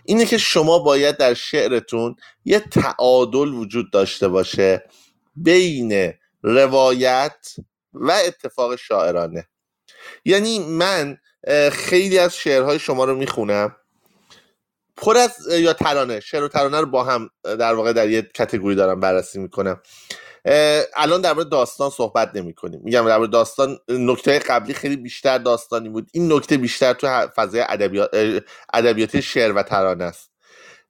اینه 0.05 0.27
که 0.27 0.39
شما 0.39 0.79
باید 0.79 1.17
در 1.17 1.35
شعرتون 1.35 2.17
یه 2.45 2.61
تعادل 2.61 3.49
وجود 3.49 3.93
داشته 3.93 4.29
باشه 4.29 4.85
بین 5.37 6.13
روایت 6.43 7.47
و 7.93 8.11
اتفاق 8.27 8.77
شاعرانه. 8.77 9.49
یعنی 10.25 10.59
من 10.59 11.19
خیلی 11.73 12.19
از 12.19 12.37
شعرهای 12.37 12.79
شما 12.79 13.05
رو 13.05 13.15
می‌خونم 13.15 13.77
پر 14.97 15.17
از 15.17 15.37
یا 15.51 15.73
ترانه 15.73 16.21
شعر 16.21 16.43
و 16.43 16.49
ترانه 16.49 16.81
رو 16.81 16.87
با 16.87 17.05
هم 17.05 17.31
در 17.43 17.75
واقع 17.75 17.93
در 17.93 18.09
یه 18.09 18.23
کتگوری 18.23 18.77
دارم 18.77 19.01
بررسی 19.01 19.39
می‌کنم. 19.39 19.81
الان 20.97 21.21
در 21.21 21.33
مورد 21.33 21.49
داستان 21.49 21.91
صحبت 21.91 22.31
نمی 22.35 22.55
کنیم 22.55 22.81
میگم 22.85 23.07
در 23.07 23.19
مورد 23.19 23.31
داستان 23.31 23.79
نکته 23.89 24.39
قبلی 24.39 24.75
خیلی 24.75 24.97
بیشتر 24.97 25.39
داستانی 25.39 25.89
بود. 25.89 26.09
این 26.13 26.33
نکته 26.33 26.57
بیشتر 26.57 26.93
تو 26.93 27.27
فضای 27.37 27.61
ادبیات 27.61 28.11
ادبیات 28.73 29.21
شعر 29.21 29.53
و 29.53 29.63
ترانه 29.63 30.05
است. 30.05 30.31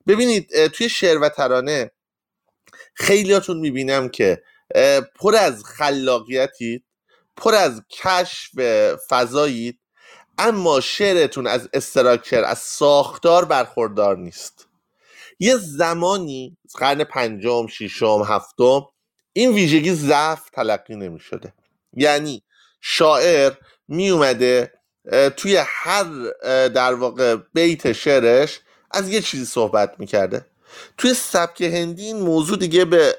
ببینید 0.07 0.67
توی 0.67 0.89
شعر 0.89 1.19
و 1.19 1.29
ترانه 1.29 1.91
خیلیاتون 2.95 3.57
می‌بینم 3.57 4.09
که 4.09 4.43
پر 5.15 5.37
از 5.37 5.65
خلاقیتید 5.65 6.85
پر 7.37 7.55
از 7.55 7.83
کشف 7.91 8.51
فضایید 9.09 9.81
اما 10.39 10.81
شعرتون 10.81 11.47
از 11.47 11.69
استراکچر 11.73 12.45
از 12.45 12.59
ساختار 12.59 13.45
برخوردار 13.45 14.17
نیست. 14.17 14.69
یه 15.39 15.57
زمانی 15.57 16.57
قرن 16.75 17.05
پنجم 17.05 17.67
ششم 17.67 18.23
هفتم 18.27 18.87
این 19.37 19.53
ویژگی 19.53 19.95
ضعف 19.95 20.51
تلقی 20.51 20.97
نمی 20.97 21.21
شده 21.21 21.53
یعنی 21.93 22.43
شاعر 22.81 23.53
می 23.89 24.11
اومده 24.11 24.73
توی 25.37 25.57
هر 25.67 26.05
در 26.69 26.95
واقع 26.95 27.37
بیت 27.55 27.93
شعرش 27.93 28.61
از 28.91 29.09
یه 29.09 29.21
چیزی 29.21 29.45
صحبت 29.45 29.95
می‌کرده. 29.99 30.47
توی 30.99 31.15
سبک 31.15 31.63
هندی 31.63 32.05
این 32.05 32.21
موضوع 32.21 32.59
دیگه 32.59 32.85
به 32.85 33.17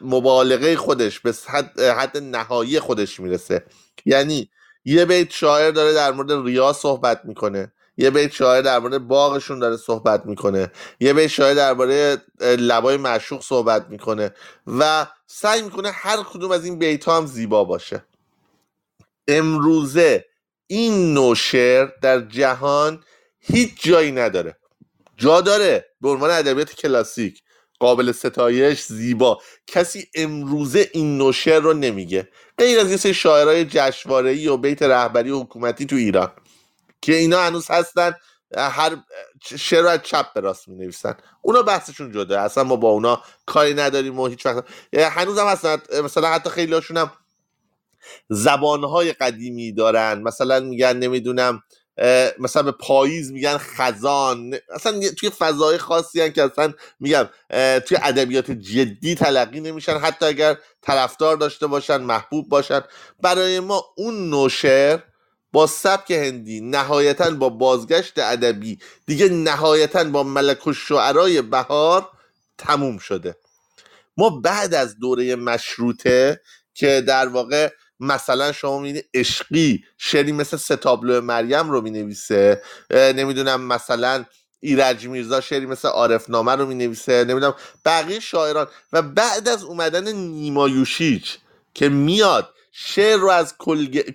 مبالغه 0.00 0.76
خودش 0.76 1.20
به 1.20 1.34
حد, 1.46 1.80
حد 1.80 2.16
نهایی 2.16 2.80
خودش 2.80 3.20
می‌رسه. 3.20 3.64
یعنی 4.04 4.50
یه 4.84 5.04
بیت 5.04 5.30
شاعر 5.30 5.70
داره 5.70 5.92
در 5.92 6.12
مورد 6.12 6.46
ریا 6.46 6.72
صحبت 6.72 7.20
می‌کنه. 7.24 7.72
یه 7.96 8.10
بیت 8.10 8.32
شاعر 8.32 8.62
در 8.62 8.78
مورد 8.78 8.98
باغشون 8.98 9.58
داره 9.58 9.76
صحبت 9.76 10.26
می‌کنه. 10.26 10.72
یه 11.00 11.12
بیت 11.12 11.26
شاعر 11.26 11.54
درباره 11.54 12.22
لبای 12.40 12.96
معشوق 12.96 13.42
صحبت 13.42 13.86
می‌کنه 13.88 14.30
و 14.66 15.06
سعی 15.26 15.62
می‌کنه 15.62 15.90
هر 15.90 16.22
کدوم 16.22 16.50
از 16.50 16.64
این 16.64 16.78
بیت 16.78 17.04
ها 17.04 17.16
هم 17.16 17.26
زیبا 17.26 17.64
باشه. 17.64 18.04
امروزه 19.28 20.24
این 20.66 21.14
نوع 21.14 21.34
شعر 21.34 21.88
در 22.02 22.20
جهان 22.20 23.04
هیچ 23.40 23.70
جایی 23.82 24.12
نداره. 24.12 24.56
جا 25.16 25.40
داره 25.40 25.86
به 26.00 26.08
عنوان 26.08 26.30
ادبیات 26.30 26.74
کلاسیک. 26.74 27.42
قابل 27.80 28.12
ستایش 28.12 28.82
زیبا. 28.82 29.38
کسی 29.66 30.08
امروزه 30.14 30.90
این 30.92 31.18
نوع 31.18 31.32
شعر 31.32 31.60
رو 31.60 31.72
نمیگه. 31.72 32.28
غیر 32.58 32.80
از 32.80 32.90
یه 32.90 32.96
سری 32.96 33.14
شاعرای 33.14 33.64
جشنواره‌ای 33.64 34.48
و 34.48 34.56
بیت 34.56 34.82
رهبری 34.82 35.30
حکومتی 35.30 35.86
تو 35.86 35.96
ایران. 35.96 36.32
که 37.02 37.14
اینا 37.16 37.40
هنوز 37.40 37.70
هستن 37.70 38.12
هر 38.56 38.96
شعر 39.58 39.86
از 39.86 40.00
چپ 40.02 40.32
به 40.34 40.40
راست 40.40 40.68
می 40.68 40.76
نویسن 40.76 41.14
اونا 41.42 41.62
بحثشون 41.62 42.12
جده 42.12 42.40
اصلا 42.40 42.64
ما 42.64 42.76
با 42.76 42.90
اونا 42.90 43.22
کاری 43.46 43.74
نداریم 43.74 44.20
و 44.20 44.26
هیچ 44.26 44.46
وقت 44.46 44.64
هنوز 44.94 45.38
هم 45.38 45.46
هستن 45.46 45.76
مثلا 46.04 46.28
حتی 46.28 46.50
خیلی 46.50 46.74
هاشون 46.74 46.96
هم 46.96 47.12
زبانهای 48.28 49.12
قدیمی 49.12 49.72
دارن 49.72 50.22
مثلا 50.22 50.60
میگن 50.60 50.96
نمی‌دونم 50.96 51.62
مثلا 52.38 52.62
به 52.62 52.72
پاییز 52.72 53.32
میگن 53.32 53.58
خزان 53.58 54.54
اصلا 54.74 55.00
توی 55.18 55.30
فضای 55.30 55.78
خاصی 55.78 56.20
هن 56.20 56.32
که 56.32 56.42
اصلا 56.44 56.72
میگم 57.00 57.28
توی 57.80 57.98
ادبیات 58.02 58.50
جدی 58.50 59.14
تلقی 59.14 59.60
نمیشن 59.60 59.98
حتی 59.98 60.26
اگر 60.26 60.56
طرفدار 60.82 61.36
داشته 61.36 61.66
باشن 61.66 61.96
محبوب 61.96 62.48
باشن. 62.48 62.80
برای 63.20 63.60
ما 63.60 63.84
اون 63.96 64.30
نوشر 64.30 65.02
با 65.52 65.66
سبک 65.66 66.10
هندی 66.10 66.60
نهایتا 66.60 67.30
با 67.30 67.48
بازگشت 67.48 68.18
ادبی. 68.18 68.78
دیگه 69.06 69.28
نهایتا 69.28 70.04
با 70.04 70.22
ملک 70.22 70.66
و 70.66 70.72
شعرای 70.72 71.42
بهار 71.42 72.08
تموم 72.58 72.98
شده. 72.98 73.36
ما 74.16 74.30
بعد 74.30 74.74
از 74.74 74.98
دوره 74.98 75.36
مشروطه 75.36 76.40
که 76.74 77.04
در 77.06 77.28
واقع 77.28 77.68
مثلا 78.00 78.52
شما 78.52 78.78
می‌بینید 78.78 79.08
عشقی 79.14 79.84
شعری 79.98 80.32
مثل 80.32 80.56
ستابلو 80.56 81.20
مریم 81.20 81.70
رو 81.70 81.80
می‌نویسه 81.80 82.62
نمی‌دونم 82.90 83.60
مثلا 83.60 84.24
ایرج 84.60 85.06
میرزا 85.06 85.40
شعری 85.40 85.66
مثل 85.66 85.88
عارف 85.88 86.30
نامه 86.30 86.52
رو 86.52 86.66
می‌نویسه 86.66 87.24
نمی‌دونم 87.24 87.54
بقیه 87.84 88.20
شاعران. 88.20 88.66
و 88.92 89.02
بعد 89.02 89.48
از 89.48 89.64
اومدن 89.64 90.12
نیما 90.12 90.68
یوشیچ 90.68 91.38
که 91.74 91.88
میاد 91.88 92.54
شعر 92.82 93.16
رو 93.16 93.28
از 93.28 93.54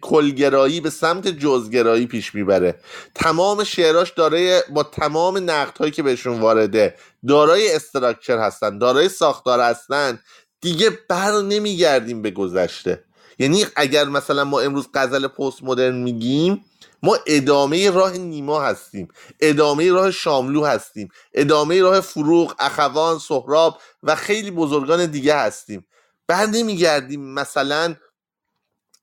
کلگرایی 0.01 0.81
به 0.81 0.89
سمت 0.89 1.27
جزگرایی 1.27 2.05
پیش 2.05 2.35
می‌بره. 2.35 2.79
تمام 3.15 3.63
شعراش 3.63 4.11
دارای 4.11 4.61
با 4.69 4.83
تمام 4.83 5.37
نقد 5.49 5.89
که 5.89 6.03
بهشون 6.03 6.39
وارده 6.39 6.95
دارای 7.27 7.75
استراکچر 7.75 8.37
هستن 8.37 8.77
دارای 8.77 9.09
ساختار 9.09 9.59
هستن 9.59 10.19
دیگه 10.61 10.89
بر 11.09 11.41
نمیگردیم 11.41 12.21
به 12.21 12.31
گذشته. 12.31 13.03
یعنی 13.39 13.65
اگر 13.75 14.05
مثلا 14.05 14.43
ما 14.43 14.59
امروز 14.59 14.87
غزل 14.93 15.27
پست 15.27 15.63
مدرن 15.63 15.95
میگیم 15.95 16.65
ما 17.03 17.17
ادامه 17.27 17.91
راه 17.91 18.17
نیما 18.17 18.61
هستیم 18.61 19.07
ادامه 19.39 19.91
راه 19.91 20.11
شاملو 20.11 20.65
هستیم 20.65 21.09
ادامه 21.33 21.81
راه 21.81 21.99
فروغ 21.99 22.55
اخوان 22.59 23.19
سهراب 23.19 23.77
و 24.03 24.15
خیلی 24.15 24.51
بزرگان 24.51 25.05
دیگه 25.05 25.35
هستیم. 25.35 25.85
بر 26.27 26.45
نمیگردیم 26.45 27.33
مثلا 27.33 27.95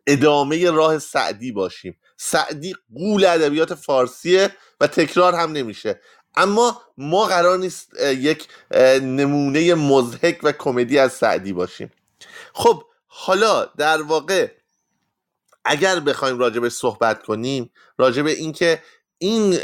ادامه 0.07 0.71
راه 0.71 0.99
سعدی 0.99 1.53
باشیم. 1.53 1.99
سعدی 2.17 2.75
قول 2.95 3.25
ادبیات 3.25 3.75
فارسیه 3.75 4.51
و 4.81 4.87
تکرار 4.87 5.35
هم 5.35 5.53
نمیشه. 5.53 6.01
اما 6.35 6.83
ما 6.97 7.25
قرار 7.25 7.59
نیست 7.59 8.01
یک 8.01 8.49
نمونه 9.03 9.75
مزهک 9.75 10.41
و 10.43 10.53
کمدی 10.53 10.99
از 10.99 11.13
سعدی 11.13 11.53
باشیم. 11.53 11.91
خب 12.55 12.85
حالا 13.07 13.65
در 13.65 14.03
واقع 14.03 14.51
اگر 15.65 16.01
بخوایم 16.01 16.39
راجبش 16.39 16.73
صحبت 16.73 17.23
کنیم 17.23 17.71
راجب 17.99 18.27
اینکه 18.27 18.83
این 19.19 19.59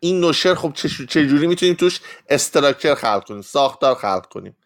این 0.00 0.20
نوشر 0.20 0.54
خب 0.54 0.72
چجوری 1.08 1.46
می‌تونیم 1.46 1.74
توش 1.74 2.00
استراکچر 2.28 2.94
خلق 2.94 3.24
کنیم 3.28 3.42
ساختار 3.42 3.94
خلق 3.94 4.26
کنیم؟ 4.26 4.56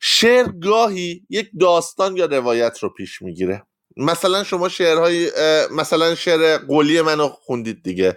شعر 0.00 0.46
گاهی 0.62 1.26
یک 1.30 1.50
داستان 1.60 2.16
یا 2.16 2.24
روایت 2.24 2.78
رو 2.78 2.88
پیش 2.88 3.22
می‌گیره. 3.22 3.66
مثلا 3.96 4.44
شما 4.44 4.68
شعرهای 4.68 5.30
مثلا 5.70 6.14
شعر 6.14 6.58
قولی 6.58 7.00
منو 7.00 7.28
خوندید 7.28 7.82
دیگه. 7.82 8.16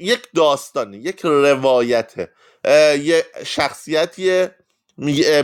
یک 0.00 0.28
داستانی 0.34 0.96
یک 0.96 1.20
روایته 1.20 2.30
یه 2.64 3.26
شخصیتی 3.46 4.46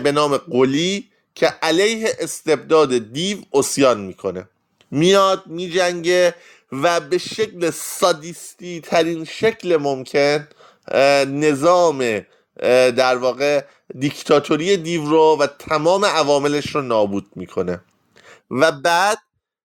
به 0.03 0.13
نام 0.15 0.37
قولی 0.37 1.11
که 1.35 1.47
علیه 1.47 2.17
استبداد 2.21 3.13
دیو 3.13 3.39
اسیان 3.53 4.01
می‌کنه. 4.01 4.49
میاد 4.91 5.43
میجنگه 5.47 6.35
و 6.73 7.01
به 7.01 7.19
شکل 7.19 7.71
سادیستی 7.71 8.81
ترین 8.81 9.25
شکل 9.25 9.77
ممکن 9.77 10.49
نظام 11.27 12.21
در 12.97 13.17
واقع 13.17 13.65
دیکتاتوری 13.99 14.77
دیو 14.77 15.05
رو 15.05 15.37
و 15.41 15.47
تمام 15.47 16.05
عواملش 16.05 16.75
رو 16.75 16.83
نابود 16.83 17.27
می‌کنه. 17.37 17.81
و 18.51 18.73
بعد 18.73 19.19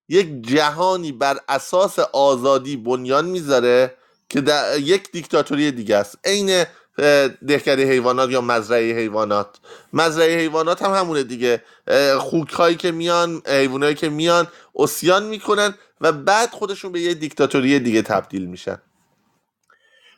یک 0.09 0.41
جهانی 0.41 1.11
بر 1.11 1.37
اساس 1.49 1.99
آزادی 1.99 2.77
بنیان 2.77 3.25
می‌ذاره 3.25 3.97
که 4.29 4.41
در 4.41 4.79
یک 4.79 5.11
دیکتاتوری 5.11 5.71
دیگه 5.71 5.95
است. 5.95 6.17
عین 6.23 6.65
دهکده 7.47 7.89
حیوانات 7.89 8.29
یا 8.29 8.41
مزرعه 8.41 8.93
حیوانات. 8.93 9.57
مزرعه 9.93 10.37
حیوانات 10.37 10.81
هم 10.81 10.93
همونه 10.93 11.23
دیگه. 11.23 11.63
خوک 12.19 12.49
هایی 12.49 12.75
که 12.75 12.91
میان 12.91 13.41
حیوانایی 13.47 13.95
که 13.95 14.09
میان 14.09 14.47
اسیان 14.75 15.23
می‌کنن 15.25 15.73
و 16.01 16.11
بعد 16.11 16.49
خودشون 16.49 16.91
به 16.91 16.99
یه 17.01 17.13
دیکتاتوری 17.13 17.79
دیگه 17.79 18.01
تبدیل 18.01 18.45
میشن. 18.45 18.81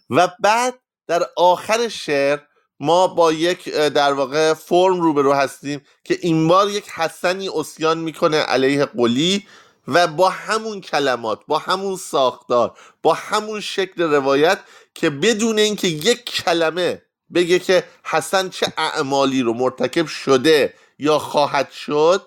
و 0.10 0.28
بعد 0.40 0.80
در 1.08 1.24
آخر 1.36 1.88
شعر 1.88 2.40
ما 2.80 3.08
با 3.08 3.34
یک 3.34 3.70
در 3.70 4.14
واقع 4.14 4.54
فرم 4.54 5.02
روبرو 5.02 5.34
هستیم 5.34 5.82
که 6.04 6.18
این 6.22 6.48
بار 6.48 6.70
یک 6.70 6.90
حسنی 6.90 7.50
اسیان 7.50 7.98
می‌کنه 7.98 8.38
علیه 8.38 8.86
قلی 8.86 9.46
و 9.88 10.08
با 10.08 10.30
همون 10.30 10.82
کلمات 10.82 11.40
با 11.48 11.58
همون 11.58 11.96
ساختار 11.96 12.78
با 13.04 13.14
همون 13.14 13.62
شکل 13.62 14.04
روایت 14.04 14.60
که 14.94 15.10
بدون 15.10 15.60
اینکه 15.60 15.88
یک 15.88 16.26
کلمه 16.26 17.02
بگه 17.34 17.60
که 17.60 17.84
حسن 18.04 18.50
چه 18.50 18.74
اعمالی 18.78 19.42
رو 19.42 19.54
مرتکب 19.54 20.08
شده 20.08 20.74
یا 21.00 21.20
خواهد 21.20 21.72
شد 21.72 22.22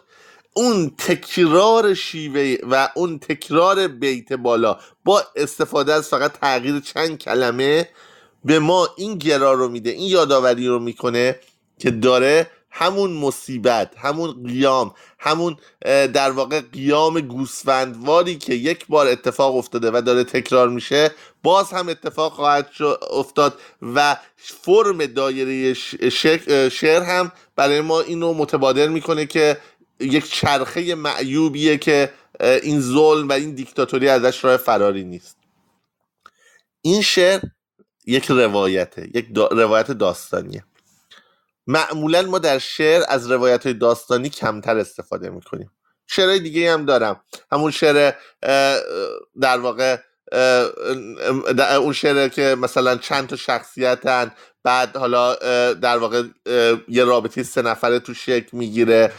اون 0.55 0.91
تکرار 0.99 1.95
شیوه 1.95 2.57
و 2.71 2.89
اون 2.95 3.19
تکرار 3.19 3.89
بیت 3.89 4.33
بالا 4.33 4.79
با 5.05 5.23
استفاده 5.37 5.95
از 5.95 6.09
فقط 6.09 6.33
تغییر 6.33 6.81
چند 6.81 7.19
کلمه 7.19 7.89
به 8.45 8.59
ما 8.59 8.89
این 8.97 9.19
گرا 9.19 9.53
رو 9.53 9.69
میده 9.69 9.91
این 9.91 10.09
یادآوری 10.09 10.69
رو 10.69 10.79
می‌کنه 10.79 11.41
که 11.79 11.91
داره 11.91 12.51
همون 12.71 13.13
مصیبت 13.13 13.93
همون 13.99 14.47
قیام 14.47 14.95
همون 15.19 15.57
در 15.85 16.31
واقع 16.31 16.61
قیام 16.61 17.21
گوسفندواری 17.21 18.39
که 18.39 18.55
یک 18.55 18.87
بار 18.87 19.07
اتفاق 19.07 19.57
افتاده 19.57 19.91
و 19.91 20.03
داره 20.07 20.25
تکرار 20.25 20.69
میشه 20.69 21.11
باز 21.43 21.71
هم 21.73 21.89
اتفاق 21.89 22.33
خواهد 22.33 22.71
افتاد 23.11 23.59
و 23.83 24.17
فرم 24.37 25.07
دایره 25.07 25.75
شعر 26.71 27.03
هم 27.03 27.33
برای 27.57 27.81
ما 27.81 28.01
اینو 28.01 28.35
متبادر 28.35 28.89
می‌کنه 28.89 29.27
که 29.27 29.59
یک 30.01 30.31
چرخه 30.31 30.95
معیوبیه 30.95 31.79
که 31.79 32.13
این 32.41 32.81
ظلم 32.81 33.29
و 33.29 33.33
این 33.33 33.55
دیکتاتوری 33.55 34.09
ازش 34.09 34.45
راه 34.45 34.57
فراری 34.57 35.05
نیست. 35.05 35.37
این 36.83 37.03
شعر 37.03 37.41
یک 38.11 38.27
روایته 38.31 39.09
یک 39.15 39.27
روایت 39.37 39.91
داستانیه. 39.91 40.65
معمولا 41.67 42.23
ما 42.23 42.39
در 42.39 42.59
شعر 42.59 43.03
از 43.09 43.31
روایت 43.31 43.69
داستانی 43.69 44.29
کمتر 44.29 44.79
استفاده 44.79 45.31
می‌کنیم. 45.31 45.71
شعرهای 46.07 46.41
دیگه 46.41 46.73
هم 46.73 46.87
دارم. 46.87 47.21
همون 47.53 47.71
شعر 47.71 48.13
در 49.41 49.59
واقع 49.59 49.97
اون 51.77 51.93
شعر 51.93 52.29
که 52.29 52.57
مثلا 52.59 52.97
چند 52.97 53.27
تا 53.27 53.37
شخصیتن 53.37 54.33
بعد 54.65 54.97
حالا 54.97 55.35
در 55.75 55.99
واقع 55.99 56.23
یه 56.89 57.05
رابطه 57.05 57.43
سه 57.43 57.63
نفره 57.63 57.99
تو 57.99 58.15
شکل 58.15 58.57
می‌گیره. 58.57 59.13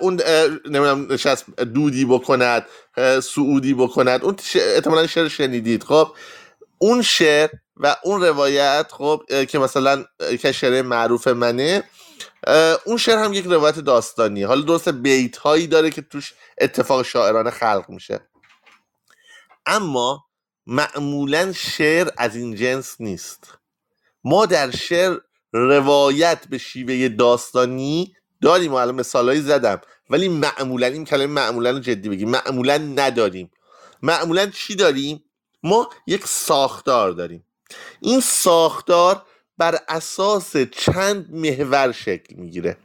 اون 0.00 0.20
نمی‌دونم 0.64 1.12
نشست 1.12 1.60
دودی 1.60 2.04
بکند 2.04 2.66
سعودی 3.22 3.74
بکند. 3.74 4.24
اون 4.24 4.36
احتمالا 4.54 5.06
شعر 5.06 5.28
شنیدید. 5.28 5.84
خب 5.84 6.14
اون 6.78 7.02
شعر 7.02 7.50
و 7.76 7.96
اون 8.04 8.22
روایت 8.22 8.86
خب 8.92 9.22
که 9.48 9.58
مثلا 9.58 10.04
که 10.42 10.82
معروف 10.82 11.28
منه 11.28 11.84
اون 12.84 12.96
شعر 12.96 13.18
هم 13.18 13.32
یک 13.32 13.46
روایت 13.46 13.78
داستانی. 13.78 14.42
حالا 14.42 14.60
درست 14.60 14.88
بیت 14.88 15.36
هایی 15.36 15.66
داره 15.66 15.90
که 15.90 16.02
توش 16.02 16.34
اتفاق 16.58 17.02
شاعرانه 17.02 17.50
خلق 17.50 17.84
میشه. 17.88 18.20
اما 19.66 20.26
معمولا 20.66 21.52
شعر 21.52 22.08
از 22.18 22.36
این 22.36 22.54
جنس 22.54 22.96
نیست. 23.00 23.58
ما 24.24 24.46
در 24.46 24.70
شعر 24.70 25.18
روایت 25.52 26.46
به 26.50 26.58
شیوه 26.58 27.08
داستانی 27.08 28.16
داریم 28.42 28.72
و 28.72 28.74
الان 28.74 28.94
مثالهایی 28.94 29.40
زدم 29.40 29.80
ولی 30.10 30.28
معمولا 30.28 30.86
این 30.86 31.04
کلمه 31.04 31.26
معمولا 31.26 31.70
رو 31.70 31.78
جدی 31.78 32.08
بگیم 32.08 32.30
معمولا 32.30 32.78
نداریم. 32.78 33.50
معمولا 34.02 34.46
چی 34.46 34.76
داریم؟ 34.76 35.24
ما 35.62 35.90
یک 36.06 36.26
ساختار 36.26 37.10
داریم. 37.12 37.45
این 38.00 38.20
ساختار 38.20 39.22
بر 39.58 39.78
اساس 39.88 40.56
چند 40.56 41.26
محور 41.30 41.92
شکل 41.92 42.34
می‌گیره. 42.34 42.76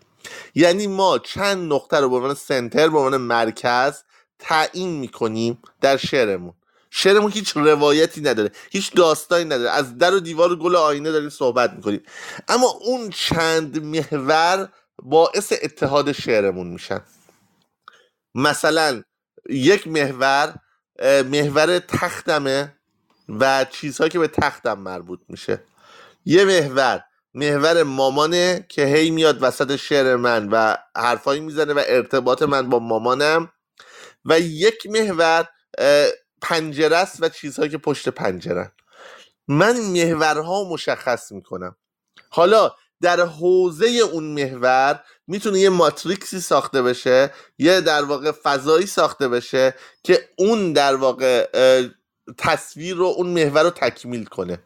یعنی 0.56 0.88
ما 0.88 1.20
چند 1.20 1.74
نقطه 1.74 1.98
رو 1.98 2.10
به 2.10 2.16
عنوان 2.16 2.34
سنتر 2.34 2.90
به 2.90 2.98
عنوان 2.98 3.18
مرکز 3.18 4.03
تعیین 4.40 4.90
می‌کنیم 4.90 5.62
در 5.82 5.98
شعرمون. 5.98 6.53
شعرمون 6.90 7.32
هیچ 7.32 7.58
روایتی 7.58 8.22
نداره 8.22 8.52
هیچ 8.72 8.94
داستانی 8.94 9.45
نداره. 9.45 9.70
از 9.70 9.98
در 9.98 10.14
و 10.14 10.20
دیوار 10.20 10.52
و 10.52 10.56
گل 10.56 10.76
آینه 10.76 11.12
داریم 11.12 11.30
صحبت 11.30 11.74
می‌کنیم. 11.74 12.03
اما 12.48 12.68
اون 12.68 13.10
چند 13.10 13.84
محور 13.84 14.70
باعث 15.03 15.53
اتحاد 15.62 16.12
شعرمون 16.12 16.68
میشن. 16.68 17.02
مثلا 18.36 19.03
یک 19.49 19.88
محور 19.88 20.56
محور 21.03 21.80
تختمه. 21.80 22.78
و 23.30 23.65
چیزهایی 23.65 24.11
که 24.11 24.19
به 24.19 24.27
تختم 24.27 24.80
مربوط 24.80 25.19
میشه. 25.30 25.64
یه 26.26 26.45
محور 26.45 27.03
محور 27.34 27.84
مامانه 27.84 28.65
که 28.69 28.85
هی 28.85 29.11
میاد 29.11 29.43
وسط 29.43 29.76
شعر 29.76 30.15
من 30.15 30.49
و 30.49 30.77
حرفایی 30.95 31.41
می‌زنه 31.41 31.73
و 31.73 31.84
ارتباط 31.88 32.41
من 32.41 32.69
با 32.69 32.80
مامانم. 32.80 33.52
و 34.26 34.39
یک 34.39 34.85
محور 34.85 35.48
پنجره 36.41 36.98
است 36.98 37.23
و 37.23 37.30
چیزهایی 37.30 37.72
که 37.72 37.77
پشت 37.77 38.10
پنجره 38.10 38.72
من 39.48 39.77
محورها 39.77 40.64
مشخص 40.64 41.31
می‌کنم. 41.31 41.76
حالا 42.30 42.72
در 43.02 43.19
حوزه 43.19 43.88
اون 43.88 44.23
محور 44.23 45.03
می‌تونه 45.27 45.60
یه 45.60 45.69
ماتریکسی 45.69 46.39
ساخته 46.39 46.81
بشه 46.81 47.34
یه 47.57 47.81
در 47.81 48.03
واقع 48.03 48.31
فضایی 48.31 48.85
ساخته 48.85 49.27
بشه 49.27 49.76
که 50.03 50.30
اون 50.38 50.73
در 50.73 50.95
واقع 50.95 51.49
تصویر 52.38 52.95
رو 52.95 53.06
اون 53.06 53.28
محور 53.28 53.64
رو 53.64 53.70
تکمیل 53.70 54.26
کنه. 54.26 54.60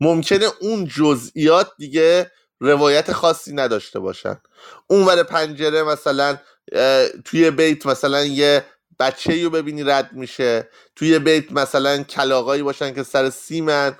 ممکنه 0.00 0.46
اون 0.60 0.84
جزئیات 0.86 1.72
دیگه 1.78 2.30
روایت 2.60 3.12
خاصی 3.12 3.52
نداشته 3.52 3.98
باشن. 3.98 4.40
اون 4.86 5.04
ور 5.04 5.22
پنجره 5.22 5.82
مثلا 5.82 6.38
توی 7.24 7.50
بیت 7.50 7.86
مثلا 7.86 8.24
یه 8.24 8.64
بچه 8.98 9.44
رو 9.44 9.50
ببینی 9.50 9.84
رد 9.84 10.12
میشه. 10.12 10.68
توی 10.96 11.18
بیت 11.18 11.52
مثلا 11.52 12.02
کلاغایی 12.02 12.62
باشن 12.62 12.94
که 12.94 13.02
سر 13.02 13.30
سیمن. 13.30 13.98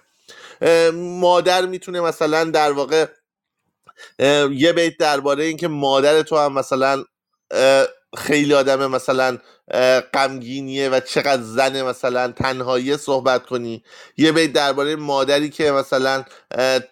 مادر 0.95 1.67
می‌تونه 1.67 2.01
مثلا 2.01 2.45
در 2.45 2.73
واقع 2.73 3.07
یه 4.51 4.73
بیت 4.73 4.97
درباره 4.99 5.45
اینکه 5.45 5.69
مادر 5.69 6.23
تو 6.23 6.39
هم 6.39 6.53
مثلا 6.53 7.05
خیلی 8.19 8.55
آدم 8.55 8.87
مثلا 8.87 9.39
غمگینیه 10.15 10.89
و 10.89 11.01
چقدر 11.01 11.43
زنه 11.43 11.83
مثلا 11.83 12.33
تنهایی 12.33 12.97
صحبت 12.97 13.47
کنی. 13.47 13.85
یه 14.17 14.33
بیت 14.33 14.53
درباره 14.53 14.97
مادری 14.97 15.51
که 15.51 15.73
مثلا 15.73 16.25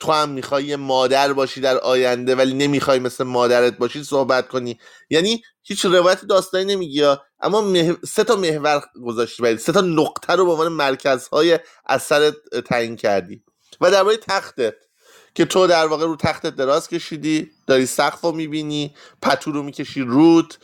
تو 0.00 0.12
هم 0.12 0.28
می‌خوای 0.28 0.76
مادر 0.76 1.32
باشی 1.32 1.60
در 1.60 1.78
آینده 1.78 2.34
ولی 2.34 2.54
نمی‌خوای 2.54 2.98
مثل 2.98 3.24
مادرت 3.24 3.78
باشی 3.78 4.04
صحبت 4.04 4.48
کنی. 4.48 4.78
یعنی 5.10 5.42
هیچ 5.62 5.84
روایت 5.84 6.24
داستانی 6.24 6.64
نمیگی 6.64 7.04
اما 7.40 7.72
سه 8.08 8.24
تا 8.24 8.36
محور 8.36 8.82
گذاشتی 9.06 9.42
برید 9.42 9.58
سه 9.58 9.72
تا 9.72 9.80
نقطه 9.80 10.32
رو 10.32 10.44
به 10.46 10.50
عنوان 10.52 10.68
مرکزهای 10.68 11.58
اثر 11.86 12.32
تعیین 12.66 12.96
کردی. 12.96 13.42
و 13.80 13.90
درباره 13.90 14.16
تختت. 14.16 14.74
که 15.34 15.44
تو 15.44 15.66
در 15.66 15.86
واقع 15.86 16.06
رو 16.06 16.16
تختت 16.16 16.56
دراز 16.56 16.88
کشیدی 16.88 17.50
داری 17.66 17.86
سقف 17.86 18.20
رو 18.20 18.32
می‌بینی 18.32 18.94
پتو 19.22 19.52
رو 19.52 19.62
می‌کشی 19.62 20.00
رود 20.00 20.54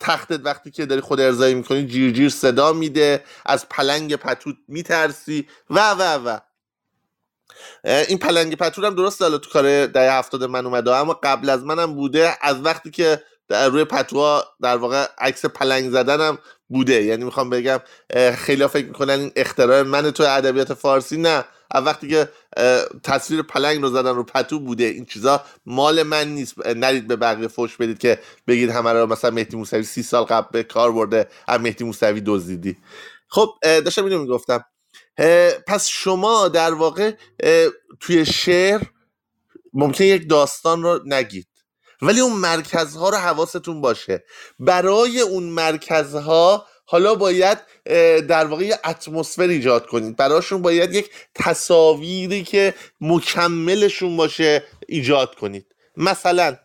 تختت 0.00 0.40
وقتی 0.44 0.70
که 0.70 0.86
داری 0.86 1.00
خود 1.00 1.20
ارزایی 1.20 1.54
می‌کنی 1.54 1.86
جیر 1.86 2.12
جیر 2.12 2.28
صدا 2.28 2.72
میده 2.72 3.24
از 3.46 3.68
پلنگ 3.68 4.16
پتو 4.16 4.52
میترسی 4.68 5.48
و 5.70 5.90
و 5.90 6.28
و. 6.28 6.38
این 7.84 8.18
پلنگ 8.18 8.54
پتو 8.54 8.86
هم 8.86 8.94
درست 8.94 9.22
حالا 9.22 9.38
تو 9.38 9.50
کار 9.50 9.86
ده 9.86 10.12
هفتاد 10.12 10.44
من 10.44 10.66
اومده 10.66 10.94
اما 10.94 11.20
قبل 11.22 11.50
از 11.50 11.64
منم 11.64 11.94
بوده 11.94 12.36
از 12.40 12.60
وقتی 12.60 12.90
که 12.90 13.22
در 13.48 13.68
روی 13.68 13.84
پتوها 13.84 14.44
در 14.62 14.76
واقع 14.76 15.06
عکس 15.18 15.44
پلنگ 15.44 15.90
زدنم 15.90 16.38
بوده. 16.68 17.02
یعنی 17.02 17.24
می‌خوام 17.24 17.50
بگم 17.50 17.80
خیلی 18.34 18.66
فکر 18.66 18.86
می‌کنن 18.86 19.20
این 19.20 19.32
اختراع 19.36 19.82
من 19.82 20.10
تو 20.10 20.22
ادبیات 20.22 20.74
فارسی 20.74 21.16
نه. 21.16 21.44
وقتی 21.74 22.08
که 22.08 22.28
تصویر 23.02 23.42
پلنگ 23.42 23.82
رو 23.82 23.88
زدن 23.88 24.14
رو 24.14 24.24
پتو 24.24 24.58
بوده 24.60 24.84
این 24.84 25.04
چیزا 25.04 25.44
مال 25.66 26.02
من 26.02 26.28
نیست. 26.28 26.66
نرید 26.66 27.06
به 27.06 27.16
بقیه 27.16 27.48
فوش 27.48 27.76
بدید 27.76 27.98
که 27.98 28.18
بگید 28.46 28.70
همه 28.70 28.92
رو 28.92 29.06
مثلا 29.06 29.30
مهدی 29.30 29.56
موسوی 29.56 29.82
سی 29.82 30.02
سال 30.02 30.24
قبل 30.24 30.48
به 30.52 30.62
کار 30.62 30.92
برده 30.92 31.28
هم 31.48 31.62
مهدی 31.62 31.84
موسوی 31.84 32.22
دزدیدی. 32.26 32.76
خب 33.28 33.54
داشتم 33.62 34.04
اینو 34.04 34.18
می‌گفتم. 34.18 34.64
پس 35.66 35.86
شما 35.86 36.48
در 36.48 36.74
واقع 36.74 37.12
توی 38.00 38.26
شعر 38.26 38.80
ممکن 39.72 40.04
یک 40.04 40.28
داستان 40.28 40.82
رو 40.82 41.00
نگید 41.06 41.48
ولی 42.02 42.20
اون 42.20 42.32
مرکزها 42.32 43.08
رو 43.08 43.16
حواستون 43.16 43.80
باشه. 43.80 44.24
برای 44.58 45.20
اون 45.20 45.42
مرکزها 45.42 46.66
حالا 46.84 47.14
باید 47.14 47.58
در 48.26 48.44
واقع 48.44 48.64
یه 48.64 48.78
اتمسفر 48.84 49.48
ایجاد 49.48 49.86
کنید. 49.86 50.16
براشون 50.16 50.62
باید 50.62 50.94
یک 50.94 51.10
تصاویری 51.34 52.42
که 52.42 52.74
مکملشون 53.00 54.16
باشه 54.16 54.64
ایجاد 54.88 55.34
کنید. 55.34 55.74
مثلا 55.96 56.56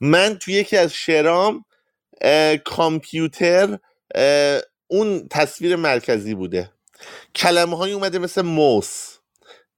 من 0.00 0.38
توی 0.38 0.54
یکی 0.54 0.76
از 0.76 0.92
شعرام 0.92 1.64
کامپیوتر 2.64 3.78
اون 4.86 5.28
تصویر 5.28 5.76
مرکزی 5.76 6.34
بوده. 6.34 6.72
کلمه 7.34 7.76
های 7.76 7.92
اومده 7.92 8.18
مثل 8.18 8.42
موس. 8.42 9.16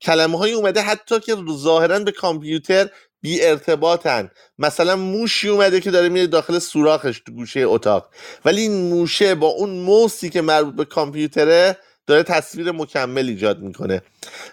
کلمه 0.01 0.39
های 0.39 0.52
اومده 0.52 0.80
حتی 0.80 1.20
که 1.20 1.36
ظاهرا 1.51 1.98
به 1.98 2.12
کامپیوتر 2.12 2.89
بی 3.23 3.43
ارتباطن. 3.43 4.31
مثلا 4.59 4.97
موشی 4.97 5.49
اومده 5.49 5.81
که 5.81 5.90
داره 5.90 6.09
میره 6.09 6.27
داخل 6.27 6.59
سوراخش 6.59 7.20
تو 7.27 7.32
گوشه 7.32 7.61
اتاق. 7.61 8.11
ولی 8.44 8.61
این 8.61 8.89
موشه 8.89 9.35
با 9.35 9.47
اون 9.47 9.70
موسی 9.70 10.31
که 10.31 10.40
مربوط 10.43 10.74
به 10.74 10.85
کامپیوتره 10.85 11.78
داره 12.07 12.23
تصویر 12.23 12.70
مکمل 12.70 13.28
ایجاد 13.28 13.61
می‌کنه. 13.61 14.03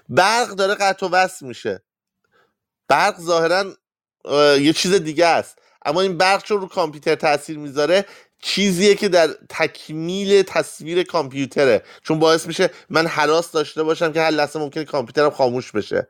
برق 0.10 0.50
داره 0.50 0.76
قطع 0.76 1.06
و 1.06 1.10
وصل 1.10 1.46
میشه. 1.46 1.84
برق 2.88 3.22
ظاهرا 3.22 3.66
یه 4.60 4.74
چیز 4.74 4.94
دیگه 4.94 5.26
است. 5.26 5.58
اما 5.86 6.02
این 6.02 6.18
برق 6.18 6.44
چون 6.44 6.62
رو 6.62 6.68
کامپیوتر 6.68 7.16
تاثیر 7.16 7.58
می‌ذاره 7.58 8.06
چیزیه 8.42 8.96
که 8.96 9.10
در 9.10 9.28
تکمیل 9.50 10.42
تصویر 10.42 11.04
کامپیوتره. 11.04 11.84
چون 12.04 12.20
باعث 12.20 12.48
میشه 12.48 12.70
من 12.90 13.08
حراس 13.08 13.52
داشته 13.52 13.84
باشم 13.84 14.14
که 14.14 14.22
هر 14.22 14.32
لحظه 14.32 14.60
ممکنه 14.60 14.84
کامپیوترم 14.84 15.30
خاموش 15.30 15.72
بشه. 15.72 16.08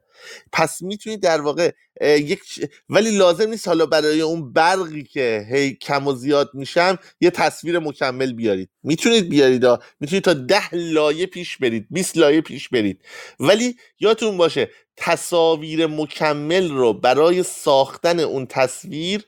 پس 0.52 0.82
می‌تونید 0.82 1.22
در 1.22 1.42
واقع 1.42 1.72
یک 2.02 2.42
ولی 2.90 3.18
لازم 3.18 3.50
نیست 3.50 3.68
حالا 3.68 3.86
برای 3.86 4.22
اون 4.22 4.54
برقی 4.54 5.04
که 5.04 5.48
هی 5.52 5.74
کم 5.74 6.08
و 6.08 6.14
زیاد 6.14 6.50
میشم 6.54 7.00
یه 7.22 7.30
تصویر 7.30 7.80
مکمل 7.80 8.34
بیارید. 8.34 8.70
می‌تونید 8.84 9.30
بیارید 9.30 9.66
می‌تونید 10.00 10.24
تا 10.24 10.34
ده 10.34 10.76
لایه 10.76 11.26
پیش 11.26 11.58
برید 11.58 11.88
20 11.90 12.18
لایه 12.18 12.42
پیش 12.42 12.70
برید. 12.70 13.02
ولی 13.40 13.76
یادتون 14.00 14.38
باشه 14.38 14.70
تصاویر 14.98 15.88
مکمل 15.88 16.72
رو 16.72 16.94
برای 16.94 17.44
ساختن 17.44 18.20
اون 18.20 18.46
تصویر 18.46 19.26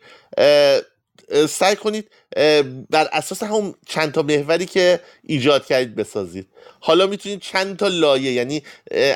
سعی 1.49 1.75
کنید 1.75 2.11
بر 2.89 3.09
اساس 3.11 3.43
همون 3.43 3.75
چند 3.87 4.11
تا 4.11 4.21
محوری 4.21 4.65
که 4.65 4.99
ایجاد 5.23 5.65
کردید 5.65 5.95
بسازید. 5.95 6.47
حالا 6.79 7.07
می‌تونید 7.07 7.39
چند 7.39 7.77
تا 7.77 7.87
لایه 7.87 8.31
یعنی 8.31 8.63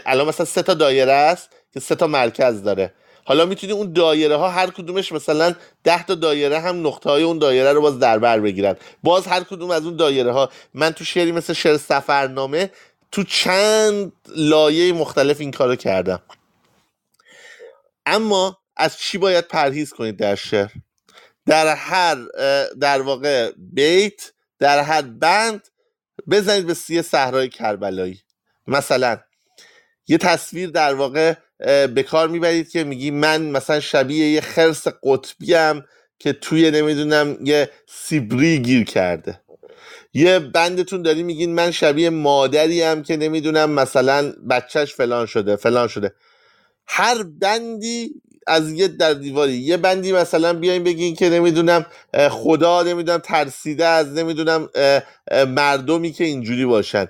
الان 0.06 0.28
مثلا 0.28 0.46
سه 0.46 0.62
تا 0.62 0.74
دایره 0.74 1.12
است 1.12 1.50
که 1.74 1.80
سه 1.80 1.96
تا 1.96 2.08
مرکز 2.08 2.64
داره. 2.64 2.94
حالا 3.26 3.46
می‌تونی 3.46 3.74
اون 3.74 3.94
دایره 3.94 4.36
ها 4.36 4.50
هر 4.50 4.70
کدومش 4.70 5.12
مثلا 5.12 5.56
ده 5.84 6.06
تا 6.06 6.16
دایره 6.16 6.60
هم 6.60 6.88
نقطه 6.88 7.10
های 7.10 7.24
اون 7.24 7.40
دایره 7.40 7.74
رو 7.74 7.82
باز 7.82 8.00
در 8.00 8.20
بر 8.20 8.40
بگیرن. 8.40 8.76
باز 9.04 9.28
هر 9.28 9.44
کدوم 9.44 9.72
از 9.72 9.86
اون 9.86 9.96
دایره 9.96 10.32
ها 10.32 10.50
من 10.74 10.92
تو 10.92 11.06
شعری 11.06 11.32
مثل 11.32 11.54
شعر 11.54 11.78
سفرنامه 11.78 12.72
تو 13.12 13.24
چند 13.24 14.12
لایه 14.36 14.94
مختلف 14.94 15.40
این 15.40 15.52
کارو 15.52 15.76
کردم. 15.76 16.22
اما 18.06 18.58
از 18.78 18.98
چی 18.98 19.18
باید 19.18 19.48
پرهیز 19.48 19.94
کنید 19.94 20.18
در 20.18 20.36
شعر؟ 20.36 20.70
در 21.46 21.76
هر 21.76 22.18
در 22.82 23.02
واقع 23.02 23.52
بیت 23.58 24.32
در 24.60 24.80
هر 24.80 25.02
بند 25.02 25.68
بزنید 26.30 26.68
به 26.68 26.74
سی 26.74 27.02
صحرای 27.02 27.50
کربلایی. 27.50 28.22
مثلا 28.68 29.20
یه 30.08 30.18
تصویر 30.18 30.70
در 30.70 30.94
واقع 30.94 31.34
به 31.88 32.04
کار 32.04 32.28
می‌برید 32.28 32.70
که 32.70 32.84
میگی 32.84 33.12
من 33.12 33.42
مثلا 33.42 33.80
شبیه 33.80 34.32
یه 34.32 34.42
خرس 34.42 34.88
قطبی 35.04 35.82
که 36.20 36.34
توی 36.34 36.72
نمی‌دونم 36.72 37.38
یه 37.44 37.70
سیبری 37.90 38.60
گیر 38.60 38.84
کرده. 38.84 39.42
یه 40.14 40.40
بندتون 40.40 41.02
داری 41.02 41.24
میگین 41.24 41.54
من 41.54 41.72
شبیه 41.72 42.10
مادری 42.10 42.82
هم 42.82 43.04
که 43.04 43.18
نمی‌دونم 43.18 43.72
مثلا 43.72 44.34
بچهش 44.50 44.94
فلان 44.94 45.26
شده 45.26 45.56
فلان 45.56 45.88
شده. 45.88 46.14
هر 46.88 47.24
بندی 47.24 48.22
از 48.48 48.72
یه 48.72 48.88
در 48.88 49.14
دیواری. 49.14 49.54
یه 49.54 49.78
بندی 49.78 50.12
مثلا 50.12 50.54
بیاین 50.54 50.84
بگین 50.84 51.16
که 51.16 51.30
نمی‌دونم 51.30 51.86
خدا 52.30 52.84
نمی‌دونم 52.84 53.20
ترسیده 53.20 53.86
از 53.86 54.14
نمی‌دونم 54.14 54.70
مردمی 55.48 56.12
که 56.12 56.24
اینجوری 56.24 56.66
باشن. 56.66 57.08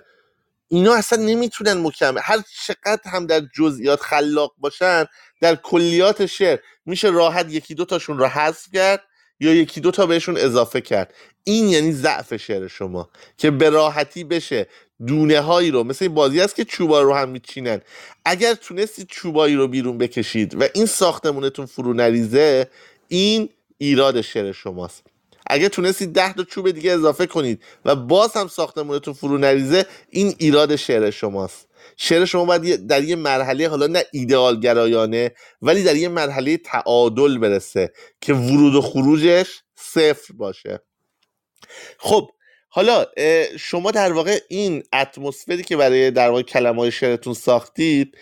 اینا 0.67 0.93
اصلا 0.93 1.23
نمی‌تونن 1.23 1.73
مکمل 1.73 2.21
هر 2.23 2.39
چقدر 2.67 3.01
هم 3.05 3.25
در 3.25 3.41
جزئیات 3.57 4.01
خلاق 4.01 4.53
باشن 4.57 5.05
در 5.41 5.55
کلیات 5.55 6.25
شعر 6.25 6.59
میشه 6.85 7.09
راحت 7.09 7.45
یکی 7.49 7.75
دو 7.75 7.85
تاشون 7.85 8.17
رو 8.17 8.25
حذف 8.25 8.67
کرد 8.73 9.01
یا 9.39 9.53
یکی 9.53 9.81
دو 9.81 9.91
تا 9.91 10.05
بهشون 10.05 10.37
اضافه 10.37 10.81
کرد. 10.81 11.13
این 11.43 11.69
یعنی 11.69 11.91
ضعف 11.91 12.35
شعر 12.35 12.67
شما 12.67 13.09
که 13.37 13.51
به 13.51 13.69
راحتی 13.69 14.23
بشه. 14.23 14.67
دونه 15.07 15.39
هایی 15.39 15.71
رو 15.71 15.83
مثل 15.83 16.05
این 16.05 16.13
بازی 16.13 16.41
است 16.41 16.55
که 16.55 16.65
چوبا 16.65 17.01
رو 17.01 17.13
هم 17.13 17.29
میچینن. 17.29 17.81
اگر 18.25 18.53
تونستید 18.53 19.07
چوبایی 19.07 19.55
رو 19.55 19.67
بیرون 19.67 19.97
بکشید 19.97 20.61
و 20.61 20.67
این 20.75 20.85
ساختمونتون 20.85 21.65
فرو 21.65 21.93
نریزه 21.93 22.69
این 23.07 23.49
ایراد 23.77 24.21
شعر 24.21 24.51
شماست. 24.51 25.03
اگر 25.47 25.67
تونستید 25.67 26.13
ده 26.13 26.33
تا 26.33 26.43
چوب 26.43 26.71
دیگه 26.71 26.91
اضافه 26.91 27.25
کنید 27.25 27.63
و 27.85 27.95
باز 27.95 28.33
هم 28.33 28.47
ساختمونتون 28.47 29.13
فرو 29.13 29.37
نریزه 29.37 29.85
این 30.09 30.35
ایراد 30.37 30.75
شعر 30.75 31.09
شماست. 31.09 31.67
شعر 31.97 32.25
شما 32.25 32.45
باید 32.45 32.87
در 32.87 33.03
یه 33.03 33.15
مرحله 33.15 33.69
حالا 33.69 33.87
نه 33.87 34.03
ایدئال 34.13 34.59
گرایانه 34.59 35.31
ولی 35.61 35.83
در 35.83 35.95
یه 35.95 36.09
مرحله 36.09 36.57
تعادل 36.57 37.37
برسه 37.37 37.93
که 38.21 38.33
ورود 38.33 38.75
و 38.75 38.81
خروجش 38.81 39.61
صفر 39.75 40.33
باشه. 40.33 40.79
خب 41.97 42.29
حالا 42.75 43.05
شما 43.59 43.91
در 43.91 44.13
واقع 44.13 44.39
این 44.47 44.83
اتمسفری 44.93 45.63
که 45.63 45.77
برای 45.77 46.11
در 46.11 46.29
واقع 46.29 46.41
کلمه 46.41 46.81
های 46.81 46.91
شعرتون 46.91 47.33
ساختید 47.33 48.17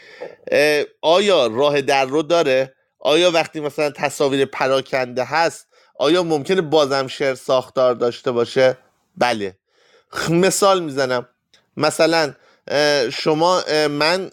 آیا 1.01 1.47
راه 1.47 1.81
در 1.81 2.05
رو 2.05 2.21
داره؟ 2.23 2.75
آیا 2.99 3.31
وقتی 3.31 3.59
مثلا 3.59 3.89
تصاویر 3.89 4.45
پراکنده 4.45 5.23
هست 5.23 5.67
آیا 5.99 6.23
ممکنه 6.23 6.61
بازم 6.61 7.07
شعر 7.07 7.35
ساختار 7.35 7.93
داشته 7.93 8.31
باشه؟ 8.31 8.77
بله. 9.17 9.57
مثال 10.29 10.83
می‌زنم. 10.83 11.27
مثلا 11.77 12.33
شما 13.11 13.61
من 13.89 14.31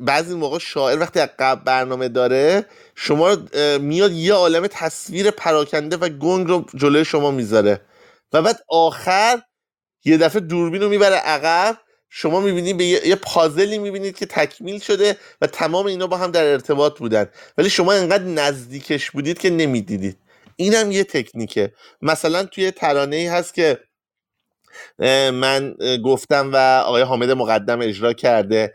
بعضی 0.00 0.34
موقع 0.34 0.58
شاعر 0.58 0.98
وقتی 0.98 1.20
قبل 1.20 1.64
برنامه 1.64 2.08
داره 2.08 2.66
شما 2.94 3.36
میاد 3.80 4.12
یه 4.12 4.34
عالم 4.34 4.66
تصویر 4.66 5.30
پراکنده 5.30 5.96
و 5.96 6.08
گنگ 6.08 6.48
رو 6.48 6.64
جلوی 6.74 7.04
شما 7.04 7.30
می‌ذاره 7.30 7.80
و 8.32 8.42
بعد 8.42 8.60
آخر 8.68 9.42
یه 10.04 10.16
دفعه 10.16 10.40
دوربین 10.40 10.82
رو 10.82 10.88
می‌بره 10.88 11.16
عقب 11.16 11.78
شما 12.10 12.40
می‌بینید 12.40 12.76
به 12.76 12.84
یه 12.84 13.16
پازلی 13.16 13.78
می‌بینید 13.78 14.18
که 14.18 14.26
تکمیل 14.26 14.78
شده 14.78 15.16
و 15.40 15.46
تمام 15.46 15.86
اینا 15.86 16.06
با 16.06 16.16
هم 16.16 16.30
در 16.30 16.44
ارتباط 16.44 16.98
بودن. 16.98 17.26
ولی 17.58 17.70
شما 17.70 17.92
انقدر 17.92 18.24
نزدیکش 18.24 19.10
بودید 19.10 19.38
که 19.38 19.50
نمی‌دیدید. 19.50 20.18
اینم 20.56 20.90
یه 20.90 21.04
تکنیکه. 21.04 21.72
مثلا 22.02 22.44
توی 22.44 22.70
ترانه 22.70 23.16
ای 23.16 23.26
هست 23.26 23.54
که 23.54 23.78
من 25.32 25.74
گفتم 26.04 26.50
و 26.52 26.56
آقای 26.86 27.02
حامد 27.02 27.30
مقدم 27.30 27.80
اجرا 27.80 28.12
کرده. 28.12 28.74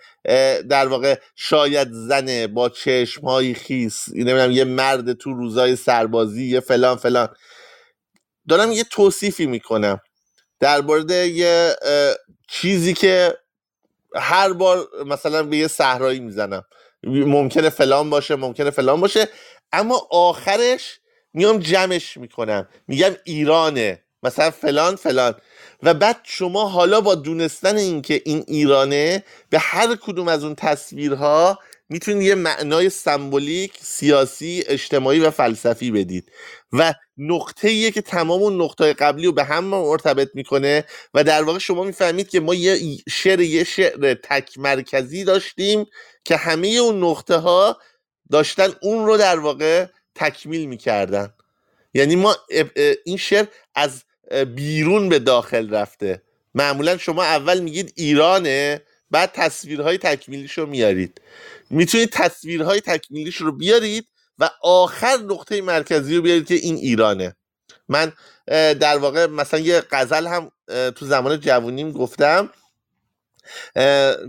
در 0.69 0.87
واقع 0.87 1.15
شاید 1.35 1.87
زنه 1.91 2.47
با 2.47 2.69
چشم 2.69 3.21
های 3.21 3.53
خیس 3.53 4.09
نمی‌دونم 4.09 4.51
یه 4.51 4.63
مرد 4.63 5.13
تو 5.13 5.33
روزای 5.33 5.75
سربازی 5.75 6.45
یه 6.45 6.59
فلان 6.59 6.97
فلان. 6.97 7.29
دارم 8.49 8.71
یه 8.71 8.83
توصیفی 8.83 9.45
می‌کنم. 9.45 9.99
در 10.59 10.81
مورد 10.81 11.11
یه 11.11 11.75
چیزی 12.47 12.93
که 12.93 13.37
هر 14.15 14.53
بار 14.53 14.87
مثلا 15.05 15.43
به 15.43 15.57
یه 15.57 15.67
صحرایی 15.67 16.19
می‌زنم. 16.19 16.65
ممکنه 17.03 17.69
فلان 17.69 18.09
باشه 18.09 18.35
ممکنه 18.35 18.69
فلان 18.69 19.01
باشه 19.01 19.27
اما 19.71 20.07
آخرش 20.11 20.99
میام 21.33 21.59
جمعش 21.59 22.17
می‌کنم. 22.17 22.67
میگم 22.87 23.15
ایرانه. 23.23 24.03
مثلا 24.23 24.51
فلان 24.51 24.95
فلان. 24.95 25.35
و 25.83 25.93
بعد 25.93 26.19
شما 26.23 26.69
حالا 26.69 27.01
با 27.01 27.15
دونستن 27.15 27.77
اینکه 27.77 28.21
این 28.25 28.43
ایرانه 28.47 29.23
به 29.49 29.59
هر 29.59 29.95
کدوم 29.95 30.27
از 30.27 30.43
اون 30.43 30.55
تصویرها 30.55 31.59
می‌تونید 31.89 32.27
یه 32.27 32.35
معنای 32.35 32.89
سمبولیک 32.89 33.73
سیاسی 33.81 34.63
اجتماعی 34.67 35.19
و 35.19 35.31
فلسفی 35.31 35.91
بدید. 35.91 36.31
و 36.73 36.93
نقطه 37.17 37.67
ایه 37.67 37.91
که 37.91 38.01
تمام 38.01 38.41
اون 38.41 38.61
نقطه 38.61 38.93
قبلی 38.93 39.25
رو 39.25 39.31
به 39.31 39.43
هم 39.43 39.63
مرتبط 39.63 40.29
می‌کنه 40.33 40.83
و 41.13 41.23
در 41.23 41.43
واقع 41.43 41.59
شما 41.59 41.83
می‌فهمید 41.83 42.29
که 42.29 42.39
ما 42.39 42.55
یه 42.55 42.97
شعر 43.09 43.41
یه 43.41 43.63
شعر 43.63 44.13
تک 44.13 44.57
مرکزی 44.57 45.23
داشتیم 45.23 45.85
که 46.25 46.37
همه 46.37 46.67
اون 46.67 47.03
نقطه 47.03 47.35
ها 47.35 47.77
داشتن 48.31 48.73
اون 48.81 49.05
رو 49.05 49.17
در 49.17 49.39
واقع 49.39 49.85
تکمیل 50.15 50.65
می‌کردن. 50.65 51.33
یعنی 51.93 52.15
ما 52.15 52.35
این 53.05 53.17
شعر 53.17 53.45
از 53.75 54.03
بیرون 54.55 55.09
به 55.09 55.19
داخل 55.19 55.69
رفته. 55.69 56.21
معمولا 56.55 56.97
شما 56.97 57.23
اول 57.23 57.59
میگید 57.59 57.93
ایرانه 57.95 58.81
بعد 59.11 59.31
تصویرهای 59.33 59.97
تکمیلیش 59.97 60.51
رو 60.51 60.65
میارید. 60.65 61.21
می‌تونید 61.69 62.09
تصویرهای 62.09 62.81
تکمیلیش 62.81 63.35
رو 63.35 63.51
بیارید 63.51 64.07
و 64.39 64.49
آخر 64.61 65.17
نقطه 65.17 65.61
مرکزی 65.61 66.15
رو 66.15 66.21
بیارید 66.21 66.47
که 66.47 66.55
این 66.55 66.75
ایرانه. 66.75 67.35
من 67.89 68.13
در 68.73 68.97
واقع 68.97 69.25
مثلا 69.25 69.59
یه 69.59 69.83
غزل 69.91 70.27
هم 70.27 70.51
تو 70.91 71.05
زمان 71.05 71.39
جوونیم 71.39 71.91
گفتم. 71.91 72.49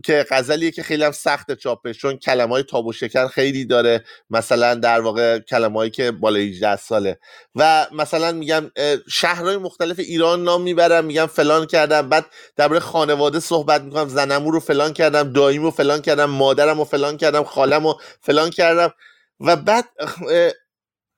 که 0.04 0.26
غزلیه 0.30 0.70
که 0.70 0.82
خیلی 0.82 1.04
هم 1.04 1.12
سخت 1.12 1.54
چاپش 1.54 1.98
چون 1.98 2.16
کلمه 2.16 2.50
های 2.50 2.62
تاب 2.62 2.86
و 2.86 2.92
شکن 2.92 3.26
خیلی 3.26 3.64
داره. 3.64 4.04
مثلا 4.30 4.74
در 4.74 5.00
واقع 5.00 5.38
کلمه 5.38 5.90
که 5.90 6.10
بالای 6.10 6.48
18 6.48 6.76
ساله. 6.76 7.18
و 7.54 7.86
مثلا 7.92 8.32
میگم 8.32 8.70
شهرهای 9.10 9.56
مختلف 9.56 9.98
ایران 9.98 10.44
نام 10.44 10.62
می‌برم 10.62 11.04
میگم 11.04 11.26
فلان 11.26 11.66
کردم. 11.66 12.08
بعد 12.08 12.26
درباره 12.56 12.80
خانواده 12.80 13.40
صحبت 13.40 13.82
می‌کنم 13.82 14.08
زنمو 14.08 14.50
رو 14.50 14.60
فلان 14.60 14.92
کردم 14.92 15.32
داییم 15.32 15.62
رو 15.62 15.70
فلان 15.70 16.02
کردم 16.02 16.24
مادرم 16.24 16.78
رو 16.78 16.84
فلان 16.84 17.16
کردم 17.16 17.44
خالم 17.44 17.86
رو 17.86 18.00
فلان 18.20 18.50
کردم. 18.50 18.94
و 19.40 19.56
بعد 19.56 19.84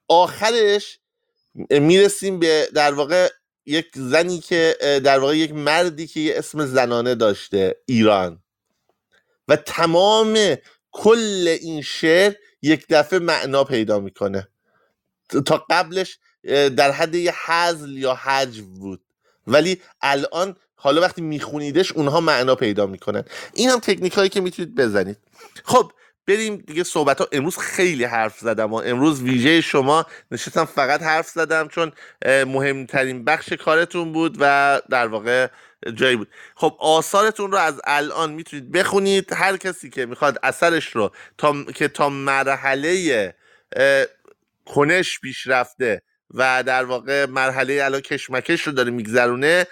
آخرش 0.07 0.99
می‌رسیم 1.69 2.39
به 2.39 2.67
در 2.73 2.93
واقع 2.93 3.29
یک 3.65 3.91
زنی 3.95 4.39
که 4.39 4.75
در 5.03 5.19
واقع 5.19 5.37
یک 5.37 5.53
مردی 5.53 6.07
که 6.07 6.19
یه 6.19 6.37
اسم 6.37 6.65
زنانه 6.65 7.15
داشته 7.15 7.75
ایران. 7.85 8.43
و 9.47 9.55
تمام 9.55 10.55
کل 10.91 11.57
این 11.61 11.81
شعر 11.81 12.33
یک 12.61 12.85
دفعه 12.89 13.19
معنا 13.19 13.63
پیدا 13.63 13.99
می‌کنه. 13.99 14.47
تا 15.45 15.65
قبلش 15.69 16.19
در 16.75 16.91
حد 16.91 17.15
یه 17.15 17.33
حزل 17.45 17.97
یا 17.97 18.13
حجو 18.15 18.65
بود. 18.65 19.01
ولی 19.47 19.81
الان 20.01 20.55
حالا 20.75 21.01
وقتی 21.01 21.21
میخونیدش 21.21 21.91
اونها 21.91 22.19
معنا 22.19 22.55
پیدا 22.55 22.85
می‌کنن. 22.85 23.23
این 23.53 23.69
هم 23.69 23.79
تکنیک 23.79 24.13
هایی 24.13 24.29
که 24.29 24.41
می‌تونید 24.41 24.75
بزنید. 24.75 25.17
خب 25.63 25.91
بریم 26.31 26.55
دیگه 26.55 26.83
صحبت 26.83 27.19
ها 27.19 27.27
امروز 27.31 27.57
خیلی 27.57 28.03
حرف 28.03 28.39
زدم 28.39 28.73
و 28.73 28.75
امروز 28.75 29.21
ویژه 29.21 29.61
شما 29.61 30.05
نشستم 30.31 30.65
فقط 30.65 31.03
حرف 31.03 31.29
زدم 31.29 31.67
چون 31.67 31.91
مهمترین 32.25 33.25
بخش 33.25 33.53
کارتون 33.53 34.11
بود 34.11 34.37
و 34.39 34.81
در 34.89 35.07
واقع 35.07 35.47
جایی 35.95 36.15
بود. 36.15 36.27
خب 36.55 36.77
آثارتون 36.79 37.51
رو 37.51 37.57
از 37.57 37.81
الان 37.83 38.31
می‌تونید 38.31 38.71
بخونید. 38.71 39.33
هر 39.33 39.57
کسی 39.57 39.89
که 39.89 40.05
می‌خواد 40.05 40.39
اثرش 40.43 40.87
رو 40.87 41.11
تا 41.37 41.63
که 41.63 41.87
تا 41.87 42.09
مرحله 42.09 43.35
کنش 44.65 45.19
پیش 45.19 45.47
رفته 45.47 46.01
و 46.33 46.63
در 46.63 46.83
واقع 46.83 47.25
مرحله 47.25 47.81
الان 47.83 48.01
کشمکش 48.01 48.61
رو 48.61 48.71
داره 48.71 48.91
میگذرونه 48.91 49.67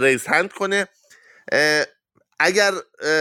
ریز 0.00 0.26
هند 0.26 0.52
کنه. 0.52 0.88
اگر 2.42 2.74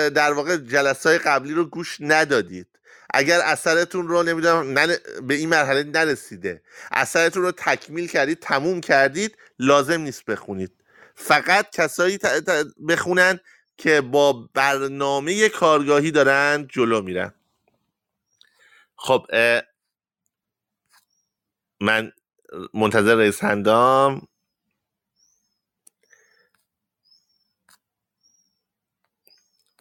در 0.09 0.33
واقع 0.33 0.57
جلسه 0.57 1.09
های 1.09 1.17
قبلی 1.17 1.53
رو 1.53 1.65
گوش 1.65 1.97
ندادید 1.99 2.67
اگر 3.13 3.39
اثرتون 3.43 4.07
رو 4.07 4.23
نمی‌دونم 4.23 4.73
به 5.21 5.33
این 5.33 5.49
مرحله 5.49 5.83
نرسیده 5.83 6.61
اثرتون 6.91 7.43
رو 7.43 7.51
تکمیل 7.51 8.07
کردید 8.07 8.39
تموم 8.39 8.81
کردید 8.81 9.37
لازم 9.59 10.01
نیست 10.01 10.25
بخونید. 10.25 10.71
فقط 11.15 11.69
کسایی 11.69 12.19
بخونن 12.89 13.39
که 13.77 14.01
با 14.01 14.49
برنامه 14.53 15.49
کارگاهی 15.49 16.11
دارن 16.11 16.67
جلو 16.69 17.01
میرن. 17.01 17.33
خب 18.95 19.25
من 21.81 22.11
منتظر 22.73 23.15
رئیس 23.15 23.43
هندام 23.43 24.27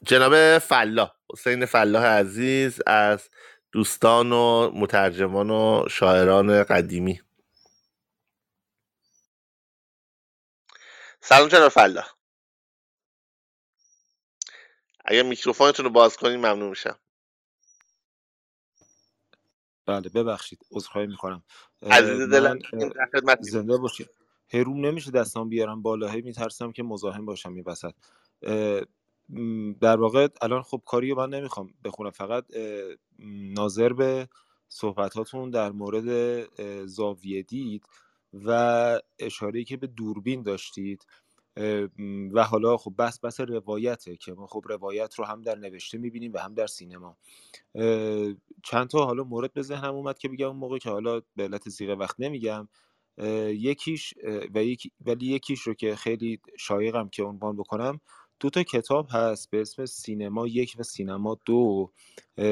جناب 0.08 0.58
فلاح 0.58 1.14
حسین 1.32 1.66
فلاح 1.66 2.04
عزیز 2.04 2.80
از 2.86 3.30
دوستان 3.72 4.32
و 4.32 4.70
مترجمان 4.74 5.50
و 5.50 5.88
شاعران 5.90 6.64
قدیمی. 6.64 7.20
سلام 11.20 11.48
جناب 11.48 11.68
فلاح. 11.68 12.08
اگر 15.04 15.22
میکروفونتون 15.22 15.84
رو 15.84 15.90
باز 15.90 16.16
کنید 16.16 16.36
ممنون 16.38 16.68
میشم. 16.68 16.98
بله 19.86 20.08
ببخشید 20.08 20.66
عذرخواهی 20.70 21.06
می‌کنم 21.06 21.42
عزیز 21.82 22.20
دلم 22.20 22.58
زنده 23.40 23.76
باشید 23.76 24.10
هروم 24.48 24.86
نمیشه 24.86 25.10
دستان 25.10 25.48
بیارم 25.48 25.82
بالا 25.82 26.08
هی 26.08 26.20
میترسم 26.20 26.72
که 26.72 26.82
مزاحم 26.82 27.26
باشم 27.26 27.54
این 27.54 27.64
وسط. 27.66 27.94
در 29.80 30.00
واقع 30.00 30.28
الان 30.42 30.62
خب 30.62 30.82
کاری 30.86 31.14
من 31.14 31.30
نمی‌خوام 31.30 31.74
بخونم 31.84 32.10
فقط 32.10 32.44
ناظر 33.54 33.92
به 33.92 34.28
صحبتاتون 34.68 35.50
در 35.50 35.72
مورد 35.72 36.06
زاویه 36.86 37.42
دید 37.42 37.84
و 38.34 39.00
اشاره 39.18 39.64
که 39.64 39.76
به 39.76 39.86
دوربین 39.86 40.42
داشتید 40.42 41.06
و 42.32 42.44
حالا 42.44 42.76
خب 42.76 42.94
بس 42.98 43.20
بس 43.20 43.40
روایته 43.40 44.16
که 44.16 44.32
ما 44.32 44.46
خب 44.46 44.62
روایت 44.68 45.14
رو 45.14 45.24
هم 45.24 45.42
در 45.42 45.54
نوشته 45.54 45.98
می‌بینیم 45.98 46.32
و 46.32 46.38
هم 46.38 46.54
در 46.54 46.66
سینما. 46.66 47.16
چند 48.64 48.88
تا 48.90 49.04
حالا 49.06 49.24
مورد 49.24 49.52
به 49.52 49.62
ذهنم 49.62 49.94
اومد 49.94 50.18
که 50.18 50.28
بگم 50.28 50.46
اون 50.48 50.56
موقع 50.56 50.78
که 50.78 50.90
حالا 50.90 51.20
به 51.36 51.42
علت 51.42 51.68
زیغه 51.68 51.94
وقت 51.94 52.16
نمیگم. 52.18 52.68
یکیش 53.48 54.14
و 54.54 54.64
یک 54.64 54.92
ولی 55.00 55.26
یکیش 55.26 55.60
رو 55.60 55.74
که 55.74 55.96
خیلی 55.96 56.40
شایقم 56.58 57.08
که 57.08 57.22
عنوان 57.22 57.56
بکنم 57.56 58.00
دو 58.40 58.50
تا 58.50 58.62
کتاب 58.62 59.08
هست 59.10 59.50
به 59.50 59.60
اسم 59.60 59.86
سینما 59.86 60.46
یک 60.46 60.76
و 60.78 60.82
سینما 60.82 61.38
دو 61.44 61.90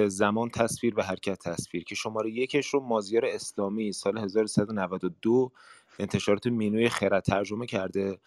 زمان 0.06 0.50
تصویر 0.50 0.94
و 0.98 1.02
حرکت 1.02 1.38
تصویر 1.38 1.84
که 1.84 1.94
شماره 1.94 2.30
یکش 2.30 2.66
رو 2.66 2.80
مازیار 2.80 3.24
اسلامی 3.26 3.92
سال 3.92 4.18
1392 4.18 5.52
انتشارات 5.98 6.46
مینوی 6.46 6.88
خرد 6.88 7.22
ترجمه 7.22 7.66
کرده. 7.66 8.18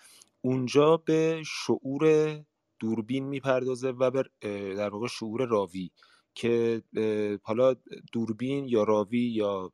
اونجا 0.41 0.97
به 0.97 1.41
شعور 1.45 2.35
دوربین 2.79 3.25
می‌پردازه 3.25 3.89
و 3.89 4.11
به 4.11 4.23
در 4.75 4.89
واقع 4.89 5.07
شعور 5.07 5.45
راوی 5.45 5.91
که 6.35 6.81
حالا 7.43 7.75
دوربین 8.11 8.67
یا 8.67 8.83
راوی 8.83 9.19
یا 9.19 9.71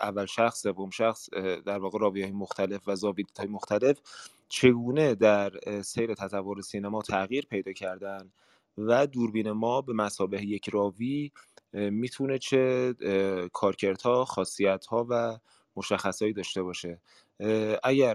اول 0.00 0.26
شخص 0.26 0.62
سوم 0.62 0.90
شخص 0.90 1.30
در 1.66 1.78
واقع 1.78 1.98
راوی 1.98 2.22
های 2.22 2.32
مختلف 2.32 2.88
و 2.88 2.96
زاویدیت 2.96 3.38
های 3.38 3.48
مختلف 3.48 4.00
چگونه 4.48 5.14
در 5.14 5.50
سیر 5.82 6.14
تطور 6.14 6.60
سینما 6.60 7.02
تغییر 7.02 7.46
پیدا 7.46 7.72
کردن 7.72 8.32
و 8.78 9.06
دوربین 9.06 9.50
ما 9.50 9.80
به 9.80 9.92
مسابه 9.92 10.42
یک 10.42 10.68
راوی 10.68 11.32
می‌تونه 11.72 12.38
چه 12.38 12.94
کارکردها 13.52 14.24
خاصیتها 14.24 15.06
و 15.10 15.38
مشخصهایی 15.76 16.34
داشته 16.34 16.62
باشه. 16.62 17.00
اگر 17.82 18.14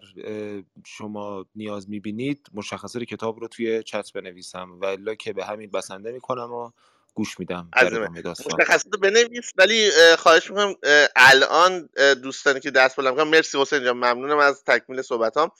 شما 0.85 1.45
نیاز 1.55 1.89
می‌بینید 1.89 2.47
مشخصات 2.53 3.03
کتاب 3.03 3.39
رو 3.39 3.47
توی 3.47 3.83
چت 3.83 4.13
بنویسم 4.13 4.79
و 4.81 4.85
الا 4.85 5.15
که 5.15 5.33
به 5.33 5.45
همین 5.45 5.71
بسنده 5.71 6.11
می‌کنم 6.11 6.53
و 6.53 6.71
گوش 7.15 7.39
میدم 7.39 7.69
در 7.73 7.85
ادامه 7.85 8.21
داستان. 8.21 8.59
بنویس 9.01 9.51
ولی 9.55 9.89
خواهش 10.17 10.49
می‌کنم 10.51 10.75
الان 11.15 11.89
دوستانی 12.23 12.59
که 12.59 12.71
دست 12.71 12.95
بلند 12.95 13.13
می‌کنن 13.13 13.29
مرسی 13.29 13.61
حسین 13.61 13.83
جان 13.83 13.97
ممنونم 13.97 14.37
از 14.37 14.63
تکمیل 14.63 15.01
صحبتام. 15.01 15.51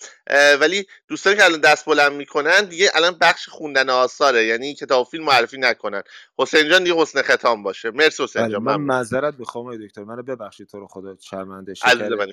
ولی 0.60 0.86
دوستانی 1.07 1.36
که 1.36 1.45
الان 1.45 1.60
دست 1.60 1.86
بلند 1.86 2.11
می‌کنن 2.11 2.65
دیگه 2.65 2.91
الان 2.94 3.18
بخش 3.22 3.49
خوندن 3.49 3.90
آثاره 3.90 4.45
یعنی 4.45 4.73
کتاب 4.76 5.07
فیلم 5.07 5.23
معرفی 5.23 5.57
نکنن. 5.57 6.03
حسین 6.38 6.69
جان 6.69 6.84
دیگه 6.84 6.95
حسن 6.95 7.22
ختام 7.22 7.64
باشه. 7.64 7.91
مرسی 7.91 8.23
حسین 8.23 8.41
بله، 8.41 8.52
جان 8.52 8.64
من 8.64 8.76
معذرت 8.76 9.34
می‌خوام 9.40 9.86
دکتر. 9.86 10.03
منو 10.03 10.23
ببخشید 10.23 10.68
تو 10.68 10.80
رو 10.80 10.88
خدا 10.88 11.15
شرمنده 11.22 11.73
عزیز 11.84 12.11
من 12.11 12.27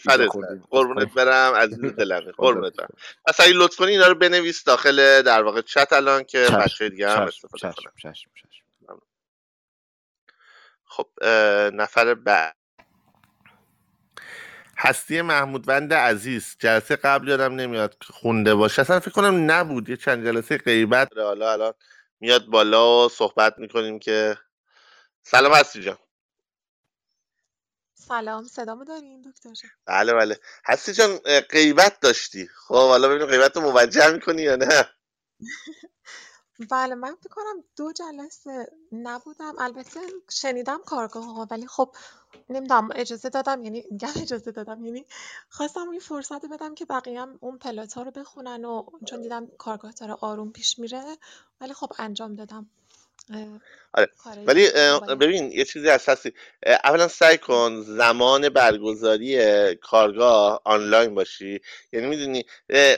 قربونت 0.70 1.14
برم 1.14 1.54
عزیز 1.62 1.80
دلم. 1.80 2.20
قربونت 2.36 2.76
برم. 2.76 2.88
پس 3.26 3.40
اگه 3.40 3.52
لطف 3.52 3.76
کنی 3.76 3.90
اینا 3.90 4.06
رو 4.06 4.14
بنویس 4.14 4.64
داخل 4.64 5.22
در 5.22 5.42
واقع 5.42 5.60
چت 5.60 5.92
الان 5.92 6.24
که 6.24 6.46
بچه 6.58 6.88
دیگه 6.88 7.10
هم 7.10 7.22
استفاده 7.22 7.74
کنن. 7.74 8.12
خب 10.92 11.08
نفر 11.74 12.14
بعد 12.14 12.56
هستی 14.78 15.22
محمود 15.22 15.68
وند 15.68 15.94
عزیز 15.94 16.56
جلسه 16.58 16.96
قبل 16.96 17.28
یادم 17.28 17.54
نمیاد 17.54 17.96
خونده 18.10 18.54
باشه. 18.54 18.82
اصلا 18.82 19.00
فکر 19.00 19.10
کنم 19.10 19.50
نبود 19.50 19.88
یه 19.88 19.96
چند 19.96 20.26
جلسه 20.26 20.58
غیبت. 20.58 21.18
حالا 21.18 21.52
الان 21.52 21.74
میاد 22.20 22.46
بالا 22.46 23.06
و 23.06 23.08
صحبت 23.08 23.58
می‌کنیم 23.58 23.98
که 23.98 24.38
سلام 25.22 25.54
هستی 25.54 25.82
جان. 25.82 25.98
سلام 27.94 28.44
صدامو 28.44 28.84
دارین 28.84 29.22
دکتر 29.22 29.50
بله 29.86 30.14
بله. 30.14 30.38
هستی 30.66 30.92
جان 30.92 31.18
غیبت 31.50 32.00
داشتی. 32.00 32.48
خب 32.48 32.74
حالا 32.74 33.08
ببینیم 33.08 33.26
غیبت 33.26 33.56
رو 33.56 33.62
موجه 33.62 34.10
می‌کنی 34.10 34.42
یا 34.42 34.56
نه. 34.56 34.88
بله 36.70 36.94
من 36.94 37.14
فکر 37.14 37.28
کنم 37.28 37.64
دو 37.76 37.92
جلسه 37.92 38.72
نبودم. 38.92 39.54
البته 39.58 40.00
شنیدم 40.30 40.78
کارگاه 40.86 41.46
ولی 41.50 41.66
خب 41.66 41.96
نمی‌دونم 42.50 42.88
اجازه 42.94 43.28
دادم 43.28 43.64
یعنی 43.64 43.84
میگم 43.90 44.08
اجازه 44.22 44.52
دادم. 44.52 44.84
یعنی 44.84 45.06
خواستم 45.48 45.88
این 45.90 46.00
فرصت 46.00 46.46
بدم 46.46 46.74
که 46.74 46.84
بقیه 46.84 47.20
هم 47.20 47.38
اون 47.40 47.58
پلات 47.58 47.92
ها 47.92 48.02
رو 48.02 48.10
بخونن 48.10 48.64
و 48.64 48.86
چون 49.06 49.20
دیدم 49.22 49.46
کارگاه 49.58 49.92
داره 49.92 50.12
آروم 50.20 50.52
پیش 50.52 50.78
میره 50.78 51.18
ولی 51.60 51.74
خب 51.74 51.92
انجام 51.98 52.34
دادم. 52.34 52.70
آره. 53.94 54.08
ولی 54.46 54.70
ببین 55.20 55.52
یه 55.52 55.64
چیزی 55.64 55.88
هستی 55.88 56.32
اولا 56.84 57.08
سعی 57.08 57.38
کن 57.38 57.80
زمان 57.86 58.48
برگزاری 58.48 59.74
کارگاه 59.74 60.60
آنلاین 60.64 61.14
باشی. 61.14 61.60
یعنی 61.92 62.06
می‌دونی 62.06 62.44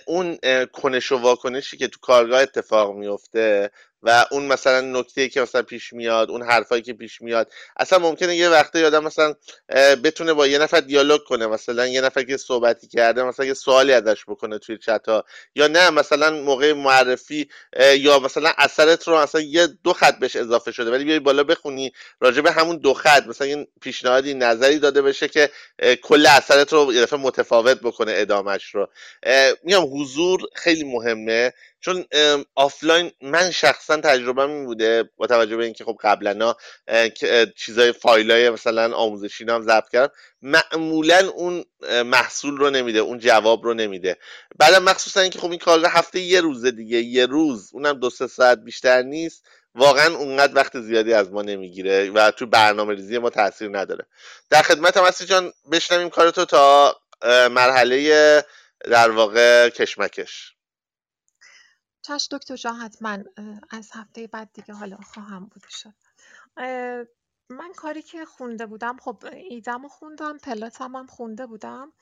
اون 0.07 0.39
کنش 0.73 1.13
و 1.13 1.17
واکنشی 1.17 1.77
که 1.77 1.89
تو 1.89 2.01
کارگاه 2.01 2.41
اتفاق 2.43 2.95
میفته 2.95 3.71
و 4.05 4.27
اون 4.33 4.47
مثلا 4.47 4.83
نکته 4.83 5.31
که 5.31 5.43
مثلا 5.43 5.63
پیش 5.63 5.95
میاد 5.95 6.31
اون 6.31 6.43
حرفایی 6.45 6.83
که 6.83 6.95
پیش 6.95 7.23
میاد. 7.23 7.53
اصلا 7.79 8.01
ممکنه 8.01 8.37
یه 8.37 8.51
وقته 8.51 8.81
یادم 8.81 9.05
مثلا 9.05 9.35
بتونه 10.05 10.35
با 10.35 10.49
یه 10.49 10.59
نفر 10.59 10.81
دیالوگ 10.81 11.21
کنه 11.29 11.49
مثلا 11.49 11.89
یه 11.89 12.03
نفر 12.03 12.25
که 12.25 12.39
صحبتی 12.39 12.89
کرده 12.89 13.25
مثلا 13.25 13.47
یه 13.47 13.55
سوالی 13.55 13.93
ازش 13.95 14.25
بکنه 14.29 14.59
توی 14.59 14.79
چت 14.79 15.09
ها. 15.09 15.25
یا 15.57 15.69
نه 15.69 15.91
مثلا 15.91 16.31
موقع 16.31 16.75
معرفی 16.75 17.49
یا 17.99 18.21
مثلا 18.21 18.53
اثرت 18.59 19.09
رو 19.09 19.19
مثلا 19.19 19.43
یه 19.43 19.67
دو 19.67 19.95
خط 19.95 20.19
بهش 20.21 20.37
اضافه 20.37 20.73
شده 20.73 20.93
ولی 20.93 21.05
بیای 21.05 21.21
بالا 21.21 21.45
بخونی 21.45 21.93
راجع 22.21 22.43
به 22.43 22.53
همون 22.53 22.79
دو 22.79 22.95
خط 22.95 23.27
مثلا 23.27 23.47
این 23.49 23.69
پیشنهادی 23.83 24.35
نظری 24.35 24.81
داده 24.81 25.03
بشه 25.03 25.29
که 25.29 25.51
کل 26.03 26.27
اثرت 26.27 26.75
رو 26.75 26.95
یه 26.95 27.03
دفعه 27.03 27.21
متفاوت 27.21 27.81
بکنه 27.81 28.13
ادامش 28.17 28.75
رو. 28.75 28.89
میام 29.65 29.85
حضور 30.03 30.41
خیلی 30.55 30.85
مهمه. 30.85 31.53
چون 31.85 32.05
آفلاین 32.55 33.13
من 33.21 33.51
شخصا 33.51 33.97
تجربه 33.97 34.43
این 34.43 34.65
بوده 34.65 35.11
با 35.17 35.27
توجه 35.27 35.57
به 35.57 35.65
اینکه 35.65 35.85
خب 35.85 35.97
قبلا 36.01 36.55
چیزای 37.57 37.93
فایلای 37.93 38.51
مثلا 38.51 38.97
آموزشی 38.97 39.45
هم 39.45 39.63
ضبط 39.63 39.89
کردم 39.89 40.13
معمولا 40.43 41.31
اون 41.35 41.65
محصول 42.05 42.57
رو 42.57 42.71
نمیده 42.71 42.99
اون 42.99 43.19
جواب 43.19 43.65
رو 43.65 43.75
نمیده. 43.75 44.17
بعدم 44.59 44.83
مخصوصا 44.83 45.21
اینکه 45.21 45.39
خب 45.39 45.51
این 45.51 45.59
کار 45.59 45.87
هفته 45.87 46.21
یه 46.21 46.41
روزه 46.41 46.71
دیگه 46.71 46.99
یه 46.99 47.27
روز 47.27 47.71
اونم 47.73 48.01
دو 48.01 48.11
سه 48.11 48.27
ساعت 48.27 48.59
بیشتر 48.59 49.03
نیست 49.03 49.45
واقعا 49.75 50.15
اونقدر 50.17 50.57
وقت 50.57 50.81
زیادی 50.81 51.13
از 51.15 51.33
ما 51.33 51.43
نمی‌گیره 51.43 52.11
و 52.11 52.31
تو 52.31 52.47
برنامه 52.47 52.95
ریزی 52.95 53.19
ما 53.19 53.31
تاثیر 53.31 53.79
نداره. 53.79 54.07
در 54.51 54.63
خدمت 54.63 54.97
هم 54.97 55.11
جان 55.27 55.53
بشنویم 55.73 56.11
کارتو 56.11 56.45
تا 56.45 56.97
مرحله 57.51 58.45
در 58.85 59.11
واقع 59.11 59.69
کشمکش. 59.69 60.55
چش 62.05 62.29
دکتر 62.31 62.57
جان 62.57 62.77
حتما 62.77 63.19
از 63.71 63.91
هفته 63.93 64.27
بعد 64.27 64.51
دیگه 64.53 64.75
حالا 64.75 64.97
خواهم 64.97 65.45
بود 65.47 65.65
شد. 65.69 65.95
من 67.51 67.73
کاری 67.77 68.03
که 68.03 68.25
خونده 68.25 68.67
بودم 68.67 68.97
خب 68.97 69.25
ایدم 69.33 69.83
رو 69.83 69.89
خوندم 69.89 70.39
پلاتم 70.39 70.97
هم 70.97 71.07
خونده 71.07 71.47
بودم. 71.47 71.93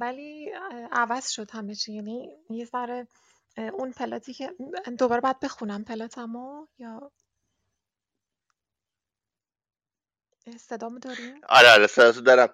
ولی 0.00 0.50
عوض 0.92 1.28
شد 1.28 1.50
همه 1.50 1.74
چی. 1.74 1.92
یعنی 1.92 2.36
یه 2.50 2.64
ذره 2.64 3.08
اون 3.72 3.92
پلاتی 3.92 4.34
که 4.34 4.54
دوباره 4.98 5.20
باید 5.20 5.40
بخونم 5.40 5.84
پلاتمو 5.84 6.66
یا 6.78 7.12
صدامو 10.56 10.98
داریم 10.98 11.34
آره 11.48 11.70
آره 11.70 11.86
صداتو 11.86 12.20
دارم. 12.20 12.48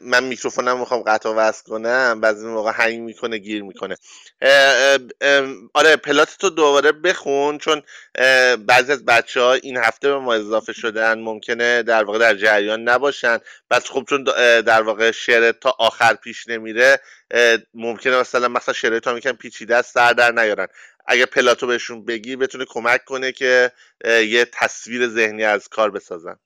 من 0.00 0.24
میکروفونم 0.24 0.78
می‌خوام 0.78 1.02
قطع 1.02 1.28
وصل 1.28 1.64
کنم 1.64 2.20
بعضی 2.20 2.46
موقع 2.46 2.72
هنگ 2.74 3.00
می‌کنه 3.00 3.38
گیر 3.38 3.62
می‌کنه. 3.62 3.96
آره 5.74 5.96
پلات 5.96 6.36
تو 6.40 6.50
دوباره 6.50 6.92
بخون 6.92 7.58
چون 7.58 7.82
بعضی 8.66 8.92
از 8.92 9.04
بچه 9.04 9.40
ها 9.40 9.52
این 9.52 9.76
هفته 9.76 10.08
به 10.08 10.18
ما 10.18 10.34
اضافه 10.34 10.72
شدن 10.72 11.18
ممکنه 11.18 11.82
در 11.82 12.04
واقع 12.04 12.18
در 12.18 12.34
جریان 12.34 12.88
نباشن. 12.88 13.38
بس 13.70 13.90
خب 13.90 14.04
چون 14.08 14.24
در 14.62 14.82
واقع 14.82 15.10
شعر 15.10 15.52
تا 15.52 15.74
آخر 15.78 16.14
پیش 16.14 16.48
نمیره 16.48 17.00
ممکنه 17.74 18.20
مثلا 18.20 18.48
مثلا 18.48 18.74
شعر 18.74 18.98
تا 18.98 19.12
میکن 19.12 19.32
پیچیده 19.32 19.76
است 19.76 19.94
سر 19.94 20.12
در 20.12 20.32
نیارن. 20.32 20.66
اگه 21.06 21.26
پلاتو 21.26 21.66
بهشون 21.66 22.04
بگی 22.04 22.36
بتونه 22.36 22.64
کمک 22.68 23.04
کنه 23.04 23.32
که 23.32 23.72
یه 24.04 24.46
تصویر 24.52 25.08
ذهنی 25.08 25.44
از 25.44 25.68
کار 25.68 25.90
بسازن. 25.90 26.36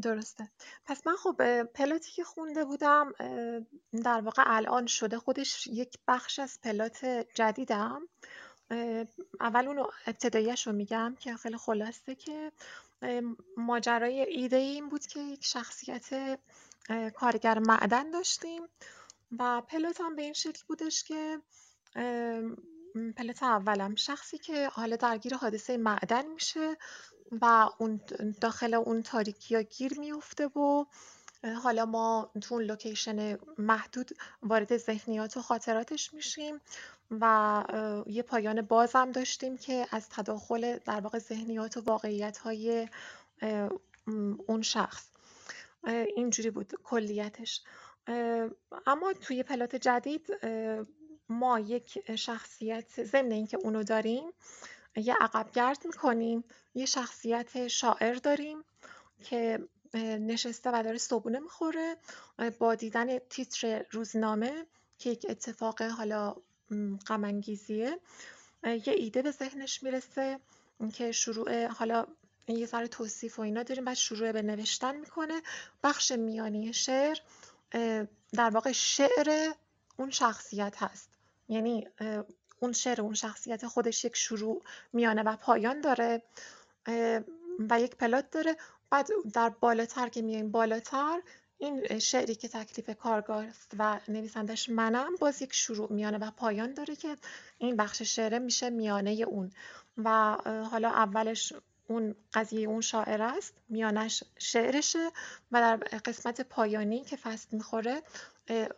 درسته. 0.00 0.50
پس 0.84 1.06
من 1.06 1.16
خب 1.16 1.62
پلاتی 1.62 2.12
که 2.12 2.24
خونده 2.24 2.64
بودم 2.64 3.12
در 4.04 4.20
واقع 4.20 4.42
الان 4.46 4.86
شده 4.86 5.18
خودش 5.18 5.66
یک 5.66 5.98
بخش 6.08 6.38
از 6.38 6.58
پلات 6.62 7.04
جدیدم 7.34 8.08
اول 9.40 9.66
اونو 9.66 9.86
ابتداییش 10.06 10.66
رو 10.66 10.72
میگم 10.72 11.16
که 11.20 11.36
خیلی 11.36 11.56
خلاصه 11.56 12.14
که 12.14 12.52
ماجرای 13.56 14.20
ایده 14.20 14.56
این 14.56 14.88
بود 14.88 15.06
که 15.06 15.20
یک 15.20 15.44
شخصیت 15.44 16.38
کارگر 17.14 17.58
معدن 17.58 18.10
داشتیم 18.10 18.62
و 19.38 19.60
پلات 19.60 20.00
هم 20.00 20.16
به 20.16 20.22
این 20.22 20.32
شکل 20.32 20.62
بودش 20.68 21.04
که 21.04 21.40
پلت 23.16 23.42
اولم 23.42 23.94
شخصی 23.94 24.38
که 24.38 24.68
حالا 24.68 24.96
درگیر 24.96 25.34
حادثه 25.34 25.76
معدن 25.76 26.26
میشه 26.26 26.76
و 27.32 27.68
اون 27.78 28.00
داخل 28.40 28.74
اون 28.74 29.02
تاریکی 29.02 29.54
ها 29.54 29.62
گیر 29.62 30.00
میفته 30.00 30.46
و 30.46 30.84
حالا 31.62 31.84
ما 31.86 32.30
تو 32.40 32.54
اون 32.54 32.64
لوکیشن 32.64 33.38
محدود 33.58 34.10
وارد 34.42 34.76
ذهنیات 34.76 35.36
و 35.36 35.42
خاطراتش 35.42 36.14
میشیم 36.14 36.60
و 37.10 37.64
یه 38.06 38.22
پایان 38.22 38.62
بازم 38.62 39.12
داشتیم 39.12 39.56
که 39.56 39.86
از 39.90 40.08
تداخل 40.08 40.78
در 40.78 41.00
واقع 41.00 41.18
ذهنیات 41.18 41.76
و 41.76 41.80
واقعیت 41.80 42.38
های 42.38 42.88
اون 44.46 44.62
شخص. 44.62 45.08
اینجوری 46.16 46.50
بود 46.50 46.72
کلیتش. 46.84 47.62
اما 48.86 49.12
توی 49.20 49.42
پلات 49.42 49.76
جدید 49.76 50.26
ما 51.28 51.60
یک 51.60 52.16
شخصیت 52.16 53.04
ضمن 53.04 53.32
اینکه 53.32 53.56
اونو 53.56 53.82
داریم 53.82 54.32
یه 54.96 55.14
عقب 55.20 55.50
گرد 55.52 55.86
می‌کنیم 55.86 56.44
یه 56.74 56.86
شخصیت 56.86 57.68
شاعر 57.68 58.14
داریم 58.14 58.64
که 59.24 59.68
نشسته 60.20 60.70
و 60.74 60.82
داره 60.82 60.98
صبونه 60.98 61.38
می‌خوره 61.38 61.96
با 62.58 62.74
دیدن 62.74 63.18
تیتر 63.18 63.84
روزنامه 63.90 64.66
که 64.98 65.10
یک 65.10 65.26
اتفاق 65.28 65.82
حالا 65.82 66.36
غمانگیزیه 67.06 67.98
یه 68.64 68.92
ایده 68.96 69.22
به 69.22 69.30
ذهنش 69.30 69.82
می‌رسه 69.82 70.40
که 70.94 71.12
شروع 71.12 71.66
حالا 71.66 72.06
یه 72.48 72.66
ذره 72.66 72.88
توصیف 72.88 73.38
و 73.38 73.42
اینا 73.42 73.62
داریم 73.62 73.84
بعد 73.84 73.94
شروع 73.94 74.32
به 74.32 74.42
نوشتن 74.42 74.96
می‌کنه. 74.96 75.42
بخش 75.82 76.12
میانی 76.12 76.72
شعر 76.72 77.18
در 78.32 78.50
واقع 78.50 78.72
شعر 78.72 79.52
اون 79.96 80.10
شخصیت 80.10 80.82
هست. 80.82 81.10
یعنی 81.48 81.88
اون 82.60 82.72
شعر 82.72 83.00
اون 83.00 83.14
شخصیت 83.14 83.66
خودش 83.66 84.04
یک 84.04 84.16
شروع 84.16 84.62
میانه 84.92 85.22
و 85.22 85.36
پایان 85.36 85.80
داره 85.80 86.22
و 87.70 87.80
یک 87.80 87.96
پلات 87.96 88.30
داره. 88.30 88.56
بعد 88.90 89.08
در 89.34 89.48
بالاتر 89.48 90.08
که 90.08 90.22
میایم 90.22 90.50
بالاتر 90.50 91.20
این 91.58 91.98
شعری 91.98 92.34
که 92.34 92.48
تکلیف 92.48 92.98
کارگاه 92.98 93.44
و 93.78 94.00
نویسندش 94.08 94.68
منم 94.68 95.16
باز 95.20 95.42
یک 95.42 95.54
شروع 95.54 95.92
میانه 95.92 96.18
و 96.18 96.30
پایان 96.30 96.74
داره 96.74 96.96
که 96.96 97.16
این 97.58 97.76
بخش 97.76 98.02
شعره 98.02 98.38
میشه 98.38 98.70
میانه 98.70 99.10
اون. 99.10 99.50
و 99.96 100.36
حالا 100.70 100.88
اولش 100.88 101.52
اون 101.88 102.14
قضیه 102.34 102.68
اون 102.68 102.80
شاعر 102.80 103.22
است 103.22 103.54
میانش 103.68 104.24
شعرشه 104.38 105.10
و 105.52 105.60
در 105.60 105.76
قسمت 105.76 106.40
پایانی 106.40 107.04
که 107.04 107.16
فصل 107.16 107.48
می‌خوره 107.52 108.02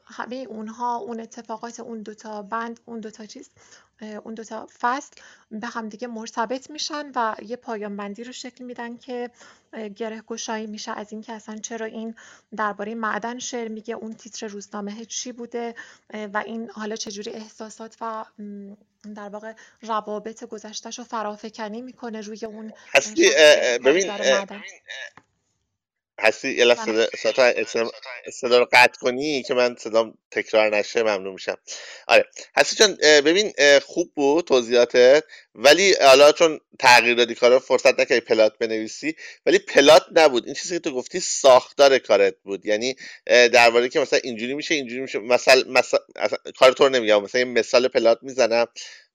همه 0.05 0.37
اونها 0.49 0.97
اون 0.97 1.21
اتفاقات 1.21 1.81
اون 1.81 2.03
دوتا 2.03 2.43
بند 2.43 2.81
اون 2.85 3.01
دوتا 3.01 3.27
چیز 3.27 3.51
اون 4.25 4.35
دوتا 4.35 4.69
فصل 4.81 5.13
به 5.51 5.67
همدیگه 5.67 6.07
مرتبط 6.07 6.71
میشن 6.71 7.13
و 7.15 7.37
یه 7.43 7.57
پایان 7.57 7.97
بندی 7.97 8.25
رو 8.25 8.33
شکل 8.33 8.65
میدن 8.65 8.97
که 8.97 9.31
گره 9.97 10.21
گشایی 10.21 10.67
میشه 10.67 10.93
از 10.93 11.13
اینکه 11.13 11.33
اصلا 11.33 11.57
چرا 11.57 11.87
این 11.87 12.15
درباره 12.57 12.95
معدن 12.95 13.39
شعر 13.39 13.69
میگه 13.69 13.95
اون 13.95 14.15
تیتر 14.15 14.47
روزنامه 14.47 15.05
چی 15.05 15.33
بوده 15.33 15.75
و 16.15 16.43
این 16.47 16.71
حالا 16.71 16.97
چجوری 16.97 17.31
احساسات 17.31 17.97
و 18.01 18.25
در 19.15 19.29
واقع 19.29 19.53
روابط 19.83 20.45
گذشتش 20.45 20.99
رو 20.99 21.05
فرافکنی 21.05 21.83
می‌کنه 21.83 22.21
روی 22.21 22.45
اون 22.45 22.73
ببین 23.85 24.11
هستی 26.21 26.53
یه 26.53 26.65
لحظه 26.65 27.09
صدا 28.33 28.59
رو 28.59 28.69
قطع 28.73 29.01
کنی 29.01 29.43
که 29.43 29.55
من 29.55 29.77
صدام 29.79 30.15
تکرار 30.31 30.77
نشه 30.77 31.03
ممنون 31.03 31.33
میشم. 31.33 31.57
آره. 32.07 32.25
هستی 32.57 32.77
چون 32.77 32.95
ببین 33.01 33.53
خوب 33.87 34.13
بود 34.15 34.45
توضیحاتت 34.45 35.25
ولی 35.55 35.95
حالا 36.01 36.33
چون 36.33 36.61
تغییر 36.79 37.15
دادی 37.15 37.35
کارو 37.35 37.59
فرصت 37.59 38.01
نکردی 38.01 38.21
پلات 38.21 38.59
بنویسی 38.59 39.17
ولی 39.47 39.59
پلات 39.59 40.07
نبود. 40.13 40.47
این 40.47 40.55
چیزی 40.55 40.75
که 40.75 40.79
تو 40.79 40.91
گفتی 40.91 41.21
ساختار 41.21 41.99
کارت 41.99 42.35
بود. 42.45 42.67
یعنی 42.67 42.97
درباره 43.27 43.89
که 43.89 44.01
مثلا 44.01 44.19
اینجوری 44.23 44.55
میشه 44.55 44.75
اینجوری 44.75 45.01
میشه. 45.01 45.19
مثلا 45.19 45.63
مثلا 45.67 45.99
کار 46.59 46.73
تو 46.73 46.89
نمیگم. 46.89 47.23
مثلا 47.23 47.39
یه 47.39 47.45
مثال 47.45 47.89
پلات 47.89 48.19
می‌زنم. 48.23 48.67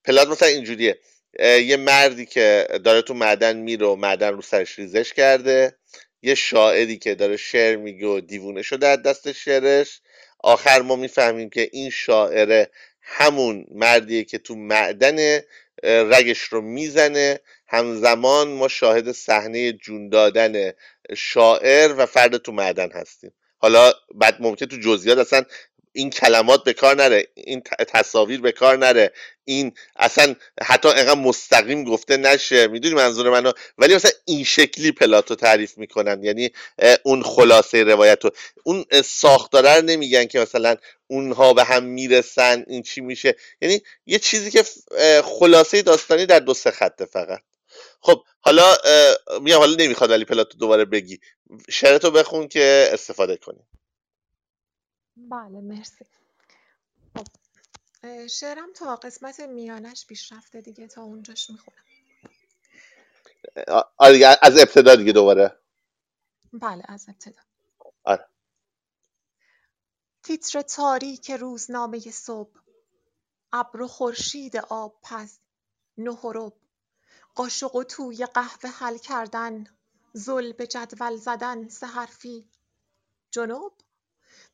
پلات 0.06 0.28
مثلا 0.28 0.50
اینجوریه. 0.50 1.00
یه 1.40 1.78
مردی 1.78 2.26
که 2.26 2.68
داره 2.84 3.02
تو 3.02 3.14
معدن 3.14 3.58
میره 3.58 3.88
و 3.88 3.96
معدن 3.96 4.34
رو 4.34 4.42
سرش 4.42 4.80
ریزش 4.80 5.14
کرده. 5.14 5.78
یه 6.26 6.36
شاعری 6.36 6.98
که 6.98 7.16
داره 7.16 7.38
شعر 7.38 7.76
میگه 7.76 8.08
و 8.08 8.20
دیوونه 8.20 8.62
شده 8.62 8.88
از 8.88 9.02
دست 9.02 9.32
شعرش. 9.32 10.02
آخر 10.40 10.82
ما 10.82 10.96
می‌فهمیم 10.96 11.50
که 11.50 11.70
این 11.74 11.90
شاعره 11.90 12.70
همون 13.02 13.66
مردیه 13.72 14.24
که 14.24 14.38
تو 14.38 14.56
معدن 14.56 15.40
رگش 15.84 16.40
رو 16.40 16.62
می‌زنه. 16.62 17.40
همزمان 17.68 18.48
ما 18.48 18.68
شاهد 18.68 19.12
صحنه 19.12 19.74
جون 19.74 20.10
دادن 20.10 20.72
شاعر 21.16 21.94
و 21.98 22.06
فرد 22.06 22.38
تو 22.38 22.52
معدن 22.52 22.92
هستیم. 22.92 23.32
حالا 23.58 23.94
بعد 24.16 24.38
ممکن 24.40 24.66
تو 24.66 24.78
جزئیات 24.78 25.18
اصلا 25.18 25.44
این 25.96 26.10
کلمات 26.10 26.64
به 26.64 26.74
کار 26.74 26.96
نره 26.96 27.28
این 27.34 27.62
تصاویر 27.88 28.42
به 28.42 28.52
کار 28.52 28.78
نره 28.78 29.14
این 29.46 29.74
اصلا 29.96 30.36
حتی 30.64 30.88
انقدر 30.88 31.20
مستقیم 31.20 31.84
گفته 31.84 32.18
نشه 32.18 32.68
می‌دونی 32.68 32.96
منظور 32.96 33.30
منو؟ 33.30 33.52
ولی 33.78 33.96
مثلا 33.96 34.12
این 34.26 34.44
شکلی 34.44 34.92
پلاتو 34.92 35.36
تعریف 35.36 35.78
می‌کنن 35.78 36.24
یعنی 36.24 36.52
اون 37.04 37.24
خلاصه 37.24 37.84
روایت 37.84 38.26
رو 38.26 38.32
اون 38.64 38.86
ساختاره 39.06 39.76
رو 39.76 39.82
نمیگن 39.82 40.26
که 40.26 40.40
مثلا 40.40 40.76
اونها 41.08 41.54
به 41.54 41.64
هم 41.64 41.84
می‌رسن 41.84 42.66
این 42.68 42.84
چی 42.84 43.02
میشه. 43.02 43.36
یعنی 43.62 43.82
یه 44.06 44.20
چیزی 44.20 44.52
که 44.52 44.64
خلاصه 45.24 45.82
داستانی 45.82 46.26
در 46.26 46.40
دو 46.40 46.54
سه 46.54 46.72
خطه 46.72 47.06
فقط. 47.06 47.42
خب 48.02 48.24
حالا 48.42 48.78
میگم 49.42 49.58
حالا 49.58 49.76
نمی‌خواد 49.80 50.10
ولی 50.10 50.26
پلاتو 50.26 50.58
دوباره 50.58 50.86
بگی. 50.86 51.20
شعرتو 51.70 52.12
بخون 52.12 52.48
که 52.48 52.90
استفاده 52.92 53.38
کنیم 53.38 53.68
بله 55.18 55.62
مرسی. 55.62 56.06
خب 57.14 57.28
شعرم 58.28 58.74
تا 58.74 58.96
قسمت 58.96 59.40
میانش 59.40 60.06
پیش 60.06 60.32
رفته 60.32 60.62
دیگه 60.62 60.88
تا 60.88 61.02
اونجاش 61.04 61.50
می‌خونم. 61.50 61.86
آره 63.98 64.38
از 64.42 64.58
ابتدا 64.58 64.96
دیگه 64.96 65.12
دوباره. 65.12 65.60
بله 66.54 66.84
از 66.88 67.10
ابتدا. 67.10 67.42
آره. 68.04 68.30
تیتر 70.24 70.62
تاریک 70.62 71.32
روزنامه 71.32 72.00
صبح 72.00 72.60
ابر 73.54 73.82
و 73.82 73.88
خورشید 73.88 74.58
آب 74.58 75.02
پز 75.04 75.40
نه 75.98 76.12
و 76.12 76.52
قاشق 77.36 77.76
و 77.76 77.84
توی 77.84 78.26
قهوه 78.26 78.70
حل 78.70 78.98
کردن 78.98 79.64
زل 80.14 80.54
به 80.54 80.68
جدول 80.68 81.16
زدن 81.18 81.68
سه 81.70 81.88
حرفی. 81.88 82.50
جنوب 83.32 83.74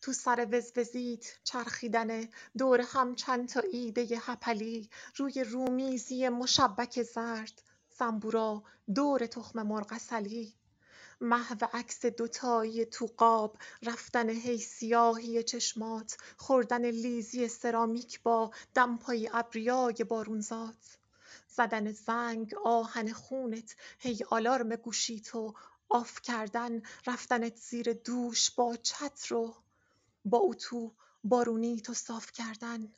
تو 0.02 0.14
سر 0.14 0.48
وزوزیت 0.52 1.40
چرخیدن 1.44 2.30
دور 2.58 2.82
هم 2.82 3.16
چند 3.16 3.48
تا 3.48 3.60
ایده 3.60 4.08
هپلی 4.22 4.90
روی 5.16 5.44
رومیزی 5.44 6.30
مشبک 6.30 7.04
زرد 7.04 7.62
زنبورا 7.98 8.64
دور 8.96 9.26
تخم 9.26 9.62
مرغ 9.64 9.94
عسلی 9.94 10.54
محو 11.22 11.66
عکس 11.74 12.06
دوتایی 12.06 12.86
تو 12.86 13.06
قاب 13.18 13.58
رفتن 13.84 14.30
هی 14.30 14.58
سیاهی 14.58 15.44
چشمات 15.44 16.18
خوردن 16.38 16.86
لیزی 16.86 17.48
سرامیک 17.48 18.22
با 18.24 18.52
دمپایی 18.76 19.30
ابریای 19.34 20.04
بارونزاد 20.04 20.78
زدن 21.48 21.92
زنگ 21.92 22.54
آهن 22.64 23.14
خونت 23.14 23.76
هی 24.00 24.20
آلارم 24.30 24.76
گوشی 24.76 25.22
تو 25.22 25.54
off 25.90 26.22
کردن 26.22 26.82
رفتنت 27.08 27.56
زیر 27.56 27.94
دوش 27.94 28.52
با 28.52 28.76
چتر 28.76 29.36
و 29.36 29.56
با 30.26 30.38
اتو 30.38 30.94
بارونی 31.24 31.82
تو 31.82 31.94
صاف 31.94 32.32
کردن. 32.32 32.94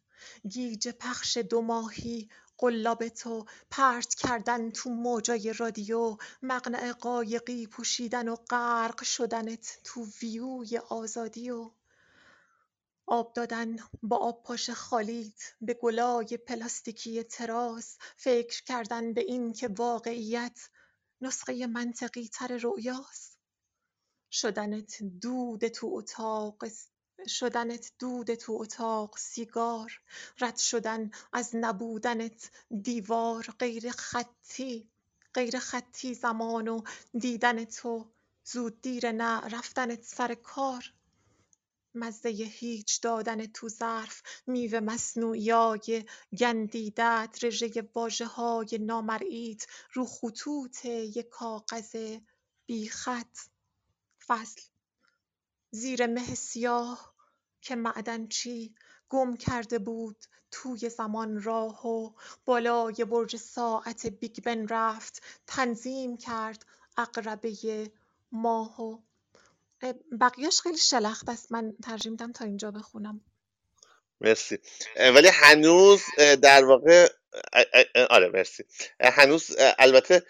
گیج 0.50 0.90
پخش 0.90 1.38
دو 1.38 1.62
ماهی 1.62 2.30
قلاب 2.58 3.08
تو 3.08 3.46
پرت 3.72 4.16
کردن 4.16 4.72
تو 4.72 4.90
موجای 4.90 5.54
رادیو. 5.54 6.18
مقنع 6.42 6.92
قایقی 6.92 7.68
پوشیدن 7.68 8.28
و 8.28 8.36
غرق 8.36 9.04
شدنت 9.04 9.80
تو 9.84 10.08
ویوی 10.22 10.78
آزادی 10.78 11.50
و 11.50 11.72
آب 13.06 13.34
دادن 13.34 13.76
با 14.04 14.18
آب 14.18 14.44
پاش 14.44 14.70
خالیت 14.70 15.54
به 15.62 15.74
گلای 15.74 16.38
پلاستیکی 16.38 17.24
تراس. 17.24 17.98
فکر 18.18 18.64
کردن 18.64 19.14
به 19.14 19.22
این 19.22 19.54
که 19.54 19.68
واقعیت 19.68 20.70
نسخه 21.22 21.68
منطقی 21.68 22.28
تر 22.28 22.58
رؤیاست 22.58 23.40
شدنت 24.32 25.04
دود 25.04 25.68
تو 25.68 25.90
اتاق 25.94 26.66
شدنت 27.28 27.92
دود 28.00 28.36
تو 28.36 28.54
اتاق 28.54 29.18
سیگار 29.18 30.02
رد 30.42 30.58
شدن 30.58 31.12
از 31.34 31.56
نبودنت 31.56 32.52
دیوار 32.82 33.44
غیر 33.60 33.92
خطی 33.92 34.90
غیر 35.34 35.60
خطی 35.60 36.14
زمان 36.14 36.68
و 36.68 36.82
دیدن 37.20 37.66
تو 37.66 38.12
زود 38.46 38.82
دیر 38.82 39.12
نه 39.12 39.40
رفتنت 39.40 40.04
سر 40.04 40.34
کار. 40.34 40.94
مزه 41.96 42.30
هیچ 42.30 43.02
دادن 43.02 43.46
تو 43.46 43.70
ظرف 43.70 44.22
میوه 44.48 44.80
مصنوعیای 44.80 46.06
گندیدت 46.38 47.40
رژه 47.42 47.90
واژه 47.96 48.26
های 48.26 48.78
نامرئیت 48.82 49.66
رو 49.94 50.06
خطوط 50.06 50.86
یک 50.86 51.30
کاغذ 51.30 52.18
بی 52.66 52.90
خط 52.90 53.38
فصل 54.28 54.62
زیر 55.72 56.08
مه 56.08 56.36
سیاه 56.36 57.13
که 57.64 57.76
معدنچی 57.76 58.76
گم 59.10 59.36
کرده 59.38 59.80
بود 59.80 60.26
توی 60.52 60.90
زمان 60.90 61.44
راه 61.44 61.88
و 61.88 62.12
بالای 62.46 63.06
برج 63.06 63.36
ساعت 63.36 64.06
بیگ 64.06 64.44
بن 64.44 64.68
رفت 64.68 65.24
تنظیم 65.48 66.18
کرد 66.18 66.66
عقربه 66.98 67.92
ماه 68.32 68.82
و 68.82 68.98
بقیهش 70.22 70.62
خیلی 70.62 70.78
شلخت 70.78 71.30
است. 71.30 71.52
من 71.52 71.74
ترجیح 71.84 72.12
میدم 72.12 72.32
تا 72.32 72.46
اینجا 72.46 72.72
بخونم. 72.72 73.22
مرسی. 74.22 74.58
ولی 74.98 75.28
هنوز 75.28 76.02
در 76.42 76.66
واقع 76.66 77.10
آره 78.10 78.30
مرسی. 78.30 78.64
هنوز 79.00 79.56
البته 79.80 80.24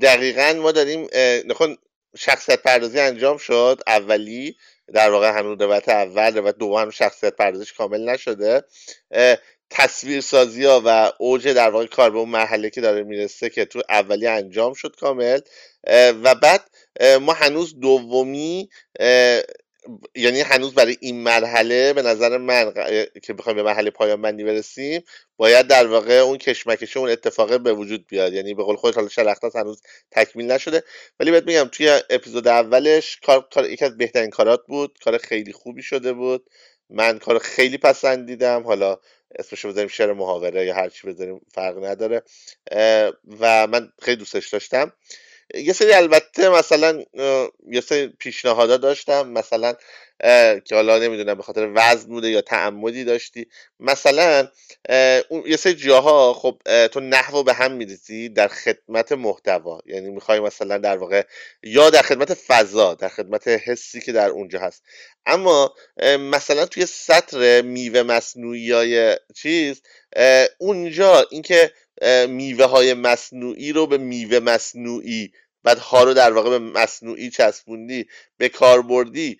دقیقا 0.00 0.52
ما 0.62 0.72
داریم 0.72 1.08
نکن 1.46 1.76
شخصیت 2.16 2.62
پردازی 2.62 3.00
انجام 3.00 3.36
شد 3.36 3.80
اولی. 3.86 4.56
در 4.92 5.10
واقع 5.10 5.38
هنوز 5.38 5.60
روایت 5.60 5.88
اول 5.88 6.36
روایت 6.36 6.56
دوم 6.56 6.90
شخصیت 6.90 7.36
پردازیش 7.36 7.72
کامل 7.72 8.10
نشده. 8.10 8.64
تصویرسازی 9.70 10.64
ها 10.64 10.82
و 10.84 11.12
اوج 11.18 11.48
در 11.48 11.70
واقع 11.70 11.86
کار 11.86 12.10
به 12.10 12.18
اون 12.18 12.28
مرحله 12.28 12.70
که 12.70 12.80
داره 12.80 13.02
می‌رسه 13.02 13.50
که 13.50 13.64
تو 13.64 13.82
اولی 13.88 14.26
انجام 14.26 14.74
شد 14.74 14.96
کامل. 15.00 15.40
و 16.22 16.34
بعد 16.34 16.70
ما 17.20 17.32
هنوز 17.32 17.80
دومی 17.80 18.68
یعنی 20.14 20.40
هنوز 20.40 20.74
برای 20.74 20.96
این 21.00 21.22
مرحله 21.22 21.92
به 21.92 22.02
نظر 22.02 22.38
من 22.38 22.72
که 23.22 23.32
بخوایم 23.32 23.56
به 23.56 23.62
مرحله 23.62 23.90
پایان 23.90 24.22
بندی 24.22 24.44
برسیم 24.44 25.02
باید 25.36 25.66
در 25.66 25.86
واقع 25.86 26.14
اون 26.14 26.38
کشمکش 26.38 26.96
اون 26.96 27.10
اتفاقه 27.10 27.58
به 27.58 27.72
وجود 27.72 28.06
بیاد. 28.06 28.32
یعنی 28.32 28.54
به 28.54 28.62
قول 28.62 28.76
خودت 28.76 28.96
حالا 28.96 29.08
شلختات 29.08 29.56
هنوز 29.56 29.82
تکمیل 30.10 30.52
نشده. 30.52 30.82
ولی 31.20 31.30
بهت 31.30 31.44
میگم 31.46 31.68
توی 31.72 32.00
اپیزود 32.10 32.48
اولش 32.48 33.16
کار, 33.16 33.48
کار 33.54 33.70
یکی 33.70 33.84
از 33.84 33.96
بهترین 33.96 34.30
کارات 34.30 34.66
بود. 34.68 34.98
کار 35.04 35.18
خیلی 35.18 35.52
خوبی 35.52 35.82
شده 35.82 36.12
بود. 36.12 36.50
من 36.90 37.18
کار 37.18 37.38
خیلی 37.38 37.78
پسندیدم. 37.78 38.62
حالا 38.62 38.98
اسمشو 39.38 39.68
بذاریم 39.68 39.88
شعر 39.88 40.12
محاوره 40.12 40.66
یا 40.66 40.74
هر 40.74 40.88
چی 40.88 41.06
بذاریم 41.08 41.40
فرق 41.54 41.84
نداره. 41.84 42.22
و 43.40 43.66
من 43.66 43.92
خیلی 44.02 44.16
دوستش 44.16 44.48
داشتم. 44.48 44.92
یه 45.54 45.72
سری 45.72 45.92
البته 45.92 46.48
مثلا 46.48 47.04
یه 47.70 47.80
سری 47.80 48.06
پیشنهادا 48.08 48.76
داشتم 48.76 49.28
مثلا 49.28 49.74
که 50.64 50.74
حالا 50.74 50.98
نمی‌دونم 50.98 51.34
به 51.34 51.42
خاطر 51.42 51.70
وزن 51.74 52.08
بوده 52.08 52.30
یا 52.30 52.40
تعمدی 52.40 53.04
داشتی. 53.04 53.46
مثلا 53.80 54.48
یه 55.46 55.56
سری 55.58 55.74
جاها 55.74 56.34
خب 56.34 56.60
تو 56.86 57.00
نحو 57.00 57.42
به 57.42 57.52
هم 57.54 57.72
میریزی 57.72 58.28
در 58.28 58.48
خدمت 58.48 59.12
محتوا. 59.12 59.80
یعنی 59.86 60.10
می‌خوای 60.10 60.40
مثلا 60.40 60.78
در 60.78 60.96
واقع 60.96 61.22
یا 61.62 61.90
در 61.90 62.02
خدمت 62.02 62.34
فضا 62.34 62.94
در 62.94 63.08
خدمت 63.08 63.48
حسی 63.48 64.00
که 64.00 64.12
در 64.12 64.28
اونجا 64.28 64.58
هست. 64.58 64.82
اما 65.26 65.74
مثلا 66.18 66.66
توی 66.66 66.86
سطر 66.86 67.62
میوه 67.62 68.02
مصنوعی 68.02 68.72
های 68.72 69.16
چیز 69.34 69.82
اونجا 70.58 71.26
اینکه 71.30 71.72
میوه 72.28 72.64
های 72.64 72.94
مصنوعی 72.94 73.72
رو 73.72 73.86
به 73.86 73.98
میوه 73.98 74.38
مصنوعی 74.38 75.32
بعد 75.62 75.78
ها 75.78 76.04
رو 76.04 76.14
در 76.14 76.32
واقع 76.32 76.50
به 76.50 76.58
مصنوعی 76.58 77.30
چسبوندی 77.30 78.06
به 78.36 78.48
کار 78.48 78.82
بردی. 78.82 79.38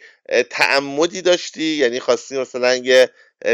تعمدی 0.51 1.23
داشتی؟ 1.23 1.65
یعنی 1.65 2.01
خواستی 2.01 2.39
مثلا 2.39 2.77
یه 2.77 3.11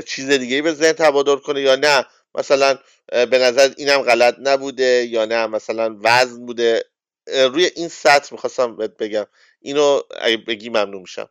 چیز 0.06 0.30
دیگه 0.30 0.62
به 0.62 0.72
ذهن 0.72 0.92
تبادر 0.92 1.36
کنه 1.36 1.60
یا 1.60 1.76
نه؟ 1.76 2.06
مثلا 2.34 2.78
به 3.08 3.38
نظر 3.38 3.74
اینم 3.76 4.02
غلط 4.02 4.36
نبوده 4.38 5.06
یا 5.10 5.24
نه؟ 5.24 5.46
مثلا 5.46 5.96
وزن 6.02 6.46
بوده؟ 6.46 6.84
روی 7.26 7.70
این 7.76 7.88
سطر 7.88 8.28
می‌خواستم 8.32 8.76
بگم. 8.76 9.26
اینو 9.60 10.00
اگه 10.20 10.36
بگی 10.36 10.68
ممنون 10.68 11.00
میشم. 11.00 11.30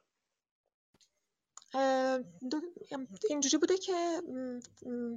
اینجوری 3.29 3.57
بوده 3.57 3.77
که 3.77 4.21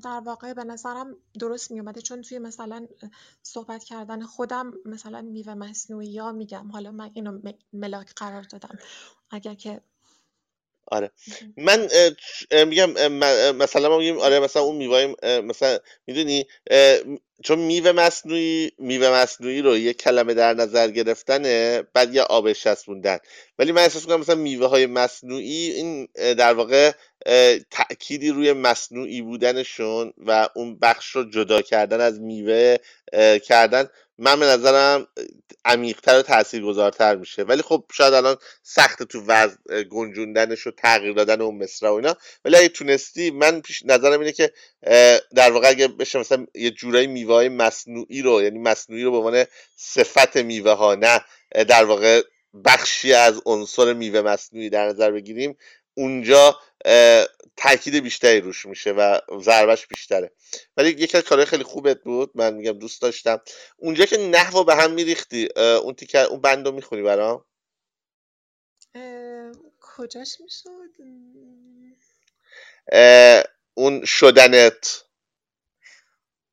در 0.05 0.21
واقع 0.25 0.53
به 0.53 0.65
نظرم 0.65 1.17
درست 1.41 1.71
میومده 1.71 2.01
چون 2.01 2.23
توی 2.23 2.39
مثلا 2.39 2.87
صحبت 3.43 3.85
کردن 3.85 4.23
خودم 4.23 4.73
مثلا 4.85 5.23
میوه 5.23 5.55
مصنوعی 5.55 6.09
یا 6.09 6.33
میگم. 6.33 6.69
حالا 6.73 6.91
من 6.91 7.11
اینو 7.15 7.41
ملاک 7.73 8.15
قرار 8.15 8.43
دادم. 8.43 8.79
اگر 9.31 9.55
که 9.55 9.81
آره. 10.91 11.11
من 11.57 11.89
میگم 12.67 13.13
مثلا 13.53 13.89
ما 13.89 13.99
میگیم 13.99 14.19
آره 14.19 14.41
مثلا 14.41 14.63
اون 14.63 14.77
میوه 14.77 15.15
مثلا 15.41 15.79
می‌دونی 16.07 16.47
چون 17.45 17.59
میوه 17.59 17.93
مصنوعی 17.93 18.73
میوه 18.79 19.11
مصنوعی 19.11 19.63
رو 19.63 19.79
یه 19.79 19.93
کلمه 19.93 20.35
در 20.35 20.55
نظر 20.55 20.91
گرفتنه 20.91 21.83
بعد 21.95 22.15
یه 22.15 22.23
آبش 22.23 22.63
چسبوندن 22.65 23.19
ولی 23.59 23.73
من 23.73 23.83
احساس 23.83 24.03
می‌کنم 24.03 24.21
مثلا 24.21 24.35
میوه 24.35 24.67
های 24.67 24.87
مصنوعی 24.87 25.71
این 25.71 26.09
در 26.15 26.55
واقع 26.55 26.93
تأکیدی 27.71 28.31
روی 28.31 28.53
مصنوعی 28.53 29.23
بودنشون 29.23 30.13
و 30.27 30.49
اون 30.55 30.79
بخش 30.79 31.17
رو 31.17 31.31
جدا 31.31 31.63
کردن 31.63 32.01
از 32.01 32.21
میوه 32.21 32.77
کردن 33.45 33.89
من 34.19 34.41
به 34.41 34.47
نظرم 34.47 35.09
عمیقتر 35.65 36.19
و 36.19 36.23
تاثیرگذارتر 36.23 37.17
میشه. 37.17 37.43
ولی 37.43 37.63
خب 37.63 37.85
شاید 37.93 38.15
الان 38.15 38.37
سخت 38.63 39.03
تو 39.03 39.25
وضع 39.27 39.83
گنجوندنش 39.83 40.67
و 40.67 40.71
تغییر 40.71 41.13
دادن 41.13 41.41
اون 41.41 41.59
مصرا 41.59 41.93
و 41.93 41.97
اینا. 41.97 42.17
ولی 42.45 42.57
اگه 42.57 42.69
تونستی 42.69 43.31
من 43.31 43.61
پیش 43.61 43.83
نظرم 43.85 44.21
اینه 44.21 44.33
که 44.33 44.53
در 45.35 45.51
واقع 45.51 45.69
اگه 45.69 45.89
بشه 45.89 46.19
مثلا 46.19 46.47
یه 46.55 46.71
جورایی 46.71 47.07
میوه 47.07 47.35
های 47.35 47.49
مصنوعی 47.49 48.23
رو 48.23 48.43
یعنی 48.43 48.59
مصنوعی 48.59 49.03
رو 49.03 49.11
به 49.11 49.17
عنوان 49.17 49.45
صفت 49.77 50.37
میوه 50.37 50.73
ها 50.73 50.95
نه 50.95 51.25
در 51.65 51.85
واقع 51.85 52.23
بخشی 52.65 53.13
از 53.13 53.43
عنصر 53.47 53.93
میوه 53.93 54.21
مصنوعی 54.21 54.71
در 54.71 54.89
نظر 54.89 55.11
بگیریم 55.11 55.57
اونجا 55.95 56.59
تاکید 57.57 57.95
بیشتری 57.95 58.41
روش 58.41 58.67
میشه 58.67 58.93
و 58.93 59.19
ضربش 59.41 59.87
بیشتره. 59.87 60.33
ولی 60.77 60.89
یکی 60.89 61.17
از 61.17 61.25
کارهای 61.25 61.47
خیلی 61.47 61.65
خوبت 61.65 62.03
بود 62.03 62.31
من 62.35 62.55
میگم 62.55 62.79
دوست 62.79 63.03
داشتم. 63.03 63.41
اونجا 63.77 64.05
که 64.05 64.17
نحو 64.17 64.65
به 64.65 64.75
هم 64.75 64.93
میریختی 64.93 65.49
اون 65.57 65.95
تیکر 65.95 66.25
اون 66.25 66.41
بند 66.41 66.67
رو 66.67 66.73
می‌خونی 66.73 67.03
برام؟ 67.03 67.45
کجاش 69.81 70.41
می‌شد؟ 70.41 70.95
اون 73.75 74.05
شدنت. 74.05 75.05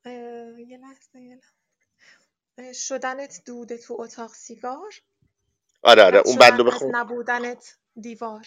یه 0.06 0.78
لحظه 0.82 1.22
یه 1.22 1.36
لحظه. 1.36 2.74
شدنت 2.74 3.42
دوده 3.46 3.78
تو 3.78 3.98
اتاق 4.00 4.34
سیگار؟ 4.34 4.94
آره 5.82 6.04
آره 6.04 6.20
اون 6.26 6.36
بند 6.36 6.60
رو 6.60 6.64
بخون. 6.64 6.96
نبودنت 6.96 7.78
دیوار. 8.02 8.46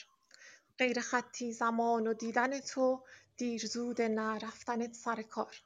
غیر 0.79 1.01
خطی 1.01 1.53
زمان 1.53 2.07
و 2.07 2.15
دیدن 2.15 2.61
تو 2.61 3.03
دیر 3.37 3.67
زود 3.67 4.03
نرفتنت 4.03 4.95
سر 4.95 5.23
کار. 5.23 5.57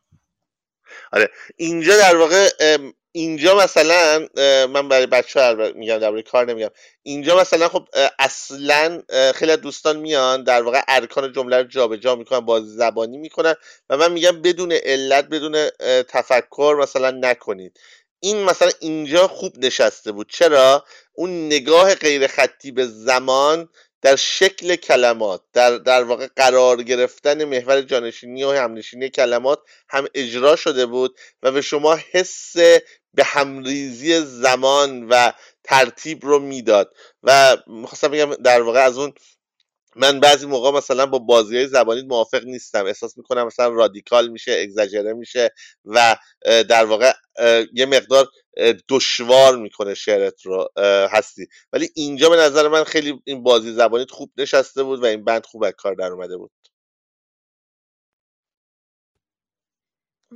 آره 1.12 1.30
اینجا 1.56 1.96
در 1.96 2.16
واقع 2.16 2.48
اینجا 3.12 3.56
مثلا 3.58 4.28
من 4.66 4.88
برای 4.88 5.06
بچه 5.06 5.40
ها 5.40 5.72
میگم 5.74 5.98
درباره 5.98 6.22
کار 6.22 6.46
نمیگم. 6.46 6.70
اینجا 7.02 7.40
مثلا 7.40 7.68
خب 7.68 7.88
اصلا 8.18 9.02
خیلی 9.34 9.56
دوستان 9.56 9.96
میان 9.96 10.44
در 10.44 10.62
واقع 10.62 10.82
ارکان 10.88 11.32
جمله 11.32 11.56
رو 11.56 11.64
جابجا 11.64 12.16
می‌کنن 12.16 12.40
بازی 12.40 12.76
زبانی 12.76 13.18
می‌کنن 13.18 13.54
و 13.90 13.96
من 13.96 14.12
میگم 14.12 14.42
بدون 14.42 14.72
علت 14.72 15.24
بدون 15.24 15.68
تفکر 16.08 16.76
مثلا 16.80 17.10
نکنید. 17.10 17.80
این 18.20 18.44
مثلا 18.44 18.70
اینجا 18.80 19.28
خوب 19.28 19.58
نشسته 19.58 20.12
بود. 20.12 20.30
چرا؟ 20.30 20.84
اون 21.12 21.46
نگاه 21.46 21.94
غیر 21.94 22.26
خطی 22.26 22.70
به 22.72 22.86
زمان 22.86 23.68
در 24.02 24.16
شکل 24.16 24.76
کلمات 24.76 25.42
در, 25.52 25.78
در 25.78 26.04
واقع 26.04 26.28
قرار 26.36 26.82
گرفتن 26.82 27.44
محور 27.44 27.82
جانشینی 27.82 28.44
و 28.44 28.50
همنشینی 28.50 29.10
کلمات 29.10 29.58
هم 29.88 30.06
اجرا 30.14 30.56
شده 30.56 30.86
بود 30.86 31.18
و 31.42 31.52
به 31.52 31.60
شما 31.60 31.98
حس 32.10 32.56
به 33.14 33.24
همریزی 33.24 34.20
زمان 34.20 35.08
و 35.08 35.32
ترتیب 35.64 36.26
رو 36.26 36.38
می‌داد. 36.38 36.94
و 37.22 37.56
می‌خواستم 37.66 38.08
بگم 38.08 38.34
در 38.34 38.62
واقع 38.62 38.80
از 38.80 38.98
اون 38.98 39.12
من 39.96 40.20
بعضی 40.20 40.46
موقع 40.46 40.70
مثلا 40.70 41.06
با 41.06 41.18
بازی 41.18 41.56
های 41.56 41.68
زبانی 41.68 42.02
موافق 42.02 42.44
نیستم. 42.44 42.86
احساس 42.86 43.18
می‌کنم 43.18 43.46
مثلا 43.46 43.68
رادیکال 43.68 44.28
میشه 44.28 44.58
اگزاجره 44.62 45.12
میشه 45.12 45.50
و 45.84 46.16
در 46.44 46.84
واقع 46.84 47.12
یه 47.72 47.86
مقدار 47.86 48.28
دشوار 48.88 49.56
می‌کنه 49.56 49.94
شعرت 49.94 50.42
رو 50.46 50.68
هستی. 51.12 51.46
ولی 51.72 51.88
اینجا 51.94 52.30
به 52.30 52.36
نظر 52.36 52.68
من 52.68 52.84
خیلی 52.84 53.22
این 53.24 53.42
بازی 53.42 53.72
زبانیت 53.72 54.10
خوب 54.10 54.32
نشسته 54.36 54.82
بود 54.82 55.02
و 55.02 55.06
این 55.06 55.24
بند 55.24 55.46
خوب 55.46 55.64
از 55.64 55.72
کار 55.78 55.94
در 55.94 56.12
اومده 56.12 56.36
بود. 56.36 56.50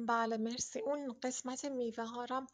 بله 0.08 0.36
مرسی. 0.36 0.80
اون 0.80 1.16
قسمت 1.22 1.64
میوه 1.64 2.04
هارم 2.04 2.46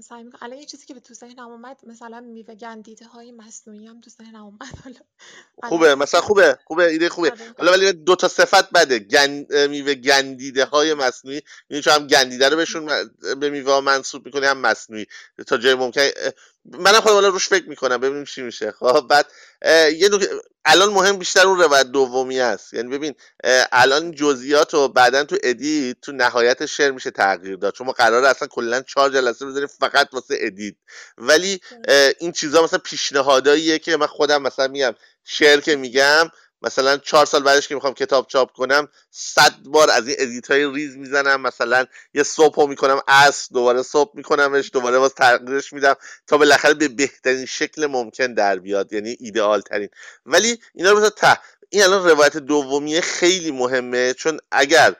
سعی 0.00 0.22
می‌کنم. 0.22 0.40
الان 0.42 0.58
یه 0.58 0.64
چیزی 0.64 0.86
که 0.86 0.94
به 0.94 1.00
تو 1.00 1.14
ذهنم 1.14 1.48
اومد 1.50 1.80
مثلا 1.86 2.20
میوه 2.20 2.54
گندیده 2.54 3.06
های 3.06 3.32
مصنوعی 3.32 3.86
هم 3.86 4.00
تو 4.00 4.10
ذهنم 4.10 4.44
اومد. 4.44 4.74
حالا 4.84 4.96
خوبه 5.68 5.94
مثلا 5.94 6.20
خوبه 6.20 6.58
خوبه 6.64 6.84
ایده 6.84 7.08
خوبه. 7.08 7.30
آره. 7.30 7.54
حالا 7.58 7.72
ولی 7.72 7.92
دو 7.92 8.16
تا 8.16 8.28
صفت 8.28 8.70
بده. 8.70 8.98
گن... 8.98 9.46
میوه 9.66 9.94
گندیده 9.94 10.64
های 10.64 10.94
مصنوعی. 10.94 11.42
یعنی 11.70 11.82
چون 11.82 11.92
هم 11.92 12.06
گندیده 12.06 12.48
رو 12.48 12.56
بهشون 12.56 13.10
به 13.40 13.50
میوه 13.50 13.80
منصوب 13.80 14.26
می‌کنی 14.26 14.46
هم 14.46 14.58
مصنوعی. 14.58 15.06
تا 15.46 15.56
جای 15.56 15.74
ممکن 15.74 16.08
منم 16.64 17.00
خودم 17.00 17.32
روش 17.32 17.48
فکر 17.48 17.68
می‌کنم 17.68 17.98
ببینیم 17.98 18.24
چی 18.24 18.42
میشه. 18.42 18.72
خب 18.72 19.06
بعد 19.10 19.26
یه 19.96 20.08
نکته- 20.12 20.30
الان 20.64 20.90
مهم 20.90 21.18
بیشتر 21.18 21.46
اون 21.46 21.60
روایت 21.60 21.86
دومی 21.86 22.40
است 22.40 22.74
یعنی 22.74 22.88
ببین 22.98 23.14
الان 23.72 24.12
جزئیات 24.12 24.74
رو 24.74 24.88
بعدا 24.88 25.24
تو 25.24 25.36
edit 25.42 25.96
تو 26.02 26.12
نهایت 26.12 26.66
شعر 26.66 26.90
میشه 26.90 27.10
تغییر 27.10 27.56
داد. 27.56 27.74
چون 27.74 27.86
ما 27.86 27.92
قراره 27.92 28.28
اصلا 28.28 28.48
کلا 28.48 28.80
چهار 28.82 29.10
جلسه 29.10 29.46
بذاریم 29.46 29.68
فقط 29.68 30.08
واسه 30.12 30.36
edit. 30.40 30.74
ولی 31.18 31.60
این 32.18 32.32
چیزا 32.32 32.62
مثلا 32.64 32.78
پیشنهاداییه 32.78 33.78
که 33.78 33.96
من 33.96 34.06
خودم 34.06 34.42
مثلا 34.42 34.68
میگم 34.68 34.94
شعر 35.24 35.60
که 35.60 35.76
میگم 35.76 36.30
مثلا 36.62 36.96
چهار 36.96 37.26
سال 37.26 37.42
بعدش 37.42 37.68
که 37.68 37.74
می‌خوام 37.74 37.94
کتاب 37.94 38.26
چاپ 38.26 38.52
کنم 38.52 38.88
صد 39.10 39.54
بار 39.64 39.90
از 39.90 40.08
این 40.08 40.16
edit 40.18 40.50
های 40.50 40.72
ریز 40.74 40.96
می‌زنم 40.96 41.40
مثلا 41.40 41.86
یه 42.14 42.22
صبح 42.22 42.68
می‌کنم 42.68 43.00
عصر 43.08 43.48
دوباره 43.52 43.82
صبح 43.82 44.12
میکنمش 44.14 44.70
دوباره 44.72 44.98
باز 44.98 45.14
تغییرش 45.14 45.72
میدم 45.72 45.94
تا 46.26 46.38
بالاخره 46.38 46.74
به 46.74 46.88
بهترین 46.88 47.46
شکل 47.46 47.86
ممکن 47.86 48.34
در 48.34 48.58
بیاد 48.58 48.92
یعنی 48.92 49.16
ایدئال 49.20 49.60
ترین 49.60 49.88
ولی 50.26 50.58
اینا 50.74 50.90
رو 50.90 51.10
ته. 51.10 51.38
این 51.70 51.82
الان 51.82 52.08
روایت 52.08 52.36
دومیه 52.36 53.00
خیلی 53.00 53.50
مهمه 53.50 54.14
چون 54.14 54.38
اگر 54.52 54.94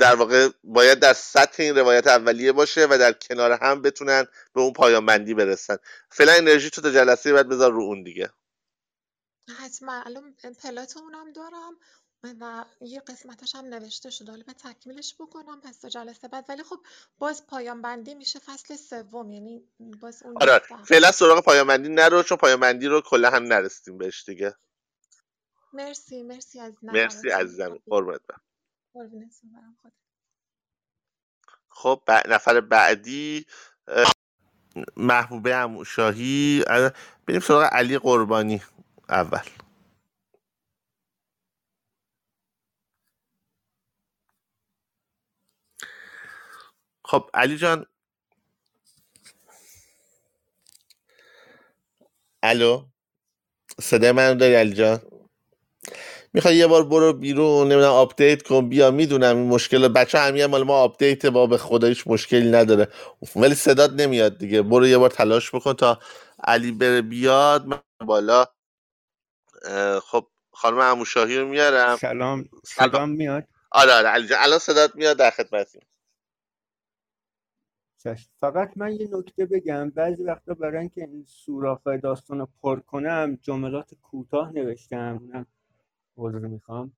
در 0.00 0.14
واقع 0.14 0.48
باید 0.64 0.98
در 0.98 1.12
سطح 1.12 1.62
این 1.62 1.78
روایت 1.78 2.06
اولیه 2.06 2.52
باشه 2.52 2.86
و 2.90 2.98
در 2.98 3.12
کنار 3.12 3.52
هم 3.52 3.82
بتونن 3.82 4.26
به 4.54 4.60
اون 4.60 4.72
پایان 4.72 5.06
بندی 5.06 5.34
برسن. 5.34 5.76
فعلا 6.10 6.32
انرژی 6.32 6.70
تو 6.70 6.80
تا 6.80 6.90
جلسه 6.90 7.32
بعد 7.32 7.48
بذار 7.48 7.72
رو 7.72 7.82
اون 7.82 8.02
دیگه. 8.02 8.30
حتما. 9.50 10.02
الان 10.06 10.34
پلات 10.62 10.96
اونم 10.96 11.32
دارم 11.32 11.78
و 12.24 12.66
یه 12.80 13.00
قسمتش 13.00 13.54
هم 13.54 13.64
نوشته 13.66 14.10
شده. 14.10 14.32
حالا 14.32 14.44
به 14.44 14.52
تکمیلش 14.52 15.16
بکنم 15.20 15.60
پس 15.60 15.78
تا 15.80 15.88
جلسه 15.88 16.28
بعد. 16.28 16.46
ولی 16.50 16.62
خب 16.62 16.80
باز 17.18 17.46
پایان 17.46 17.82
بندی 17.82 18.14
میشه 18.14 18.38
فصل 18.38 18.76
سوم. 18.76 19.32
یعنی 19.32 19.68
باز 20.00 20.22
اون 20.22 20.42
آره 20.42 20.62
فعلا 20.84 21.12
سراغ 21.12 21.44
پایان 21.44 21.66
بندی 21.66 21.88
نرو 21.88 22.22
چون 22.22 22.38
پایان 22.38 22.60
بندی 22.60 22.86
رو 22.86 23.00
کلا 23.02 23.30
هم 23.30 23.42
نرسیدیم 23.44 23.98
بهش 23.98 24.24
دیگه. 24.24 24.54
مرسی 25.74 26.22
مرسی 26.24 26.60
از 26.60 26.84
مرسی 26.90 27.30
نظراتتون 27.30 27.30
عزیزم. 27.30 27.78
قربونت 28.94 29.40
برم. 29.44 29.78
خب 31.70 32.02
ب- 32.08 32.28
نفر 32.28 32.60
بعدی 32.62 33.46
محبوبه 34.96 35.56
اه، 36.68 36.92
بریم 37.26 37.40
سراغ 37.40 37.64
علی 37.72 37.98
قربانی. 37.98 38.62
اول. 39.10 39.42
خب 47.06 47.30
علی 47.34 47.58
جان. 47.58 47.86
الو؟ 52.44 52.86
صدای 53.82 54.12
من 54.12 54.38
داری 54.38 54.54
علی 54.54 54.74
جان؟ 54.74 55.00
می‌خوای 56.34 56.56
یه 56.56 56.66
بار 56.66 56.84
برو 56.84 57.12
بیرون 57.12 57.68
نمی‌دونم 57.68 57.92
update 57.92 58.42
کن 58.42 58.68
بیا 58.68 58.90
می‌دونم 58.90 59.36
این 59.36 59.48
مشکل 59.48 59.88
بچه 59.88 60.18
همین 60.18 60.46
مال 60.46 60.62
ما 60.62 60.74
update 60.78 61.26
با 61.26 61.46
به 61.46 61.58
خدا 61.58 61.88
هیچ 61.88 62.04
مشکلی 62.06 62.50
نداره. 62.50 62.88
ولی 63.36 63.54
صدات 63.54 63.92
نمیاد 63.92 64.38
دیگه. 64.38 64.62
برو 64.62 64.86
یه 64.86 64.98
بار 64.98 65.10
تلاش 65.10 65.54
بکن 65.54 65.72
تا 65.74 65.98
علی 66.44 66.72
بره 66.72 67.02
بیاد 67.02 67.66
من 67.66 67.80
بالا. 68.06 68.46
خب 70.02 70.28
خانم 70.52 70.78
اموشاهی 70.78 71.38
رو 71.38 71.48
میارم. 71.48 71.96
سلام 71.96 72.48
سلام. 72.64 73.10
میاد؟ 73.10 73.48
آره 73.70 73.92
آره 73.92 74.08
علی 74.08 74.26
جان 74.26 74.38
الان 74.42 74.58
صدات 74.58 74.96
میاد 74.96 75.16
در 75.16 75.30
خدمتیم. 75.30 75.82
فقط 78.40 78.72
من 78.76 78.92
یه 78.92 79.08
نکته 79.12 79.46
بگم. 79.46 79.90
بعضی 79.90 80.24
وقتا 80.24 80.54
برای 80.54 80.78
اینکه 80.78 81.00
این 81.00 81.24
سوراخ 81.28 81.86
داستان 81.86 82.38
رو 82.38 82.48
پر 82.62 82.80
کنم 82.80 83.38
جملات 83.42 83.94
کوتاه 83.94 84.52
نوشتم. 84.52 85.18
اونم 85.20 85.46
عذر 86.16 86.38
می‌خوام. 86.38 86.96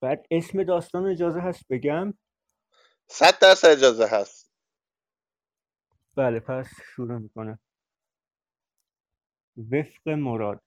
بعد 0.00 0.26
اسم 0.30 0.62
داستان 0.62 1.06
اجازه 1.06 1.40
هست 1.40 1.64
بگم؟ 1.70 2.14
صد 3.06 3.38
درصد 3.38 3.68
اجازه 3.68 4.06
هست. 4.06 4.52
بله 6.16 6.40
پس 6.40 6.66
شروع 6.94 7.18
می‌کنم. 7.18 7.58
وفق 9.56 10.08
مراد. 10.08 10.60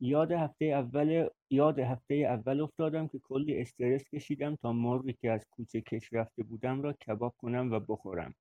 یاد 0.00 0.32
هفته 0.32 0.64
اول 0.64 1.28
یاد 1.50 1.78
هفته 1.78 2.14
اول 2.14 2.60
افتادم 2.60 3.08
که 3.08 3.18
کلی 3.18 3.60
استرس 3.60 4.02
کشیدم 4.14 4.56
تا 4.56 4.72
مرغی 4.72 5.12
که 5.12 5.30
از 5.30 5.46
کوچه 5.50 5.80
کش 5.80 6.12
رفته 6.12 6.42
بودم 6.42 6.82
را 6.82 6.92
کباب 6.92 7.34
کنم 7.38 7.72
و 7.72 7.80
بخورم. 7.80 8.34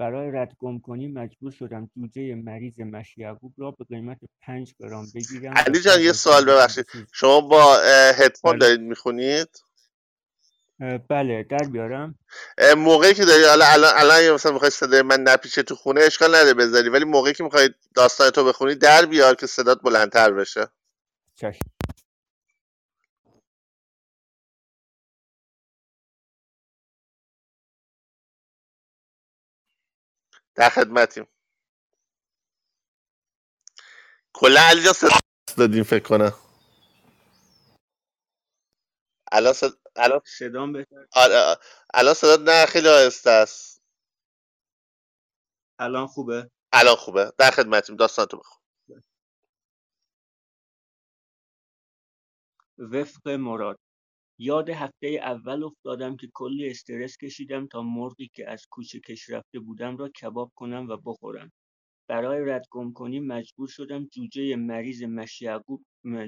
برای 0.00 0.30
رد 0.30 0.54
گم 0.58 0.78
کنی 0.78 1.08
مجبور 1.08 1.50
شدم 1.50 1.90
جوجه 1.96 2.34
مریض 2.34 2.80
مشیعقوب 2.80 3.54
را 3.56 3.70
به 3.70 3.84
قیمت 3.84 4.18
پنج 4.40 4.74
گرم 4.78 5.06
بگیرم 5.14 5.54
علی 5.56 5.80
جان 5.80 6.00
یه 6.00 6.12
سوال 6.12 6.44
ببخشید. 6.44 6.86
شما 7.12 7.40
با 7.40 7.76
هدفون 8.18 8.52
بله. 8.52 8.58
دارید 8.58 8.80
می‌خونید؟ 8.80 9.48
بله 11.10 11.42
در 11.42 11.68
بیارم. 11.72 12.18
موقعی 12.76 13.14
که 13.14 13.24
داری 13.24 13.44
حالا 13.44 13.66
الان 13.66 13.92
الان 13.96 14.30
مثلا 14.34 14.52
می‌خوای 14.52 14.70
صدای 14.70 15.02
من 15.02 15.20
نپیچه 15.20 15.62
تو 15.62 15.74
خونه 15.76 16.00
اشکال 16.00 16.34
نداره 16.34 16.54
بذاری 16.54 16.88
ولی 16.88 17.04
موقعی 17.04 17.32
که 17.32 17.44
می‌خوای 17.44 17.70
داستان 17.94 18.30
تو 18.30 18.44
بخونی 18.44 18.74
در 18.74 19.06
بیار 19.06 19.34
که 19.34 19.46
صدات 19.46 19.82
بلندتر 19.82 20.32
بشه. 20.32 20.68
چشم. 21.36 21.60
در 30.54 30.68
خدمتیم. 30.68 31.26
کلا 34.34 34.60
علی 34.60 34.82
جان 34.82 34.92
صدا 34.92 35.18
دادیم 35.56 35.84
فکر 35.84 36.02
کنم. 36.04 36.34
الان 39.32 39.52
صد... 39.52 39.72
الان 39.96 40.20
صدام 40.26 40.72
بهتر. 40.72 41.06
آره 41.12 41.36
آره. 41.36 41.60
الان 41.94 42.14
صدات 42.14 42.40
نه 42.40 42.66
خیلی 42.66 42.88
آهسته 42.88 43.30
است. 43.30 43.82
الان 45.78 46.06
خوبه؟ 46.06 46.50
الان 46.72 46.96
خوبه. 46.96 47.32
در 47.38 47.50
خدمتیم 47.50 47.96
داستان 47.96 48.26
تو 48.26 48.36
بخون. 48.36 48.58
وفق 52.78 53.28
مراد. 53.28 53.78
یاد 54.38 54.70
هفته 54.70 55.06
اول 55.06 55.64
افتادم 55.64 56.16
که 56.16 56.28
کلی 56.34 56.70
استرس 56.70 57.16
کشیدم 57.16 57.66
تا 57.66 57.82
مرغی 57.82 58.30
که 58.34 58.50
از 58.50 58.66
کوچه 58.70 59.00
کش 59.00 59.30
رفته 59.30 59.58
بودم 59.60 59.96
را 59.96 60.08
کباب 60.08 60.52
کنم 60.54 60.88
و 60.88 60.96
بخورم. 60.96 61.52
برای 62.08 62.44
رد 62.50 62.66
گم 62.70 62.92
کنی 62.92 63.20
مجبور 63.20 63.68
شدم 63.68 64.06
جوجه 64.06 64.56
مریض 64.56 65.02
مشیعقوب 65.02 65.84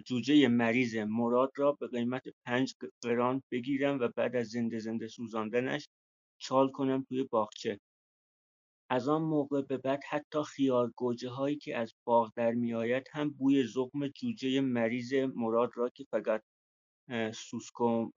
جوجه 0.07 0.49
مریض 0.49 0.97
مراد 0.97 1.53
را 1.57 1.73
به 1.73 1.89
قیمت 1.89 2.23
پنج 2.47 2.75
قران 3.03 3.43
بگیرم 3.51 3.99
و 4.01 4.09
بعد 4.17 4.37
از 4.37 4.47
زنده 4.49 4.79
زنده 4.79 5.09
سوزاندنش 5.09 5.89
چال 6.39 6.71
کنم 6.71 7.05
توی 7.09 7.23
باغچه. 7.25 7.81
از 8.91 9.09
آن 9.09 9.23
موقع 9.23 9.63
به 9.63 9.79
بعد 9.79 10.01
حتی 10.11 10.43
خیار 10.43 10.93
گوجه 10.97 11.29
هایی 11.31 11.57
که 11.57 11.77
از 11.77 11.95
باغ 12.07 12.33
در 12.37 12.53
میآید 12.53 13.09
هم 13.13 13.31
بوی 13.31 13.65
زخم 13.67 14.09
جوجه 14.09 14.61
مریض 14.61 15.15
مراد 15.15 15.71
را 15.75 15.89
که 15.89 16.05
فقط 16.11 16.43
سوسک 17.35 17.81
و 17.81 18.11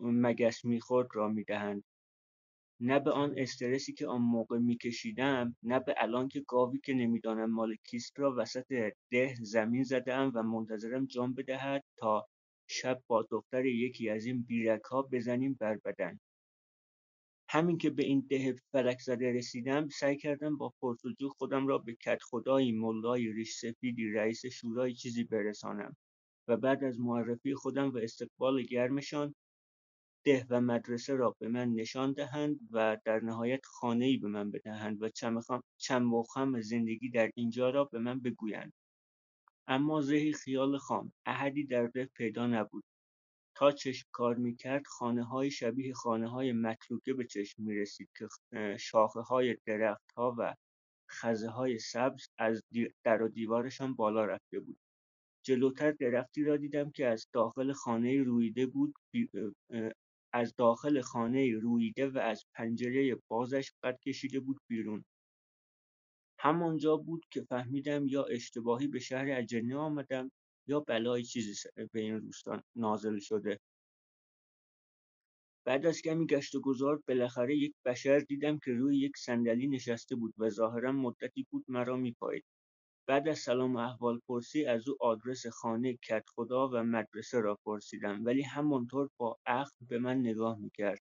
مگس 0.00 0.64
می‌خورد 0.64 1.08
را 1.14 1.28
می‌دهند 1.28 1.84
نه 2.80 3.00
به 3.00 3.10
آن 3.10 3.34
استرسی 3.38 3.92
که 3.92 4.06
آن 4.06 4.22
موقع 4.22 4.58
میکشیدم 4.58 5.56
نه 5.62 5.80
به 5.80 5.94
الان 5.98 6.28
که 6.28 6.40
گاوی 6.48 6.80
که 6.84 6.94
نمی‌دانم 6.94 7.50
مال 7.50 7.76
کیست 7.84 8.20
را 8.20 8.34
وسط 8.38 8.92
ده 9.10 9.34
زمین 9.42 9.82
زدهام 9.82 10.32
و 10.34 10.42
منتظرم 10.42 11.06
جان 11.06 11.34
بدهد 11.34 11.84
تا 11.98 12.28
شب 12.68 13.02
با 13.06 13.26
دختر 13.30 13.66
یکی 13.66 14.08
از 14.10 14.24
این 14.26 14.42
بیرکها 14.42 15.02
بزنیم 15.02 15.56
بر 15.60 15.78
بدن. 15.84 16.18
همین 17.50 17.78
که 17.78 17.90
به 17.90 18.04
این 18.04 18.26
ده 18.30 18.56
فلک 18.72 19.00
زده 19.00 19.32
رسیدم 19.32 19.88
سعی 19.88 20.16
کردم 20.16 20.56
با 20.56 20.74
پرسجو 20.80 21.28
خودم 21.28 21.66
را 21.66 21.78
به 21.78 21.94
کدخدایی 21.94 22.72
ملای 22.72 23.32
ریش 23.32 23.54
سفیدی 23.54 24.12
رئیس 24.12 24.46
شورای 24.46 24.94
چیزی 24.94 25.24
برسانم 25.24 25.96
و 26.48 26.56
بعد 26.56 26.84
از 26.84 27.00
معرفی 27.00 27.54
خودم 27.54 27.90
و 27.90 27.98
استقبال 27.98 28.62
گرمشان 28.62 29.34
ده 30.24 30.46
و 30.50 30.60
مدرسه 30.60 31.14
را 31.14 31.36
به 31.38 31.48
من 31.48 31.68
نشان 31.68 32.12
دهند 32.12 32.60
و 32.70 32.96
در 33.04 33.20
نهایت 33.20 33.66
خانهای 33.66 34.16
به 34.16 34.28
من 34.28 34.50
بدهند 34.50 35.02
و 35.02 35.08
چم 35.78 36.14
و 36.14 36.22
خم 36.22 36.60
زندگی 36.60 37.10
در 37.10 37.30
اینجا 37.34 37.70
را 37.70 37.84
به 37.84 37.98
من 37.98 38.20
بگویند. 38.20 38.72
اما 39.68 40.00
زهی 40.00 40.32
خیال 40.32 40.78
خام 40.78 41.12
احدی 41.26 41.66
در 41.66 41.86
ده 41.86 42.04
پیدا 42.04 42.46
نبود. 42.46 42.84
تا 43.56 43.72
چشم 43.72 44.08
کار 44.12 44.36
می‌کرد 44.36 44.84
های 45.30 45.50
شبیه 45.50 45.94
های 46.04 46.52
متروکه 46.52 47.14
به 47.14 47.24
چشم 47.26 47.62
می‌رسید 47.62 48.08
که 48.18 48.28
های 49.28 49.56
درخت 49.66 50.12
ها 50.16 50.34
و 50.38 50.54
خزه 51.10 51.48
های 51.48 51.78
سبز 51.78 52.28
از 52.38 52.62
در 53.04 53.22
و 53.22 53.28
دیوارشان 53.28 53.94
بالا 53.94 54.24
رفته 54.24 54.60
بود. 54.60 54.78
جلوتر 55.42 55.90
درختی 55.90 56.44
را 56.44 56.56
دیدم 56.56 56.90
که 56.90 57.06
از 57.06 57.26
داخل 57.32 57.72
خانه 57.72 58.22
رویده 58.22 58.66
بود 58.66 58.94
از 60.38 60.54
داخل 60.56 61.00
خانه 61.00 61.52
رویده 61.52 62.08
و 62.08 62.18
از 62.18 62.44
پنجره 62.54 63.16
بازش 63.28 63.72
قد 63.82 63.98
کشیده 64.00 64.40
بود 64.40 64.60
بیرون. 64.68 65.04
همانجا 66.38 66.96
بود 66.96 67.24
که 67.30 67.42
فهمیدم 67.42 68.06
یا 68.06 68.24
اشتباهی 68.24 68.88
به 68.88 68.98
شهر 68.98 69.26
اجنه 69.30 69.76
آمدم 69.76 70.30
یا 70.66 70.80
بلای 70.80 71.22
چیزی 71.22 71.68
به 71.92 72.00
این 72.00 72.20
روستان 72.20 72.62
نازل 72.76 73.18
شده. 73.18 73.60
بعد 75.66 75.86
از 75.86 76.02
کمی 76.02 76.26
گشت 76.26 76.54
و 76.54 76.60
گذار 76.60 77.02
بالاخره 77.08 77.56
یک 77.56 77.74
بشر 77.84 78.18
دیدم 78.18 78.58
که 78.58 78.72
روی 78.72 78.98
یک 78.98 79.16
صندلی 79.16 79.68
نشسته 79.68 80.16
بود 80.16 80.34
و 80.38 80.50
ظاهرا 80.50 80.92
مدتی 80.92 81.46
بود 81.50 81.64
مرا 81.68 81.96
میپایید. 81.96 82.44
بعد 83.08 83.28
از 83.28 83.38
سلام 83.38 83.76
و 83.76 83.78
احوال 83.78 84.20
پرسی 84.28 84.66
از 84.66 84.88
او 84.88 84.96
آدرس 85.00 85.46
خانه 85.46 85.98
خدا 86.36 86.68
و 86.68 86.82
مدرسه 86.84 87.40
را 87.40 87.58
پرسیدم 87.64 88.24
ولی 88.24 88.42
همانطور 88.42 89.10
با 89.18 89.38
اخم 89.46 89.86
به 89.88 89.98
من 89.98 90.18
نگاه 90.18 90.58
می‌کرد 90.58 91.00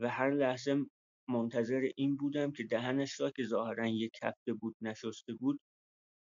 و 0.00 0.08
هر 0.08 0.30
لحظه 0.30 0.86
منتظر 1.28 1.90
این 1.96 2.16
بودم 2.16 2.52
که 2.52 2.64
دهنش 2.64 3.20
را 3.20 3.30
که 3.30 3.44
ظاهرا 3.44 3.88
یک 3.88 4.12
هفته 4.22 4.52
بود 4.54 4.76
نشسته 4.80 5.34
بود 5.34 5.60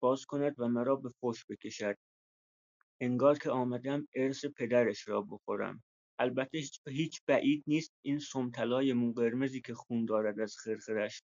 باز 0.03 0.25
کند 0.25 0.55
و 0.59 0.67
مرا 0.67 0.95
به 0.95 1.09
فش 1.21 1.45
بکشد. 1.49 1.95
انگار 3.01 3.37
که 3.37 3.49
آمدم 3.51 4.07
ارث 4.15 4.45
پدرش 4.57 5.07
را 5.07 5.21
بخورم. 5.21 5.83
البته 6.19 6.61
هیچ 6.87 7.21
بعید 7.27 7.63
نیست 7.67 7.93
این 8.05 8.19
سمتلای 8.19 8.93
موقرمزی 8.93 9.61
که 9.61 9.73
خون 9.73 10.05
دارد 10.05 10.39
از 10.39 10.55
خرخرش 10.57 11.23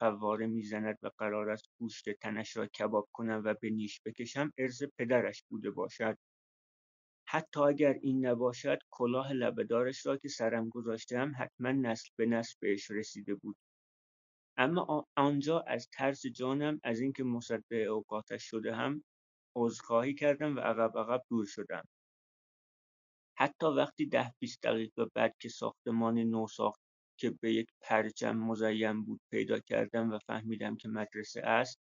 فواره 0.00 0.46
می‌زند 0.46 0.98
و 1.02 1.10
قرار 1.18 1.50
است 1.50 1.64
گوشت 1.80 2.10
تنش 2.10 2.56
را 2.56 2.66
کباب 2.66 3.08
کنم 3.12 3.42
و 3.44 3.54
به 3.60 3.70
نیش 3.70 4.00
بکشم 4.06 4.52
ارث 4.58 4.82
پدرش 4.98 5.42
بوده 5.50 5.70
باشد. 5.70 6.18
حتی 7.28 7.60
اگر 7.60 7.92
این 8.02 8.26
نباشد 8.26 8.78
کلاه 8.90 9.32
لبهدارش 9.32 10.06
را 10.06 10.16
که 10.16 10.28
سرم 10.28 10.68
گذاشتم 10.68 11.32
حتما 11.38 11.72
نسل 11.72 12.08
به 12.18 12.26
نسل 12.26 12.54
بهش 12.60 12.90
رسیده 12.90 13.34
بود. 13.34 13.56
اما 14.56 15.06
آنجا 15.16 15.60
از 15.60 15.88
ترس 15.92 16.26
جانم 16.26 16.80
از 16.84 17.00
اینکه 17.00 17.24
مصدع 17.24 17.76
اوقاتش 17.76 18.44
شده 18.50 18.74
هم 18.74 19.04
عذرخواهی 19.56 20.14
کردم 20.14 20.56
و 20.56 20.60
عقب 20.60 20.98
عقب 20.98 21.22
دور 21.30 21.46
شدم. 21.46 21.84
حتی 23.42 23.66
وقتی 23.66 24.06
ده 24.06 24.34
بیست 24.38 24.62
دقیقه 24.62 25.04
بعد 25.14 25.36
که 25.40 25.48
ساختمان 25.48 26.18
نو 26.18 26.46
ساخت 26.46 26.80
که 27.18 27.30
به 27.30 27.54
یک 27.54 27.68
پرچم 27.80 28.36
مزین 28.36 29.04
بود 29.04 29.20
پیدا 29.30 29.58
کردم 29.58 30.10
و 30.10 30.18
فهمیدم 30.18 30.76
که 30.76 30.88
مدرسه 30.88 31.40
است 31.40 31.78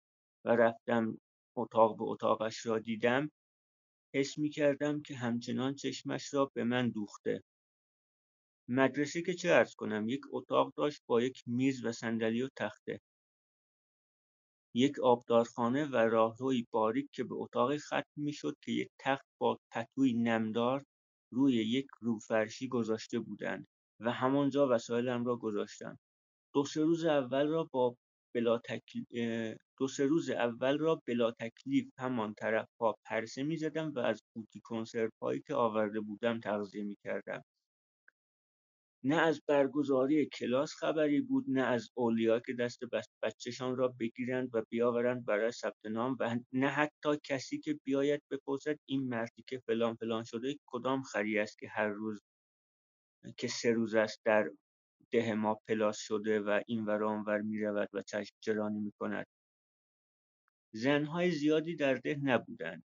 و 0.45 0.49
رفتم 0.49 1.17
اتاق 1.55 1.97
به 1.97 2.03
اتاقش 2.03 2.65
را 2.65 2.79
دیدم 2.79 3.31
حس 4.13 4.37
می 4.37 4.49
کردم 4.49 5.01
که 5.01 5.15
همچنان 5.15 5.75
چشمش 5.75 6.33
را 6.33 6.51
به 6.53 6.63
من 6.63 6.89
دوخته. 6.89 7.43
مدرسه 8.69 9.21
که 9.21 9.33
چه 9.33 9.49
ارز 9.49 9.75
کنم 9.75 10.09
یک 10.09 10.21
اتاق 10.31 10.73
داشت 10.75 11.01
با 11.07 11.21
یک 11.21 11.43
میز 11.47 11.85
و 11.85 11.91
صندلی 11.91 12.41
و 12.41 12.49
تخته. 12.55 13.01
یک 14.75 14.99
آبدارخانه 14.99 15.85
و 15.85 15.95
راهروی 15.95 16.67
باریک 16.71 17.07
که 17.11 17.23
به 17.23 17.35
اتاقی 17.35 17.77
ختم 17.77 18.03
می‌شد 18.15 18.55
که 18.61 18.71
یک 18.71 18.89
تخت 18.99 19.25
با 19.37 19.59
پتوی 19.71 20.13
نمدار 20.13 20.85
روی 21.31 21.53
یک 21.55 21.87
روفرشی 22.01 22.67
گذاشته 22.67 23.19
بودند 23.19 23.67
و 23.99 24.11
همانجا 24.11 24.67
وسایلم 24.69 25.25
را 25.25 25.35
گذاشتم 25.37 25.99
دو 26.53 26.65
سه 26.65 26.81
روز 26.81 27.05
اول 27.05 27.47
را 27.47 27.63
با 27.73 27.97
بلا 28.35 28.61
دو 29.77 29.87
سه 29.87 30.05
روز 30.05 30.29
اول 30.29 30.77
را 30.77 31.01
بلا 31.07 31.31
تکلیف 31.31 31.89
همان 31.99 32.33
طرف 32.33 32.67
ها 32.79 32.95
پرسه 33.05 33.43
می 33.43 33.57
زدم 33.57 33.91
و 33.95 33.99
از 33.99 34.23
قوطی 34.35 34.61
کنسرو 34.63 35.09
هایی 35.21 35.41
که 35.47 35.55
آورده 35.55 35.99
بودم 36.01 36.39
تغذیه 36.39 36.83
می 36.83 36.95
کردم. 37.03 37.43
نه 39.03 39.15
از 39.15 39.41
برگزاری 39.47 40.25
کلاس 40.25 40.73
خبری 40.75 41.21
بود 41.21 41.45
نه 41.47 41.61
از 41.61 41.89
اولیا 41.95 42.39
که 42.39 42.53
دست 42.53 42.79
بچهشان 43.23 43.75
را 43.75 43.87
بگیرند 43.99 44.49
و 44.53 44.63
بیاورند 44.69 45.25
برای 45.25 45.51
ثبت 45.51 45.85
نام 45.85 46.17
و 46.19 46.39
نه 46.53 46.67
حتی 46.67 47.17
کسی 47.23 47.59
که 47.59 47.79
بیاید 47.83 48.23
بپرسد 48.31 48.77
این 48.85 49.07
مردی 49.09 49.43
که 49.47 49.59
فلان 49.59 49.95
فلان 49.95 50.23
شده 50.23 50.55
کدام 50.65 51.01
خری 51.01 51.39
است 51.39 51.59
که 51.59 51.67
هر 51.69 51.87
روز 51.87 52.21
که 53.37 53.47
سه 53.47 53.71
روز 53.71 53.95
است 53.95 54.21
در 54.25 54.51
ده 55.11 55.33
ما 55.33 55.61
پلاس 55.67 55.97
شده 55.99 56.39
و 56.39 56.61
این 56.67 56.85
ور 56.85 57.03
آنور 57.03 57.41
می 57.41 57.59
رود 57.59 57.89
و 57.93 58.01
چشم 58.01 58.35
چرانی 58.39 58.79
می 58.79 58.91
کند 58.99 59.27
زنهای 60.73 61.31
زیادی 61.31 61.75
در 61.75 61.93
ده 61.95 62.19
نبودند. 62.23 62.83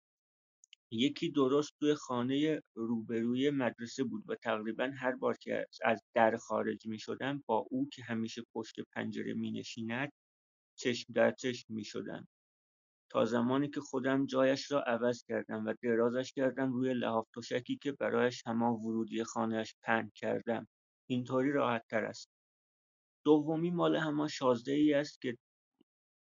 یکی 0.92 1.32
درست 1.32 1.74
توی 1.80 1.96
خانه 1.96 2.62
روبروی 2.76 3.50
مدرسه 3.50 4.04
بود 4.04 4.24
و 4.28 4.36
تقریبا 4.36 4.92
هر 4.98 5.16
بار 5.16 5.38
که 5.38 5.68
از 5.84 6.04
در 6.14 6.38
خارج 6.38 6.88
می 6.88 7.00
شدم 7.00 7.44
با 7.46 7.66
او 7.72 7.90
که 7.94 8.04
همیشه 8.04 8.44
پشت 8.54 8.76
پنجره 8.96 9.34
می 9.34 9.52
نشیند 9.52 10.12
چشم 10.76 11.14
در 11.14 11.32
چشم 11.32 11.74
می 11.74 11.84
شدم. 11.84 12.28
تا 13.10 13.26
زمانی 13.26 13.70
که 13.70 13.82
خودم 13.82 14.26
جایش 14.26 14.72
را 14.72 14.82
عوض 14.82 15.24
کردم 15.24 15.66
و 15.66 15.74
درازش 15.84 16.34
کردم 16.34 16.74
روی 16.74 16.94
لحاف 16.94 17.28
تشکی 17.36 17.78
که 17.78 17.92
برایش 17.92 18.48
همان 18.48 18.74
ورودی 18.74 19.24
خانهش 19.24 19.76
پهن 19.84 20.12
کردم. 20.16 20.68
اینطوری 21.10 21.52
راحت 21.52 21.84
تر 21.90 22.06
است. 22.06 22.30
دومی 23.26 23.72
مال 23.72 23.96
همان 23.96 24.28
شازده 24.28 24.72
ای 24.72 24.94
است 24.94 25.22
که 25.22 25.38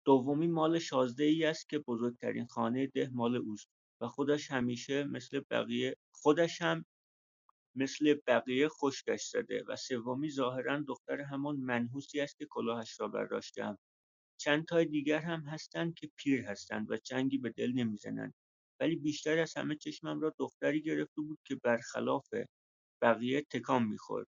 دومی 0.05 0.47
مال 0.47 0.79
شازده 0.79 1.23
ای 1.23 1.45
است 1.45 1.69
که 1.69 1.79
بزرگترین 1.79 2.45
خانه 2.45 2.87
ده 2.87 3.09
مال 3.13 3.35
اوست. 3.35 3.74
و 4.01 4.07
خودش 4.07 4.51
همیشه 4.51 5.03
مثل 5.03 5.41
بقیه 5.51 5.97
خودش 6.11 6.61
هم 6.61 6.85
مثل 7.75 8.15
بقیه 8.27 8.69
خشکش 8.69 9.25
زده 9.25 9.63
و 9.67 9.75
سومی 9.75 10.31
ظاهرا 10.31 10.81
دختر 10.87 11.21
همان 11.21 11.55
منحوسی 11.55 12.21
است 12.21 12.37
که 12.37 12.45
کلاهش 12.45 12.99
را 12.99 13.07
برداشتم 13.07 13.77
چند 14.37 14.65
تای 14.65 14.85
دیگر 14.85 15.19
هم 15.19 15.41
هستند 15.41 15.93
که 15.93 16.09
پیر 16.17 16.41
هستند 16.45 16.91
و 16.91 16.97
چنگی 16.97 17.37
به 17.37 17.49
دل 17.49 17.71
نمی‌زنند. 17.71 18.33
ولی 18.79 18.95
بیشتر 18.95 19.39
از 19.39 19.57
همه 19.57 19.75
چشمم 19.75 20.19
را 20.19 20.35
دختری 20.39 20.81
گرفته 20.81 21.21
بود 21.21 21.39
که 21.45 21.55
برخلاف 21.55 22.29
بقیه 23.01 23.41
تکان 23.41 23.83
می‌خورد. 23.83 24.27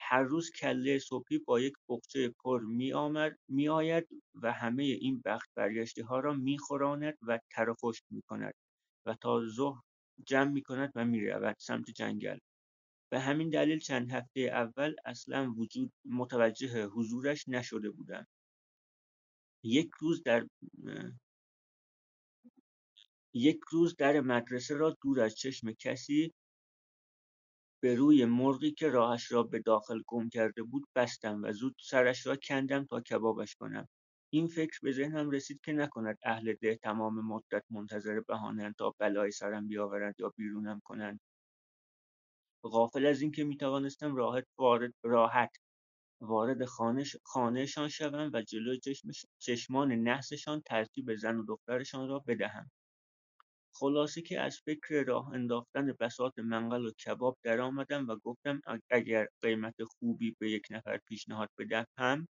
هر 0.00 0.22
روز 0.22 0.50
کله 0.50 0.98
صبحی 0.98 1.38
با 1.38 1.60
یک 1.60 1.74
بقچه 1.88 2.28
پر 2.28 2.60
می, 2.60 2.92
آمد، 2.92 3.38
می 3.48 3.68
آید 3.68 4.08
و 4.42 4.52
همه 4.52 4.82
این 4.82 5.22
بخت 5.24 5.50
برگشته 5.56 6.04
ها 6.04 6.20
را 6.20 6.34
می 6.34 6.58
خوراند 6.58 7.18
و 7.22 7.40
تر 7.50 7.74
می 8.10 8.22
کند 8.22 8.54
تا 9.14 9.46
ظهر 9.46 9.82
جمع 10.26 10.50
می 10.50 10.62
کند 10.62 10.92
و 10.94 11.04
می 11.04 11.26
رود 11.26 11.56
سمت 11.58 11.90
جنگل. 11.90 12.38
به 13.12 13.20
همین 13.20 13.50
دلیل 13.50 13.78
چند 13.78 14.10
هفته 14.10 14.40
اول 14.40 14.94
اصلا 15.04 15.54
وجود 15.56 15.92
متوجه 16.04 16.86
حضورش 16.86 17.48
نشده 17.48 17.90
بودم. 17.90 18.26
یک 19.64 19.90
روز 20.00 20.22
در 20.22 20.46
یک 23.34 23.60
روز 23.72 23.96
در 23.96 24.20
مدرسه 24.20 24.74
را 24.74 24.96
دور 25.02 25.20
از 25.20 25.34
چشم 25.36 25.72
کسی 25.72 26.34
به 27.82 27.94
روی 27.94 28.24
مرغی 28.24 28.72
که 28.72 28.88
راهش 28.88 29.32
را 29.32 29.42
به 29.42 29.58
داخل 29.58 30.02
گم 30.06 30.28
کرده 30.28 30.62
بود 30.62 30.88
بستم 30.94 31.42
و 31.42 31.52
زود 31.52 31.76
سرش 31.80 32.26
را 32.26 32.36
کندم 32.36 32.84
تا 32.84 33.00
کبابش 33.00 33.54
کنم. 33.54 33.88
این 34.32 34.46
فکر 34.46 34.78
به 34.82 34.92
ذهنم 34.92 35.30
رسید 35.30 35.60
که 35.64 35.72
نکند 35.72 36.18
اهل 36.24 36.54
ده 36.54 36.76
تمام 36.76 37.26
مدت 37.26 37.64
منتظر 37.70 38.20
بهانهاند 38.20 38.74
تا 38.74 38.94
بلای 38.98 39.30
سرم 39.30 39.68
بیاورند 39.68 40.14
یا 40.18 40.32
بیرونم 40.36 40.80
کنند. 40.84 41.20
غافل 42.64 43.06
از 43.06 43.22
اینکه 43.22 43.44
می‌توانستم 43.44 44.16
راحت 44.16 44.44
وارد 44.58 44.94
راحت 45.02 45.56
وارد 46.22 46.64
خانهشان 47.24 47.88
شوم 47.88 48.30
و 48.34 48.42
جلوی 48.42 48.80
چشمان 49.38 49.92
نحسشان 49.92 50.62
ترتیب 50.66 51.14
زن 51.16 51.36
و 51.36 51.44
دخترشان 51.46 52.08
را 52.08 52.18
بدهم. 52.26 52.70
خلاصه 53.74 54.22
که 54.22 54.40
از 54.40 54.60
فکر 54.64 55.04
راه 55.06 55.28
انداختن 55.34 55.92
بساط 56.00 56.38
منقل 56.38 56.86
و 56.86 56.90
کباب 56.90 57.38
درآمدم 57.42 58.08
و 58.08 58.16
گفتم 58.16 58.60
اگر 58.90 59.26
قیمت 59.42 59.74
خوبی 59.84 60.36
به 60.38 60.50
یک 60.50 60.66
نفر 60.70 60.98
پیشنهاد 61.08 61.48
بدهم 61.58 62.28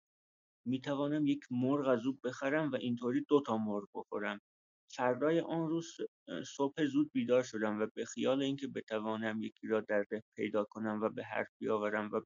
می‌توانم 0.66 1.26
یک 1.26 1.40
مرغ 1.50 1.88
از 1.88 2.06
او 2.06 2.18
بخرم 2.24 2.72
و 2.72 2.76
اینطوری 2.76 3.24
دو 3.28 3.42
تا 3.46 3.58
مرغ 3.58 3.88
بخورم. 3.94 4.40
فردای 4.96 5.40
آن 5.40 5.68
روز 5.68 5.96
صبح 6.46 6.84
زود 6.86 7.10
بیدار 7.12 7.42
شدم 7.42 7.80
و 7.82 7.86
به 7.94 8.04
خیال 8.04 8.42
اینکه 8.42 8.68
بتوانم 8.68 9.42
یکی 9.42 9.66
را 9.66 9.80
در 9.80 10.06
ره 10.10 10.22
پیدا 10.36 10.64
کنم 10.64 11.00
و 11.02 11.08
به 11.08 11.24
حرف 11.24 11.48
بیاورم 11.58 12.10
و 12.12 12.20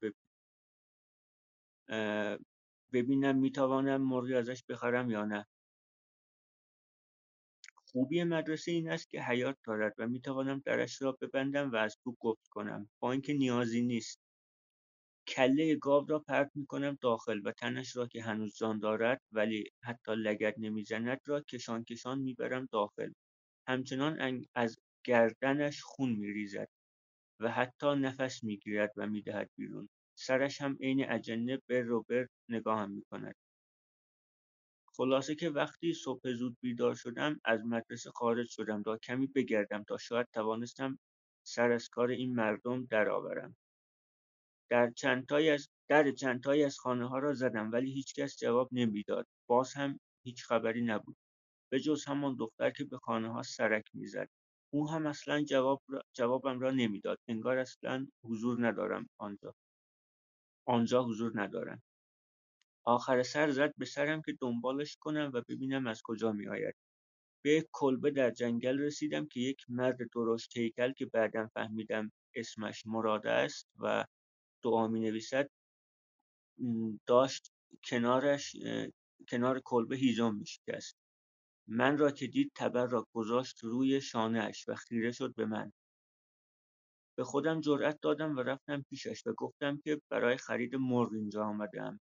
ببینم 2.93 3.37
می‌توانم 3.37 4.01
مرغی 4.01 4.33
ازش 4.35 4.63
بخرم 4.69 5.09
یا 5.11 5.25
نه. 5.25 5.45
خوبی 7.85 8.23
مدرسه 8.23 8.71
این 8.71 8.89
است 8.89 9.09
که 9.09 9.21
حیات 9.21 9.57
دارد 9.65 9.95
و 9.97 10.07
می‌توانم 10.07 10.61
درش 10.65 11.01
را 11.01 11.11
ببندم 11.21 11.71
و 11.71 11.75
از 11.75 11.97
تو 12.03 12.15
گفت 12.19 12.47
کنم 12.47 12.89
با 12.99 13.11
اینکه 13.11 13.33
نیازی 13.33 13.81
نیست. 13.81 14.24
کله 15.27 15.75
گاو 15.75 16.05
را 16.07 16.19
پرت 16.19 16.51
می‌کنم 16.55 16.97
داخل 17.01 17.41
و 17.45 17.51
تنش 17.51 17.95
را 17.95 18.07
که 18.07 18.23
هنوز 18.23 18.55
جان 18.57 18.79
دارد 18.79 19.21
ولی 19.31 19.63
حتی 19.83 20.11
لگد 20.15 20.55
نمی‌زند 20.57 21.19
را 21.25 21.41
کشان 21.41 21.83
کشان 21.83 22.19
می‌برم 22.19 22.67
داخل. 22.71 23.11
همچنان 23.67 24.45
از 24.55 24.77
گردنش 25.05 25.81
خون 25.83 26.09
میریزد 26.11 26.69
و 27.41 27.51
حتی 27.51 27.87
نفس 27.95 28.43
می‌گیرد 28.43 28.91
و 28.97 29.07
می‌دهد 29.07 29.49
بیرون. 29.57 29.89
سرش 30.19 30.61
هم 30.61 30.77
عین 30.81 31.11
اجنه 31.11 31.59
بر 31.69 31.91
و 31.91 32.05
بر 32.09 32.27
نگاهم 32.49 32.91
می‌کند. 32.91 33.35
خلاصه 34.97 35.35
که 35.35 35.49
وقتی 35.49 35.93
صبح 35.93 36.33
زود 36.33 36.57
بیدار 36.61 36.95
شدم 36.95 37.39
از 37.45 37.65
مدرسه 37.65 38.11
خارج 38.11 38.47
شدم 38.49 38.83
تا 38.83 38.97
کمی 38.97 39.27
بگردم 39.27 39.83
تا 39.83 39.97
شاید 39.97 40.27
توانستم 40.33 40.99
سر 41.47 41.71
از 41.71 41.89
کار 41.89 42.09
این 42.09 42.35
مردم 42.35 42.85
درآورم. 42.85 43.55
در 44.69 44.91
چندتایی 44.91 45.49
از 45.49 45.69
در 45.89 46.11
چندتایی 46.11 46.63
از 46.63 46.79
خانه 46.79 47.09
ها 47.09 47.19
را 47.19 47.33
زدم 47.33 47.71
ولی 47.71 47.93
هیچکس 47.93 48.37
جواب 48.37 48.69
نمی‌داد. 48.71 49.27
باز 49.49 49.73
هم 49.73 49.99
هیچ 50.25 50.43
خبری 50.45 50.81
نبود. 50.81 51.17
به 51.71 51.79
جز 51.79 52.05
همان 52.05 52.35
دختر 52.39 52.71
که 52.71 52.83
به 52.85 52.97
خانه 52.97 53.33
ها 53.33 53.43
سرک 53.43 53.85
می‌زد. 53.93 54.29
او 54.73 54.89
هم 54.91 55.07
اصلا 55.07 55.43
جواب 55.43 55.83
جوابم 56.13 56.59
را 56.59 56.71
نمی‌داد. 56.71 57.19
انگار 57.27 57.57
اصلا 57.57 58.07
حضور 58.23 58.67
ندارم 58.67 59.09
آنجا. 59.17 59.55
آنجا 60.67 61.03
حضور 61.03 61.31
ندارم. 61.41 61.83
آخر 62.85 63.23
سر 63.23 63.51
زد 63.51 63.73
به 63.77 63.85
سرم 63.85 64.21
که 64.21 64.37
دنبالش 64.41 64.97
کنم 64.99 65.31
و 65.33 65.41
ببینم 65.49 65.87
از 65.87 66.01
کجا 66.03 66.31
می 66.31 66.47
آید. 66.47 66.75
به 67.45 67.67
کلبه 67.71 68.11
در 68.11 68.31
جنگل 68.31 68.79
رسیدم 68.79 69.27
که 69.27 69.39
یک 69.39 69.65
مرد 69.69 69.97
درشت 70.15 70.57
هیکل 70.57 70.93
که 70.93 71.05
بعدا 71.05 71.47
فهمیدم 71.53 72.11
اسمش 72.35 72.85
مراده 72.85 73.31
است 73.31 73.69
و 73.79 74.05
دعا 74.65 74.87
می 74.87 74.99
نویسد 74.99 75.49
داشت 77.07 77.51
کنارش 77.83 78.55
کنار 79.29 79.61
کلبه 79.65 79.95
هیزم 79.95 80.35
می 80.35 80.45
شکست. 80.45 80.97
من 81.67 81.97
را 81.97 82.11
که 82.11 82.27
دید 82.27 82.51
تبر 82.55 82.85
را 82.85 83.07
گذاشت 83.13 83.63
روی 83.63 84.01
شانهاش 84.01 84.69
و 84.69 84.75
خیره 84.75 85.11
شد 85.11 85.33
به 85.35 85.45
من. 85.45 85.71
به 87.17 87.23
خودم 87.23 87.61
جرأت 87.61 87.99
دادم 88.01 88.37
و 88.37 88.39
رفتم 88.39 88.81
پیشش 88.89 89.27
و 89.27 89.33
گفتم 89.33 89.77
که 89.83 90.01
برای 90.09 90.37
خرید 90.37 90.75
مرغ 90.75 91.13
اینجا 91.13 91.43
آمدم. 91.45 91.99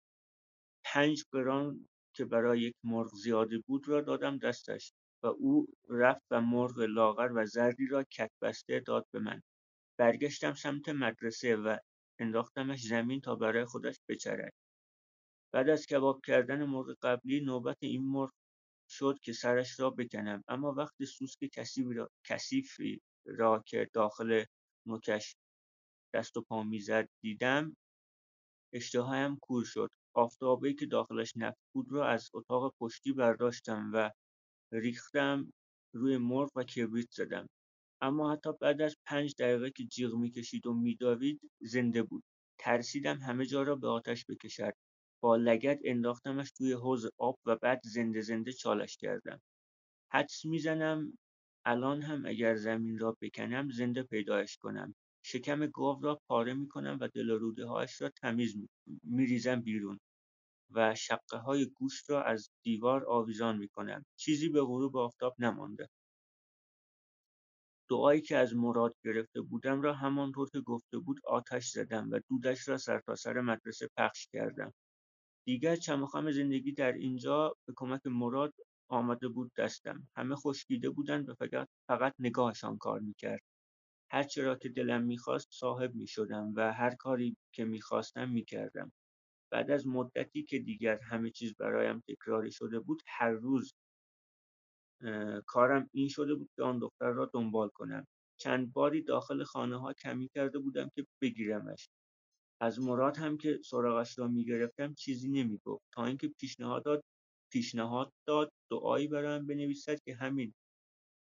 پنج 0.84 1.24
قران 1.32 1.88
که 2.14 2.24
برای 2.24 2.60
یک 2.60 2.74
مرغ 2.84 3.14
زیاده 3.14 3.58
بود 3.58 3.88
را 3.88 4.00
دادم 4.00 4.38
دستش 4.38 4.92
و 5.22 5.26
او 5.26 5.66
رفت 5.88 6.26
و 6.30 6.40
مرغ 6.40 6.78
لاغر 6.78 7.32
و 7.34 7.46
زردی 7.46 7.86
را 7.86 8.04
کت 8.04 8.30
بسته 8.42 8.80
داد 8.80 9.06
به 9.12 9.18
من. 9.18 9.42
برگشتم 9.98 10.54
سمت 10.54 10.88
مدرسه 10.88 11.56
و 11.56 11.76
انداختمش 12.20 12.82
زمین 12.82 13.20
تا 13.20 13.34
برای 13.34 13.64
خودش 13.64 13.96
بچرد. 14.08 14.52
بعد 15.54 15.68
از 15.68 15.86
کباب 15.86 16.20
کردن 16.26 16.64
مرغ 16.64 16.96
قبلی 17.02 17.40
نوبت 17.40 17.76
این 17.80 18.04
مرغ 18.04 18.30
شد 18.90 19.18
که 19.22 19.32
سرش 19.32 19.80
را 19.80 19.90
بکنم. 19.90 20.44
اما 20.48 20.72
وقتی 20.72 21.06
سوسک 21.06 21.38
کثیفی 21.44 21.94
را, 21.94 22.10
را 23.26 23.62
که 23.66 23.88
داخل 23.92 24.44
نوکش 24.86 25.36
دست 26.14 26.36
و 26.36 26.42
پا 26.42 26.62
می‌زد 26.62 27.08
دیدم 27.22 27.76
اشتهایم 28.74 29.36
کور 29.36 29.64
شد. 29.64 29.90
آفتابهای 30.14 30.74
که 30.74 30.86
داخلش 30.86 31.32
نفت 31.36 31.58
بود 31.74 31.92
را 31.92 32.08
از 32.08 32.30
اتاق 32.34 32.74
پشتی 32.80 33.12
برداشتم 33.12 33.90
و 33.94 34.10
ریختم 34.72 35.52
روی 35.94 36.18
مرغ 36.18 36.50
و 36.56 36.64
کبریت 36.64 37.10
زدم. 37.10 37.46
اما 38.02 38.32
حتی 38.32 38.50
بعد 38.60 38.82
از 38.82 38.96
پنج 39.06 39.34
دقیقه 39.38 39.70
که 39.70 39.84
جیغ 39.84 40.14
می‌کشید 40.14 40.66
و 40.66 40.74
میدوید 40.74 41.40
زنده 41.60 42.02
بود. 42.02 42.24
ترسیدم 42.60 43.18
همه 43.18 43.46
جا 43.46 43.62
را 43.62 43.76
به 43.76 43.88
آتش 43.88 44.26
بکشد. 44.28 44.74
با 45.22 45.36
لگد 45.36 45.78
انداختمش 45.84 46.52
توی 46.52 46.72
حوض 46.72 47.06
آب 47.18 47.38
و 47.46 47.56
بعد 47.56 47.80
زنده 47.84 48.20
زنده 48.20 48.52
چالش 48.52 48.96
کردم. 48.96 49.40
حدس 50.12 50.44
می‌زنم 50.44 51.18
الان 51.64 52.02
هم 52.02 52.26
اگر 52.26 52.56
زمین 52.56 52.98
را 52.98 53.16
بکنم 53.22 53.70
زنده 53.70 54.02
پیدایش 54.02 54.56
کنم. 54.56 54.94
شکم 55.24 55.66
گاو 55.66 56.00
را 56.02 56.20
پاره 56.28 56.54
می‌کنم 56.54 56.98
و 57.00 57.08
دل 57.08 57.30
و 57.30 57.38
روده 57.38 57.66
هایش 57.66 58.02
را 58.02 58.10
تمیز 58.22 58.56
میریزم 59.04 59.60
بیرون 59.60 60.00
و 60.70 60.94
شقه 60.94 61.38
های 61.38 61.66
گوشت 61.66 62.10
را 62.10 62.24
از 62.24 62.50
دیوار 62.64 63.04
آویزان 63.08 63.58
می‌کنم. 63.58 64.04
چیزی 64.16 64.48
به 64.48 64.62
غروب 64.62 64.96
آفتاب 64.96 65.34
نمانده. 65.38 65.88
دعایی 67.90 68.20
که 68.20 68.36
از 68.36 68.56
مراد 68.56 68.96
گرفته 69.04 69.40
بودم 69.40 69.82
را 69.82 69.94
همانطور 69.94 70.50
که 70.50 70.60
گفته 70.60 70.98
بود 70.98 71.20
آتش 71.26 71.68
زدم 71.68 72.10
و 72.10 72.20
دودش 72.28 72.68
را 72.68 72.76
سرتاسر 72.76 73.32
سر 73.32 73.40
مدرسه 73.40 73.88
پخش 73.96 74.28
کردم. 74.32 74.74
دیگر 75.46 75.76
چمخم 75.76 76.30
زندگی 76.30 76.72
در 76.72 76.92
اینجا 76.92 77.56
به 77.66 77.72
کمک 77.76 78.06
مراد 78.06 78.54
آمده 78.88 79.28
بود 79.28 79.52
دستم. 79.58 80.08
همه 80.16 80.36
خشکیده 80.36 80.90
بودند 80.90 81.28
و 81.28 81.34
فقط, 81.34 81.68
فقط 81.88 82.14
نگاهشان 82.18 82.78
کار 82.78 83.00
می‌کرد. 83.00 83.42
هرچه 84.10 84.42
را 84.42 84.56
که 84.56 84.68
دلم 84.68 85.02
می‌خواست 85.02 85.48
صاحب 85.52 85.94
می‌شدم 85.94 86.52
و 86.56 86.72
هر 86.72 86.94
کاری 86.94 87.36
که 87.54 87.64
می‌خواستم 87.64 88.28
می‌کردم. 88.28 88.92
بعد 89.52 89.70
از 89.70 89.86
مدتی 89.86 90.42
که 90.42 90.58
دیگر 90.58 90.98
همه 90.98 91.30
چیز 91.30 91.54
برایم 91.54 92.02
تکراری 92.08 92.52
شده 92.52 92.80
بود 92.80 93.02
هر 93.06 93.30
روز 93.30 93.74
کارم 95.46 95.90
این 95.92 96.08
شده 96.08 96.34
بود 96.34 96.50
که 96.56 96.62
آن 96.62 96.78
دختر 96.78 97.10
را 97.10 97.30
دنبال 97.34 97.68
کنم. 97.68 98.06
چند 98.40 98.72
باری 98.72 99.02
داخل 99.02 99.44
خانه 99.44 99.76
ها 99.80 99.92
کمی 99.92 100.28
کرده 100.28 100.58
بودم 100.58 100.90
که 100.94 101.06
بگیرمش. 101.22 101.88
از 102.60 102.80
مراد 102.80 103.16
هم 103.16 103.36
که 103.36 103.60
سراغش 103.64 104.18
را 104.18 104.28
می‌گرفتم 104.28 104.94
چیزی 104.94 105.28
نمی‌گفت. 105.28 105.84
تا 105.92 106.04
اینکه 106.04 106.28
پیشنهاد 106.28 106.84
داد 106.84 107.04
پیشنهاد 107.52 108.12
داد 108.26 108.52
دعایی 108.70 109.08
برایم 109.08 109.46
بنویسد 109.46 110.00
که 110.00 110.14
همین 110.14 110.54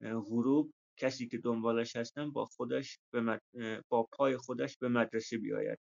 غروب 0.02 0.72
کسی 0.98 1.28
که 1.28 1.38
دنبالش 1.38 1.96
هستم 1.96 2.30
با 2.30 2.46
خودش 2.46 2.98
به 3.12 3.40
با 3.88 4.08
پای 4.12 4.36
خودش 4.36 4.78
به 4.78 4.88
مدرسه 4.88 5.38
بیاید. 5.38 5.78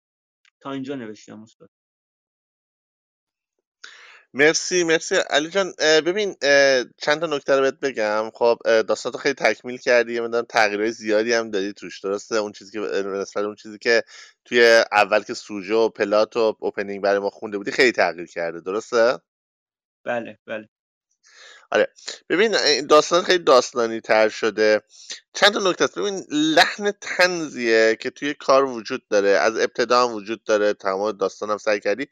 تا 0.61 0.71
اینجا 0.71 0.95
نوشتم 0.95 1.41
استاد. 1.43 1.69
مرسی 4.33 4.83
مرسی. 4.83 5.15
علی 5.15 5.49
جان 5.49 5.73
ببین 5.79 6.35
چند 6.97 7.19
تا 7.19 7.25
نکته 7.27 7.55
رو 7.55 7.61
بهت 7.61 7.79
بگم. 7.79 8.29
خب 8.33 8.57
داستان 8.63 9.11
خیلی 9.11 9.35
تکمیل 9.35 9.77
کردی. 9.77 10.13
یه 10.13 10.21
مقدار 10.21 10.43
تغییرهای 10.43 10.91
زیادی 10.91 11.33
هم 11.33 11.51
دادی 11.51 11.73
توش 11.73 11.99
درسته؟ 11.99 12.35
اون 12.35 12.51
چیزی 12.51 12.71
که 12.71 12.79
نسبت 13.05 13.43
اون 13.43 13.55
چیزی 13.55 13.77
که 13.77 14.03
توی 14.45 14.83
اول 14.91 15.23
که 15.23 15.33
سوژه 15.33 15.73
و 15.73 15.89
پلات 15.89 16.37
و 16.37 16.55
اوپنینگ 16.59 17.03
برای 17.03 17.19
ما 17.19 17.29
خونده 17.29 17.57
بودی 17.57 17.71
خیلی 17.71 17.91
تغییر 17.91 18.27
کرده 18.27 18.59
درسته؟ 18.59 19.19
بله 20.03 20.37
بله. 20.47 20.69
آره. 21.71 21.87
ببین 22.29 22.55
داستان 22.87 23.23
خیلی 23.23 23.43
داستانی 23.43 24.01
تر 24.01 24.29
شده. 24.29 24.81
چند 25.33 25.53
تا 25.53 25.69
نکته 25.69 25.87
ببین 25.87 26.25
لحن 26.29 26.91
تنزیه 27.01 27.97
که 28.01 28.09
توی 28.09 28.33
کار 28.33 28.65
وجود 28.65 29.07
داره 29.07 29.29
از 29.29 29.57
ابتدا 29.57 30.07
هم 30.07 30.13
وجود 30.13 30.43
داره. 30.43 30.73
تمام 30.73 31.11
داستان 31.11 31.49
هم 31.49 31.57
سعی 31.57 31.79
کردی. 31.79 32.07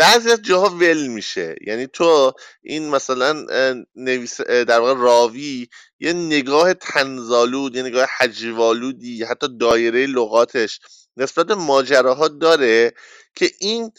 بعضی 0.00 0.30
از 0.30 0.42
جاها 0.42 0.68
ول 0.68 1.06
میشه. 1.06 1.56
یعنی 1.66 1.86
تو 1.86 2.32
این 2.62 2.88
مثلا 2.88 3.44
نویس 3.94 4.40
در 4.40 4.80
واقع 4.80 5.00
راوی 5.00 5.68
یه 5.98 6.12
نگاه 6.12 6.74
تنزالود 6.74 7.76
یه 7.76 7.82
نگاه 7.82 8.06
حجوالودی 8.18 9.24
حتی 9.24 9.58
دایره 9.58 10.06
لغاتش 10.06 10.80
نسبت 11.16 11.50
ماجراها 11.50 12.28
داره 12.28 12.92
که 13.34 13.50
این 13.58 13.92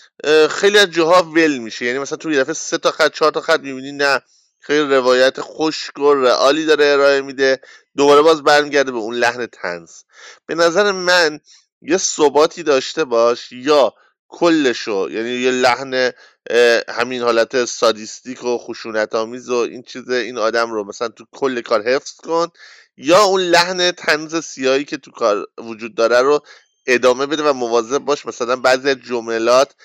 خیلی 0.49 0.77
از 0.77 0.91
جاها 0.91 1.23
ول 1.23 1.57
میشه. 1.57 1.85
یعنی 1.85 1.99
مثلا 1.99 2.17
تو 2.17 2.31
یه 2.31 2.39
دفعه 2.39 2.53
سه 2.53 2.77
تا 2.77 2.91
خط 2.91 3.13
چهار 3.13 3.31
تا 3.31 3.41
خط 3.41 3.59
می‌بینی 3.59 3.91
نه. 3.91 4.21
خیلی 4.59 4.95
روایت 4.95 5.41
خشک 5.41 5.99
و 5.99 6.13
رئالی 6.13 6.65
داره 6.65 6.85
ارائه 6.85 7.21
میده. 7.21 7.61
دوباره 7.97 8.21
باز 8.21 8.43
برمیگرده 8.43 8.91
به 8.91 8.97
اون 8.97 9.15
لحن 9.15 9.45
تنز. 9.45 9.91
به 10.45 10.55
نظر 10.55 10.91
من 10.91 11.39
یه 11.81 11.97
ثباتی 11.97 12.63
داشته 12.63 13.05
باش 13.05 13.51
یا 13.51 13.93
کلشو. 14.31 15.07
یعنی 15.11 15.29
یه 15.29 15.51
لحن 15.51 16.11
همین 16.89 17.21
حالت 17.21 17.65
سادیستیک 17.65 18.43
و 18.43 18.57
خشونت 18.57 19.15
آمیز 19.15 19.49
و 19.49 19.55
این 19.55 19.83
چیز 19.83 20.09
این 20.09 20.37
آدم 20.37 20.71
رو 20.71 20.83
مثلا 20.83 21.07
تو 21.07 21.25
کل 21.31 21.61
کار 21.61 21.81
حفظ 21.81 22.15
کن 22.15 22.47
یا 22.97 23.23
اون 23.23 23.41
لحن 23.41 23.91
تنز 23.91 24.35
سیایی 24.35 24.85
که 24.85 24.97
تو 24.97 25.11
کار 25.11 25.47
وجود 25.57 25.95
داره 25.95 26.21
رو 26.21 26.39
ادامه 26.85 27.25
بده 27.25 27.43
و 27.43 27.53
مواظب 27.53 27.97
باش. 27.97 28.25
مثلا 28.25 28.55
بعضی 28.55 28.95
جملات 28.95 29.75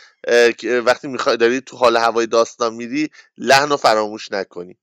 وقتی 0.84 1.08
می‌خوای 1.08 1.36
داری 1.36 1.60
تو 1.60 1.76
حال 1.76 1.96
هوای 1.96 2.26
داستان 2.26 2.74
میری 2.74 3.10
لحن 3.38 3.68
رو 3.68 3.76
فراموش 3.76 4.32
نکنی. 4.32 4.78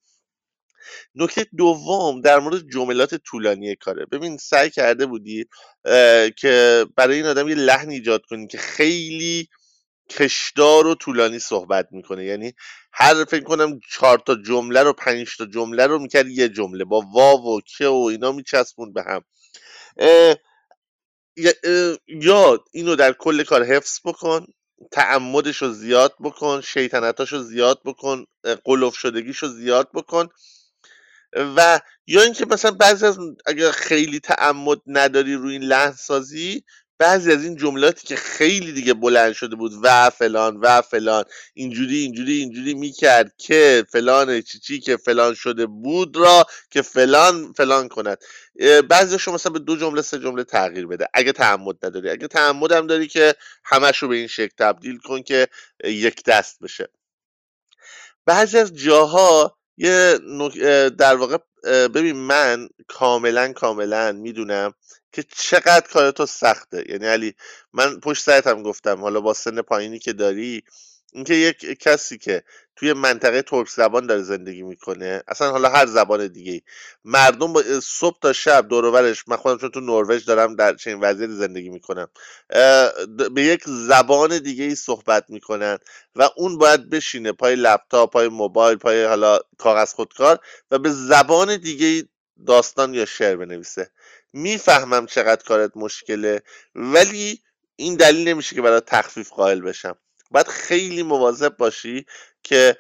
نکته 1.15 1.47
دوم 1.57 2.21
در 2.21 2.39
مورد 2.39 2.69
جملات 2.73 3.15
طولانی 3.15 3.75
کاره. 3.75 4.05
ببین 4.05 4.37
سعی 4.37 4.69
کرده 4.69 5.05
بودی 5.05 5.45
که 6.37 6.85
برای 6.95 7.15
این 7.15 7.25
آدم 7.25 7.47
یه 7.47 7.55
لحن 7.55 7.89
ایجاد 7.89 8.21
کنی 8.29 8.47
که 8.47 8.57
خیلی 8.57 9.49
کشدار 10.09 10.87
و 10.87 10.95
طولانی 10.95 11.39
صحبت 11.39 11.87
می‌کنه. 11.91 12.25
یعنی 12.25 12.53
هر 12.93 13.25
فکر 13.25 13.43
کنم 13.43 13.79
چهار 13.91 14.17
تا 14.17 14.35
جمله 14.35 14.83
رو 14.83 14.93
پنج 14.93 15.37
تا 15.37 15.45
جمله 15.45 15.87
رو 15.87 15.99
می‌کرد 15.99 16.27
یه 16.27 16.49
جمله. 16.49 16.85
با 16.85 17.01
واو 17.13 17.57
و 17.57 17.61
که 17.77 17.87
و 17.87 18.07
اینا 18.11 18.31
میچسبون 18.31 18.93
به 18.93 19.03
هم. 19.03 19.21
یا 22.07 22.63
اینو 22.71 22.95
در 22.95 23.13
کل 23.13 23.43
کار 23.43 23.63
حفظ 23.63 23.99
بکن 24.05 24.45
تعمدش 24.91 25.57
رو 25.57 25.69
زیاد 25.69 26.15
بکن 26.23 26.61
شیطنتاش 26.61 27.33
رو 27.33 27.39
زیاد 27.39 27.81
بکن 27.85 28.25
قلوف 28.65 28.95
شدگیش 28.95 29.37
رو 29.37 29.47
زیاد 29.47 29.89
بکن. 29.93 30.27
و 31.35 31.79
یا 32.07 32.21
اینکه 32.21 32.45
مثلا 32.45 32.71
بعضی 32.71 33.05
از 33.05 33.17
اگر 33.45 33.71
خیلی 33.71 34.19
تعمد 34.19 34.77
نداری 34.87 35.35
روی 35.35 35.53
این 35.53 35.63
لحن 35.63 35.91
سازی 35.91 36.63
بعضی 36.97 37.31
از 37.31 37.43
این 37.43 37.55
جملاتی 37.55 38.07
که 38.07 38.15
خیلی 38.15 38.71
دیگه 38.71 38.93
بلند 38.93 39.33
شده 39.33 39.55
بود 39.55 39.71
و 39.83 40.09
فلان 40.09 40.57
و 40.57 40.81
فلان 40.81 41.23
اینجوری 41.53 41.97
اینجوری 41.97 42.33
اینجوری 42.33 42.73
می‌کرد 42.73 43.33
که 43.37 43.85
فلان 43.91 44.41
چی 44.41 44.79
که 44.79 44.97
فلان 44.97 45.33
شده 45.33 45.65
بود 45.65 46.17
را 46.17 46.45
که 46.69 46.81
فلان 46.81 47.53
فلان 47.53 47.87
کند. 47.87 48.17
بعضیشو 48.89 49.31
مثلا 49.31 49.51
به 49.51 49.59
دو 49.59 49.75
جمله 49.75 50.01
سه 50.01 50.19
جمله 50.19 50.43
تغییر 50.43 50.87
بده 50.87 51.07
اگه 51.13 51.31
تعمد 51.31 51.85
نداری. 51.85 52.09
اگه 52.09 52.27
تعمد 52.27 52.71
هم 52.71 52.87
داری 52.87 53.07
که 53.07 53.35
همش 53.63 53.97
رو 53.97 54.07
به 54.07 54.15
این 54.15 54.27
شکل 54.27 54.53
تبدیل 54.57 54.97
کن 54.97 55.21
که 55.21 55.47
یک 55.83 56.23
دست 56.23 56.59
بشه. 56.59 56.89
بعضی 58.25 58.57
از 58.57 58.73
جاها 58.73 59.57
یه 59.77 60.19
در 60.89 61.15
واقع 61.15 61.37
ببین 61.87 62.15
من 62.15 62.69
کاملا 62.87 63.53
کاملا 63.53 64.11
می‌دونم 64.11 64.73
که 65.11 65.23
چقدر 65.23 65.87
کار 65.93 66.11
تو 66.11 66.25
سخته. 66.25 66.83
یعنی 66.89 67.05
علی 67.05 67.35
من 67.73 67.99
پشت 67.99 68.23
سرت 68.23 68.47
هم 68.47 68.63
گفتم 68.63 69.01
حالا 69.01 69.21
با 69.21 69.33
سن 69.33 69.61
پایینی 69.61 69.99
که 69.99 70.13
داری 70.13 70.63
اینکه 71.13 71.33
یک 71.35 71.57
کسی 71.79 72.17
که 72.17 72.43
توی 72.75 72.93
منطقه 72.93 73.41
ترک 73.41 73.69
زبان 73.69 74.07
داره 74.07 74.21
زندگی 74.21 74.63
می‌کنه 74.63 75.23
اصلا 75.27 75.51
حالا 75.51 75.69
هر 75.69 75.85
زبان 75.85 76.27
دیگه 76.27 76.61
مردم 77.05 77.53
با 77.53 77.63
صبح 77.83 78.19
تا 78.21 78.33
شب 78.33 78.67
دورورش 78.69 79.27
من 79.27 79.37
خودم 79.37 79.57
چون 79.57 79.71
تو 79.71 79.79
نروژ 79.79 80.25
دارم 80.25 80.55
در 80.55 80.75
چنین 80.75 80.99
وضعیتی 81.01 81.33
زندگی 81.33 81.69
می‌کنم 81.69 82.07
به 83.35 83.43
یک 83.43 83.63
زبان 83.67 84.39
دیگه 84.39 84.63
ای 84.63 84.75
صحبت 84.75 85.25
می‌کنن 85.29 85.77
و 86.15 86.29
اون 86.37 86.57
باید 86.57 86.89
بشینه 86.89 87.31
پای 87.31 87.55
لپتاپ 87.55 88.13
پای 88.13 88.27
موبایل 88.27 88.77
پای 88.77 89.05
حالا 89.05 89.39
کاغذ 89.57 89.93
خودکار 89.93 90.39
و 90.71 90.79
به 90.79 90.91
زبان 90.91 91.57
دیگه 91.57 92.09
داستان 92.47 92.93
یا 92.93 93.05
شعر 93.05 93.35
بنویسه. 93.35 93.91
می‌فهمم 94.33 95.05
چقدر 95.05 95.43
کارت 95.43 95.71
مشکله 95.75 96.41
ولی 96.75 97.41
این 97.75 97.95
دلیل 97.95 98.27
نمیشه 98.27 98.55
که 98.55 98.61
برای 98.61 98.81
تخفیف 98.81 99.29
قائل 99.29 99.61
بشم. 99.61 99.97
باید 100.33 100.47
خیلی 100.47 101.03
مواظب 101.03 101.57
باشی 101.57 102.05
که 102.43 102.77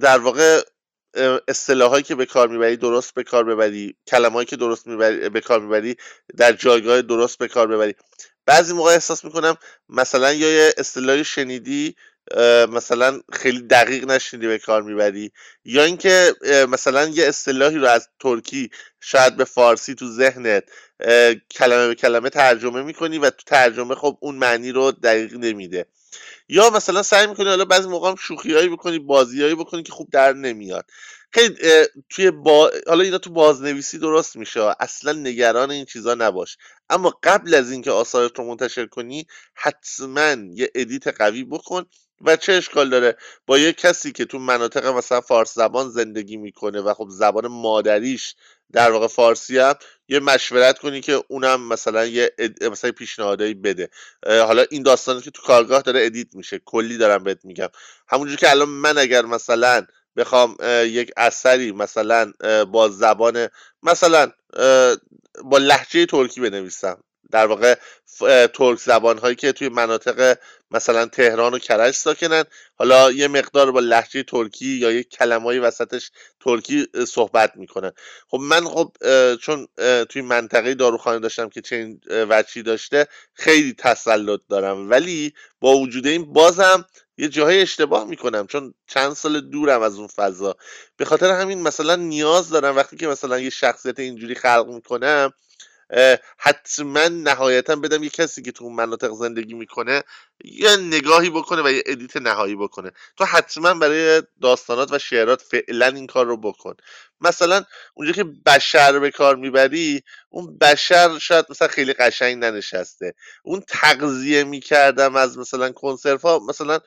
در 0.00 0.18
واقع 0.18 0.60
اصطلاحایی 1.48 2.02
که 2.02 2.14
به 2.14 2.26
کار 2.26 2.48
می‌بری 2.48 2.76
درست 2.76 3.14
به 3.14 3.22
کار 3.22 3.44
ببری 3.44 3.96
کلمهایی 4.06 4.46
که 4.46 4.56
درست 4.56 4.86
می‌بری 4.86 5.28
به 5.28 5.40
کار 5.40 5.60
می‌بری 5.60 5.96
در 6.36 6.52
جایگاه 6.52 7.02
درست 7.02 7.38
به 7.38 7.48
کار 7.48 7.66
ببری. 7.66 7.94
بعضی 8.46 8.72
موقع 8.72 8.90
احساس 8.92 9.24
می‌کنم 9.24 9.56
مثلا 9.88 10.32
یا 10.32 10.52
یه 10.52 10.74
اصطلاحی 10.78 11.24
شنیدی 11.24 11.96
مثلا 12.68 13.20
خیلی 13.32 13.60
دقیق 13.60 14.04
نشنیدی 14.04 14.46
به 14.46 14.58
کار 14.58 14.82
می‌بری 14.82 15.32
یا 15.64 15.84
اینکه 15.84 16.34
مثلا 16.68 17.04
یه 17.08 17.26
اصطلاحی 17.26 17.78
رو 17.78 17.86
از 17.86 18.08
ترکی 18.20 18.70
شاید 19.00 19.36
به 19.36 19.44
فارسی 19.44 19.94
تو 19.94 20.06
ذهنت 20.10 20.64
کلمه 21.50 21.88
به 21.88 21.94
کلمه 21.94 22.30
ترجمه 22.30 22.82
می‌کنی 22.82 23.18
و 23.18 23.30
تو 23.30 23.42
ترجمه 23.46 23.94
خب 23.94 24.18
اون 24.20 24.34
معنی 24.34 24.72
رو 24.72 24.92
دقیق 24.92 25.34
نمیده. 25.34 25.86
یا 26.48 26.70
مثلا 26.70 27.02
سعی 27.02 27.26
می‌کنی 27.26 27.46
حالا 27.46 27.64
بعضی 27.64 27.88
موقع 27.88 28.08
هم 28.08 28.16
شوخیایی 28.16 28.68
بکنی 28.68 28.98
بازیایی 28.98 29.54
بکنی 29.54 29.82
که 29.82 29.92
خوب 29.92 30.10
در 30.10 30.32
نمیاد. 30.32 30.90
خیلی 31.32 31.56
توی 32.10 32.30
با... 32.30 32.70
حالا 32.86 33.04
اینا 33.04 33.18
تو 33.18 33.30
بازنویسی 33.30 33.98
درست 33.98 34.36
میشه 34.36 34.74
اصلا 34.80 35.12
نگران 35.12 35.70
این 35.70 35.84
چیزا 35.84 36.14
نباش. 36.14 36.56
اما 36.90 37.18
قبل 37.22 37.54
از 37.54 37.70
اینکه 37.70 37.90
آثارت 37.90 38.38
رو 38.38 38.44
منتشر 38.46 38.86
کنی 38.86 39.26
حتما 39.54 40.36
یه 40.54 40.70
edit 40.74 41.08
قوی 41.08 41.44
بکن 41.44 41.86
و 42.20 42.36
چه 42.36 42.52
اشکال 42.52 42.88
داره؟ 42.88 43.16
با 43.46 43.58
یه 43.58 43.72
کسی 43.72 44.12
که 44.12 44.24
تو 44.24 44.38
مناطق 44.38 44.86
مثلا 44.86 45.20
فارس 45.20 45.54
زبان 45.54 45.88
زندگی 45.88 46.36
می‌کنه 46.36 46.80
و 46.80 46.94
خب 46.94 47.06
زبان 47.10 47.46
مادریش 47.46 48.34
در 48.72 48.90
واقع 48.90 49.06
فارسی 49.06 49.58
هم 49.58 49.74
یه 50.08 50.20
مشورت 50.20 50.78
کنی 50.78 51.00
که 51.00 51.22
اونم 51.28 51.68
مثلا 51.68 52.06
یه 52.06 52.32
مثلا 52.70 52.92
پیشنهادایی 52.92 53.54
بده. 53.54 53.88
حالا 54.26 54.64
این 54.70 54.82
داستانی 54.82 55.20
که 55.20 55.30
تو 55.30 55.42
کارگاه 55.42 55.82
داره 55.82 56.06
edit 56.06 56.34
میشه 56.34 56.60
کلی 56.64 56.98
دارم 56.98 57.24
بهت 57.24 57.44
میگم. 57.44 57.68
همونجور 58.08 58.36
که 58.36 58.50
الان 58.50 58.68
من 58.68 58.98
اگر 58.98 59.22
مثلا 59.22 59.86
بخوام 60.16 60.56
یک 60.84 61.12
اثری 61.16 61.72
مثلا 61.72 62.32
با 62.72 62.88
زبان 62.88 63.48
مثلا 63.82 64.32
با 65.44 65.58
لحجه 65.58 66.06
ترکی 66.06 66.40
بنویسم 66.40 66.98
در 67.30 67.46
واقع 67.46 67.74
ترک 68.54 68.78
زبان 68.78 69.18
هایی 69.18 69.36
که 69.36 69.52
توی 69.52 69.68
مناطق 69.68 70.38
مثلا 70.70 71.06
تهران 71.06 71.54
و 71.54 71.58
کرج 71.58 71.94
ساکنن. 71.94 72.44
حالا 72.74 73.12
یه 73.12 73.28
مقدار 73.28 73.72
با 73.72 73.80
لحجه 73.80 74.22
ترکی 74.22 74.66
یا 74.66 74.92
یه 74.92 75.02
کلمایی 75.02 75.58
وسطش 75.58 76.10
ترکی 76.40 76.86
صحبت 77.08 77.52
می‌کنن. 77.56 77.92
خب 78.28 78.38
من 78.40 78.64
خب 78.64 78.92
چون 79.36 79.68
توی 80.08 80.22
منطقه 80.22 80.74
داروخانه 80.74 81.18
داشتم 81.18 81.48
که 81.48 81.60
چنین 81.60 82.00
وچی 82.08 82.62
داشته 82.62 83.06
خیلی 83.34 83.74
تسلط 83.78 84.40
دارم. 84.48 84.90
ولی 84.90 85.34
با 85.60 85.76
وجود 85.76 86.06
این 86.06 86.32
بازم 86.32 86.84
یه 87.18 87.28
جاهای 87.28 87.62
اشتباه 87.62 88.04
می‌کنم 88.04 88.46
چون 88.46 88.74
چند 88.86 89.12
سال 89.12 89.40
دورم 89.40 89.82
از 89.82 89.98
اون 89.98 90.06
فضا. 90.06 90.56
به 90.96 91.04
خاطر 91.04 91.30
همین 91.30 91.62
مثلا 91.62 91.96
نیاز 91.96 92.50
دارم 92.50 92.76
وقتی 92.76 92.96
که 92.96 93.06
مثلا 93.06 93.38
یه 93.38 93.50
شخصیت 93.50 93.98
اینجوری 93.98 94.34
خلق 94.34 94.66
می‌کنم 94.68 95.32
حتما 96.38 97.08
نهایتا 97.08 97.76
بدم 97.76 98.02
یه 98.02 98.10
کسی 98.10 98.42
که 98.42 98.52
تو 98.52 98.64
اون 98.64 98.74
مناطق 98.74 99.12
زندگی 99.12 99.54
می‌کنه 99.54 100.02
یه 100.44 100.76
نگاهی 100.76 101.30
بکنه 101.30 101.62
و 101.62 101.70
یه 101.72 101.82
ادیت 101.86 102.16
نهایی 102.16 102.56
بکنه. 102.56 102.90
تو 103.16 103.24
حتما 103.24 103.74
برای 103.74 104.22
داستانات 104.42 104.92
و 104.92 104.98
شعرات 104.98 105.42
فعلا 105.42 105.86
این 105.86 106.06
کار 106.06 106.26
رو 106.26 106.36
بکن. 106.36 106.74
مثلا 107.20 107.64
اونجا 107.94 108.12
که 108.12 108.24
بشر 108.24 108.98
به 108.98 109.10
کار 109.10 109.36
می‌بری 109.36 110.02
اون 110.30 110.58
بشر 110.58 111.18
شاید 111.18 111.46
مثلا 111.50 111.68
خیلی 111.68 111.92
قشنگ 111.92 112.36
ننشسته. 112.44 113.14
اون 113.44 113.62
تغذیه 113.68 114.44
می‌کردم 114.44 115.16
از 115.16 115.38
مثلا 115.38 115.72
کنسرف 115.72 116.22
ها 116.22 116.38
مثلا 116.48 116.80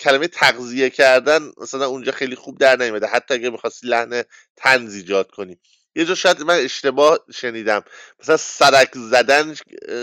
کلمه 0.00 0.28
تغذیه 0.28 0.90
کردن 0.90 1.50
مثلا 1.58 1.86
اونجا 1.86 2.12
خیلی 2.12 2.36
خوب 2.36 2.58
در 2.58 2.76
نمیده 2.76 3.06
حتی 3.06 3.34
اگه 3.34 3.50
می‌خواستی 3.50 3.86
لحن 3.88 4.22
تنز 4.56 4.94
ایجاد 4.94 5.30
کنی. 5.30 5.58
یه 5.96 6.04
جا 6.04 6.14
شاید 6.14 6.42
من 6.42 6.58
اشتباه 6.58 7.18
شنیدم. 7.34 7.84
مثلا 8.20 8.36
سرک 8.36 8.90
زدن 8.94 9.56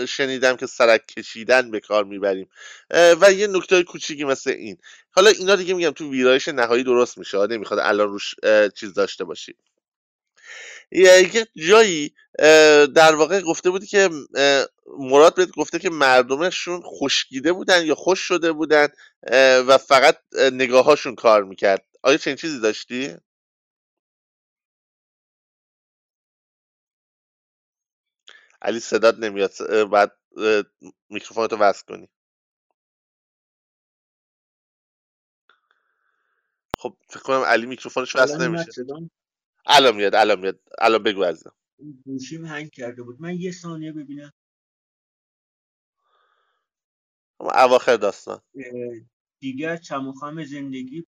شنیدم 0.08 0.56
که 0.56 0.66
سرک 0.66 1.06
کشیدن 1.06 1.70
به 1.70 1.80
کار 1.80 2.04
می‌بریم. 2.04 2.48
و 2.90 3.32
یه 3.32 3.46
نکته 3.46 3.82
کوچیکی 3.82 4.24
مثل 4.24 4.50
این. 4.50 4.76
حالا 5.10 5.30
اینا 5.30 5.56
دیگه 5.56 5.74
میگم 5.74 5.90
تو 5.90 6.10
ویرایش 6.10 6.48
نهایی 6.48 6.84
درست 6.84 7.18
میشه. 7.18 7.46
نمی‌خواد 7.46 7.80
الان 7.80 8.08
روش 8.08 8.34
چیز 8.74 8.94
داشته 8.94 9.24
باشی. 9.24 9.54
یه 10.92 11.46
جایی 11.68 12.14
در 12.94 13.14
واقع 13.14 13.40
گفته 13.40 13.70
بودی 13.70 13.86
که 13.86 14.10
مراد 14.98 15.34
بهت 15.34 15.50
گفته 15.50 15.78
که 15.78 15.90
مردمشون 15.90 16.82
خشکیده 16.82 17.52
بودن 17.52 17.86
یا 17.86 17.94
خوش 17.94 18.20
شده 18.20 18.52
بودن 18.52 18.88
و 19.66 19.78
فقط 19.78 20.18
نگاهاشون 20.52 21.14
کار 21.14 21.44
می‌کرد. 21.44 21.84
آیا 22.02 22.16
چنین 22.16 22.36
چیزی 22.36 22.60
داشتی؟ 22.60 23.16
علی 28.64 28.80
صدات 28.80 29.18
نمیاد. 29.18 29.50
بعد 29.90 30.16
میکروفونتو 31.08 31.56
وصل 31.56 31.84
کنی. 31.86 32.08
خب 36.78 36.96
فکر 37.08 37.20
کنم 37.20 37.40
علی 37.40 37.66
میکروفونش 37.66 38.16
وصل 38.16 38.48
نمیشه. 38.48 38.72
الان 39.66 39.96
میاد 39.96 40.14
الان 40.14 40.40
میاد. 40.40 40.60
الان 40.78 41.02
بگو 41.02 41.22
ازم 41.22 41.52
گوشیم 42.04 42.44
هنگ 42.44 42.70
کرده 42.70 43.02
بود. 43.02 43.20
من 43.20 43.34
یه 43.40 43.52
ثانیه 43.52 43.92
ببینم. 43.92 44.32
اواخر 47.40 47.96
داستان. 47.96 48.40
دیگر 49.40 49.76
چموخم 49.76 50.44
زندگی 50.44 51.06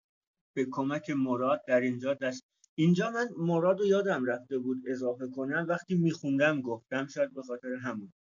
به 0.53 0.67
کمک 0.71 1.09
مراد 1.09 1.65
در 1.67 1.81
اینجا 1.81 2.13
دست 2.13 2.43
اینجا 2.75 3.11
من 3.11 3.29
مراد 3.37 3.79
رو 3.79 3.85
یادم 3.85 4.25
رفته 4.25 4.59
بود 4.59 4.77
اضافه 4.87 5.27
کنم 5.35 5.65
وقتی 5.69 5.95
میخوندم 5.95 6.61
گفتم 6.61 7.07
شاید 7.07 7.33
به 7.33 7.43
خاطر 7.43 7.73
همون. 7.75 8.13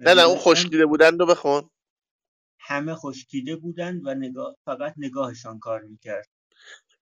نه 0.00 0.14
نه 0.14 0.22
اون 0.22 0.38
خشکیده 0.38 0.86
بودن 0.86 1.18
رو 1.18 1.26
بخون. 1.26 1.70
همه 2.60 2.94
خشکیده 2.94 3.56
بودن 3.56 4.00
و 4.04 4.14
نگاه 4.14 4.56
فقط 4.66 4.94
نگاهشان 4.98 5.58
کار 5.58 5.82
می‌کرد. 5.82 6.28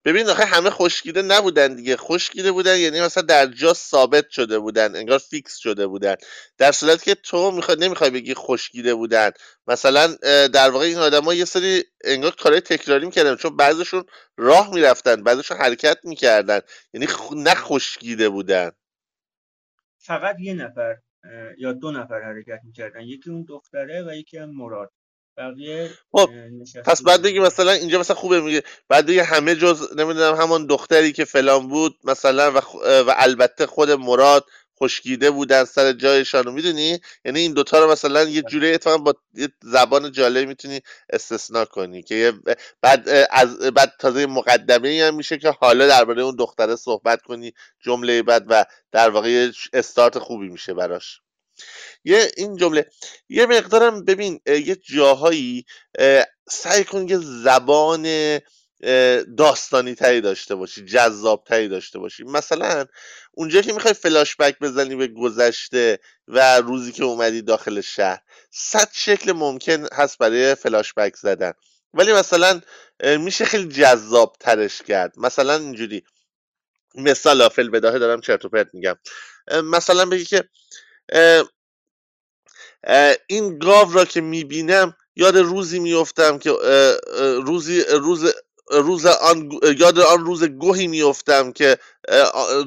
ببین 0.09 0.29
آخه 0.29 0.45
همه 0.45 0.71
خشکیده 0.71 1.23
نبودن 1.23 1.75
دیگه. 1.75 1.97
خشکیده 1.97 2.53
بودن 2.53 2.79
یعنی 2.79 3.01
مثلا 3.01 3.23
در 3.23 3.47
جا 3.47 3.75
ثابت 3.75 4.31
شده 4.31 4.59
بودن 4.59 4.97
انگار 4.97 5.19
فیکس 5.19 5.57
شده 5.57 5.87
بودن. 5.87 6.15
در 6.59 6.73
صورتی 6.73 7.05
که 7.05 7.15
تو 7.15 7.51
می‌خوای 7.51 7.77
نمی‌خوای 7.81 8.11
بگی 8.11 8.35
خشکیده 8.35 8.95
بودن. 8.95 9.31
مثلا 9.67 10.07
در 10.47 10.71
واقع 10.71 10.85
این 10.85 10.99
آدما 10.99 11.35
یه 11.35 11.45
سری 11.45 11.85
انگار 12.05 12.35
کارهای 12.35 12.61
تکراری 12.61 13.07
می‌کردن 13.07 13.37
چون 13.37 13.57
بعضشون 13.57 14.05
راه 14.37 14.75
می‌رفتن 14.75 15.23
بعضشون 15.23 15.57
حرکت 15.57 15.99
می‌کردن. 16.05 16.61
یعنی 16.93 17.07
خ... 17.07 17.33
نه 17.33 17.55
خشکیده 17.55 18.29
بودن. 18.29 18.71
فقط 19.99 20.37
یه 20.41 20.55
نفر 20.55 20.97
یا 21.59 21.73
دو 21.73 21.91
نفر 21.91 22.21
حرکت 22.23 22.61
می‌کردن. 22.65 23.01
یکی 23.01 23.31
اون 23.31 23.45
دختره 23.49 24.03
و 24.03 24.15
یکی 24.15 24.39
هم 24.39 24.51
مراد. 24.51 24.93
بقیه 25.39 25.91
خب 26.13 26.31
پس 26.85 27.03
بعد 27.03 27.23
بگی 27.23 27.39
مثلا 27.39 27.73
اینجا 27.73 28.01
مثلا 28.01 28.17
خوبه 28.17 28.41
میگه 28.41 28.63
بعد 28.89 29.07
بگی 29.07 29.19
همه 29.19 29.55
جز 29.57 29.89
نمی‌دونم 29.97 30.35
همون 30.35 30.67
دختری 30.67 31.13
که 31.13 31.25
فلان 31.25 31.69
بود 31.69 31.97
مثلا 32.05 32.53
و, 32.53 32.59
و 32.87 33.15
البته 33.17 33.67
خود 33.67 33.91
مراد 33.91 34.45
خشکیده 34.81 35.31
بودن 35.31 35.65
سر 35.65 35.93
جایشان 35.93 36.45
رو 36.45 36.53
می‌دونی؟ 36.53 36.99
یعنی 37.25 37.41
این 37.41 37.53
دوتا 37.53 37.85
رو 37.85 37.91
مثلا 37.91 38.23
یه 38.23 38.43
جوری 38.43 38.75
اتفاقا 38.75 38.99
با 38.99 39.15
یه 39.35 39.49
زبان 39.63 40.13
جالب 40.13 40.49
می‌تونی 40.49 40.81
استثنا 41.11 41.65
کنی 41.65 42.03
که 42.03 42.33
بعد 42.83 43.09
از 43.31 43.59
بعد 43.59 43.93
تازه 43.99 44.27
مقدمه 44.27 45.05
هم 45.09 45.15
میشه 45.15 45.39
که 45.39 45.51
حالا 45.51 45.87
درباره 45.87 46.23
اون 46.23 46.37
دختره 46.37 46.77
صحبت 46.77 47.23
کنی 47.23 47.53
جمله 47.81 48.23
بعد 48.23 48.45
و 48.49 48.65
در 48.93 49.11
واقع 49.11 49.51
استارت 49.73 50.19
خوبی 50.19 50.49
میشه 50.49 50.75
براش. 50.75 51.21
یه 52.05 52.31
این 52.37 52.57
جمله 52.57 52.91
یه 53.29 53.47
مقدارم 53.47 54.05
ببین 54.05 54.41
یه 54.47 54.77
جاهایی 54.77 55.65
سعی 56.49 56.85
کن 56.85 57.09
یه 57.09 57.19
زبان 57.23 58.39
داستانی 59.37 59.95
تری 59.95 60.21
داشته 60.21 60.55
باشی 60.55 60.85
جذاب 60.85 61.45
تری 61.47 61.69
داشته 61.69 61.99
باشی. 61.99 62.25
مثلا 62.25 62.87
اونجا 63.33 63.63
که 63.63 63.73
می‌خوای 63.73 63.95
فلاش 63.95 64.37
بک 64.37 64.59
بزنی 64.59 64.97
به 64.97 65.07
گذشته 65.07 65.99
و 66.29 66.61
روزی 66.61 66.93
که 66.93 67.05
اومدی 67.05 67.43
داخل 67.43 67.81
شهر 67.81 68.23
صد 68.51 68.89
شکل 68.93 69.33
ممکن 69.33 69.87
هست 69.93 70.19
برای 70.19 70.55
فلاش 70.55 70.95
بک 70.95 71.17
زدن. 71.17 71.53
ولی 71.95 72.13
مثلا 72.13 72.61
میشه 73.03 73.45
خیلی 73.45 73.69
جذاب 73.69 74.37
ترش 74.41 74.83
کرد. 74.83 75.13
مثلا 75.17 75.55
اینجوری. 75.55 76.05
مثال 76.95 77.49
فل 77.49 77.69
بداهه 77.69 77.99
دارم 77.99 78.21
چرت 78.21 78.45
و 78.45 78.49
پرت 78.49 78.69
میگم. 78.73 78.97
مثلا 79.65 80.07
بگی 80.07 80.25
که 80.25 80.45
این 83.27 83.59
گاو 83.59 83.93
را 83.93 84.05
که 84.05 84.21
می‌بینم 84.21 84.95
یاد 85.17 85.39
روزی 85.39 85.79
میفتم 85.79 86.39
که 86.39 86.51
روزی 87.45 87.83
روز 87.83 88.35
روز 88.71 89.07
آن 89.07 89.51
یاد 89.79 89.99
آن 89.99 90.25
روز 90.25 90.45
گوهی 90.45 90.87
میفتم 90.87 91.53
که 91.53 91.79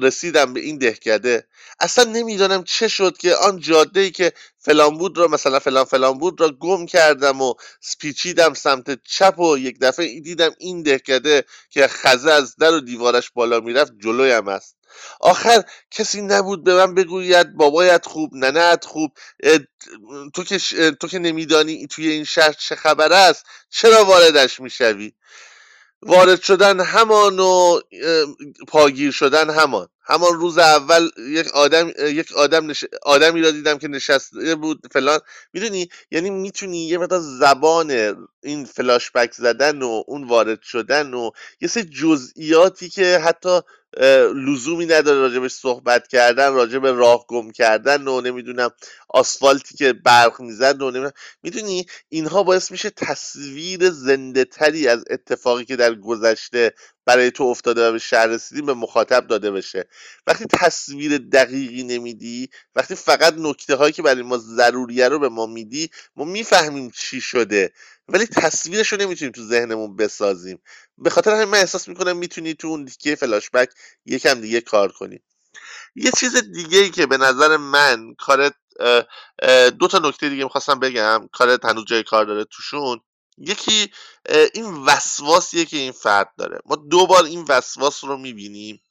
رسیدم 0.02 0.54
به 0.54 0.60
این 0.60 0.78
دهکده. 0.78 1.46
اصلا 1.80 2.04
نمی‌دانم 2.04 2.64
چه 2.64 2.88
شد 2.88 3.16
که 3.16 3.34
آن 3.34 3.60
جاده 3.60 4.00
ای 4.00 4.10
که 4.10 4.32
فلان 4.58 4.98
بود 4.98 5.18
را 5.18 5.28
مثلا 5.28 5.58
فلان 5.58 5.84
فلان 5.84 6.18
بود 6.18 6.40
را 6.40 6.50
گم 6.50 6.86
کردم 6.86 7.42
و 7.42 7.54
سپیچیدم 7.80 8.54
سمت 8.54 9.04
چپ 9.04 9.38
و 9.38 9.58
یک 9.58 9.78
دفعه 9.80 10.20
دیدم 10.20 10.50
این 10.58 10.82
دهکده 10.82 11.44
که 11.70 11.86
خزه 11.86 12.30
از 12.32 12.56
در 12.56 12.74
و 12.74 12.80
دیوارش 12.80 13.30
بالا 13.30 13.60
می‌رفت 13.60 13.92
جلویم 14.02 14.48
است. 14.48 14.76
آخر 15.20 15.62
کسی 15.90 16.22
نبود 16.22 16.64
به 16.64 16.74
من 16.74 16.94
بگوید 16.94 17.54
بابایت 17.54 18.06
خوب 18.06 18.34
ننت 18.34 18.84
خوب 18.84 19.12
تو 20.34 20.44
که, 20.44 20.58
تو 21.00 21.08
که 21.08 21.18
نمیدانی 21.18 21.86
توی 21.86 22.08
این 22.08 22.24
شهر 22.24 22.52
چه 22.52 22.76
خبر 22.76 23.12
است 23.12 23.46
چرا 23.70 24.04
واردش 24.04 24.60
می‌شوی؟ 24.60 25.12
وارد 26.02 26.42
شدن 26.42 26.80
همان 26.80 27.38
و 27.38 27.80
پاگیر 28.68 29.10
شدن 29.10 29.50
همان. 29.50 29.88
همان 30.04 30.34
روز 30.34 30.58
اول 30.58 31.10
یک 31.18 31.48
آدم 31.48 31.92
یک 31.98 32.32
آدم 32.32 32.70
نش... 32.70 32.84
آدمی 33.02 33.42
را 33.42 33.50
دیدم 33.50 33.78
که 33.78 33.88
نشسته 33.88 34.54
بود 34.54 34.86
فلان. 34.92 35.20
می‌دونی؟ 35.52 35.88
یعنی 36.10 36.30
می‌تونی 36.30 36.88
یه 36.88 36.98
مقدار 36.98 37.20
زبان 37.20 38.16
این 38.42 38.64
فلاش 38.64 39.10
بک 39.10 39.32
زدن 39.32 39.82
و 39.82 40.02
اون 40.06 40.28
وارد 40.28 40.62
شدن 40.62 41.14
و 41.14 41.30
یه 41.60 41.68
سری 41.68 41.84
جزئیاتی 41.84 42.88
که 42.88 43.18
حتی 43.18 43.60
لزومی 44.34 44.86
نداره 44.86 45.18
راجبش 45.20 45.52
صحبت 45.52 46.08
کردن 46.08 46.52
راجب 46.54 46.86
راه 46.86 47.26
گم 47.28 47.50
کردن 47.50 48.08
و 48.08 48.20
نمی‌دونم 48.20 48.70
آسفالتی 49.08 49.76
که 49.76 49.92
برق 49.92 50.40
می‌زد 50.40 50.82
و 50.82 50.84
نمی‌دونم. 50.90 51.12
می‌دونی 51.42 51.86
اینها 52.08 52.42
باعث 52.42 52.70
میشه 52.70 52.90
تصویر 52.90 53.90
زنده 53.90 54.44
تری 54.44 54.88
از 54.88 55.04
اتفاقی 55.10 55.64
که 55.64 55.76
در 55.76 55.94
گذشته 55.94 56.74
برای 57.06 57.30
تو 57.30 57.44
افتاده 57.44 57.88
و 57.88 57.92
به 57.92 57.98
شهر 57.98 58.26
رسیدیم 58.26 58.66
به 58.66 58.74
مخاطب 58.74 59.26
داده 59.26 59.50
بشه. 59.50 59.88
وقتی 60.26 60.44
تصویر 60.52 61.18
دقیقی 61.18 61.82
نمیدی 61.82 62.48
وقتی 62.76 62.94
فقط 62.94 63.34
نکته 63.38 63.74
هایی 63.74 63.92
که 63.92 64.02
برای 64.02 64.22
ما 64.22 64.38
ضروریه 64.38 65.08
رو 65.08 65.18
به 65.18 65.28
ما 65.28 65.46
میدی 65.46 65.90
ما 66.16 66.24
می‌فهمیم 66.24 66.90
چی 66.90 67.20
شده. 67.20 67.72
ولی 68.12 68.26
تصویرش 68.26 68.92
رو 68.92 68.98
نمی‌تونیم 68.98 69.32
تو 69.32 69.42
ذهنمون 69.42 69.96
بسازیم. 69.96 70.62
به 70.98 71.10
خاطر 71.10 71.34
همین 71.34 71.44
من 71.44 71.58
احساس 71.58 71.88
می‌کنم 71.88 72.16
می‌تونی 72.16 72.54
تو 72.54 72.68
اون 72.68 72.84
دیگه 72.84 73.14
فلاش 73.14 73.50
بک 73.50 73.68
یکم 74.06 74.40
دیگه 74.40 74.60
کار 74.60 74.92
کنی. 74.92 75.20
یه 75.94 76.10
چیز 76.18 76.36
دیگه 76.36 76.78
ای 76.78 76.90
که 76.90 77.06
به 77.06 77.16
نظر 77.16 77.56
من 77.56 78.14
کارت 78.14 78.54
دو 79.78 79.88
تا 79.88 79.98
نکته 79.98 80.28
دیگه 80.28 80.44
می‌خواستم 80.44 80.80
بگم. 80.80 81.28
کارت 81.32 81.64
هنوز 81.64 81.84
جای 81.84 82.02
کار 82.02 82.24
داره 82.24 82.44
توشون. 82.44 83.00
یکی 83.38 83.92
این 84.54 84.64
وسواسیه 84.64 85.64
که 85.64 85.76
این 85.76 85.92
فرد 85.92 86.32
داره. 86.38 86.58
ما 86.66 86.76
دو 86.76 87.06
بار 87.06 87.24
این 87.24 87.44
وسواس 87.48 88.04
رو 88.04 88.16
می‌بینیم. 88.16 88.82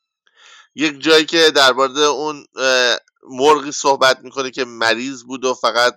یک 0.76 1.00
جایی 1.00 1.26
که 1.26 1.52
درباره 1.52 2.00
اون 2.00 2.46
مرغی 3.30 3.72
صحبت 3.72 4.20
می‌کنه 4.20 4.52
که 4.52 4.66
مریض 4.66 5.24
بود 5.24 5.46
و 5.46 5.54
فقط 5.54 5.96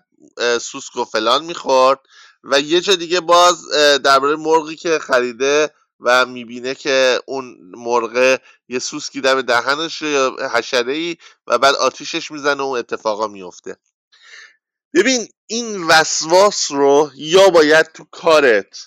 سوسک 0.60 0.96
و 0.96 1.04
فلان 1.04 1.44
می‌خورد. 1.44 2.00
و 2.44 2.60
یه 2.60 2.80
جا 2.80 2.94
دیگه 2.94 3.20
باز 3.20 3.68
درباره 4.04 4.36
مرغی 4.36 4.76
که 4.76 4.98
خریده 4.98 5.70
و 6.00 6.26
می‌بینه 6.26 6.74
که 6.74 7.20
اون 7.26 7.58
مرغه 7.60 8.40
یه 8.68 8.78
سوسکی 8.78 9.20
دم 9.20 9.42
دهنش 9.42 10.02
یا 10.02 10.36
حشره 10.54 10.92
ای 10.92 11.16
و 11.46 11.58
بعد 11.58 11.74
آتیشش 11.74 12.30
می‌زنه 12.30 12.62
و 12.62 12.66
اون 12.66 12.78
اتفاقا 12.78 13.26
میفته 13.26 13.76
ببین 14.94 15.28
این 15.46 15.84
وسواس 15.84 16.72
رو 16.72 17.10
یا 17.14 17.48
باید 17.48 17.86
تو 17.92 18.04
کارت 18.10 18.78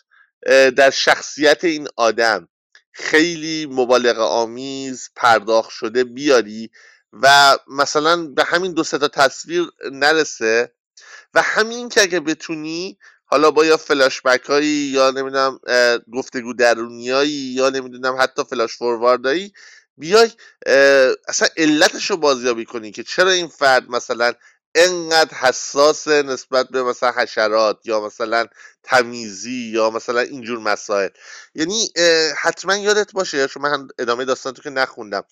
در 0.75 0.89
شخصیت 0.89 1.63
این 1.63 1.87
آدم 1.95 2.47
خیلی 2.91 3.65
مبالغه 3.65 4.21
آمیز 4.21 5.09
پرداخت 5.15 5.69
شده 5.69 6.03
بیاری 6.03 6.69
و 7.13 7.57
مثلا 7.67 8.27
به 8.27 8.43
همین 8.43 8.73
دو 8.73 8.83
تا 8.83 9.07
تصویر 9.07 9.69
نرسه 9.91 10.73
و 11.33 11.41
همین 11.41 11.89
که 11.89 12.01
اگه 12.01 12.19
بتونی 12.19 12.97
حالا 13.29 13.51
با 13.51 13.65
یا 13.65 13.77
فلاش 13.77 14.21
بک 14.21 14.45
هایی 14.45 14.67
یا 14.67 15.11
نمی‌دونم 15.11 15.59
گفتگو 16.13 16.53
درونیایی 16.53 17.31
یا 17.31 17.69
نمی‌دونم 17.69 18.17
حتی 18.21 18.43
فلاش 18.43 18.77
فورواردایی 18.77 19.53
بیای 19.97 20.31
اصلا 21.27 21.47
علتش 21.57 22.09
رو 22.09 22.17
بازیابی 22.17 22.65
کنی 22.65 22.91
که 22.91 23.03
چرا 23.03 23.29
این 23.31 23.47
فرد 23.47 23.89
مثلا 23.89 24.33
انقدر 24.75 25.37
حساس 25.37 26.07
نسبت 26.07 26.69
به 26.69 26.83
مثلا 26.83 27.11
حشرات 27.11 27.79
یا 27.85 28.01
مثلا 28.05 28.45
تمیزی 28.83 29.71
یا 29.73 29.89
مثلا 29.89 30.19
اینجور 30.21 30.59
مسائل. 30.59 31.09
یعنی 31.55 31.89
حتما 32.41 32.75
یادت 32.77 33.11
باشه 33.11 33.47
چون 33.47 33.63
من 33.63 33.87
ادامه 33.99 34.25
داستان 34.25 34.53
تو 34.53 34.61
که 34.61 34.69
نخوندم. 34.69 35.23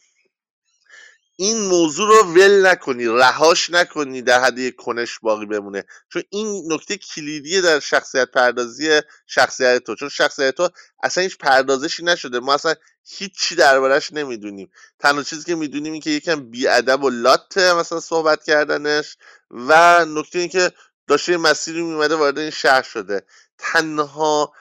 این 1.36 1.58
موضوع 1.58 2.08
رو 2.08 2.34
ول 2.34 2.66
نکنی 2.68 3.06
رهاش 3.06 3.70
نکنی 3.70 4.22
در 4.22 4.42
حد 4.44 4.58
یک 4.58 4.76
کنش 4.76 5.20
باقی 5.20 5.46
بمونه. 5.46 5.84
چون 6.14 6.24
این 6.30 6.74
نکته 6.74 6.98
کلیدیه 6.98 7.62
در 7.62 7.80
شخصیت 7.80 8.32
پردازی 8.32 9.02
شخصیت 9.28 9.84
تو. 9.84 9.96
چون 9.96 10.10
شخصیت 10.10 10.56
تو 10.56 10.70
اصلا 11.04 11.24
هیچ 11.24 11.38
پردازشی 11.38 12.04
نشده. 12.04 12.40
ما 12.40 12.54
اصلا 12.54 12.76
هیچی 13.08 13.56
دربارش 13.56 14.14
نمی‌دونیم. 14.14 14.72
تنها 15.00 15.24
چیزی 15.24 15.44
که 15.44 15.56
می‌دونیم 15.56 15.94
این 15.94 16.02
که 16.02 16.10
یکم 16.10 16.50
بیادب 16.50 17.04
و 17.04 17.10
لاته 17.10 17.74
مثلا 17.74 18.00
صحبت 18.00 18.44
کردنش 18.44 19.18
و 19.52 20.06
نکته 20.06 20.40
این 20.40 20.50
که 20.50 20.72
داشته 21.08 21.38
مسیری 21.38 21.82
میمده 21.82 22.16
وارد 22.16 22.40
این 22.40 22.50
شهر 22.50 22.82
شده. 22.82 23.26
تنها 23.58 24.54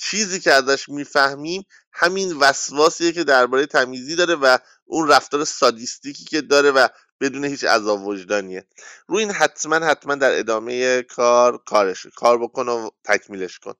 چیزی 0.00 0.40
که 0.40 0.52
ازش 0.52 0.88
می‌فهمیم 0.88 1.66
همین 1.92 2.36
وسواسیه 2.36 3.12
که 3.12 3.24
درباره 3.24 3.66
تمیزی 3.66 4.16
داره 4.16 4.34
و 4.34 4.58
اون 4.84 5.08
رفتار 5.08 5.44
سادیستیکی 5.44 6.24
که 6.24 6.40
داره 6.40 6.70
و 6.70 6.88
بدون 7.20 7.44
هیچ 7.44 7.64
عذاب 7.64 8.06
وجدانیه. 8.06 8.66
روی 9.06 9.18
این 9.18 9.32
حتما 9.32 9.76
حتما 9.76 10.14
در 10.14 10.38
ادامه 10.38 11.02
کار 11.02 11.58
کارش 11.58 12.06
کار 12.06 12.38
بکن 12.38 12.68
و 12.68 12.90
تکمیلش 13.04 13.58
کن. 13.58 13.74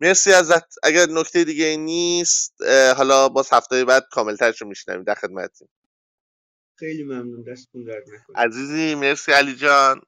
مرسی 0.00 0.32
ازت. 0.32 0.74
اگر 0.82 1.06
نکته 1.06 1.44
دیگه 1.44 1.76
نیست 1.76 2.54
حالا 2.96 3.28
باز 3.28 3.48
هفته 3.52 3.84
بعد 3.84 4.06
کاملترش 4.10 4.62
رو 4.62 4.68
میشنویم. 4.68 5.04
در 5.04 5.14
خدمتیم. 5.14 5.68
خیلی 6.76 7.04
ممنون. 7.04 7.42
دستتون 7.42 7.84
درد 7.84 8.04
عزیزی 8.34 8.94
مرسی 8.94 9.32
علی 9.32 9.56
جان. 9.56 10.00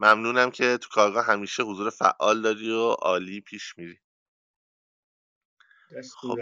ممنونم 0.00 0.50
که 0.50 0.78
تو 0.78 0.88
کارگاه 0.92 1.26
همیشه 1.26 1.62
حضور 1.62 1.90
فعال 1.90 2.42
داری 2.42 2.70
و 2.70 2.90
عالی 2.90 3.40
پیش 3.40 3.78
میری. 3.78 4.00
خب. 6.16 6.38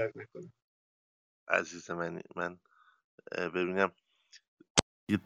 عزیز 1.49 1.91
منی 1.91 2.23
من 2.37 2.61
ببینم 3.33 3.93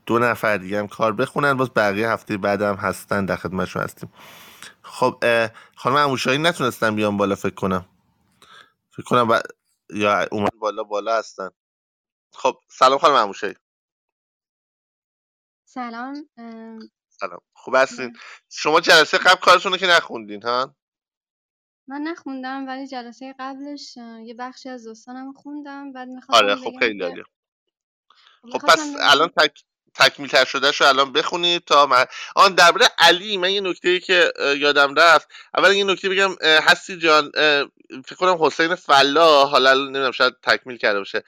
دو 0.06 0.18
نفر 0.18 0.56
دیگه 0.56 0.78
هم 0.78 0.88
کار 0.88 1.12
بخونن 1.12 1.54
باز 1.54 1.70
بقیه 1.76 2.10
هفته 2.10 2.36
بعد 2.36 2.62
هم 2.62 2.74
هستن 2.74 3.24
در 3.26 3.36
خدمتشون 3.36 3.82
هستیم. 3.82 4.12
خب 4.82 5.24
خانم 5.76 5.96
اموشایی 5.96 6.38
نتونستم 6.38 6.96
بیام 6.96 7.16
بالا 7.16 7.34
فکر 7.34 7.54
کنم. 7.54 7.88
فکر 8.90 9.02
کنم 9.02 9.28
با... 9.28 9.42
یا 9.90 10.28
اومد 10.32 10.54
بالا 10.58 10.82
بالا 10.82 11.18
هستن. 11.18 11.50
خب 12.32 12.60
سلام 12.68 12.98
خانم 12.98 13.14
اموشایی 13.14 13.54
سلام 15.64 16.28
سلام. 17.20 17.40
خوب 17.54 17.74
هستین. 17.74 18.16
شما 18.50 18.80
جلسه 18.80 19.18
قبل 19.18 19.40
کارتون 19.40 19.72
رو 19.72 19.78
که 19.78 19.86
نخوندین 19.86 20.42
ها؟ 20.42 20.74
من 21.88 22.00
نخوندم 22.00 22.66
ولی 22.66 22.86
جلسه 22.86 23.34
قبلش 23.38 23.96
یه 24.24 24.34
بخشی 24.38 24.68
از 24.68 24.84
دوستانم 24.84 25.32
خوندم 25.32 25.92
بعد 25.92 26.08
می‌خواستم 26.08 26.44
آره 26.44 26.56
خب 26.56 26.72
خیلی 26.80 27.02
عالیه. 27.02 27.24
خب 28.52 28.58
پس 28.58 28.94
الان 29.00 29.28
تک 29.28 29.62
تکمیل 29.94 30.28
تر 30.28 30.44
شده 30.44 30.72
شو 30.72 30.84
الان 30.84 31.12
بخونید 31.12 31.64
تا 31.64 31.86
من 31.86 32.04
آن 32.36 32.54
درباره 32.54 32.86
علی 32.98 33.36
من 33.36 33.50
یه 33.50 33.60
نکته 33.60 33.88
ای 33.88 34.00
که 34.00 34.32
یادم 34.58 34.94
رفت. 34.94 35.28
اول 35.56 35.72
یه 35.72 35.84
نکته 35.84 36.08
بگم 36.08 36.34
هستی 36.42 36.98
جان 36.98 37.30
فکر 38.06 38.14
کنم 38.18 38.44
حسین 38.44 38.74
فلا 38.74 39.44
حالا 39.44 39.74
نمی‌دونم 39.74 40.10
شاید 40.10 40.34
تکمیل 40.42 40.76
کرده 40.76 40.98
باشه 40.98 41.24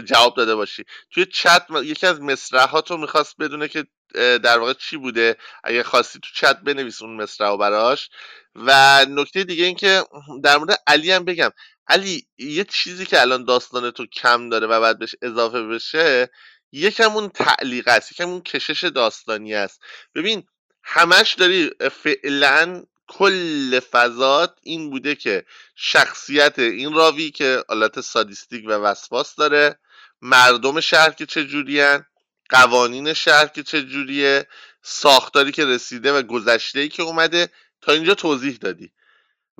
جواب 0.00 0.36
داده 0.36 0.54
باشی. 0.54 0.84
توی 1.10 1.26
چت 1.26 1.66
یکی 1.82 2.06
از 2.06 2.20
مصرعات 2.20 2.90
رو 2.90 2.96
می‌خواست 2.96 3.36
بدونه 3.38 3.68
که 3.68 3.86
در 4.14 4.58
واقع 4.58 4.72
چی 4.72 4.96
بوده؟ 4.96 5.36
اگه 5.64 5.82
خواستی 5.82 6.18
تو 6.18 6.28
چت 6.34 6.60
بنویس 6.60 7.02
اون 7.02 7.16
مصرع 7.16 7.56
براش. 7.56 8.10
و 8.54 9.04
نکته 9.08 9.44
دیگه 9.44 9.64
این 9.64 9.76
که 9.76 10.04
در 10.42 10.58
مورد 10.58 10.82
علی 10.86 11.12
هم 11.12 11.24
بگم. 11.24 11.50
علی 11.88 12.26
یه 12.38 12.64
چیزی 12.64 13.06
که 13.06 13.20
الان 13.20 13.44
داستان 13.44 13.90
تو 13.90 14.06
کم 14.06 14.48
داره 14.48 14.66
و 14.66 14.80
بعد 14.80 14.98
بهش 14.98 15.14
اضافه 15.22 15.62
بشه 15.62 16.30
یکم 16.72 17.10
اون 17.16 17.28
تعلیق 17.28 17.88
است 17.88 18.12
یکم 18.12 18.28
اون 18.28 18.40
کشش 18.40 18.84
داستانی 18.84 19.54
است. 19.54 19.82
ببین 20.14 20.46
همش 20.82 21.34
داری 21.34 21.70
فعلا 21.90 22.82
کل 23.08 23.80
فضات 23.80 24.58
این 24.62 24.90
بوده 24.90 25.14
که 25.14 25.44
شخصیت 25.76 26.58
این 26.58 26.94
راوی 26.94 27.30
که 27.30 27.64
حالت 27.68 28.00
سادیستیک 28.00 28.64
و 28.68 28.72
وسواس 28.72 29.34
داره 29.34 29.78
مردم 30.22 30.80
شهر 30.80 31.10
که 31.10 31.26
چجورین 31.26 32.04
قوانین 32.50 33.12
شهر 33.12 33.46
که 33.46 33.62
چجوریه 33.62 34.46
ساختاری 34.82 35.52
که 35.52 35.64
رسیده 35.64 36.12
و 36.12 36.22
گذشته 36.22 36.80
ای 36.80 36.88
که 36.88 37.02
اومده 37.02 37.48
تا 37.80 37.92
اینجا 37.92 38.14
توضیح 38.14 38.56
دادی. 38.60 38.92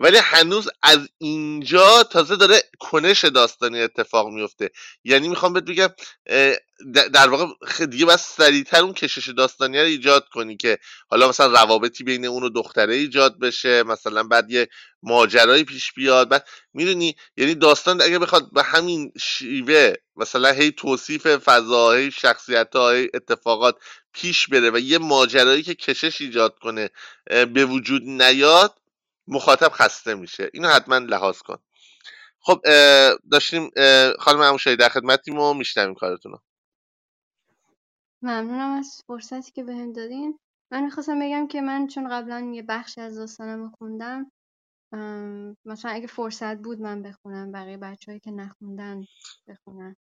ولی 0.00 0.18
هنوز 0.18 0.68
از 0.82 1.08
اینجا 1.18 2.02
تازه 2.02 2.36
داره 2.36 2.62
کنش 2.78 3.24
داستانی 3.24 3.80
اتفاق 3.80 4.28
میفته. 4.28 4.70
یعنی 5.04 5.28
می‌خوام 5.28 5.52
بهت 5.52 5.64
بگم 5.64 5.88
در 7.12 7.28
واقع 7.28 7.46
دیگه 7.86 8.06
بس 8.06 8.36
سریعتر 8.36 8.82
اون 8.82 8.92
کشش 8.92 9.28
داستانی 9.28 9.78
رو 9.78 9.84
ایجاد 9.84 10.28
کنی 10.28 10.56
که 10.56 10.78
حالا 11.10 11.28
مثلا 11.28 11.46
روابطی 11.46 12.04
بین 12.04 12.24
اون 12.26 12.42
و 12.42 12.48
دختره 12.48 12.94
ایجاد 12.94 13.38
بشه 13.38 13.82
مثلا 13.82 14.22
بعد 14.22 14.50
یه 14.50 14.68
ماجرایی 15.02 15.64
پیش 15.64 15.92
بیاد. 15.92 16.28
بعد 16.28 16.48
می‌دونی 16.74 17.16
یعنی 17.36 17.54
داستان 17.54 18.02
اگه 18.02 18.18
بخواد 18.18 18.52
به 18.52 18.62
همین 18.62 19.12
شیوه 19.20 19.94
مثلا 20.16 20.50
هی 20.52 20.72
توصیف 20.72 21.26
فضا 21.26 21.92
هی 21.92 22.10
شخصیت 22.10 22.76
هی 22.76 23.08
اتفاقات 23.14 23.76
پیش 24.12 24.46
بره 24.46 24.70
و 24.70 24.78
یه 24.78 24.98
ماجرایی 24.98 25.62
که 25.62 25.74
کشش 25.74 26.20
ایجاد 26.20 26.58
کنه 26.58 26.90
به 27.26 27.64
وجود 27.64 28.02
نیاد 28.04 28.79
مخاطب 29.30 29.68
خسته 29.68 30.14
میشه. 30.14 30.50
اینو 30.54 30.68
حتما 30.68 30.98
لحاظ 30.98 31.38
کن. 31.38 31.58
خب 32.40 32.60
داشتیم 33.30 33.70
خانم 34.18 34.40
اموشایی 34.40 34.76
در 34.76 34.88
خدمتیم 34.88 35.38
و 35.38 35.54
میشنویم 35.54 35.94
کارتون 35.94 36.38
ممنونم 38.22 38.70
از 38.78 39.02
فرصتی 39.06 39.52
که 39.52 39.64
بهم 39.64 39.92
دادین. 39.92 40.38
من 40.72 40.84
می‌خواستم 40.84 41.20
بگم 41.20 41.48
که 41.48 41.60
من 41.60 41.86
چون 41.86 42.08
قبلا 42.08 42.52
یه 42.54 42.62
بخشی 42.62 43.00
از 43.00 43.16
داستانم 43.16 43.70
خوندم 43.78 44.32
مثلا 45.64 45.90
اگه 45.90 46.06
فرصت 46.06 46.56
بود 46.56 46.80
من 46.80 47.02
بخونم 47.02 47.52
بقیه 47.52 47.76
بچههایی 47.76 48.20
که 48.20 48.30
نخوندن 48.30 49.04
بخونن. 49.48 49.96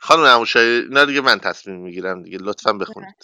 خانم 0.00 0.22
اموشایی 0.22 0.82
نه 0.90 1.06
دیگه 1.06 1.20
من 1.20 1.38
تصمیم 1.38 1.80
می‌گیرم 1.80 2.22
دیگه 2.22 2.38
لطفا 2.38 2.72
بخونید. 2.72 3.14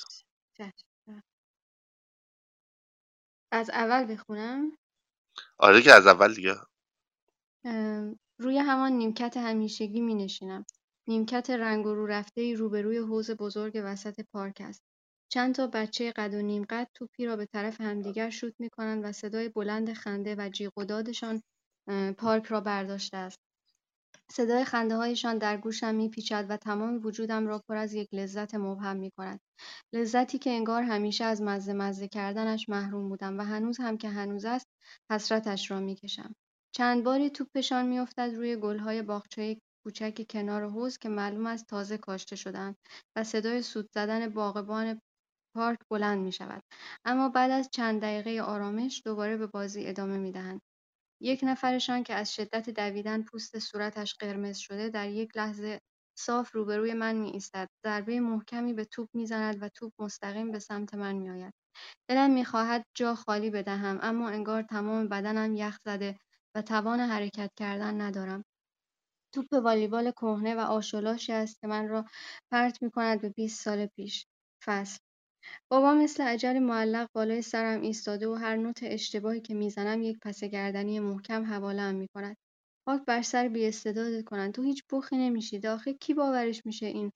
از 3.53 3.71
اول 3.71 4.15
بخونم. 4.15 4.77
آره 5.59 5.83
که 5.83 5.93
از 5.95 6.07
اول 6.07 6.35
دیگه 6.35 6.55
روی 8.39 8.59
همان 8.59 8.93
نیمکت 8.93 9.37
همیشگی 9.37 10.01
می 10.01 10.15
نشینم. 10.15 10.65
نیمکت 11.09 11.51
رنگ 11.51 11.87
و 11.87 11.95
رو 11.95 12.07
رفته 12.07 12.55
روبروی 12.55 12.99
حوز 12.99 13.31
بزرگ 13.31 13.83
وسط 13.85 14.21
پارک 14.33 14.61
است. 14.61 14.83
چند 15.33 15.55
تا 15.55 15.67
بچه 15.67 16.13
قد 16.13 16.35
و 16.35 16.43
نیم 16.43 16.65
قد 16.71 16.89
توپی 16.95 17.27
را 17.27 17.37
به 17.37 17.47
طرف 17.47 17.81
همدیگر 17.81 18.31
شوت 18.31 18.55
می 18.59 18.71
کنند 18.71 19.05
و 19.05 19.13
صدای 19.13 19.49
بلند 19.49 19.93
خنده 19.93 20.35
و 20.39 20.49
جیغ 20.49 20.79
و 20.79 20.85
دادشان 20.85 21.43
پارک 22.19 22.45
را 22.47 22.61
برداشته 22.61 23.17
است. 23.17 23.39
صدای 24.33 24.65
خنده 24.65 24.97
هایشان 24.97 25.39
در 25.39 25.57
گوشم 25.57 25.95
می 25.95 26.09
پیچد 26.09 26.47
و 26.49 26.57
تمام 26.57 27.01
وجودم 27.07 27.47
را 27.47 27.59
پر 27.69 27.77
از 27.77 27.95
یک 27.95 28.09
لذت 28.15 28.55
مبهم 28.55 28.97
می 28.97 29.11
کند. 29.11 29.41
لذتی 29.93 30.39
که 30.39 30.51
انگار 30.51 30.83
همیشه 30.83 31.25
از 31.25 31.43
مزه 31.43 31.73
مزه 31.73 32.09
کردنش 32.09 32.69
محروم 32.69 33.09
بودم 33.09 33.39
و 33.39 33.43
هنوز 33.43 33.79
هم 33.81 33.99
که 33.99 34.09
هنوز 34.09 34.45
است 34.45 34.67
حسرتش 35.11 35.71
را 35.71 35.81
می 35.81 35.95
کشم. 35.95 36.35
چند 36.75 37.05
باری 37.05 37.31
توپشان 37.31 37.87
میافتد 37.87 38.33
روی 38.37 38.57
گلهای 38.57 39.03
باغچه 39.03 39.61
کوچک 39.85 40.27
کنار 40.31 40.69
حوز 40.69 40.99
که 40.99 41.09
معلوم 41.09 41.47
است 41.47 41.67
تازه 41.67 41.99
کاشته 41.99 42.37
شدند 42.37 42.77
و 43.17 43.25
صدای 43.25 43.63
سوت 43.63 43.87
زدن 43.95 44.29
باغبان 44.29 45.01
پارک 45.57 45.79
بلند 45.91 46.19
می 46.19 46.33
شود. 46.33 46.63
اما 47.05 47.29
بعد 47.29 47.51
از 47.51 47.69
چند 47.73 48.03
دقیقه 48.03 48.43
آرامش 48.43 49.03
دوباره 49.05 49.37
به 49.37 49.47
بازی 49.47 49.87
ادامه 49.87 50.19
می 50.19 50.33
دهند. 50.33 50.61
یک 51.23 51.41
نفرشان 51.43 52.03
که 52.03 52.15
از 52.15 52.35
شدت 52.35 52.71
دویدن 52.71 53.23
پوست 53.23 53.59
صورتش 53.59 54.15
قرمز 54.15 54.59
شده 54.59 54.89
در 54.89 55.11
یک 55.11 55.37
لحظه 55.37 55.81
صاف 56.19 56.55
روبروی 56.55 56.95
من 56.95 57.17
می 57.17 57.31
ایستد. 57.31 57.69
ضربه 57.87 58.21
محکمی 58.21 58.73
به 58.75 58.85
توپ 58.85 59.09
می‌زند 59.15 59.63
و 59.63 59.69
توپ 59.69 59.93
مستقیم 59.99 60.53
به 60.53 60.59
سمت 60.59 60.95
من 60.95 61.17
می 61.17 61.31
آید. 61.31 61.55
دلم 62.11 62.31
می‌خواهد 62.31 62.85
جا 62.97 63.15
خالی 63.15 63.51
بدهم 63.51 63.99
اما 64.03 64.29
انگار 64.31 64.63
تمام 64.63 65.09
بدنم 65.09 65.57
یخ 65.57 65.79
زده 65.85 66.19
و 66.57 66.63
توان 66.63 67.01
حرکت 67.01 67.51
کردن 67.59 68.01
ندارم. 68.01 68.45
توپ 69.35 69.53
والیبال 69.53 70.11
کهنه 70.13 70.55
و 70.55 70.61
آشولاشی 70.61 71.33
است 71.33 71.61
که 71.61 71.67
من 71.67 71.89
را 71.89 72.05
پرت 72.53 72.83
می 72.83 72.91
کند 72.91 73.23
به 73.23 73.31
20 73.31 73.63
سال 73.65 73.87
پیش. 73.87 74.27
فصل 74.65 75.01
بابا 75.71 75.95
مثل 75.95 76.23
عجل 76.23 76.59
معلق 76.59 77.09
بالای 77.15 77.43
سرم 77.43 77.81
ایستاده 77.81 78.29
و 78.29 78.35
هر 78.35 78.57
نوت 78.57 78.79
اشتباهی 78.83 79.41
که 79.41 79.55
می‌زنم 79.55 80.03
یک 80.03 80.19
پس 80.23 80.45
گردنی 80.45 81.01
محکم 81.01 81.45
حوالهام 81.45 81.95
می‌کند 81.95 82.37
خاک 82.89 83.03
بر 83.07 83.23
سر 83.23 83.49
بیاستعدادت 83.49 84.25
کنند 84.25 84.53
تو 84.55 84.63
هیچ 84.63 84.85
بخی 84.93 85.17
نمیشی 85.17 85.59
آخه 85.69 85.95
کی 85.95 86.15
باورش 86.15 86.67
میشه 86.67 86.87
این 86.87 87.13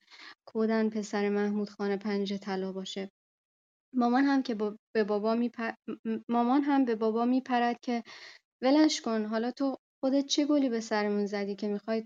کودن 0.49 0.91
پسر 0.91 1.28
محمود 1.28 1.70
خانه 1.70 1.97
پنج 1.97 2.35
طلا 2.35 2.73
باشه؟ 2.73 3.11
مامان 3.94 4.25
هم 4.25 4.43
که 4.43 4.55
به 4.94 5.05
بابا 5.05 5.35
میپر... 5.35 5.73
مامان 6.28 6.62
هم 6.62 6.85
به 6.85 6.94
بابا 6.97 7.25
میپرد 7.25 7.81
که 7.83 8.03
ولش 8.62 9.01
کن. 9.01 9.25
حالا 9.25 9.51
تو 9.51 9.77
خودت 10.01 10.27
چه 10.27 10.47
گلی 10.47 10.69
به 10.69 10.81
سرمون 10.81 11.27
زدی 11.27 11.55
که 11.55 11.69
می‌خوای 11.69 12.05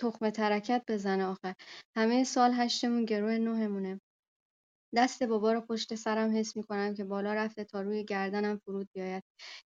تخم 0.00 0.30
ترکت 0.30 0.82
بزنه 0.88 1.24
آخه؟ 1.26 1.56
همه 1.96 2.24
سال 2.24 2.52
هشتمون 2.54 3.04
گروه 3.04 3.38
نهمونه 3.38 4.00
دست 4.96 5.22
بابا 5.22 5.52
را 5.52 5.60
پشت 5.60 5.94
سرم 5.94 6.36
حس 6.36 6.56
می‌کنم 6.56 6.94
که 6.94 7.04
بالا 7.04 7.34
رفته 7.34 7.64
تا 7.64 7.82
روی 7.82 8.04
گردنم 8.04 8.58
فرود 8.66 8.88
بیاید. 8.94 9.22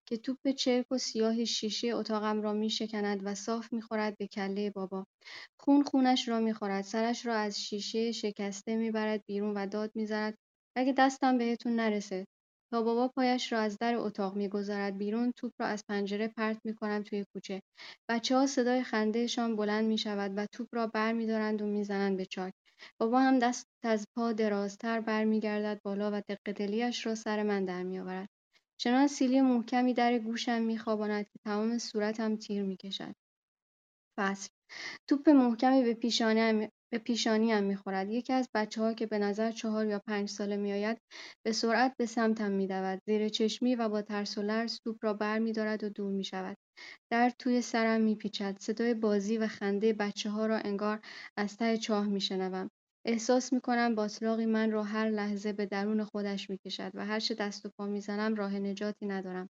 که 0.08 0.16
توپ 0.16 0.50
چرک 0.50 0.92
و 0.92 0.98
سیاه 0.98 1.44
شیشه 1.44 1.88
اتاقم 1.88 2.42
را 2.42 2.52
میشکند 2.52 3.20
و 3.24 3.34
صاف 3.34 3.72
می‌خورد 3.72 4.16
به 4.18 4.26
کله 4.26 4.70
بابا. 4.70 5.06
خون 5.60 5.82
خونش 5.82 6.28
را 6.28 6.40
می‌خورد 6.40 6.82
سرش 6.84 7.26
را 7.26 7.34
از 7.36 7.60
شیشه 7.62 8.12
شکسته 8.12 8.76
می‌برد 8.76 9.22
بیرون 9.28 9.54
و 9.56 9.66
داد 9.66 9.90
می‌زند. 9.94 10.34
اگه 10.76 10.94
دستم 10.98 11.38
بهتون 11.38 11.76
نرسه. 11.76 12.24
تا 12.72 12.82
بابا 12.82 13.08
پایش 13.08 13.52
را 13.52 13.58
از 13.60 13.78
در 13.80 13.96
اتاق 13.96 14.36
می‌گذارد 14.36 14.98
بیرون 14.98 15.32
توپ 15.36 15.52
را 15.60 15.66
از 15.66 15.84
پنجره 15.88 16.28
پرت 16.28 16.58
می‌کنم 16.64 17.02
توی 17.02 17.24
کوچه. 17.34 17.60
بچه 18.10 18.36
ها 18.36 18.46
صدای 18.46 18.82
خندهشان 18.82 19.56
بلند 19.56 19.84
می‌شود 19.84 20.32
و 20.36 20.46
توپ 20.52 20.68
را 20.72 20.86
بر 20.86 21.12
میدارند 21.12 21.62
و 21.62 21.66
می‌زنند 21.66 22.16
به 22.16 22.26
چاک. 22.26 22.52
بابا 22.98 23.20
هم 23.20 23.38
دست 23.38 23.66
از 23.82 24.06
پا 24.16 24.32
درازتر 24.32 25.00
برمیگردد 25.00 25.80
بالا 25.84 26.10
و 26.14 26.22
دقدلیاش 26.28 27.06
را 27.06 27.14
سر 27.14 27.42
من 27.42 27.64
در 27.64 27.82
میآورد 27.82 28.28
چنان 28.80 29.06
سیلی 29.06 29.40
محکمی 29.40 29.94
در 29.94 30.18
گوشم 30.18 30.62
میخواباند 30.62 31.24
که 31.24 31.38
تمام 31.44 31.78
صورتم 31.78 32.36
تیر 32.36 32.62
می‌کشد. 32.62 33.14
فصل. 34.18 34.48
توپ 35.08 35.28
محکمی 35.28 35.82
به 35.82 35.94
پیشانه 35.94 36.72
به 36.92 36.98
پیشانیم 36.98 37.64
می‌خورد. 37.64 38.10
یکی 38.10 38.32
از 38.32 38.48
بچه 38.54 38.80
ها 38.82 38.92
که 38.94 39.06
به 39.06 39.18
نظر 39.18 39.50
چهار 39.50 39.86
یا 39.86 39.98
پنج 39.98 40.28
ساله 40.28 40.56
میآید 40.56 40.98
به 41.46 41.52
سرعت 41.52 41.94
به 41.98 42.06
سمتم 42.06 42.52
میدود. 42.52 43.00
زیر 43.06 43.28
چشمی 43.28 43.74
و 43.76 43.88
با 43.88 44.02
ترس 44.02 44.38
و 44.38 44.42
لرز 44.42 44.78
توپ 44.84 44.96
را 45.02 45.14
بر 45.14 45.38
میدارد 45.38 45.84
و 45.84 45.88
دور 45.88 46.12
می‌شود. 46.12 46.56
در 47.12 47.32
توی 47.38 47.62
سرم 47.62 48.00
میپیچد. 48.00 48.56
صدای 48.60 48.94
بازی 48.94 49.38
و 49.38 49.46
خنده 49.46 49.92
بچه 49.92 50.30
ها 50.30 50.46
را 50.46 50.58
انگار 50.58 51.00
از 51.38 51.56
ته 51.56 51.76
چاه 51.78 52.06
میشنوم. 52.06 52.70
احساس 53.06 53.52
می‌کنم 53.52 53.94
باطلاقی 53.94 54.46
من 54.46 54.70
را 54.70 54.82
هر 54.82 55.08
لحظه 55.10 55.52
به 55.52 55.66
درون 55.66 56.04
خودش 56.04 56.50
می‌کشد 56.50 56.90
و 56.94 57.06
هرچه 57.06 57.34
دست 57.34 57.66
و 57.66 57.70
پا 57.78 57.86
می‌زنم 57.86 58.34
راه 58.34 58.58
نجاتی 58.58 59.06
ندارم. 59.06 59.48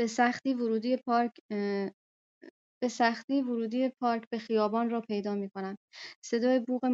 به 0.00 0.06
سختی 0.06 0.54
ورودی 0.54 0.96
پارک 0.96 1.32
به 2.82 2.88
سختی 2.88 3.42
ورودی 3.42 3.88
پارک 3.88 4.24
به 4.30 4.38
خیابان 4.38 4.90
را 4.90 5.00
پیدا 5.00 5.36
می‌کنم. 5.36 5.76
صدای 6.24 6.60
بوق 6.60 6.84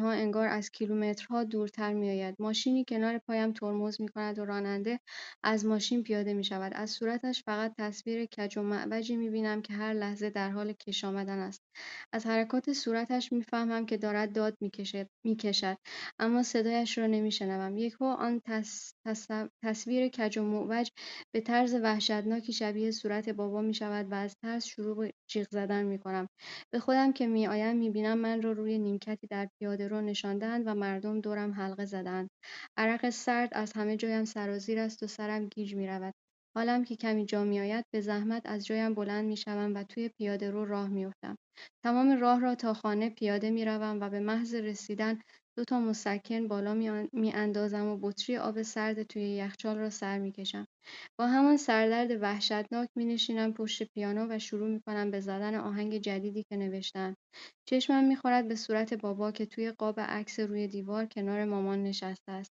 ها 0.00 0.12
انگار 0.12 0.48
از 0.48 0.70
کیلومترها 0.70 1.44
دورتر 1.44 1.94
میآید. 1.94 2.36
ماشینی 2.40 2.84
کنار 2.88 3.18
پایم 3.18 3.52
ترمز 3.52 4.00
می‌کند 4.00 4.38
و 4.38 4.44
راننده 4.44 5.00
از 5.44 5.66
ماشین 5.66 6.02
پیاده 6.02 6.34
می‌شود. 6.34 6.72
از 6.76 6.90
صورتش 6.90 7.44
فقط 7.44 7.74
تصویر 7.78 8.26
کج 8.26 8.58
و 8.58 8.62
معوجی 8.62 9.16
می‌بینم 9.16 9.62
که 9.62 9.74
هر 9.74 9.94
لحظه 9.94 10.30
در 10.30 10.50
حال 10.50 10.72
کش 10.72 11.04
آمدن 11.04 11.38
است. 11.40 11.63
از 12.12 12.26
حرکات 12.26 12.72
صورتش 12.72 13.32
می‌فهمم 13.32 13.86
که 13.86 13.96
دارد 13.96 14.32
داد 14.32 14.56
می‌کشد 15.24 15.76
اما 16.18 16.42
صدایش 16.42 16.98
را 16.98 17.06
نمیشنوم. 17.06 17.76
یکو 17.76 18.04
آن 18.04 18.40
تصویر 19.62 20.08
کج 20.08 20.38
و 20.38 20.42
معوج 20.42 20.88
به 21.34 21.40
طرز 21.40 21.74
وحشتناکی 21.74 22.52
شبیه 22.52 22.90
صورت 22.90 23.28
بابا 23.28 23.60
می‌شود 23.60 24.12
و 24.12 24.14
از 24.14 24.34
ترس 24.42 24.64
شروع 24.66 25.10
جیغ 25.30 25.46
زدن 25.50 25.82
می‌کنم. 25.82 26.28
به 26.72 26.78
خودم 26.78 27.12
که 27.12 27.26
میآیم 27.26 27.76
می‌بینم 27.76 28.18
من 28.18 28.42
را 28.42 28.52
روی 28.52 28.78
نیمکتی 28.78 29.26
در 29.26 29.48
پیاده 29.58 29.88
رو 29.88 30.00
نشاندهاند 30.00 30.66
و 30.66 30.74
مردم 30.74 31.20
دورم 31.20 31.52
حلقه 31.52 31.84
زدند 31.84 32.30
عرق 32.76 33.10
سرد 33.10 33.48
از 33.52 33.72
همه 33.72 33.96
جایم 33.96 34.24
سرازیر 34.24 34.78
است 34.78 35.02
و 35.02 35.06
سرم 35.06 35.46
گیج 35.48 35.74
می‌رود. 35.74 36.23
حالم 36.56 36.84
که 36.84 36.96
کمی 36.96 37.26
جا 37.26 37.44
میآید 37.44 37.84
به 37.92 38.00
زحمت 38.00 38.42
از 38.46 38.66
جایم 38.66 38.94
بلند 38.94 39.24
می‌شوم 39.24 39.74
و 39.74 39.82
توی 39.84 40.08
پیاده 40.08 40.50
رو 40.50 40.64
راه 40.64 40.88
میافتم. 40.88 41.36
تمام 41.84 42.10
راه 42.20 42.40
را 42.40 42.54
تا 42.54 42.74
خانه 42.74 43.10
پیاده 43.10 43.50
می‌روم 43.50 43.98
و 44.00 44.10
به 44.10 44.20
محض 44.20 44.54
رسیدن 44.54 45.18
دو 45.56 45.64
تا 45.64 45.80
مسکن 45.80 46.48
بالا 46.48 46.74
میاندازم 47.12 47.86
و 47.86 47.98
بطری 48.02 48.36
آب 48.36 48.62
سرد 48.62 49.02
توی 49.02 49.22
یخچال 49.22 49.78
را 49.78 49.90
سر 49.90 50.18
می‌کشم. 50.18 50.66
با 51.18 51.26
همان 51.26 51.56
سردرد 51.56 52.22
وحشتناک 52.22 52.88
نشینم 52.96 53.52
پشت 53.52 53.82
پیانو 53.82 54.26
و 54.30 54.38
شروع 54.38 54.68
می‌کنم 54.68 55.10
به 55.10 55.20
زدن 55.20 55.54
آهنگ 55.54 55.98
جدیدی 55.98 56.42
که 56.48 56.56
نوشتم. 56.56 57.16
چشمم 57.68 58.04
می‌خورد 58.04 58.48
به 58.48 58.54
صورت 58.54 58.94
بابا 58.94 59.32
که 59.32 59.46
توی 59.46 59.70
قاب 59.70 60.00
عکس 60.00 60.40
روی 60.40 60.68
دیوار 60.68 61.06
کنار 61.06 61.44
مامان 61.44 61.82
نشسته 61.82 62.32
است. 62.32 62.52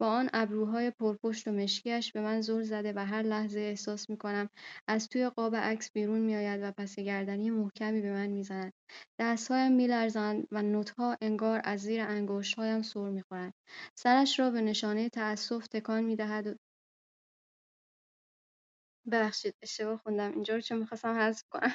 با 0.00 0.06
آن 0.08 0.30
ابروهای 0.32 0.90
پرپشت 0.90 1.48
و 1.48 1.52
مشکیش 1.52 2.12
به 2.12 2.20
من 2.20 2.40
زل 2.40 2.62
زده 2.62 2.92
و 2.96 3.06
هر 3.06 3.22
لحظه 3.22 3.60
احساس 3.60 4.10
می‌کنم 4.10 4.48
از 4.88 5.08
توی 5.08 5.28
قاب 5.28 5.56
عکس 5.56 5.90
بیرون 5.92 6.18
میآید 6.20 6.60
و 6.62 6.72
پس 6.72 6.98
گردنی 6.98 7.50
محکمی 7.50 8.00
به 8.00 8.12
من 8.12 8.26
می‌زند. 8.26 8.72
دستهایم 9.18 9.72
میلرزند 9.72 10.46
و 10.50 10.62
نوتها 10.62 11.16
انگار 11.20 11.60
از 11.64 11.80
زیر 11.80 12.00
انگشتهایم 12.00 12.82
سر 12.82 13.08
می‌خورند. 13.08 13.54
سرش 13.98 14.40
را 14.40 14.50
به 14.50 14.60
نشانه 14.60 15.08
تأسف 15.08 15.66
تکان 15.68 16.04
می‌دهد 16.04 16.56
ببخشید 19.12 19.54
اشتباه 19.62 19.96
خوندم. 19.98 20.32
اینجا 20.32 20.54
رو 20.54 20.60
چون 20.60 20.78
می‌خواستم 20.78 21.18
حذف 21.18 21.44
کنم؟ 21.50 21.74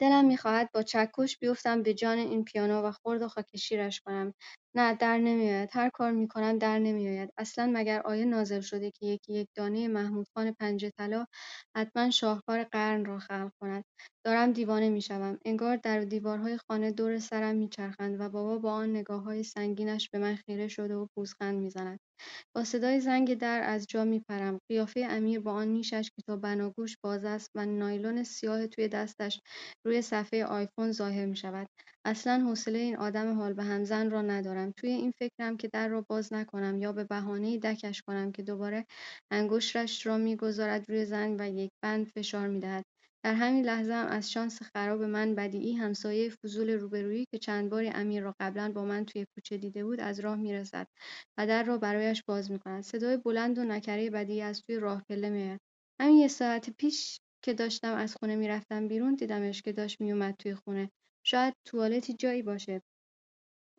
دلم 0.00 0.24
می‌خواهد 0.24 0.72
با 0.72 0.82
چکش 0.82 1.38
بیفتم 1.38 1.82
به 1.82 1.94
جان 1.94 2.18
این 2.18 2.44
پیانو 2.44 2.82
و 2.82 2.92
خرد 2.92 3.22
و 3.22 3.28
خاک 3.28 3.56
شیرش 3.56 4.00
کنم. 4.00 4.34
نه 4.74 4.94
در 4.94 5.18
نمیآید. 5.18 5.70
هر 5.72 5.90
کار 5.90 6.10
می‌کنم 6.12 6.58
در 6.58 6.78
نمیآید. 6.78 7.30
اصلا 7.38 7.70
مگر 7.74 8.00
آیه 8.00 8.24
نازل 8.24 8.60
شده 8.60 8.90
که 8.90 9.06
یکی 9.06 9.32
یک 9.32 9.48
دانه 9.54 9.88
محمود 9.88 10.26
خان 10.34 10.52
پنجه 10.52 10.90
طلا 10.90 11.26
حتما 11.76 12.10
شاهکار 12.10 12.64
قرن 12.64 13.04
را 13.04 13.18
خلق 13.18 13.52
کند؟ 13.60 13.84
دارم 14.26 14.52
دیوانه 14.52 14.88
می‌شوم. 14.88 15.38
انگار 15.44 15.76
در 15.76 16.00
دیوارهای 16.00 16.58
خانه 16.68 16.90
دور 16.92 17.18
سرم 17.18 17.56
میچرخند 17.56 18.20
و 18.20 18.28
بابا 18.28 18.58
با 18.58 18.72
آن 18.72 18.90
نگاه 18.90 19.22
های 19.22 19.42
سنگینش 19.42 20.08
به 20.10 20.18
من 20.18 20.34
خیره 20.36 20.68
شده 20.68 20.94
و 20.96 21.06
پوزخند 21.14 21.58
می‌زند. 21.60 22.00
با 22.56 22.64
صدای 22.64 23.00
زنگ 23.00 23.34
در 23.38 23.62
از 23.64 23.86
جا 23.88 24.04
میپرم. 24.04 24.58
قیافه 24.70 25.06
امیر 25.10 25.40
با 25.40 25.52
آن 25.52 25.68
نیشش 25.68 26.10
که 26.16 26.22
تا 26.26 26.36
بناگوش 26.36 26.96
باز 27.04 27.24
است 27.24 27.50
و 27.54 27.66
نایلون 27.66 28.24
سیاه 28.24 28.66
توی 28.66 28.88
دستش 28.88 29.40
روی 29.86 30.02
صفحه 30.02 30.44
آیفون 30.44 30.92
ظاهر 30.92 31.26
می‌شود. 31.26 31.66
اصلا 32.06 32.40
حوصله 32.40 32.78
این 32.78 32.96
آدم 32.96 33.34
حال 33.34 33.52
به 33.52 33.62
همزن 33.62 34.10
را 34.10 34.22
ندارم. 34.22 34.72
توی 34.76 34.90
این 34.90 35.12
فکرم 35.18 35.56
که 35.56 35.68
در 35.72 35.88
را 35.88 36.04
باز 36.08 36.32
نکنم 36.32 36.78
یا 36.78 36.92
به 36.92 37.04
بهانه 37.04 37.58
دکش 37.58 38.02
کنم 38.02 38.32
که 38.32 38.42
دوباره 38.42 38.86
انگشتش 39.32 40.06
را 40.06 40.18
می‌گذارد 40.18 40.90
روی 40.90 41.04
زنگ 41.04 41.36
و 41.40 41.50
یک 41.50 41.70
بند 41.84 42.06
فشار 42.06 42.48
می‌دهد. 42.48 42.84
در 43.24 43.34
همین 43.34 43.64
لحظه 43.64 43.92
هم 43.92 44.06
از 44.06 44.30
شانس 44.32 44.62
خراب 44.62 45.02
من 45.02 45.34
بدیعی 45.34 45.72
همسایه 45.72 46.30
فضول 46.30 46.70
روبرویی 46.70 47.24
که 47.32 47.38
چند 47.38 47.70
باری 47.70 47.88
امیر 47.88 48.22
را 48.22 48.34
قبلا 48.40 48.72
با 48.72 48.84
من 48.84 49.04
توی 49.04 49.26
کوچه 49.34 49.56
دیده 49.56 49.84
بود 49.84 50.00
از 50.00 50.20
راه 50.20 50.36
می‌رسد 50.36 50.86
و 51.38 51.46
در 51.46 51.62
را 51.62 51.78
برایش 51.78 52.22
باز 52.28 52.50
می‌کند. 52.50 52.82
صدای 52.82 53.16
بلند 53.16 53.58
و 53.58 53.64
نکره 53.64 54.10
بدیعی 54.10 54.40
از 54.42 54.62
توی 54.62 54.76
راه 54.76 55.02
پله 55.08 55.30
میآید. 55.30 55.60
همین 56.00 56.16
یه 56.18 56.28
ساعت 56.28 56.70
پیش 56.70 57.18
که 57.44 57.54
داشتم 57.54 57.94
از 57.94 58.16
خونه 58.20 58.36
می‌رفتم 58.36 58.88
بیرون 58.88 59.14
دیدمش 59.14 59.62
که 59.62 59.72
داشت 59.72 60.00
میومد 60.00 60.34
توی 60.38 60.54
خونه. 60.54 60.90
شاید 61.26 61.54
توالتی 61.68 62.14
جایی 62.14 62.42
باشه. 62.42 62.80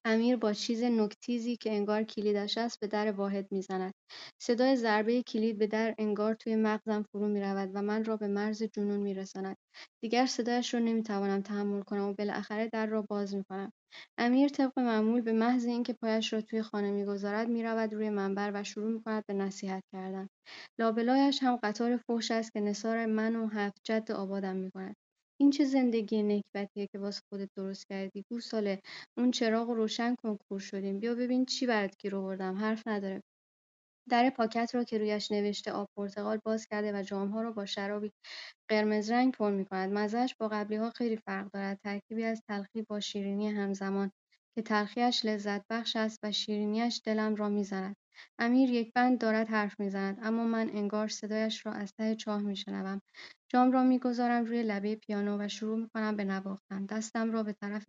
امیر 0.06 0.36
با 0.36 0.54
چیز 0.54 0.84
نکتیزی 0.84 1.58
که 1.58 1.72
انگار 1.72 2.04
کلیدش 2.04 2.58
است 2.58 2.80
به 2.80 2.88
در 2.88 3.12
واحد 3.12 3.52
می‌زند. 3.52 3.94
صدای 4.42 4.76
ضربه 4.76 5.24
کلید 5.24 5.58
به 5.58 5.68
در 5.68 5.96
انگار 5.98 6.34
توی 6.34 6.56
مغزم 6.56 7.04
فرو 7.12 7.28
می‌رود 7.28 7.70
و 7.74 7.82
من 7.82 8.06
را 8.06 8.18
به 8.18 8.28
مرز 8.28 8.64
جنون 8.64 9.00
میرساند. 9.00 9.58
دیگر 10.04 10.26
صدایش 10.26 10.74
را 10.74 10.80
نمی‌توانم 10.80 11.42
تحمل 11.42 11.82
کنم 11.82 12.10
و 12.10 12.14
بالاخره 12.14 12.70
در 12.74 12.86
را 12.86 13.02
باز 13.10 13.36
می‌کنم. 13.36 13.72
امیر 14.18 14.50
طبق 14.50 14.80
معمول 14.80 15.22
به 15.22 15.34
محض 15.34 15.66
اینکه 15.66 15.94
پایش 15.94 16.34
را 16.34 16.42
توی 16.42 16.62
خانه 16.62 16.92
می‌گذارد 16.92 17.48
می‌رود 17.48 17.94
روی 17.94 18.10
منبر 18.10 18.52
و 18.54 18.64
شروع 18.64 18.92
می‌کند 18.92 19.24
به 19.28 19.34
نصیحت 19.34 19.84
کردن. 19.94 20.28
لابلایش 20.80 21.44
هم 21.44 21.56
قطار 21.64 21.98
فحش 21.98 22.32
است 22.32 22.54
که 22.54 22.60
نثار 22.62 23.06
من 23.06 23.36
و 23.36 23.48
هفت 23.48 23.82
جد 23.84 24.12
آبادم 24.12 24.56
می‌کند. 24.56 24.96
این 25.42 25.52
چه 25.52 25.66
زندگی 25.66 26.24
نکبتیه 26.24 26.88
که 26.94 27.00
واسه 27.00 27.22
خودت 27.34 27.50
درست 27.58 27.88
کردی 27.90 28.26
گوساله 28.32 28.82
اون 29.20 29.32
چراغ 29.32 29.70
رو 29.70 29.76
روشن 29.76 30.16
کن 30.24 30.38
کور 30.50 30.62
شدیم 30.62 31.00
بیا 31.00 31.16
ببین 31.16 31.46
چی 31.46 31.68
برات 31.68 31.96
گیر 32.00 32.18
آوردم 32.18 32.56
حرف 32.58 32.84
نداره 32.88 33.22
در 34.10 34.32
پاکت 34.32 34.72
را 34.76 34.84
که 34.84 34.98
رویش 34.98 35.32
نوشته 35.32 35.72
آب 35.72 35.88
پرتقال 35.98 36.40
باز 36.46 36.68
کرده 36.68 37.00
و 37.00 37.04
جامها 37.04 37.42
را 37.42 37.52
با 37.52 37.68
شرابی 37.68 38.12
قرمز 38.70 39.12
رنگ 39.12 39.34
پر 39.34 39.52
می 39.52 39.66
کند. 39.66 39.94
مزهش 39.94 40.36
با 40.40 40.48
قبلی 40.48 40.78
ها 40.78 40.92
خیلی 40.92 41.18
فرق 41.18 41.52
دارد. 41.54 41.80
ترکیبی 41.86 42.24
از 42.24 42.42
تلخی 42.50 42.84
با 42.90 43.00
شیرینی 43.00 43.50
همزمان 43.50 44.12
که 44.56 44.62
تلخیش 44.62 45.26
لذت 45.26 45.62
بخش 45.72 45.96
است 45.96 46.20
و 46.24 46.32
شیرینیش 46.32 47.02
دلم 47.06 47.36
را 47.36 47.50
می‌زند. 47.50 47.96
امیر 48.40 48.72
یک 48.72 48.94
بند 48.96 49.20
دارد 49.22 49.50
حرف 49.50 49.80
می‌زند 49.80 50.20
اما 50.24 50.46
من 50.46 50.70
انگار 50.70 51.08
صدایش 51.08 51.66
را 51.66 51.72
از 51.74 51.94
ته 52.00 52.16
چاه 52.16 52.42
میشنوم 52.42 53.02
جام 53.54 53.72
را 53.72 53.84
می‌گذارم 53.84 54.46
روی 54.46 54.64
لبه 54.64 54.96
پیانو 54.96 55.38
و 55.46 55.48
شروع 55.48 55.80
می‌کنم 55.80 56.16
به 56.16 56.24
نواختن. 56.26 56.86
دستم 56.86 57.32
را 57.32 57.44
به 57.44 57.54
طرف 57.54 57.86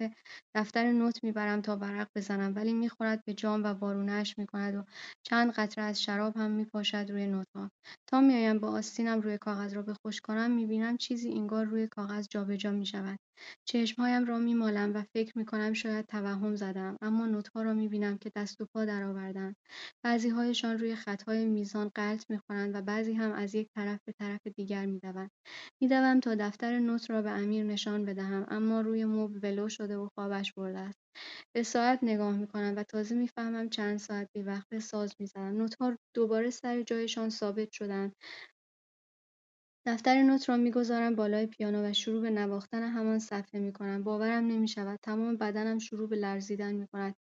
دفتر 0.56 0.92
نوت 0.92 1.24
می‌برم 1.24 1.60
تا 1.62 1.76
ورق 1.76 2.08
بزنم 2.16 2.52
ولی 2.56 2.72
می‌خورد 2.72 3.24
به 3.26 3.34
جام 3.34 3.64
و 3.64 3.66
وارونهاش 3.66 4.38
می‌کند 4.38 4.74
و 4.74 4.84
چند 5.26 5.52
قطره 5.52 5.84
از 5.84 6.02
شراب 6.02 6.36
هم 6.36 6.50
میپاشد 6.50 7.06
روی 7.10 7.26
نوتها. 7.26 7.70
تا 8.10 8.20
میآیم 8.20 8.58
با 8.58 8.68
آستینم 8.68 9.20
روی 9.20 9.38
کاغذ 9.38 9.74
را 9.74 9.82
بخوش 9.82 10.20
کنم 10.20 10.50
می‌بینم 10.50 10.96
چیزی 10.96 11.32
انگار 11.32 11.64
روی 11.66 11.86
کاغذ 11.88 12.26
جابجا 12.30 12.72
می‌شود. 12.72 13.18
چشمهایم 13.68 14.24
را 14.24 14.38
میمالم 14.38 14.94
و 14.94 15.02
فکر 15.14 15.38
می‌کنم 15.38 15.72
شاید 15.72 16.06
توهم 16.06 16.56
زدم 16.56 16.96
اما 17.02 17.26
نوتها 17.26 17.62
را 17.62 17.74
می‌بینم 17.74 18.18
که 18.18 18.30
دست 18.36 18.60
و 18.60 18.66
پا 18.74 18.84
درآوردند 18.84 19.56
بعضیهایشان 20.04 20.78
روی 20.78 20.94
خطهای 20.96 21.46
میزان 21.46 21.90
غلط 21.96 22.30
می‌خورند 22.30 22.74
و 22.74 22.82
بعضی 22.82 23.12
هم 23.12 23.32
از 23.32 23.54
یک 23.54 23.68
طرف 23.76 24.00
به 24.06 24.12
طرف 24.20 24.40
دیگر 24.56 24.86
می‌دوند. 24.86 25.30
میدوم 25.82 26.20
تا 26.20 26.34
دفتر 26.34 26.78
نوت 26.78 27.10
را 27.10 27.22
به 27.22 27.30
امیر 27.30 27.64
نشان 27.64 28.04
بدهم 28.04 28.46
اما 28.48 28.80
روی 28.80 29.04
مبل 29.04 29.38
ولو 29.42 29.68
شده 29.68 29.96
و 29.96 30.08
خوابش 30.14 30.52
برده 30.52 30.78
است. 30.78 30.98
به 31.56 31.62
ساعت 31.62 31.98
نگاه 32.02 32.36
می‌کنم 32.36 32.74
و 32.76 32.82
تازه 32.82 33.14
می‌فهمم 33.14 33.68
چند 33.70 33.98
ساعت 33.98 34.30
وقت 34.36 34.78
ساز 34.78 35.14
می‌زنم. 35.20 35.56
نوتها 35.58 35.96
دوباره 36.16 36.50
سر 36.50 36.82
جایشان 36.82 37.30
ثابت 37.30 37.72
شدند. 37.72 38.12
دفتر 39.86 40.22
نوت 40.22 40.48
را 40.48 40.56
می‌گذارم 40.56 41.14
بالای 41.16 41.46
پیانو 41.46 41.90
و 41.90 41.92
شروع 41.92 42.22
به 42.22 42.30
نواختن 42.30 42.82
همان 42.82 43.18
صفحه 43.18 43.60
می‌کنم. 43.60 44.02
باورم 44.04 44.46
نمی‌شود 44.46 44.98
تمام 45.02 45.36
بدنم 45.36 45.78
شروع 45.78 46.08
به 46.08 46.16
لرزیدن 46.16 46.74
می‌کند. 46.74 47.14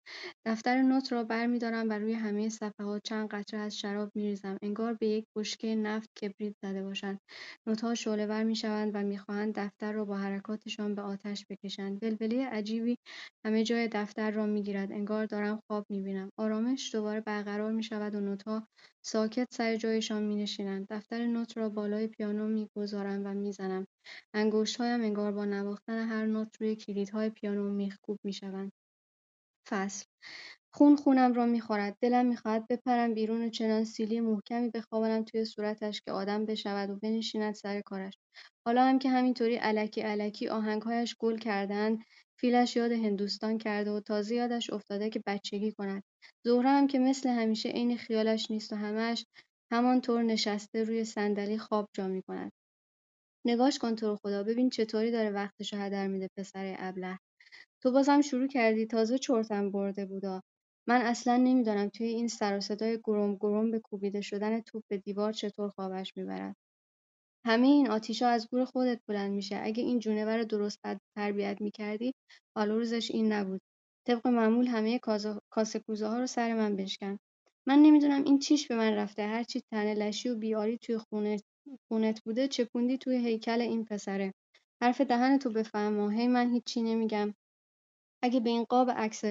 دفتر 0.46 0.82
نوت 0.82 1.12
را 1.12 1.24
برمیدارم 1.24 1.90
و 1.90 1.94
روی 1.94 2.14
همه 2.14 2.50
صفحات 2.50 3.02
چند 3.04 3.28
قطره 3.30 3.60
از 3.60 3.78
شراب 3.78 4.12
میریزم. 4.16 4.58
انگار 4.64 4.94
به 4.94 5.08
یک 5.08 5.26
بشکه 5.38 5.76
نفت 5.76 6.10
کبریت 6.22 6.56
زده 6.64 6.84
باشند. 6.84 7.20
نوتها 7.68 7.96
شعلهور 7.96 8.44
می‌شوند 8.44 8.92
و 8.94 9.04
می‌خواهند 9.04 9.54
دفتر 9.60 9.92
را 9.94 10.06
با 10.06 10.18
حرکاتشان 10.18 10.96
به 10.96 11.02
آتش 11.02 11.46
بکشند. 11.50 12.04
ولوله 12.04 12.46
عجیبی 12.46 12.98
همه 13.46 13.64
جای 13.64 13.88
دفتر 13.88 14.32
را 14.32 14.46
می‌گیرد. 14.46 14.92
انگار 14.92 15.26
دارم 15.26 15.60
خواب 15.68 15.86
می‌بینم. 15.90 16.30
آرامش 16.40 16.96
دوباره 16.96 17.22
برقرار 17.22 17.72
می‌شود 17.72 18.16
و 18.16 18.20
نوتها 18.20 18.68
ساکت 19.06 19.48
سر 19.54 19.76
جایشان 19.76 20.24
می‌نشینند. 20.24 20.88
دفتر 20.90 21.26
نوت 21.28 21.58
را 21.58 21.70
بالای 21.70 22.08
پیانو 22.08 22.48
می‌گذارم 22.48 23.22
و 23.26 23.34
می‌زنم. 23.34 23.88
انگشت‌هایم 24.34 25.02
انگار 25.02 25.32
با 25.32 25.46
نواختن 25.46 26.08
هر 26.08 26.26
نوت 26.26 26.62
روی 26.62 26.76
کلیدهای 26.76 27.30
پیانو 27.30 27.70
میخکوب 27.74 28.20
می‌شوند. 28.24 28.72
فصل 29.70 30.06
خون 30.74 30.96
خونم 30.96 31.34
را 31.34 31.46
می‌خورد. 31.46 31.98
دلم 32.02 32.26
می‌خواهد 32.26 32.68
بپرم 32.68 33.14
بیرون 33.14 33.46
و 33.46 33.50
چنان 33.50 33.84
سیلی 33.84 34.20
محکمی 34.20 34.70
بخوابانم 34.70 35.24
توی 35.24 35.46
صورتش 35.46 36.02
که 36.02 36.12
آدم 36.12 36.46
بشود 36.46 36.90
و 36.90 36.96
بنشیند 36.96 37.54
سر 37.56 37.82
کارش. 37.82 38.14
حالا 38.68 38.84
هم 38.84 39.00
که 39.00 39.10
همینطوری 39.10 39.60
الکی 39.62 40.04
الکی 40.04 40.48
آهنگهایش 40.50 41.16
گل 41.20 41.38
کردند 41.38 42.00
فیلش 42.42 42.76
یاد 42.76 42.92
هندوستان 42.92 43.58
کرده 43.58 43.92
و 43.92 44.00
تازه 44.00 44.36
یادش 44.36 44.70
افتاده 44.70 45.10
که 45.10 45.22
بچگی 45.28 45.72
کند. 45.72 46.04
زهره 46.46 46.70
هم 46.70 46.88
که 46.88 47.00
مثل 47.00 47.30
همیشه 47.30 47.70
عین 47.70 47.98
خیالش 47.98 48.52
نیست 48.52 48.74
و 48.74 48.76
همش 48.76 49.26
همانطور 49.72 50.24
نشسته 50.24 50.84
روی 50.84 51.06
صندلی 51.06 51.58
خواب 51.58 51.90
جا 51.96 52.08
می‌کند. 52.08 52.52
نگاش 53.46 53.80
کن 53.80 53.96
تو 53.96 54.08
رو 54.08 54.18
خدا 54.24 54.44
ببین 54.44 54.70
چطوری 54.70 55.12
داره 55.12 55.30
وقتشو 55.30 55.78
هدر 55.78 56.08
میده 56.08 56.30
پسر 56.38 56.76
ابله 56.80 57.20
تو 57.84 57.92
بازم 57.92 58.22
شروع 58.22 58.48
کردی 58.48 58.86
تازه 58.86 59.18
چرتم 59.18 59.72
برده 59.72 60.06
بودا 60.06 60.42
من 60.90 61.02
اصلا 61.02 61.38
نمی‌دانم 61.38 61.90
توی 61.90 62.08
این 62.08 62.28
سر 62.28 62.58
و 62.58 62.62
صدای 62.62 63.00
گرم 63.04 63.36
گرم 63.36 63.72
به 63.72 63.80
کوبیده 63.80 64.22
شدن 64.22 64.62
توپ 64.62 64.84
به 64.92 64.98
دیوار 64.98 65.34
چطور 65.34 65.70
خوابش 65.70 66.14
می‌برد 66.18 66.56
همه 67.46 67.68
این 67.68 67.90
آتیشا 67.90 68.28
از 68.28 68.48
گور 68.52 68.66
خودت 68.66 69.00
بلند 69.08 69.32
میشه. 69.32 69.60
اگه 69.64 69.84
این 69.84 70.00
جونور 70.00 70.38
رو 70.38 70.44
درست 70.46 70.80
تربیت 71.18 71.62
می‌کردی 71.62 72.14
حالا 72.58 72.76
روزش 72.76 73.12
این 73.12 73.34
نبود. 73.34 73.62
طبق 74.08 74.28
معمول 74.28 74.68
همه 74.68 75.00
کاسه 75.52 75.80
کوزه 75.80 76.08
ها 76.08 76.20
رو 76.20 76.28
سر 76.28 76.54
من 76.54 76.76
بشکن. 76.76 77.18
من 77.68 77.80
نمی‌دونم 77.80 78.24
این 78.24 78.40
چیش 78.40 78.68
به 78.68 78.76
من 78.76 78.94
رفته. 78.94 79.28
هرچی 79.28 79.62
تنه 79.72 79.94
لشی 79.94 80.30
و 80.30 80.36
بیاری 80.36 80.78
توی 80.78 80.98
خونت, 80.98 81.44
خونت 81.92 82.22
بوده 82.24 82.48
چپوندی 82.48 82.98
توی 82.98 83.16
هیکل 83.28 83.62
این 83.62 83.86
پسره. 83.86 84.34
حرف 84.84 85.02
دهن 85.02 85.40
تو 85.40 85.50
بفهم 85.50 86.12
هی 86.12 86.28
من 86.28 86.54
هیچی 86.54 86.82
نمیگم. 86.82 87.34
اگه 88.24 88.40
به 88.40 88.50
این 88.50 88.64
قاب 88.64 88.90
عکس 88.92 89.22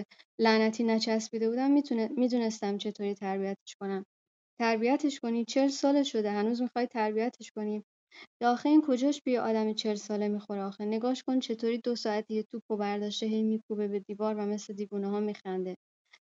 لعنتی 0.40 0.84
نچسبیده 0.84 1.50
بودم 1.50 1.70
می‌دونستم 2.16 2.78
چطوری 2.78 3.14
تربیتش 3.14 3.76
کنم. 3.80 4.04
تربیتش 4.60 5.20
کنی 5.20 5.44
چل 5.44 5.68
سال 5.68 6.02
شده 6.02 6.30
هنوز 6.30 6.62
می‌خوای 6.62 6.86
تربیتش 6.86 7.52
کنی. 7.52 7.84
یا 8.42 8.52
آخه 8.52 8.68
این 8.68 8.82
کجاش 8.86 9.22
به 9.22 9.32
یه 9.32 9.40
آدم 9.40 9.72
چل 9.72 9.94
ساله 9.94 10.28
می‌خوره 10.28 10.62
آخه؟ 10.62 10.84
نگاش 10.84 11.22
کن 11.22 11.40
چطوری 11.40 11.78
دو 11.78 11.96
ساعت 11.96 12.30
یه 12.30 12.42
توپو 12.42 12.76
برداشته 12.76 13.26
هی 13.26 13.42
میکوبه 13.42 13.88
به 13.88 14.00
دیوار 14.00 14.34
و 14.36 14.46
مثل 14.46 14.74
دیوونه 14.74 15.08
ها 15.10 15.20
میخنده. 15.20 15.74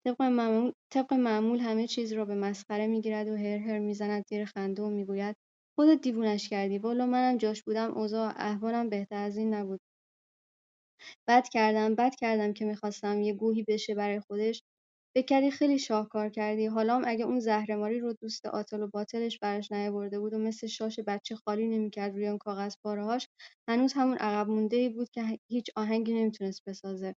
طبق 0.06 0.22
معمول, 0.22 0.72
طبق 0.92 1.14
معمول 1.14 1.58
همه 1.60 1.86
چیز 1.86 2.12
را 2.12 2.24
به 2.24 2.34
مسخره 2.34 2.86
می‌گیرد 2.86 3.28
و 3.28 3.36
هر 3.36 3.58
هر 3.58 3.78
می‌زند 3.78 4.24
زیر 4.28 4.44
خنده 4.44 4.82
و 4.82 4.90
می‌گوید 4.90 5.36
خودت 5.78 6.00
دیوونش 6.02 6.48
کردی 6.48 6.78
والا 6.78 7.06
منم 7.06 7.38
جاش 7.38 7.62
بودم 7.62 7.92
اوضاع 7.98 8.32
احوالم 8.36 8.88
بهتر 8.88 9.16
از 9.24 9.36
این 9.36 9.54
نبود. 9.54 9.80
بد 11.28 11.48
کردم 11.48 11.94
بد 11.94 12.14
کردم 12.14 12.52
که 12.52 12.64
می‌خواستم 12.64 13.20
یه 13.22 13.34
گوهی 13.34 13.64
بشه 13.68 13.94
برای 13.94 14.20
خودش 14.20 14.62
فکر 15.16 15.26
کردی 15.26 15.50
خیلی 15.50 15.78
شاهکار 15.78 16.28
کردی. 16.28 16.66
حالام 16.66 17.02
اگه 17.06 17.24
اون 17.24 17.40
زهرماری 17.40 17.98
رو 18.00 18.12
دوست 18.12 18.46
عاطل 18.46 18.82
و 18.82 18.88
باطلش 18.88 19.38
براش 19.38 19.72
نیاورده 19.72 20.20
بود 20.20 20.32
و 20.34 20.38
مثل 20.38 20.66
شاش 20.66 21.00
بچه 21.06 21.36
خالی 21.36 21.68
نمی‌کرد 21.68 22.14
روی 22.14 22.28
اون 22.28 22.38
کاغذ 22.38 22.74
پاره‌هاش 22.84 23.26
هنوز 23.68 23.92
همون 23.92 24.16
عقب 24.16 24.48
مونده 24.50 24.88
بود 24.88 25.10
که 25.10 25.38
هیچ 25.50 25.66
آهنگی 25.76 26.14
نمی‌تونست 26.14 26.62
بسازه. 26.66 27.14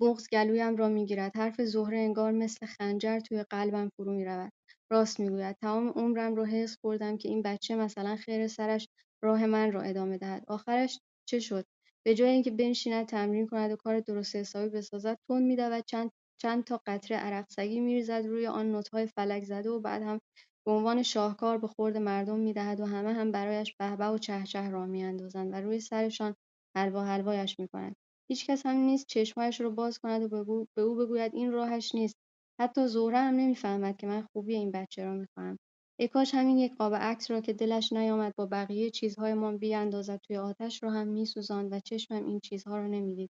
بغز 0.00 0.28
گلویم 0.32 0.76
را 0.76 0.88
می‌گیرد. 0.88 1.36
حرف 1.36 1.60
زهره 1.62 1.98
انگار 1.98 2.32
مثل 2.32 2.66
خنجر 2.66 3.20
توی 3.20 3.42
قلبم 3.50 3.90
فرو 3.96 4.12
می‌رود. 4.12 4.52
راست 4.92 5.20
می‌گوید 5.20 5.56
تمام 5.62 5.88
عمرم 5.88 6.34
رو 6.34 6.44
حس 6.44 6.76
خوردم 6.80 7.16
که 7.16 7.28
این 7.28 7.42
بچه 7.42 7.76
مثلا 7.76 8.16
خیر 8.16 8.48
سرش 8.48 8.88
راه 9.24 9.46
من 9.46 9.72
را 9.72 9.82
ادامه 9.82 10.18
دهد. 10.18 10.44
آخرش 10.48 11.00
چه 11.28 11.38
شد؟ 11.38 11.64
به 12.06 12.14
جای 12.14 12.30
اینکه 12.30 12.50
بنشیند 12.50 13.06
تمرین 13.06 13.46
کند 13.46 13.70
و 13.72 13.76
کار 13.76 14.00
درست 14.00 14.36
حسابی 14.36 14.68
بسازد 14.68 15.18
تون 15.28 15.42
میدود 15.42 15.84
چند 15.86 16.10
چند 16.42 16.64
تا 16.64 16.80
قطره 16.86 17.16
عرق 17.16 17.46
سگی 17.50 17.80
میریزد 17.80 18.12
روی 18.26 18.46
آن 18.46 18.72
نوت‌های 18.72 19.06
فلک 19.06 19.44
زده 19.44 19.70
و 19.70 19.80
بعد 19.80 20.02
هم 20.02 20.20
به 20.66 20.72
عنوان 20.72 21.02
شاهکار 21.02 21.58
به 21.58 21.66
خورد 21.68 21.96
مردم 21.96 22.38
می‌دهد 22.38 22.80
و 22.80 22.86
همه 22.86 23.12
هم 23.12 23.32
برایش 23.32 23.74
بهبه 23.78 24.06
و 24.06 24.18
چهچه 24.18 24.70
را 24.70 24.86
میاندازند 24.86 25.52
و 25.52 25.56
روی 25.56 25.80
سرشان 25.80 26.34
حلوا 26.76 27.04
حلوایش 27.04 27.60
می‌کنند. 27.60 27.96
هیچکس 28.30 28.66
هم 28.66 28.76
نیست 28.76 29.06
چشمهایش 29.06 29.60
را 29.60 29.70
باز 29.70 29.98
کند 29.98 30.32
و 30.32 30.66
به 30.76 30.82
او 30.82 30.94
بگوید 30.96 31.34
این 31.34 31.52
راهش 31.52 31.94
نیست. 31.94 32.16
حتی 32.60 32.86
زهره 32.88 33.18
هم 33.18 33.34
نمی‌فهمد 33.34 33.96
که 33.96 34.06
من 34.06 34.26
خوبی 34.32 34.54
این 34.54 34.70
بچه 34.70 35.04
را 35.04 35.14
می‌خواهم 35.14 35.58
ای 36.00 36.08
کاش 36.08 36.34
همین 36.34 36.58
یک 36.58 36.76
قاب 36.76 36.94
عکس 36.94 37.30
را 37.30 37.40
که 37.40 37.52
دلش 37.52 37.92
نیامد 37.92 38.34
با 38.36 38.46
بقیه 38.46 38.90
چیزهایمان 38.90 39.58
بیاندازد 39.58 40.20
توی 40.26 40.36
آتش 40.36 40.82
را 40.82 40.90
هم 40.90 41.08
میسوزاند 41.08 41.72
و 41.72 41.80
چشمم 41.80 42.26
این 42.26 42.40
چیزها 42.40 42.76
را 42.78 42.86
نمی‌دید. 42.86 43.30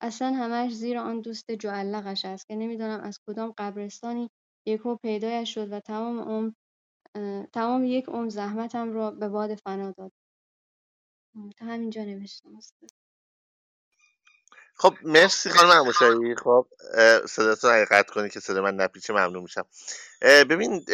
اصلا 0.00 0.32
همه‌اش 0.32 0.72
زیر 0.72 0.98
آن 0.98 1.20
دوست 1.20 1.50
جوعلقش 1.50 2.24
است 2.24 2.46
که 2.46 2.54
نمی‌دانم 2.54 3.00
از 3.00 3.20
کدام 3.26 3.54
قبرستانی 3.58 4.30
یکهو 4.66 4.96
پیدایش 4.96 5.54
شد 5.54 5.72
و 5.72 5.80
تمام 5.80 6.20
عمر 6.20 6.50
تمام 7.52 7.84
یک 7.84 8.04
عمر 8.04 8.28
زحمتم 8.28 8.92
را 8.92 9.10
به 9.10 9.28
باد 9.28 9.54
فنا 9.54 9.90
داد. 9.90 10.12
تا 11.58 11.64
همینجا 11.64 12.04
نوشتم 12.04 12.56
استاد. 12.56 12.90
خب 14.74 14.94
مرسی 15.02 15.50
خانم 15.50 15.70
اموشایی. 15.70 16.34
خب 16.34 16.66
صدات 17.28 17.64
رو 17.64 18.02
کنی 18.02 18.30
که 18.30 18.40
صدا 18.40 18.62
من 18.62 18.74
نپیچه 18.74 19.12
ممنون 19.12 19.42
میشم. 19.42 19.66
ببین 20.22 20.84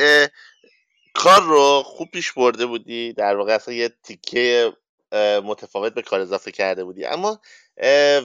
کار 1.14 1.42
رو 1.42 1.82
خوب 1.84 2.08
پیش 2.10 2.32
برده 2.32 2.66
بودی 2.66 3.12
در 3.12 3.36
واقع 3.36 3.54
اصلا 3.54 3.74
یه 3.74 3.88
تیکه 4.02 4.76
متفاوت 5.44 5.94
به 5.94 6.02
کار 6.02 6.20
اضافه 6.20 6.52
کرده 6.52 6.84
بودی. 6.84 7.06
اما 7.06 7.40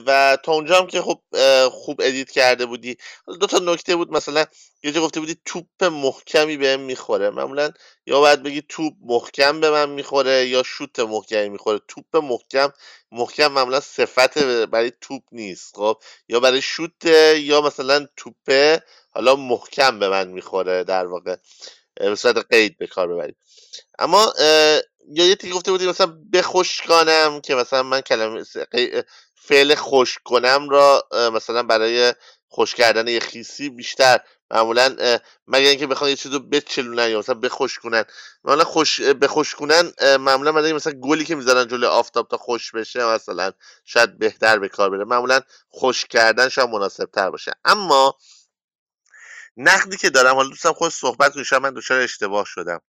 و 0.06 0.38
تا 0.42 0.52
اونجا 0.52 0.78
هم 0.78 0.86
که 0.86 1.02
خب 1.02 1.20
خوب 1.68 2.00
ادیت 2.00 2.30
کرده 2.30 2.66
بودی. 2.66 2.96
دو 3.40 3.46
تا 3.46 3.58
نکته 3.58 3.96
بود 3.96 4.12
مثلا 4.12 4.46
یه 4.82 4.92
جا 4.92 5.00
گفته 5.00 5.20
بودی 5.20 5.36
توپ 5.44 5.84
محکمی 5.84 6.56
بهم 6.56 6.80
می‌خوره. 6.80 7.30
معمولا 7.30 7.70
یا 8.06 8.20
باید 8.20 8.42
بگی 8.42 8.62
توپ 8.68 8.94
محکم 9.02 9.60
به 9.60 9.70
من 9.70 9.90
می‌خوره 9.90 10.46
یا 10.46 10.62
شوت 10.62 11.00
محکمی 11.00 11.48
می‌خوره. 11.48 11.80
توپ 11.88 12.16
محکم 12.16 12.72
محکم 13.12 13.52
معمولا 13.52 13.80
صفت 13.80 14.38
برای 14.38 14.92
توپ 15.00 15.22
نیست 15.32 15.76
خب؟ 15.76 15.96
یا 16.28 16.40
برای 16.40 16.62
شوت 16.62 17.04
یا 17.36 17.60
مثلا 17.60 18.06
توپه 18.16 18.82
حالا 19.10 19.36
محکم 19.36 19.98
به 19.98 20.08
من 20.08 20.28
می‌خوره 20.28 20.84
در 20.84 21.06
واقع. 21.06 21.36
به 21.96 22.14
صورت 22.14 22.46
قید 22.50 22.78
به 22.78 22.86
کار 22.86 23.08
ببرید. 23.08 23.36
اما 23.98 24.32
یا 25.12 25.26
یه 25.26 25.34
تیک 25.34 25.52
گفته 25.52 25.70
بودی 25.70 25.86
مثلا 25.86 26.18
بخوش 26.32 26.82
کنم 26.82 27.40
که 27.44 27.54
مثلا 27.54 27.82
من 27.82 28.00
کلمه 28.00 28.44
فعل 29.42 29.74
خوش 29.74 30.18
کنم 30.24 30.68
را 30.68 31.08
مثلا 31.34 31.62
برای 31.62 32.14
خوش 32.48 32.74
کردن 32.74 33.08
یه 33.08 33.20
خیسی 33.20 33.70
بیشتر. 33.70 34.20
معمولا 34.50 34.96
مگر 35.46 35.68
اینکه 35.68 35.86
بخوان 35.86 36.10
یه 36.10 36.16
چیز 36.16 36.32
رو 36.32 36.38
بچلونن 36.38 37.10
یا 37.10 37.18
مثلا 37.18 37.40
کنن 37.82 38.04
معمولا 38.44 38.64
خوش 38.64 39.00
بخوش 39.00 39.54
کنن 39.54 39.92
معمولا 40.02 40.52
برای 40.52 40.72
مثلا 40.72 40.92
گلی 40.92 41.24
که 41.24 41.34
می‌ذارن 41.34 41.68
جلوی 41.68 41.86
آفتاب 41.86 42.28
تا 42.28 42.36
خوش 42.36 42.72
بشه 42.72 43.04
مثلا 43.04 43.52
شاید 43.84 44.18
بهتر 44.18 44.58
به 44.58 44.68
کار 44.68 44.90
بره. 44.90 45.04
معمولا 45.04 45.40
خوش 45.68 46.04
کردن 46.04 46.48
شاید 46.48 46.68
مناسب 46.68 47.04
تر 47.04 47.30
باشه. 47.30 47.52
اما 47.64 48.18
نقدی 49.56 49.96
که 49.96 50.10
دارم 50.10 50.34
حالا 50.34 50.48
دوستم 50.48 50.72
خود 50.72 50.92
صحبت 50.92 51.34
کنید 51.34 51.54
من 51.54 51.74
دچار 51.74 52.00
اشتباه 52.00 52.44
شدم. 52.44 52.80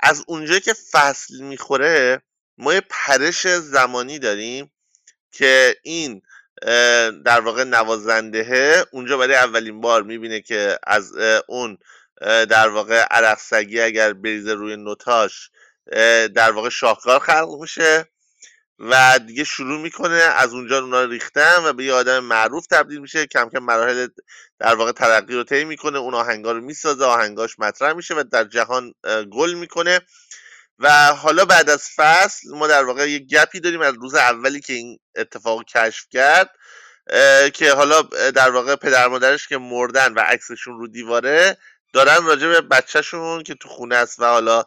از 0.00 0.24
اونجایی 0.28 0.60
که 0.60 0.74
فصل 0.92 1.40
می‌خوره 1.40 2.22
ما 2.58 2.74
یه 2.74 2.82
پرش 2.90 3.46
زمانی 3.46 4.18
داریم 4.18 4.72
که 5.32 5.76
این 5.82 6.22
در 7.24 7.40
واقع 7.40 7.64
نوازنده 7.64 8.84
اونجا 8.92 9.16
برای 9.16 9.34
اولین 9.34 9.80
بار 9.80 10.02
می‌بینه 10.02 10.40
که 10.40 10.78
از 10.86 11.12
اون 11.48 11.78
در 12.20 12.68
واقع 12.68 13.00
عرقسگی 13.10 13.80
اگر 13.80 14.12
بریزه 14.12 14.54
روی 14.54 14.76
نوتاش 14.76 15.50
در 16.34 16.50
واقع 16.50 16.68
شاهکار 16.68 17.20
خلق 17.20 17.58
میشه 17.60 18.04
و 18.78 19.20
دیگه 19.26 19.44
شروع 19.44 19.80
می‌کنه 19.80 20.14
از 20.14 20.52
اونجا 20.52 20.78
اونا 20.78 21.04
ریختن 21.04 21.64
و 21.64 21.72
به 21.72 21.84
یه 21.84 21.92
آدم 21.92 22.18
معروف 22.18 22.66
تبدیل 22.66 22.98
میشه. 22.98 23.26
کم 23.26 23.48
کم 23.48 23.58
مراحل 23.58 24.06
در 24.58 24.74
واقع 24.74 24.92
ترقی 24.92 25.34
رو 25.34 25.44
طی 25.44 25.64
می‌کنه 25.64 25.98
اون 25.98 26.14
آهنگا 26.14 26.52
رو 26.52 26.60
می‌سازه 26.60 27.04
آهنگاش 27.04 27.58
مطرح 27.58 27.92
میشه 27.92 28.14
و 28.14 28.22
در 28.32 28.44
جهان 28.44 28.94
گل 29.30 29.54
می‌کنه. 29.54 30.00
و 30.80 31.14
حالا 31.14 31.44
بعد 31.44 31.70
از 31.70 31.88
فصل 31.96 32.50
ما 32.50 32.66
در 32.66 32.84
واقع 32.84 33.10
یه 33.10 33.18
گپی 33.18 33.60
داریم 33.60 33.80
از 33.80 33.94
روز 33.94 34.14
اولی 34.14 34.60
که 34.60 34.72
این 34.72 34.98
اتفاق 35.16 35.64
کشف 35.64 36.06
کرد 36.10 36.50
که 37.54 37.72
حالا 37.72 38.02
در 38.34 38.50
واقع 38.50 38.76
پدر 38.76 39.08
مادرش 39.08 39.48
که 39.48 39.58
مردن 39.58 40.14
و 40.14 40.20
عکسشون 40.20 40.78
رو 40.78 40.88
دیواره 40.88 41.56
دارن 41.92 42.26
راجع 42.26 42.48
به 42.48 42.60
بچهشون 42.60 43.42
که 43.42 43.54
تو 43.54 43.68
خونه 43.68 43.96
است 43.96 44.20
و 44.20 44.24
حالا 44.24 44.64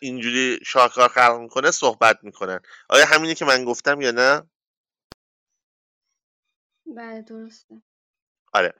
اینجوری 0.00 0.58
شاهکار 0.66 1.08
خلق 1.08 1.38
می‌کنه 1.40 1.70
صحبت 1.70 2.18
می‌کنن. 2.22 2.60
آیا 2.88 3.06
همینی 3.06 3.34
که 3.34 3.44
من 3.44 3.64
گفتم 3.64 4.00
یا 4.00 4.10
نه؟ 4.10 4.42
بله 6.96 7.22
درسته. 7.22 7.74
آره. 8.52 8.74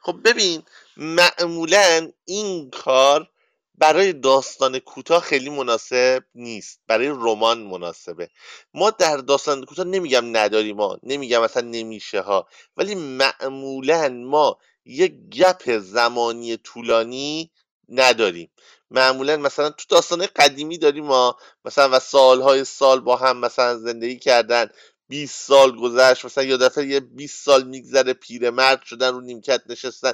خب 0.00 0.20
ببین 0.24 0.62
معمولا 0.96 2.10
این 2.24 2.70
کار 2.70 3.30
برای 3.78 4.12
داستان 4.12 4.78
کوتاه 4.78 5.22
خیلی 5.22 5.50
مناسب 5.50 6.24
نیست. 6.34 6.80
برای 6.86 7.08
رمان 7.08 7.58
مناسبه. 7.58 8.30
ما 8.74 8.90
در 8.90 9.16
داستان 9.16 9.64
کوتاه 9.64 9.84
نمیگم 9.84 10.36
نداریم 10.36 10.76
ما 10.76 10.98
نمیگم 11.02 11.42
مثلا 11.42 11.68
نمیشه 11.68 12.20
ها. 12.20 12.48
ولی 12.76 12.94
معمولا 12.94 14.08
ما 14.08 14.58
یک 14.84 15.12
گپ 15.12 15.78
زمانی 15.78 16.56
طولانی 16.56 17.50
نداریم. 17.88 18.50
معمولا 18.90 19.36
مثلا 19.36 19.70
تو 19.70 19.84
داستان 19.88 20.26
قدیمی 20.26 20.78
داریم 20.78 21.04
ما 21.04 21.36
مثلا 21.64 21.96
و 21.96 21.98
سالهای 21.98 22.64
سال 22.64 23.00
با 23.00 23.16
هم 23.16 23.36
مثلا 23.36 23.78
زندگی 23.78 24.18
کردن. 24.18 24.68
20 25.08 25.46
سال 25.46 25.76
گذشت 25.76 26.24
مثلا 26.24 26.44
یا 26.44 26.56
دفعه 26.56 26.86
یه 26.86 27.00
20 27.00 27.44
سال 27.44 27.64
میگذره 27.64 28.12
پیرمرد 28.12 28.82
شدن 28.82 29.12
رو 29.12 29.20
نیمکت 29.20 29.62
نشستن. 29.66 30.12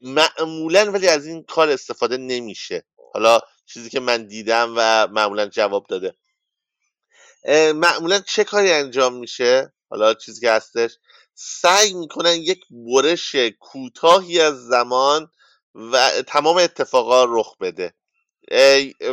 معمولا 0.00 0.92
ولی 0.92 1.08
از 1.08 1.26
این 1.26 1.42
کار 1.42 1.70
استفاده 1.70 2.16
نمیشه. 2.16 2.84
حالا 3.14 3.40
چیزی 3.66 3.90
که 3.90 4.00
من 4.00 4.26
دیدم 4.26 4.74
و 4.76 5.06
معمولا 5.06 5.46
جواب 5.46 5.86
داده. 5.88 6.14
معمولا 7.74 8.18
چه 8.18 8.44
کاری 8.44 8.72
انجام 8.72 9.14
میشه؟ 9.14 9.72
حالا 9.90 10.14
چیزی 10.14 10.40
که 10.40 10.50
هستش. 10.50 10.96
سعی 11.34 11.94
می‌کنن 11.94 12.34
یک 12.34 12.60
برش 12.70 13.36
کوتاهی 13.60 14.40
از 14.40 14.66
زمان 14.66 15.30
و 15.74 16.22
تمام 16.26 16.56
اتفاقا 16.56 17.24
رخ 17.24 17.56
بده. 17.60 17.94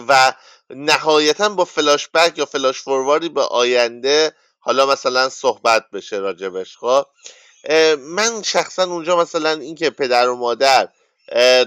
و 0.07 0.33
نهایتا 0.69 1.49
با 1.49 1.65
فلاش 1.65 2.09
بک 2.13 2.37
یا 2.37 2.45
فلاش 2.45 2.81
فورواردی 2.81 3.29
به 3.29 3.41
آینده 3.41 4.35
حالا 4.65 4.85
مثلا 4.85 5.29
صحبت 5.29 5.85
بشه 5.93 6.17
راجبش 6.17 6.77
خب؟ 6.77 7.05
من 7.99 8.41
شخصا 8.43 8.83
اونجا 8.83 9.17
مثلا 9.17 9.51
اینکه 9.51 9.89
پدر 9.89 10.29
و 10.29 10.35
مادر 10.35 10.89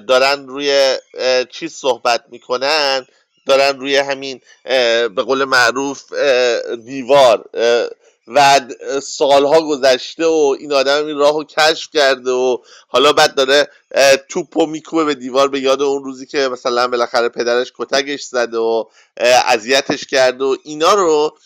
دارن 0.08 0.48
روی 0.48 0.96
چیز 1.50 1.74
صحبت 1.74 2.24
می‌کنن 2.28 3.06
دارن 3.46 3.80
روی 3.80 3.96
همین 3.96 4.40
به 5.14 5.22
قول 5.26 5.44
معروف 5.44 6.12
دیوار 6.84 7.44
و 8.28 8.60
سالها 9.02 9.60
گذشته 9.60 10.26
و 10.26 10.56
این 10.60 10.72
آدم 10.72 11.06
این 11.06 11.18
راهو 11.18 11.44
کشف 11.44 11.90
کرده 11.92 12.30
و 12.30 12.58
حالا 12.88 13.12
بعد 13.12 13.34
داره 13.34 13.68
توپو 14.28 14.66
میکوبه 14.66 15.04
به 15.04 15.14
دیوار 15.14 15.48
به 15.48 15.60
یاد 15.60 15.82
اون 15.82 16.04
روزی 16.04 16.26
که 16.26 16.48
مثلا 16.48 16.88
بالاخره 16.88 17.28
پدرش 17.28 17.72
کتکش 17.78 18.22
زده 18.22 18.58
و 18.58 18.84
اذیتش 19.46 20.06
کرده 20.06 20.44
و 20.44 20.56
اینا 20.64 20.94
رو 20.94 21.38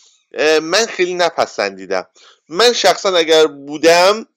من 0.61 0.85
خیلی 0.85 1.13
نپسندیدم. 1.13 2.07
من 2.49 2.73
شخصا 2.73 3.17
اگر 3.17 3.47
بودم 3.47 4.27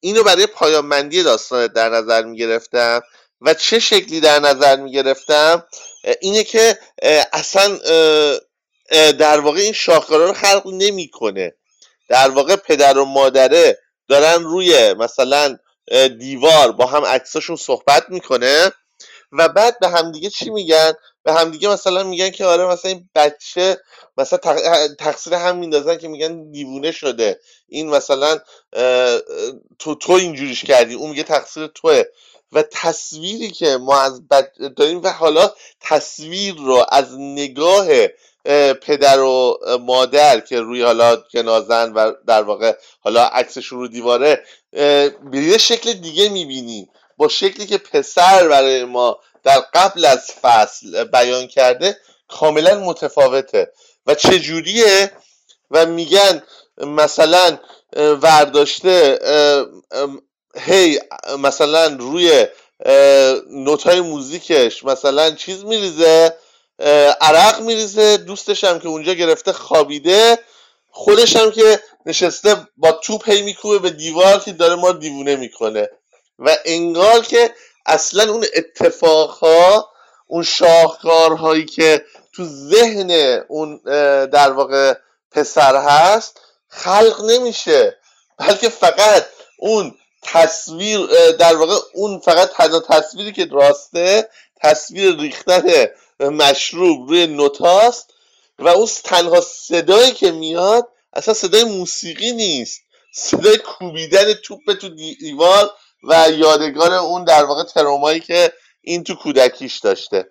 اینو 0.00 0.22
برای 0.22 0.46
پایان 0.46 1.08
داستان 1.08 1.66
در 1.66 1.88
نظر 1.88 2.22
می‌گرفتم 2.22 3.02
و 3.40 3.54
چه 3.54 3.78
شکلی 3.78 4.20
در 4.20 4.40
نظر 4.40 4.76
می‌گرفتم 4.76 5.66
اینه 6.20 6.44
که 6.44 6.78
اصلا 7.32 7.78
در 8.90 9.40
واقع 9.40 9.60
این 9.60 9.72
شاهکارا 9.72 10.26
رو 10.26 10.32
خلق 10.32 10.62
نمی‌کنه. 10.66 11.54
در 12.08 12.28
واقع 12.28 12.56
پدر 12.56 12.98
و 12.98 13.04
مادره 13.04 13.78
دارن 14.08 14.42
روی 14.42 14.94
مثلا 14.94 15.58
دیوار 16.18 16.72
با 16.72 16.86
هم 16.86 17.04
عکساشون 17.04 17.56
صحبت 17.56 18.04
می‌کنه. 18.08 18.72
و 19.38 19.48
بعد 19.48 19.78
به 19.78 19.88
همدیگه 19.88 20.30
چی 20.30 20.50
میگن؟ 20.50 20.92
به 21.22 21.32
همدیگه 21.32 21.68
مثلا 21.68 22.02
میگن 22.02 22.30
که 22.30 22.44
آره 22.44 22.66
مثلا 22.66 22.90
این 22.90 23.08
بچه 23.14 23.78
مثلا 24.18 24.38
تقصیر 24.98 25.34
هم 25.34 25.56
میندازن 25.56 25.96
که 25.96 26.08
میگن 26.08 26.50
دیوونه 26.50 26.92
شده. 26.92 27.40
این 27.68 27.88
مثلا 27.88 28.38
تو 29.78 29.94
تو 29.94 30.12
اینجوریش 30.12 30.64
کردی 30.64 30.94
اون 30.94 31.10
میگه 31.10 31.22
تقصیر 31.22 31.66
توه. 31.66 32.02
و 32.52 32.62
تصویری 32.62 33.50
که 33.50 33.76
ما 33.76 34.00
از 34.00 34.28
بد 34.28 34.52
داریم 34.76 35.02
و 35.02 35.08
حالا 35.08 35.52
تصویر 35.80 36.54
رو 36.54 36.86
از 36.88 37.18
نگاه 37.18 37.86
پدر 38.82 39.20
و 39.20 39.58
مادر 39.80 40.40
که 40.40 40.60
روی 40.60 40.82
حالا 40.82 41.16
جنازن 41.16 41.92
و 41.92 42.12
در 42.26 42.42
واقع 42.42 42.72
حالا 43.00 43.24
عکسشون 43.24 43.78
رو 43.78 43.88
دیواره 43.88 44.44
به 45.30 45.38
یه 45.38 45.58
شکل 45.58 45.92
دیگه 45.92 46.28
می‌بینیم 46.28 46.88
با 47.16 47.28
شکلی 47.28 47.66
که 47.66 47.78
پسر 47.78 48.48
برای 48.48 48.84
ما 48.84 49.18
در 49.42 49.60
قبل 49.74 50.04
از 50.04 50.30
فصل 50.42 51.04
بیان 51.04 51.46
کرده 51.46 51.96
کاملا 52.28 52.78
متفاوته. 52.80 53.72
و 54.06 54.14
چجوریه؟ 54.14 55.12
و 55.70 55.86
میگن 55.86 56.42
مثلا 56.78 57.58
ورداشته 57.96 59.18
هی 60.56 61.00
مثلا 61.38 61.86
روی 61.86 62.46
نوتای 63.50 64.00
موزیکش 64.00 64.84
مثلا 64.84 65.30
چیز 65.30 65.64
میریزه 65.64 66.36
عرق 67.20 67.60
میریزه 67.60 68.16
دوستش 68.16 68.64
هم 68.64 68.78
که 68.78 68.88
اونجا 68.88 69.12
گرفته 69.12 69.52
خوابیده 69.52 70.38
خودش 70.90 71.36
هم 71.36 71.50
که 71.50 71.80
نشسته 72.06 72.56
با 72.76 72.92
توپ 72.92 73.30
هی 73.30 73.42
میکوبه 73.42 73.78
به 73.78 73.90
دیوار 73.90 74.38
که 74.38 74.52
داره 74.52 74.74
ما 74.74 74.92
دیوونه 74.92 75.36
می‌کنه. 75.36 75.88
و 76.38 76.56
انگار 76.64 77.20
که 77.20 77.54
اصلا 77.86 78.32
اون 78.32 78.46
اتفاقها 78.54 79.90
اون 80.26 80.42
شاهکارهایی 80.42 81.64
که 81.64 82.04
تو 82.32 82.44
ذهن 82.44 83.10
اون 83.48 83.80
در 84.26 84.52
واقع 84.52 84.94
پسر 85.30 85.76
هست 85.76 86.40
خلق 86.68 87.24
نمیشه. 87.24 87.98
بلکه 88.38 88.68
فقط 88.68 89.26
اون 89.58 89.94
تصویر 90.22 91.06
در 91.32 91.56
واقع 91.56 91.76
اون 91.94 92.18
فقط 92.18 92.50
تنها 92.50 92.80
تصویری 92.80 93.32
که 93.32 93.48
راسته 93.50 94.28
تصویر 94.60 95.16
ریختن 95.16 95.86
مشروب 96.20 97.08
روی 97.08 97.26
نوتاست 97.26 98.10
و 98.58 98.68
اون 98.68 98.88
تنها 99.04 99.40
صدایی 99.40 100.12
که 100.12 100.30
میاد 100.30 100.88
اصلا 101.12 101.34
صدای 101.34 101.64
موسیقی 101.64 102.32
نیست. 102.32 102.80
صدای 103.14 103.58
کوبیدن 103.58 104.32
توپ 104.34 104.72
تو 104.80 104.88
دیوار 104.88 105.70
و 106.08 106.30
یادگار 106.30 106.92
اون 106.92 107.24
در 107.24 107.44
واقع 107.44 107.62
ترومایی 107.62 108.20
که 108.20 108.52
این 108.80 109.04
تو 109.04 109.14
کودکیش 109.14 109.78
داشته. 109.78 110.28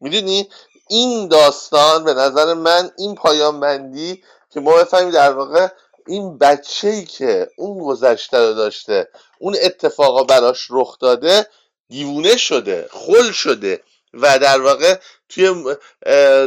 می‌دونی؟ 0.00 0.48
این 0.88 1.28
داستان 1.28 2.04
به 2.04 2.14
نظر 2.14 2.54
من 2.54 2.90
این 2.98 3.14
پایان 3.14 3.60
بندی 3.60 4.22
که 4.50 4.60
ما 4.60 4.76
بفهمیم 4.76 5.10
در 5.10 5.32
واقع 5.32 5.68
این 6.06 6.38
بچه 6.38 6.88
ای 6.88 7.04
که 7.04 7.50
اون 7.56 7.78
گذشته 7.84 8.38
رو 8.38 8.54
داشته 8.54 9.08
اون 9.38 9.56
اتفاقا 9.62 10.24
براش 10.24 10.66
رخ 10.70 10.98
داده 10.98 11.46
دیوونه 11.88 12.36
شده 12.36 12.88
خل 12.90 13.32
شده 13.32 13.82
و 14.14 14.38
در 14.38 14.60
واقع 14.60 14.98
توی 15.28 15.76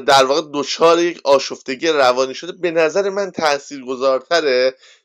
در 0.08 0.25
واقع 0.25 0.41
دچار 0.53 0.99
یک 0.99 1.22
آشفتگی 1.24 1.88
روانی 1.88 2.33
شده 2.33 2.51
به 2.51 2.72
نظر 2.72 3.09
من 3.09 3.32
تأثیر 3.32 3.83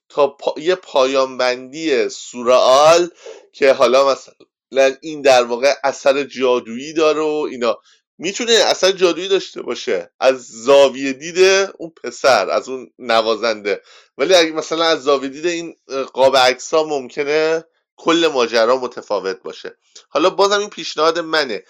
تا 0.08 0.36
یه 0.56 0.74
پایان 0.74 1.36
بندی 1.38 2.08
سورال 2.08 3.10
که 3.52 3.72
حالا 3.72 4.12
مثلا 4.12 4.96
این 5.00 5.22
در 5.22 5.44
واقع 5.44 5.74
اثر 5.84 6.24
جادویی 6.24 6.92
داره 6.92 7.20
و 7.20 7.46
اینا. 7.50 7.78
می‌تونه 8.18 8.52
اثر 8.52 8.92
جادویی 8.92 9.28
داشته 9.28 9.62
باشه. 9.62 10.10
از 10.20 10.46
زاویه 10.46 11.12
دید 11.12 11.38
اون 11.78 11.92
پسر 12.04 12.50
از 12.50 12.68
اون 12.68 12.90
نوازنده. 12.98 13.82
ولی 14.18 14.34
اگه 14.34 14.52
مثلا 14.52 14.84
از 14.84 15.02
زاویه 15.02 15.28
دید 15.28 15.46
این 15.46 15.76
قاب 16.12 16.36
عکس 16.36 16.74
ها 16.74 16.84
ممکنه 16.84 17.64
کل 17.96 18.30
ماجرا 18.32 18.76
متفاوت 18.76 19.42
باشه. 19.42 19.76
حالا 20.08 20.30
بازم 20.30 20.60
این 20.60 20.70
پیشنهاد 20.70 21.18
منه. 21.18 21.64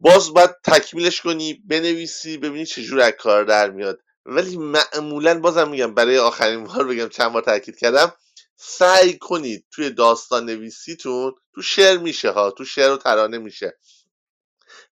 باز 0.00 0.34
باید 0.34 0.50
تکمیلش 0.64 1.20
کنی 1.20 1.54
بنویسی 1.54 2.36
ببینی 2.36 2.66
چجور 2.66 3.00
از 3.00 3.12
کار 3.12 3.44
در 3.44 3.70
میاد. 3.70 4.00
ولی 4.26 4.56
معمولا 4.56 5.40
بازم 5.40 5.68
میگم 5.68 5.94
برای 5.94 6.18
آخرین 6.18 6.64
بار 6.64 6.84
بگم 6.84 7.08
چند 7.08 7.32
بار 7.32 7.42
تاکید 7.42 7.78
کردم 7.78 8.12
سعی 8.56 9.18
کنید 9.18 9.66
توی 9.70 9.90
داستان 9.90 10.44
نویسیتون 10.46 11.34
تو 11.54 11.62
شعر 11.62 11.98
میشه 11.98 12.30
ها 12.30 12.50
تو 12.50 12.64
شعر 12.64 12.92
و 12.92 12.96
ترانه 12.96 13.38
میشه. 13.38 13.78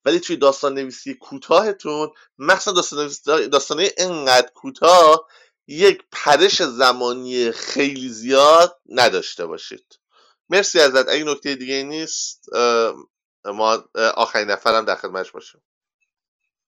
ولی 0.05 0.21
توی 0.21 0.37
داستان 0.37 0.75
نویسی 0.75 1.15
کوتاهتون 1.15 2.11
مخصوصا 2.39 2.97
داستان 2.97 3.49
داستانه 3.49 3.93
انقدر 3.99 4.49
کوتاه 4.55 5.29
یک 5.67 6.03
پرش 6.13 6.63
زمانی 6.63 7.53
خیلی 7.53 8.09
زیاد 8.09 8.81
نداشته 8.89 9.47
باشید. 9.47 9.99
مرسی 10.49 10.81
ازت. 10.81 11.09
اگه 11.09 11.25
نکته 11.25 11.55
دیگه 11.55 11.83
نیست 11.83 12.47
ما 13.45 13.85
آخرین 13.95 14.51
نفرم 14.51 14.85
در 14.85 14.97
خدمتش 14.97 15.31
باشیم. 15.31 15.63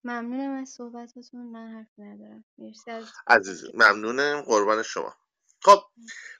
ممنونم 0.04 0.62
از 0.62 0.68
صحبتاتون 0.68 1.40
من 1.40 1.68
حرف 1.74 1.88
ندارم. 1.98 2.44
مرسی 2.58 2.90
از 2.90 3.04
عزیز 3.26 3.64
ممنونم. 3.74 4.40
قربان 4.40 4.82
شما. 4.82 5.16
خب 5.62 5.82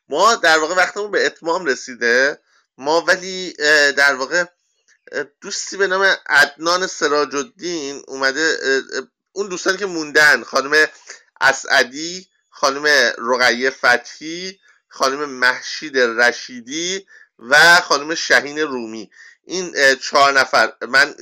ما 0.08 0.34
در 0.34 0.58
واقع 0.58 0.74
وقتمون 0.74 1.10
به 1.10 1.26
اتمام 1.26 1.64
رسیده. 1.64 2.40
ما 2.78 3.00
ولی 3.00 3.52
در 3.96 4.14
واقع 4.14 4.44
دوستی 5.40 5.76
به 5.76 5.86
نام 5.86 6.16
عدنان 6.26 6.86
سراج 6.86 7.36
الدین 7.36 8.02
اومده 8.08 8.56
اون 9.32 9.48
دوستانی 9.48 9.76
که 9.76 9.86
موندن 9.86 10.42
خانم 10.42 10.86
اسعدی 11.40 12.28
خانم 12.50 12.86
رقیه 13.18 13.70
فتحی 13.70 14.60
خانم 14.88 15.30
محشید 15.30 15.98
رشیدی 15.98 17.06
و 17.38 17.80
خانم 17.80 18.14
شهین 18.14 18.58
رومی. 18.58 19.10
این 19.44 19.74
چهار 20.02 20.32
نفر 20.32 20.72
من 20.88 21.14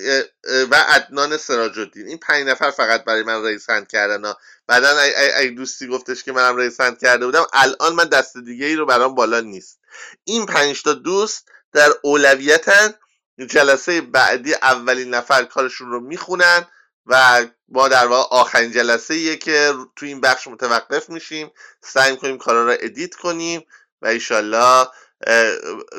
و 0.71 0.75
عدنان 0.89 1.37
سراج 1.37 1.79
این 1.95 2.19
پنج 2.19 2.47
نفر 2.47 2.71
فقط 2.71 3.05
برای 3.05 3.23
من 3.23 3.45
رئیسند 3.45 3.89
کردن 3.89 4.33
بعدا 4.67 4.89
اگه 5.35 5.51
دوستی 5.51 5.89
گفتش 5.89 6.25
که 6.25 6.33
منم 6.33 6.57
رئیسند 6.57 6.99
کرده 6.99 7.27
بودم. 7.27 7.47
الان 7.53 7.95
من 7.95 8.05
دست 8.05 8.37
دیگه 8.37 8.67
ای 8.67 8.77
رو 8.77 8.87
برام 8.87 9.15
بالا 9.15 9.41
نیست. 9.41 9.81
این 10.25 10.47
پنج 10.47 10.83
تا 10.83 10.93
دوست 10.93 11.49
در 11.73 11.89
اولویتن. 12.03 12.95
جلسه 13.49 14.01
بعدی 14.01 14.55
اولین 14.55 15.15
نفر 15.15 15.45
کارشون 15.45 15.91
رو 15.91 16.01
می‌خونن 16.01 16.67
و 17.07 17.47
ما 17.69 17.89
در 17.89 18.07
واقع 18.07 18.37
آخرین 18.37 18.73
جلسه 18.73 19.15
ایه 19.15 19.37
که 19.37 19.75
تو 19.97 20.07
این 20.07 20.21
بخش 20.21 20.49
متوقف 20.49 21.11
میشیم. 21.11 21.51
سعی 21.83 22.17
کنیم 22.17 22.39
کارا 22.39 22.65
رو 22.65 22.77
ادیت 22.81 23.15
کنیم 23.15 23.67
و 24.03 24.07
ایشالله 24.07 24.87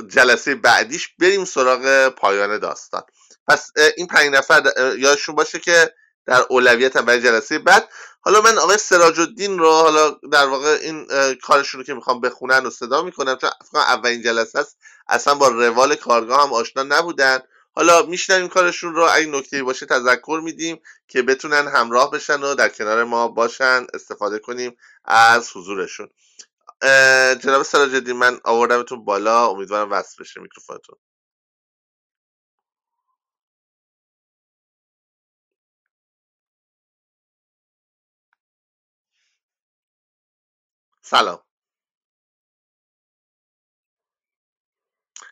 جلسه 0.07 0.55
بعدیش 0.55 1.07
بریم 1.19 1.45
سراغ 1.45 2.09
پایان 2.09 2.59
داستان. 2.59 3.03
پس 3.47 3.71
این 3.97 4.07
پنج 4.07 4.33
نفر 4.33 4.71
یادشون 4.97 5.35
باشه 5.35 5.59
که 5.59 5.93
در 6.25 6.41
اولویت 6.49 6.95
هم 6.95 7.05
برای 7.05 7.21
جلسه 7.21 7.59
بعد 7.59 7.89
حالا 8.21 8.41
من 8.41 8.57
آقای 8.57 8.77
سراج 8.77 9.19
الدین 9.19 9.59
رو 9.59 9.71
حالا 9.71 10.09
در 10.31 10.45
واقع 10.45 10.77
این 10.81 11.07
کارشون 11.35 11.79
رو 11.79 11.85
که 11.85 11.93
می‌خوام 11.93 12.21
بخونن 12.21 12.65
و 12.65 12.69
صدا 12.69 13.01
می‌کنم 13.01 13.37
چون 13.37 13.51
اولین 13.81 14.21
جلسه 14.21 14.59
است 14.59 14.77
اصلا 15.07 15.35
با 15.35 15.47
روال 15.47 15.95
کارگاه 15.95 16.43
هم 16.43 16.53
آشنا 16.53 16.83
نبودن. 16.83 17.39
حالا 17.75 18.01
میشنویم 18.01 18.47
کارشون 18.47 18.95
رو 18.95 19.07
اگه 19.11 19.25
نکته 19.25 19.63
باشه 19.63 19.85
تذکر 19.85 20.41
میدیم 20.43 20.81
که 21.07 21.21
بتونن 21.21 21.67
همراه 21.67 22.11
بشن 22.11 22.43
و 22.43 22.55
در 22.55 22.69
کنار 22.69 23.03
ما 23.03 23.27
باشن 23.27 23.87
استفاده 23.93 24.39
کنیم 24.39 24.77
از 25.05 25.49
حضورشون. 25.55 26.09
جناب 27.43 27.63
سراج 27.63 27.95
الدین 27.95 28.17
من 28.17 28.39
آوردمتون 28.45 29.05
بالا. 29.05 29.47
امیدوارم 29.47 29.91
وصل 29.91 30.23
بشه 30.23 30.41
میکروفونتون. 30.41 30.97
سلام. 41.01 41.43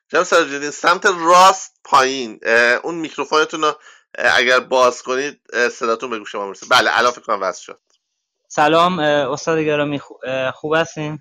جناب 0.10 0.26
سراج 0.26 0.70
سمت 0.70 1.06
راست 1.06 1.82
پایین. 1.84 2.40
اون 2.84 2.96
میکروفونتون 2.96 3.62
رو 3.62 3.74
اگر 4.16 4.60
باز 4.60 5.04
کنید 5.04 5.42
صداتون 5.70 6.10
به 6.10 6.20
گوش 6.20 6.36
ما 6.36 6.46
می‌رسه. 6.46 6.66
بله 6.72 6.98
الان 7.00 7.12
فکر 7.12 7.22
کنم 7.22 7.42
وصل 7.42 7.62
شد. 7.64 7.82
سلام 8.50 9.00
استاد 9.00 9.60
گرامی 9.60 10.00
خوب 10.54 10.76
هستین؟ 10.76 11.20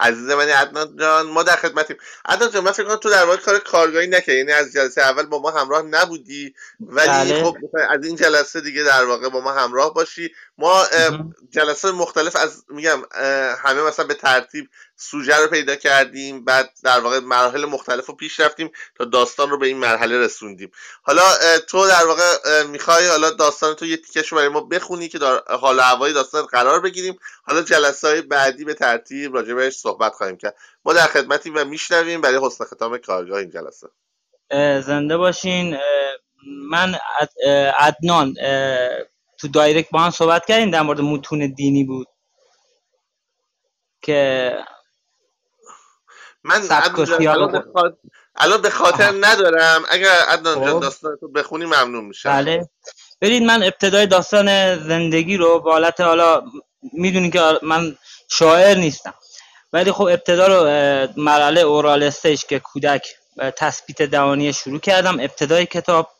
عزیز 0.00 0.30
منی 0.30 0.50
عدنان 0.50 0.96
جان 0.96 1.26
ما 1.26 1.42
در 1.42 1.56
خدمتیم. 1.56 1.96
عدنان 2.24 2.50
جان 2.50 2.64
من 2.64 2.72
فکر 2.72 2.84
کنم 2.84 2.96
تو 2.96 3.10
در 3.10 3.24
واقع 3.24 3.36
کار 3.36 3.58
کارگاهی 3.58 4.06
نکردی. 4.06 4.38
یعنی 4.38 4.52
از 4.52 4.72
جلسه 4.72 5.00
اول 5.00 5.26
با 5.26 5.38
ما 5.38 5.50
همراه 5.50 5.82
نبودی. 5.82 6.54
ولی 6.80 7.08
بله. 7.08 7.44
خب 7.44 7.56
از 7.90 8.04
این 8.04 8.16
جلسه 8.16 8.60
دیگه 8.60 8.82
در 8.82 9.04
واقع 9.04 9.28
با 9.28 9.40
ما 9.40 9.52
همراه 9.52 9.94
باشی. 9.94 10.34
ما 10.58 10.84
جلسه 11.50 11.92
مختلف 11.92 12.36
از 12.36 12.64
میگم 12.68 13.02
همه 13.58 13.82
مثلا 13.82 14.06
به 14.06 14.14
ترتیب 14.14 14.68
سوژه 14.96 15.36
رو 15.36 15.46
پیدا 15.48 15.76
کردیم 15.76 16.44
بعد 16.44 16.70
در 16.84 17.00
واقع 17.00 17.18
مراحل 17.18 17.64
مختلف 17.64 18.06
رو 18.06 18.16
پیش 18.16 18.40
رفتیم 18.40 18.70
تا 18.96 19.04
داستان 19.04 19.50
رو 19.50 19.58
به 19.58 19.66
این 19.66 19.78
مرحله 19.78 20.18
رسوندیم. 20.18 20.70
حالا 21.02 21.22
تو 21.68 21.86
در 21.86 22.06
واقع 22.06 22.62
می‌خوای 22.62 23.08
حالا 23.08 23.30
داستان 23.30 23.74
تو 23.74 23.86
یه 23.86 23.96
تیکش 23.96 24.32
برای 24.32 24.48
ما 24.48 24.60
بخونی 24.60 25.08
که 25.08 25.18
در 25.18 25.42
حال 25.60 25.80
هوای 25.80 26.12
داستان 26.12 26.46
قرار 26.46 26.80
بگیریم. 26.80 27.18
حالا 27.42 27.62
جلسه 27.62 28.08
های 28.08 28.22
بعدی 28.22 28.64
به 28.64 28.74
ترتیب 28.74 29.34
راجع 29.34 29.54
بهش 29.54 29.76
صحبت 29.76 30.12
خواهیم 30.12 30.36
کرد. 30.36 30.56
ما 30.84 30.92
در 30.92 31.06
خدمتیم 31.06 31.54
و 31.56 31.64
میشنویم 31.64 32.20
برای 32.20 32.38
حسن 32.42 32.64
ختام 32.64 32.98
کارگاه 32.98 33.38
این 33.38 33.50
جلسه. 33.50 33.88
زنده 34.80 35.16
باشین. 35.16 35.78
من 36.70 36.94
عدنان 37.78 38.34
تو 39.38 39.48
دایرکت 39.48 39.90
با 39.90 40.00
هم 40.00 40.10
صحبت 40.10 40.46
کردیم 40.46 40.70
در 40.70 40.82
مورد 40.82 41.00
متون 41.00 41.54
دینی 41.56 41.84
بود. 41.84 42.06
که 44.02 44.52
من 46.44 46.62
الان 48.36 48.62
به 48.62 48.70
خاطر 48.70 49.14
ندارم. 49.20 49.82
اگر 49.88 50.10
عدنان 50.28 50.64
جان 50.64 50.80
داستان 50.80 51.16
تو 51.20 51.28
بخونی 51.28 51.64
ممنون 51.64 52.04
میشم. 52.04 52.30
بله. 52.30 52.68
برید 53.20 53.42
من 53.42 53.62
ابتدای 53.62 54.06
داستان 54.06 54.78
زندگی 54.88 55.36
رو 55.36 55.60
به 55.60 55.70
حالت 55.70 56.00
حالا 56.00 56.42
می‌دونی 56.92 57.30
که 57.30 57.40
من 57.62 57.96
شاعر 58.30 58.76
نیستم. 58.76 59.14
ولی 59.72 59.92
خب 59.92 60.02
ابتدا 60.02 60.46
رو 60.46 60.64
مرحله 61.16 61.60
اورال 61.60 62.02
استیج 62.02 62.44
که 62.44 62.58
کودک 62.58 63.06
تثبیت 63.56 64.02
دوانی 64.02 64.52
شروع 64.52 64.78
کردم. 64.78 65.20
ابتدای 65.20 65.66
کتاب 65.66 66.10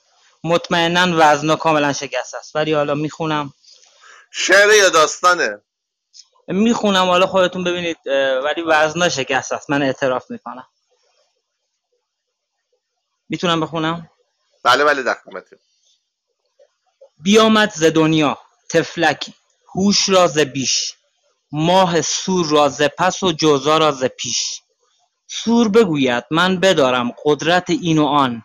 مطمئنا 0.45 1.07
وزنا 1.17 1.57
کاملا 1.57 1.93
شکست 1.93 2.35
است. 2.35 2.57
ولی 2.57 2.73
حالا 2.73 2.95
می‌خونم. 2.95 3.53
شعر 4.31 4.75
یا 4.75 4.89
داستانه؟ 4.89 5.63
می‌خونم. 6.49 7.07
حالا 7.07 7.27
خودتون 7.27 7.65
ببینید 7.65 7.97
ولی 8.45 8.63
وزنا 8.63 9.09
شکست 9.09 9.53
است. 9.53 9.71
من 9.71 9.83
اعتراف 9.83 10.31
می‌کنم. 10.31 10.67
می‌تونم 13.29 13.61
بخونم؟ 13.61 14.11
بله 14.63 14.85
بله 14.85 15.03
در 15.03 15.17
بیامد 17.21 17.71
ز 17.71 17.85
دنیا 17.85 18.39
تفلکی 18.71 19.35
هوش 19.75 20.09
را 20.09 20.27
ز 20.27 20.39
بیش 20.39 20.95
ماه 21.53 22.01
سور 22.01 22.47
را 22.47 22.69
ز 22.69 22.83
پس 22.83 23.23
و 23.23 23.33
جوزا 23.33 23.79
را 23.79 23.93
ز 23.93 24.05
پیش. 24.05 24.63
سور 25.27 25.69
بگوید 25.69 26.25
من 26.31 26.61
بدارم 26.61 27.13
قدرت 27.25 27.71
این 27.71 27.99
و 27.99 28.07
آن. 28.07 28.45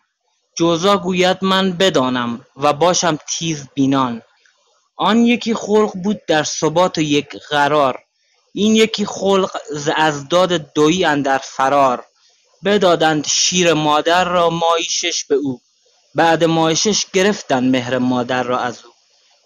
جوزا 0.56 0.98
گوید 0.98 1.38
من 1.42 1.72
بدانم 1.72 2.46
و 2.56 2.74
باشم 2.74 3.20
تیز 3.30 3.68
بینان. 3.74 4.22
آن 4.96 5.26
یکی 5.26 5.54
خلق 5.54 5.94
بود 6.04 6.22
در 6.28 6.44
ثبات 6.44 6.98
و 6.98 7.02
یک 7.02 7.36
قرار. 7.50 8.00
این 8.54 8.76
یکی 8.76 9.06
خلق 9.06 9.58
ز 9.72 9.90
اضداد 9.98 10.74
دویی 10.74 11.06
اندر 11.06 11.38
فرار. 11.38 12.06
بدادند 12.66 13.28
شیر 13.28 13.74
مادر 13.74 14.24
را 14.24 14.50
مایی 14.50 14.84
شش 14.84 15.26
به 15.26 15.36
او. 15.36 15.62
بعد 16.16 16.44
مایشش 16.44 17.06
گرفتند 17.14 17.72
مهر 17.72 17.98
مادر 17.98 18.44
را 18.44 18.60
از 18.60 18.80
او. 18.86 18.92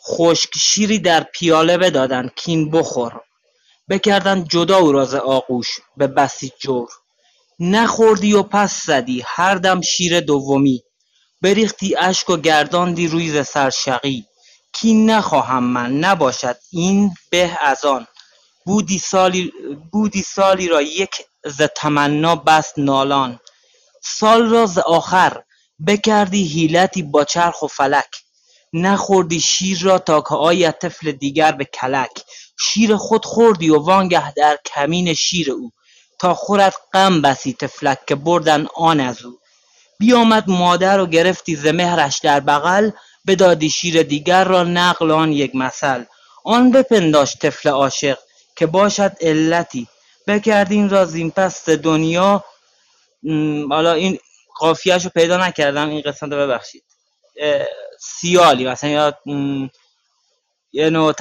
خشک 0.08 0.50
شیری 0.58 1.00
در 1.00 1.24
پیاله 1.24 1.77
بدادند 1.77 2.32
کین 2.36 2.72
بخور. 2.72 3.22
بکردند 3.90 4.50
جدا 4.50 4.77
او 4.77 4.92
را 4.92 5.06
ز 5.06 5.16
آغوش 5.16 5.68
به 5.98 6.08
بسی 6.08 6.52
جور. 6.60 6.90
نخوردی 7.60 8.34
و 8.34 8.44
پس 8.44 8.86
زدی 8.86 9.24
هر 9.26 9.56
دم 9.56 9.82
شیر 9.82 10.19
دومی. 10.19 10.84
بریختی 11.41 11.95
اشک 11.98 12.30
و 12.30 12.38
گرداندی 12.38 13.07
روی 13.07 13.32
ز 13.32 13.48
سر 13.48 13.69
شقی. 13.69 14.25
کین 14.74 15.09
نخواهم 15.09 15.64
من؟ 15.64 15.91
نباشد 15.91 16.57
این 16.72 17.14
به 17.30 17.57
از 17.61 17.85
آن. 17.85 18.07
بودی 18.66 18.99
سالی, 18.99 19.53
بودی 19.91 20.22
سالی 20.22 20.67
را 20.67 20.82
یک 20.82 21.09
ز 21.45 21.61
تمنا 21.61 22.35
بس 22.35 22.74
نالان. 22.77 23.40
سال 24.03 24.49
را 24.49 24.66
ز 24.66 24.77
آخر 24.77 25.43
بکردی 25.88 26.48
حیلتی 26.48 27.03
با 27.03 27.24
چرخ 27.24 27.61
و 27.61 27.67
فلک. 27.67 28.09
نخوردی 28.74 29.40
شیر 29.40 29.80
را 29.82 29.99
تا 29.99 30.22
که 30.22 30.35
آید 30.35 30.77
طفل 30.77 31.11
دیگر 31.11 31.51
به 31.51 31.66
کلک. 31.66 32.24
شیر 32.59 32.95
خود 32.95 33.25
خوردی 33.25 33.69
و 33.69 33.80
وانگه 33.80 34.33
در 34.33 34.57
کمین 34.66 35.14
شیر 35.14 35.51
او. 35.51 35.72
تا 36.19 36.33
خورد 36.33 36.74
غم 36.93 37.22
بسی 37.22 37.53
طفلک 37.53 38.06
که 38.07 38.16
بردند 38.16 38.67
آن 38.75 38.99
از 38.99 39.25
او. 39.25 39.40
بیامد 40.00 40.50
مادر 40.50 41.00
و 41.00 41.06
گرفتی 41.06 41.56
ز 41.56 41.67
مهرش 41.67 42.19
در 42.19 42.40
بغل 42.40 42.92
بدادی 43.27 43.69
شیر 43.69 44.03
دیگر 44.03 44.43
را 44.43 44.64
نقل 44.64 45.11
آن 45.11 45.32
یک 45.32 45.56
مثل. 45.56 46.03
آن 46.45 46.72
بپنداشت 46.72 47.40
طفل 47.40 47.69
عاشق 47.69 48.17
که 48.56 48.66
باشد 48.66 49.11
علتی. 49.22 49.88
بکرد 50.27 50.72
این 50.72 50.90
را 50.90 51.06
زین 51.06 51.32
پس 51.32 51.69
دنیا. 51.69 52.43
حالا 53.69 53.93
این 53.93 54.17
قافیهش 54.59 55.03
رو 55.03 55.09
پیدا 55.09 55.48
نکردم 55.48 55.90
این 55.90 56.01
قسمت 56.01 56.32
رو 56.32 56.38
ببخشید. 56.38 56.84
سیالی 58.00 58.66
مثلا 58.67 58.90
یا 58.90 59.17
یه 60.72 60.90
نوع 60.90 61.14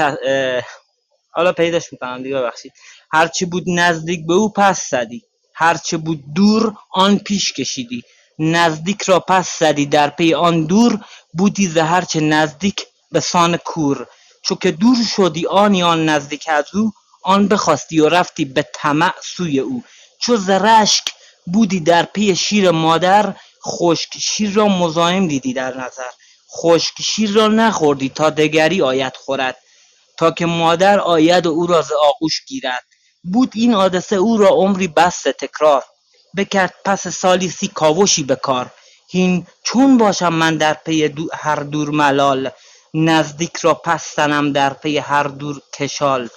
حالا 1.30 1.52
پیداش 1.52 1.92
می‌کنم 1.92 2.22
دیگه 2.22 2.36
ببخشید. 2.36 2.72
هرچی 3.12 3.44
بود 3.44 3.64
نزدیک 3.66 4.26
به 4.26 4.34
او 4.34 4.52
پس 4.52 4.90
زدی. 4.90 5.22
هرچه 5.54 5.96
بود 5.96 6.24
دور 6.34 6.74
آن 6.92 7.18
پیش 7.18 7.52
کشیدی. 7.52 8.02
نزدیک 8.38 9.02
را 9.02 9.20
پس 9.20 9.58
زدی. 9.58 9.86
در 9.86 10.10
پی 10.10 10.34
آن 10.34 10.64
دور 10.64 11.00
بودی 11.32 11.68
ز 11.68 11.76
هرچه 11.76 12.20
نزدیک 12.20 12.86
به 13.12 13.20
سان 13.20 13.56
کور. 13.56 14.06
چو 14.42 14.54
که 14.54 14.70
دور 14.70 14.96
شدی 15.16 15.46
آنی 15.46 15.82
آن 15.82 16.08
نزدیک 16.08 16.44
از 16.48 16.64
او 16.74 16.92
آن 17.22 17.48
بخواستی 17.48 18.00
و 18.00 18.08
رفتی 18.08 18.44
به 18.44 18.66
طمع 18.74 19.14
سوی 19.22 19.60
او. 19.60 19.84
چو 20.20 20.36
ز 20.36 20.50
رشک 20.50 21.04
بودی 21.46 21.80
در 21.80 22.02
پی 22.02 22.36
شیر 22.36 22.70
مادر 22.70 23.34
خشک 23.66 24.18
شیر 24.18 24.50
را 24.50 24.68
مزاحم 24.68 25.28
دیدی 25.28 25.52
در 25.52 25.76
نظر. 25.76 26.10
خشک 26.56 26.94
شیر 27.02 27.30
را 27.30 27.48
نخوردی 27.48 28.08
تا 28.08 28.30
دگری 28.30 28.82
آید 28.82 29.16
خورد. 29.16 29.56
تا 30.18 30.30
که 30.30 30.46
مادر 30.46 30.98
آید 31.00 31.46
و 31.46 31.50
او 31.50 31.66
را 31.66 31.82
ز 31.82 31.92
آغوش 31.92 32.44
گیرد. 32.46 32.84
بود 33.32 33.52
این 33.54 33.74
حادثه 33.74 34.16
او 34.16 34.36
را 34.36 34.48
عمری 34.48 34.88
بس 34.88 35.22
تکرار. 35.22 35.84
بکرد 36.36 36.74
پس 36.84 37.08
سالی 37.08 37.48
سی 37.48 37.68
کاوشی 37.68 38.22
به 38.22 38.36
کار 38.36 38.70
هین 39.10 39.46
چون 39.64 39.98
باشم 39.98 40.32
من 40.32 40.56
در 40.56 40.74
پی 40.74 41.08
دو 41.08 41.28
هر 41.34 41.56
دور 41.56 41.90
ملال 41.90 42.50
نزدیک 42.94 43.56
را 43.56 43.74
پس 43.74 44.16
زنم 44.16 44.52
در 44.52 44.72
پی 44.72 44.98
هر 44.98 45.22
دور 45.22 45.60
کشال. 45.74 46.28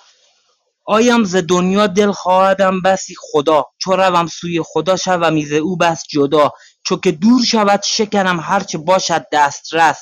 آیم 0.85 1.23
ز 1.23 1.35
دنیا 1.35 1.87
دل 1.87 2.11
خواهدم 2.11 2.81
بسی 2.81 3.15
خدا. 3.19 3.65
چو 3.77 3.95
روم 3.95 4.27
سوی 4.27 4.61
خدا 4.65 4.95
شومی 4.95 5.45
ز 5.45 5.53
او 5.53 5.77
بس 5.77 6.03
جدا. 6.09 6.51
چو 6.83 6.97
که 6.97 7.11
دور 7.11 7.45
شود 7.45 7.81
شکنم 7.83 8.39
هرچه 8.39 8.77
باشد 8.77 9.25
دسترس 9.31 9.97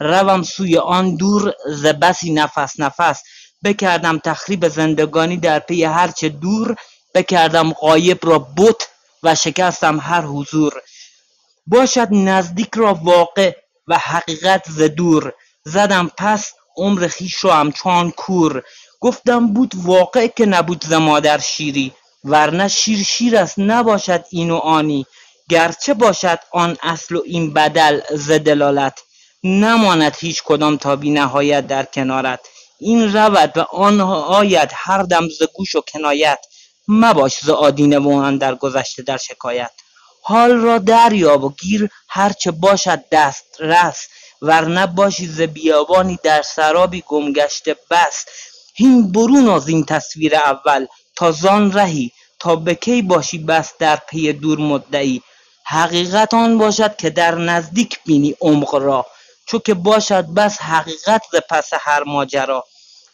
روم 0.00 0.42
سوی 0.42 0.78
آن 0.78 1.16
دور 1.16 1.54
ز 1.66 1.86
بسی 1.86 2.32
نفس 2.32 2.80
نفس. 2.80 3.22
بکردم 3.64 4.18
تخریب 4.18 4.68
زندگانی 4.68 5.36
در 5.36 5.58
پی 5.58 5.84
هرچه 5.84 6.28
دور. 6.28 6.76
بکردم 7.14 7.72
غایب 7.72 8.18
را 8.22 8.38
بت 8.38 8.88
و 9.22 9.34
شکستم 9.34 10.00
هر 10.00 10.22
حضور. 10.22 10.72
باشد 11.66 12.08
نزدیک 12.10 12.68
را 12.74 12.94
واقع 12.94 13.56
و 13.88 13.98
حقیقت 13.98 14.64
ز 14.68 14.82
دور. 14.82 15.32
زدم 15.64 16.10
پس 16.18 16.52
عمر 16.76 17.08
خویش 17.08 17.44
را 17.44 17.54
همچون 17.54 18.10
کور. 18.10 18.62
گفتم 19.00 19.52
بود 19.52 19.72
واقع 19.76 20.26
که 20.26 20.46
نبود 20.46 20.84
ز 20.84 20.92
مادر 20.92 21.38
شیری 21.38 21.92
ورنه 22.24 22.68
شیر 22.68 23.02
شیر 23.02 23.36
است 23.36 23.58
نباشد 23.58 24.24
این 24.30 24.50
و 24.50 24.56
آنی. 24.56 25.06
گرچه 25.48 25.94
باشد 25.94 26.38
آن 26.50 26.76
اصل 26.82 27.16
و 27.16 27.22
این 27.24 27.52
بدل 27.52 28.00
ز 28.10 28.30
دلالت. 28.30 29.00
نماند 29.44 30.16
هیچ 30.20 30.42
کدام 30.42 30.76
تا 30.76 30.96
بی 30.96 31.10
نهایت 31.10 31.66
در 31.66 31.84
کنارت. 31.84 32.40
این 32.80 33.12
رود 33.12 33.58
و 33.58 33.60
آن 33.60 34.00
آید 34.00 34.70
هر 34.74 35.02
دم 35.02 35.28
ز 35.28 35.42
گوش 35.54 35.74
و 35.74 35.80
کنایت. 35.80 36.46
مباش 36.88 37.38
ز 37.44 37.48
آدینه 37.48 37.98
و 37.98 38.08
اندر 38.08 38.54
گذشته 38.54 39.02
در 39.02 39.16
شکایت. 39.16 39.70
حال 40.22 40.50
را 40.50 40.78
دریاب 40.78 41.44
و 41.44 41.52
گیر 41.60 41.88
هرچه 42.08 42.50
باشد 42.50 43.04
دسترس 43.12 44.08
ورنه 44.42 44.86
باشی 44.86 45.26
ز 45.26 45.40
بیابانی 45.40 46.18
در 46.22 46.42
سرابی 46.42 47.04
گم 47.06 47.32
گشته 47.32 47.76
بس. 47.90 48.24
هین 48.74 49.12
برون 49.12 49.48
از 49.48 49.68
این 49.68 49.84
تصویر 49.84 50.36
اول 50.36 50.86
تا 51.16 51.32
زان 51.32 51.72
رهی 51.72 52.12
تا 52.38 52.56
به 52.56 52.74
کی 52.74 53.02
باشی 53.02 53.38
بس 53.38 53.72
در 53.78 53.96
پی 53.96 54.32
دور 54.32 54.58
مدعی. 54.58 55.22
حقیقت 55.64 56.34
آن 56.34 56.58
باشد 56.58 56.96
که 56.96 57.10
در 57.10 57.34
نزدیک 57.34 57.98
بینی 58.06 58.34
عمق 58.40 58.74
را 58.74 59.06
چو 59.46 59.58
که 59.58 59.74
باشد 59.74 60.26
بس 60.26 60.60
حقیقت 60.60 61.22
ز 61.32 61.36
پس 61.50 61.70
هر 61.80 62.02
ماجرا. 62.02 62.64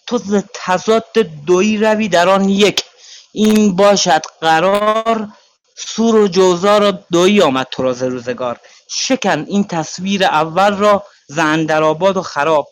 تو 0.06 0.18
ز 0.18 0.42
تضاد 0.55 1.12
دویی 1.47 1.78
روی 1.78 2.08
در 2.08 2.28
آن 2.28 2.48
یک 2.48 2.84
این 3.32 3.76
باشد 3.76 4.23
قرار 4.40 5.28
سور 5.76 6.15
و 6.16 6.28
جوزا 6.28 6.78
را 6.78 6.90
دویی 6.90 7.42
آمد 7.42 7.66
تو 7.70 7.82
را 7.82 7.92
ز 7.92 8.02
روزگار. 8.02 8.60
شکن 8.90 9.44
این 9.48 9.65
تصویر 9.65 10.24
اول 10.24 10.76
را 10.76 11.05
ز 11.28 11.39
اندرآباد 11.39 12.16
و 12.16 12.23
خراب. 12.23 12.68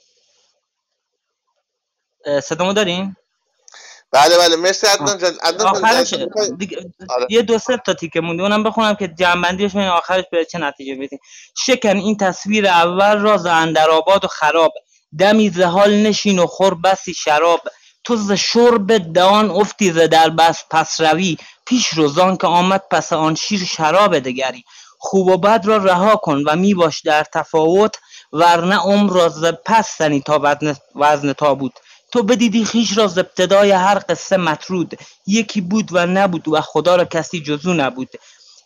صدامو 2.43 2.73
دارین؟ 2.73 3.17
بله 4.12 4.39
بله 4.39 4.57
مرسی. 4.57 4.86
عدنان 4.86 5.18
جان. 5.18 5.35
آخرش 5.67 6.15
آره. 6.15 7.26
یه 7.31 7.43
دو 7.43 7.59
سه 7.59 7.76
تا 7.76 7.94
تیکه 7.94 8.20
مونده 8.20 8.43
اونم 8.43 8.62
بخونم 8.62 8.94
که 8.94 9.09
جنبندیش 9.09 9.73
ببین 9.73 9.89
آخرش 9.89 10.25
به 10.33 10.44
چه 10.44 10.59
نتیجه 10.59 10.94
بدین 10.94 11.18
شکن 11.67 11.97
این 11.97 12.17
تصویر 12.17 12.67
اول 12.67 13.18
را 13.18 13.36
ز 13.36 13.47
اندرآباد 13.47 14.25
و 14.25 14.28
خراب. 14.28 14.73
دمی 15.18 15.51
ز 15.51 15.60
حال 15.60 15.94
نشین 15.94 16.39
و 16.39 16.47
خور 16.47 16.75
بسی 16.75 17.15
شراب. 17.15 17.60
تو 18.07 18.17
ز 18.17 18.33
شرب 18.33 19.12
دهان 19.12 19.51
افتی 19.51 19.93
ز 19.93 19.99
در 19.99 20.31
بس 20.31 20.65
پس 20.70 21.01
روی 21.01 21.36
پیش 21.67 21.86
رو 21.89 22.09
زان 22.09 22.36
که 22.36 22.47
آمد 22.47 22.83
پس 22.91 23.12
آن 23.12 23.35
شیر 23.35 23.65
شراب 23.65 24.18
دگری. 24.18 24.65
خوب 24.99 25.26
و 25.26 25.36
بد 25.36 25.67
را 25.67 25.76
رها 25.76 26.17
کن 26.17 26.43
و 26.47 26.57
می 26.57 26.75
باش 26.75 27.01
در 27.01 27.25
تفاوت 27.25 27.94
ورنه 28.33 28.76
عمر 28.76 29.12
را 29.12 29.28
ز 29.28 29.44
پس 29.65 29.99
زنی 29.99 30.20
تا 30.20 30.41
وزن, 30.43 30.76
وزن 30.94 31.33
تابوت. 31.33 31.73
تو 32.12 32.23
بدیدی 32.23 32.65
خویش 32.65 32.99
را 32.99 33.07
ز 33.07 33.18
ابتدای 33.18 33.70
هر 33.70 34.02
قصه 34.09 34.36
مطرود. 34.36 34.99
یکی 35.26 35.60
بود 35.60 35.89
و 35.93 36.07
نبود 36.07 36.49
و 36.49 36.60
خدا 36.60 36.97
را 36.97 37.05
کسی 37.05 37.41
جز 37.41 37.67
او 37.67 37.73
نبود. 37.73 38.09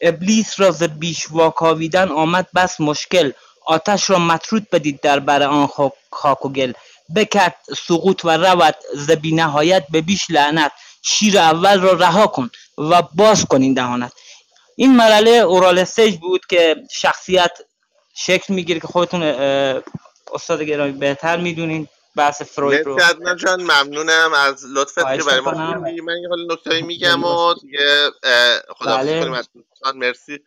ابلیس 0.00 0.60
را 0.60 0.70
ز 0.70 0.82
بیش 0.82 1.26
واکاویدن 1.30 2.08
آمد 2.08 2.46
بس 2.54 2.80
مشکل. 2.80 3.32
آتش 3.66 4.10
را 4.10 4.18
مطرود 4.18 4.66
بدید 4.72 5.00
در 5.00 5.18
بر 5.20 5.42
آن 5.42 5.68
خاک 6.10 6.44
و 6.44 6.48
گل. 6.48 6.72
بکرد 7.16 7.56
سقوط 7.88 8.24
و 8.24 8.30
رود 8.30 8.74
ز 8.94 9.10
نهایت 9.32 9.86
به 9.90 10.00
بیش 10.00 10.30
لعنت. 10.30 10.72
شیر 11.02 11.38
اول 11.38 11.80
را 11.80 11.92
رها 11.92 12.26
کن 12.26 12.50
و 12.78 13.02
باز 13.02 13.44
کن 13.44 13.62
این 13.62 13.74
دهانت. 13.74 14.12
این 14.76 14.96
مرحله 14.96 15.30
اورال 15.30 15.78
استیج 15.78 16.16
بود 16.16 16.46
که 16.46 16.76
شخصیت 16.92 17.58
شکل 18.14 18.54
می‌گیره 18.54 18.80
که 18.80 18.86
خودتون 18.86 19.22
استاد 20.32 20.62
گرامی 20.62 20.92
بهتر 20.92 21.36
می‌دونین. 21.36 21.88
بحث 22.16 22.42
فروید 22.42 22.86
رو 22.86 22.98
جان 23.34 23.62
ممنونم. 23.62 24.32
از 24.34 24.64
لطفت 24.72 25.16
که 25.16 25.22
برای 25.22 25.40
ما 25.40 25.50
من 25.50 25.94
یه 25.94 26.28
حال 26.28 26.52
نکتهایی 26.52 26.82
میگم 26.82 27.24
و. 27.24 27.54
دیگه 27.54 28.10
خداحافظی 28.68 29.10
بله. 29.10 29.20
کنیم 29.20 29.32
از 29.32 29.48
دوستان 29.54 29.96
مرسی. 29.96 30.38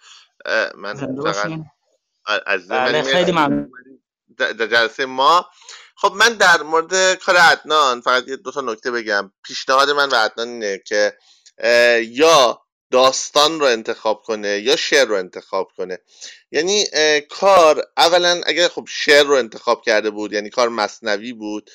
من 0.76 0.96
فقط 1.24 1.52
عزیز 2.48 2.68
بله، 2.72 3.02
خیلی 3.02 3.32
ممنون. 3.32 3.72
در 4.38 4.68
جلسه 4.68 5.06
ما 5.06 5.50
خب 6.04 6.14
من 6.16 6.34
در 6.34 6.62
مورد 6.64 7.14
کار 7.14 7.38
عدنان 7.38 8.02
فقط 8.02 8.28
یه 8.28 8.36
دو 8.36 8.52
تا 8.52 8.62
نکته 8.62 8.92
بگم. 8.92 9.32
پیشنهاد 9.44 9.90
من 9.90 10.10
به 10.10 10.18
عدنان 10.18 10.48
اینه 10.48 10.78
که 10.78 11.18
یا 12.10 12.62
داستان 12.92 13.60
رو 13.60 13.66
انتخاب 13.66 14.22
کنه 14.22 14.60
یا 14.60 14.76
شعر 14.76 15.06
رو 15.06 15.16
انتخاب 15.16 15.72
کنه. 15.78 16.00
یعنی 16.52 16.86
کار 17.30 17.84
اولا 17.98 18.42
اگر 18.46 18.68
خب 18.68 18.86
شعر 18.90 19.24
رو 19.24 19.36
انتخاب 19.36 19.82
کرده 19.86 20.10
بود 20.10 20.34
یعنی 20.34 20.50
کار 20.50 20.70
مصنوی 20.70 21.34
بود 21.34 21.70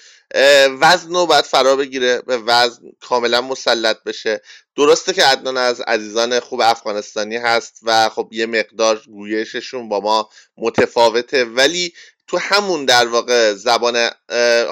وزن 0.81 1.15
رو 1.15 1.27
باید 1.27 1.45
فرا 1.45 1.77
بگیره 1.77 2.23
به 2.23 2.39
وزن 2.39 2.83
کاملا 3.01 3.41
مسلط 3.41 4.03
بشه. 4.03 4.41
درسته 4.77 5.13
که 5.13 5.25
عدنان 5.25 5.57
از 5.57 5.81
عزیزان 5.81 6.41
خوب 6.41 6.61
افغانستانی 6.61 7.37
هست 7.37 7.81
و 7.83 8.09
خب 8.09 8.29
یه 8.33 8.47
مقدار 8.47 9.03
گویششون 9.07 9.89
با 9.89 10.01
ما 10.01 10.29
متفاوته 10.57 11.45
ولی 11.45 11.93
تو 12.29 12.39
همون 12.39 12.85
در 12.85 13.07
واقع 13.07 13.55
زبان 13.55 14.11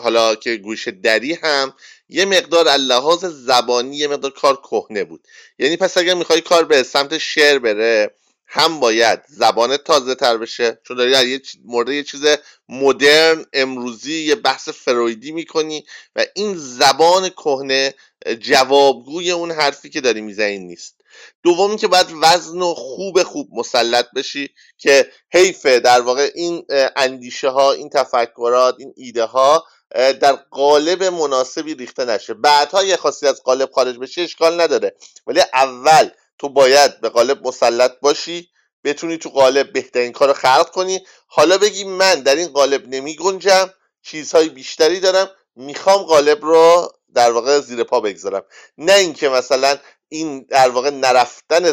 حالا 0.02 0.34
که 0.34 0.56
گوش 0.56 0.88
دری 0.88 1.34
هم 1.34 1.74
یه 2.08 2.24
مقدار 2.24 2.68
از 2.68 2.80
لحاظ 2.80 3.24
زبانی 3.24 3.96
یه 3.96 4.08
مقدار 4.08 4.30
کار 4.30 4.56
کهنه 4.56 5.04
بود. 5.04 5.28
یعنی 5.58 5.76
پس 5.76 5.98
اگر 5.98 6.14
می‌خوای 6.14 6.40
کار 6.40 6.64
به 6.64 6.82
سمت 6.82 7.18
شعر 7.18 7.58
بره 7.58 8.10
هم 8.46 8.80
باید 8.80 9.20
زبان 9.28 9.76
تازه 9.76 10.14
تر 10.14 10.36
بشه. 10.36 10.78
چون 10.88 10.96
داری 10.96 11.30
یه 11.30 11.42
مورد 11.64 11.88
یه 11.88 12.02
چیز 12.02 12.20
مدرن 12.68 13.44
امروزی 13.52 14.14
یه 14.14 14.34
بحث 14.34 14.68
فرویدی 14.68 15.32
می‌کنی 15.32 15.86
و 16.16 16.26
این 16.34 16.54
زبان 16.56 17.28
کهنه 17.28 17.94
جوابگوی 18.40 19.30
اون 19.30 19.50
حرفی 19.50 19.90
که 19.90 20.00
داری 20.00 20.20
می‌زنی 20.20 20.58
نیست. 20.58 20.95
دومی 21.42 21.76
که 21.76 21.88
باید 21.88 22.06
وزن 22.22 22.62
و 22.62 22.74
خوب 22.74 23.22
خوب 23.22 23.48
مسلط 23.52 24.06
بشی 24.16 24.50
که 24.78 25.10
حیفه 25.32 25.80
در 25.80 26.00
واقع 26.00 26.30
این 26.34 26.66
اندیشه 26.96 27.48
ها 27.48 27.72
این 27.72 27.90
تفکرات 27.90 28.74
این 28.78 28.94
ایده 28.96 29.24
ها 29.24 29.64
در 29.94 30.32
قالب 30.32 31.04
مناسبی 31.04 31.74
ریخته 31.74 32.04
نشه. 32.04 32.34
بعدها 32.34 32.84
یه 32.84 32.96
خاصی 32.96 33.26
از 33.26 33.42
قالب 33.42 33.70
خارج 33.70 33.98
بشه 33.98 34.22
اشکال 34.22 34.60
نداره. 34.60 34.96
ولی 35.26 35.40
اول 35.54 36.10
تو 36.38 36.48
باید 36.48 37.00
به 37.00 37.08
قالب 37.08 37.46
مسلط 37.46 37.92
باشی 38.00 38.48
بتونی 38.84 39.18
تو 39.18 39.28
قالب 39.28 39.72
بهترین 39.72 40.12
کار 40.12 40.28
رو 40.28 40.34
خلق 40.34 40.70
کنی. 40.70 41.00
حالا 41.26 41.58
بگی 41.58 41.84
من 41.84 42.14
در 42.14 42.36
این 42.36 42.48
قالب 42.48 42.88
نمی 42.88 43.16
گنجم 43.16 43.70
چیزهای 44.02 44.48
بیشتری 44.48 45.00
دارم 45.00 45.30
می‌خوام 45.56 46.02
قالب 46.02 46.44
رو 46.44 46.92
در 47.14 47.30
واقع 47.32 47.60
زیر 47.60 47.84
پا 47.84 48.00
بگذارم. 48.00 48.44
نه 48.78 48.92
اینکه 48.92 49.28
مثلا 49.28 49.78
این 50.08 50.46
در 50.50 50.68
واقع 50.68 50.90
نرفتن 50.90 51.72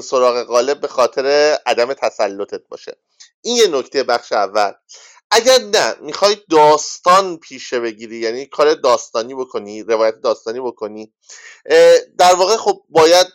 سراغ 0.00 0.42
قالب 0.46 0.80
به 0.80 0.88
خاطر 0.88 1.56
عدم 1.66 1.92
تسلطت 1.92 2.60
باشه. 2.68 2.96
این 3.42 3.56
یه 3.56 3.66
نکته 3.66 4.02
بخش 4.02 4.32
اول. 4.32 4.72
اگر 5.30 5.58
نه 5.58 5.96
می‌خوای 6.00 6.36
داستان 6.50 7.36
پیشه 7.38 7.80
بگیری 7.80 8.18
یعنی 8.18 8.46
کار 8.46 8.74
داستانی 8.74 9.34
بکنی 9.34 9.82
روایت 9.82 10.20
داستانی 10.20 10.60
بکنی 10.60 11.12
در 12.18 12.34
واقع 12.34 12.56
خب 12.56 12.82
باید 12.88 13.26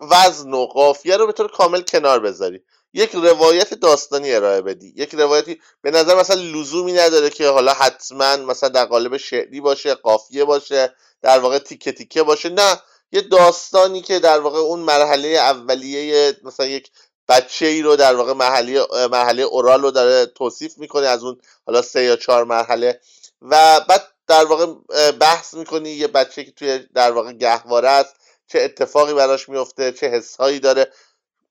وزن 0.00 0.54
و 0.54 0.66
قافیه 0.66 1.16
رو 1.16 1.26
به 1.26 1.32
طور 1.32 1.48
کامل 1.48 1.80
کنار 1.80 2.20
بذاری. 2.20 2.60
یک 2.92 3.10
روایت 3.14 3.74
داستانی 3.74 4.32
ارائه 4.32 4.62
بدی. 4.62 4.92
یک 4.96 5.14
روایتی 5.14 5.60
به 5.82 5.90
نظر 5.90 6.16
مثلا 6.20 6.40
لزومی 6.40 6.92
نداره 6.92 7.30
که 7.30 7.48
حالا 7.48 7.72
حتما 7.72 8.36
مثلا 8.36 8.68
در 8.68 8.84
قالب 8.84 9.16
شعری 9.16 9.60
باشه 9.60 9.94
قافیه 9.94 10.44
باشه 10.44 10.94
در 11.22 11.38
واقع 11.38 11.58
تیکه 11.58 11.92
تیکه 11.92 12.22
باشه. 12.22 12.48
نه 12.48 12.80
یه 13.12 13.20
داستانی 13.20 14.02
که 14.02 14.18
در 14.18 14.40
واقع 14.40 14.58
اون 14.58 14.80
مرحله 14.80 15.28
اولیه 15.28 16.36
مثلا 16.42 16.66
یک 16.66 16.90
بچه 17.28 17.66
ای 17.66 17.82
رو 17.82 17.96
در 17.96 18.14
واقع 18.14 18.32
مرحله 18.32 18.86
مرحله 19.10 19.42
اورال 19.42 19.82
رو 19.82 19.90
داره 19.90 20.26
توصیف 20.26 20.78
می‌کنه 20.78 21.06
از 21.06 21.22
اون 21.24 21.40
حالا 21.66 21.82
سه 21.82 22.02
یا 22.04 22.16
چهار 22.16 22.44
مرحله 22.44 23.00
و 23.42 23.80
بعد 23.88 24.08
در 24.26 24.44
واقع 24.44 24.66
بحث 25.10 25.54
می‌کنی 25.54 25.90
یه 25.90 26.06
بچه 26.06 26.44
که 26.44 26.50
توی 26.50 26.78
در 26.94 27.12
واقع 27.12 27.32
گهواره 27.32 27.88
است 27.88 28.14
چه 28.46 28.60
اتفاقی 28.60 29.14
براش 29.14 29.48
میفته 29.48 29.92
چه 29.92 30.08
حسهایی 30.08 30.60
داره 30.60 30.92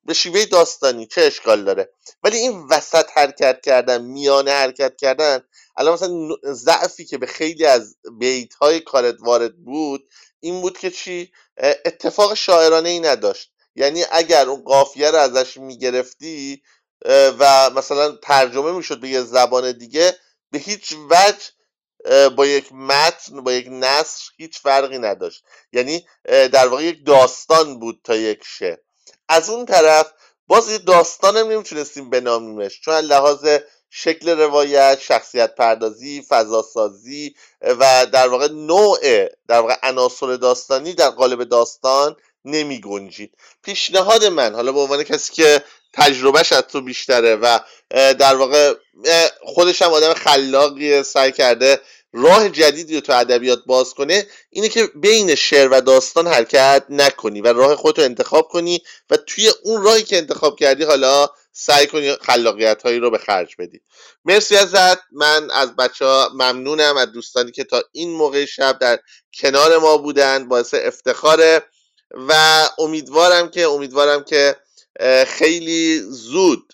به 0.06 0.14
شیوه 0.14 0.46
داستانی 0.46 1.08
چه 1.08 1.22
اشکال 1.22 1.64
داره. 1.64 1.90
ولی 2.24 2.38
این 2.38 2.68
وسط 2.70 3.06
حرکت 3.14 3.62
کردن 3.62 4.02
میانه 4.02 4.52
حرکت 4.52 4.96
کردن 4.96 5.40
الان 5.78 5.94
مثلا 5.94 6.36
ضعفی 6.54 7.06
که 7.06 7.18
به 7.18 7.26
خیلی 7.26 7.66
از 7.66 7.96
بیت 8.20 8.54
های 8.54 8.80
کارت 8.80 9.16
وارد 9.20 9.58
بود 9.58 10.10
این 10.40 10.62
بود 10.62 10.78
که 10.78 10.92
چی؟ 10.92 11.32
اتفاق 11.58 12.34
شاعرانه 12.34 12.90
ای 12.90 13.00
نداشت. 13.00 13.52
یعنی 13.76 14.06
اگر 14.12 14.50
اون 14.50 14.64
قافیه 14.64 15.12
رو 15.12 15.18
ازش 15.18 15.58
می‌گرفتی 15.58 16.62
و 17.06 17.70
مثلا 17.70 18.12
ترجمه 18.12 18.72
می‌شد 18.72 19.00
به 19.00 19.10
یه 19.10 19.22
زبان 19.22 19.72
دیگه 19.72 20.18
به 20.52 20.60
هیچ 20.60 20.96
وجه 21.10 22.30
با 22.30 22.46
یک 22.46 22.74
متن 22.74 23.44
با 23.44 23.54
یک 23.54 23.68
نصر 23.70 24.24
هیچ 24.38 24.60
فرقی 24.60 24.98
نداشت. 24.98 25.44
یعنی 25.72 26.08
در 26.24 26.68
واقع 26.68 26.84
یک 26.84 27.06
داستان 27.06 27.80
بود 27.80 28.02
تا 28.04 28.16
یک 28.16 28.44
شعر. 28.46 28.78
از 29.30 29.50
اون 29.50 29.66
طرف 29.66 30.12
باز 30.48 30.70
یه 30.70 30.78
داستان 30.78 31.38
هم 31.38 31.48
نمی‌تونستیم 31.48 32.10
بنامیمش 32.10 32.82
چون 32.82 32.94
لحاظ 32.94 33.48
شکل 33.90 34.30
روایت 34.30 35.00
شخصیت 35.02 35.56
پردازی 35.56 36.26
فضاسازی 36.30 37.36
و 37.62 38.06
در 38.06 38.28
واقع 38.28 38.48
نوع 38.52 39.00
در 39.48 39.60
واقع 39.60 39.76
عناصر 39.84 40.36
داستانی 40.36 40.94
در 40.94 41.10
قالب 41.10 41.44
داستان 41.44 42.16
نمی 42.46 42.82
گنجید. 42.82 43.34
پیشنهاد 43.64 44.26
من 44.26 44.56
حالا 44.56 44.72
به 44.72 44.80
عنوان 44.80 45.04
کسی 45.04 45.34
که 45.34 45.64
تجربهش 45.94 46.54
از 46.54 46.64
تو 46.64 46.82
بیشتره 46.82 47.36
و 47.36 47.60
در 47.92 48.36
واقع 48.36 48.74
خودش 49.42 49.82
هم 49.82 49.92
آدم 49.92 50.14
خلاقی 50.14 51.04
سعی 51.04 51.32
کرده 51.32 51.82
راه 52.14 52.50
جدیدی 52.50 52.96
رو 52.96 53.02
تو 53.02 53.14
ادبیات 53.14 53.60
باز 53.66 53.94
کنه 53.94 54.28
اینه 54.50 54.70
که 54.70 54.90
بین 54.96 55.36
شعر 55.36 55.70
و 55.72 55.82
داستان 55.82 56.28
حرکت 56.28 56.86
نکنی 56.90 57.42
و 57.42 57.54
راه 57.54 57.76
خودتو 57.76 58.02
انتخاب 58.02 58.48
کنی 58.48 58.80
و 59.10 59.18
توی 59.18 59.52
اون 59.64 59.84
راهی 59.84 60.04
که 60.04 60.18
انتخاب 60.18 60.60
کردی 60.60 60.84
حالا 60.84 61.30
سعی 61.52 61.88
کنی 61.88 62.16
خلاقیت 62.22 62.82
هایی 62.84 63.00
رو 63.00 63.12
به 63.12 63.18
خرج 63.18 63.56
بدی. 63.60 63.82
مرسی 64.26 64.58
ازت. 64.58 65.00
من 65.12 65.52
از 65.52 65.76
بچه 65.76 66.06
ها 66.06 66.30
ممنونم 66.34 66.98
از 66.98 67.12
دوستانی 67.12 67.52
که 67.52 67.64
تا 67.64 67.84
این 67.92 68.10
موقع 68.10 68.46
شب 68.46 68.80
در 68.80 69.00
کنار 69.40 69.78
ما 69.78 69.98
بودن. 69.98 70.48
باعث 70.48 70.74
افتخاره 70.74 71.64
و 72.12 72.64
امیدوارم 72.78 73.50
که 73.50 73.64
امیدوارم 73.64 74.24
که 74.24 74.56
خیلی 75.28 76.00
زود 76.00 76.74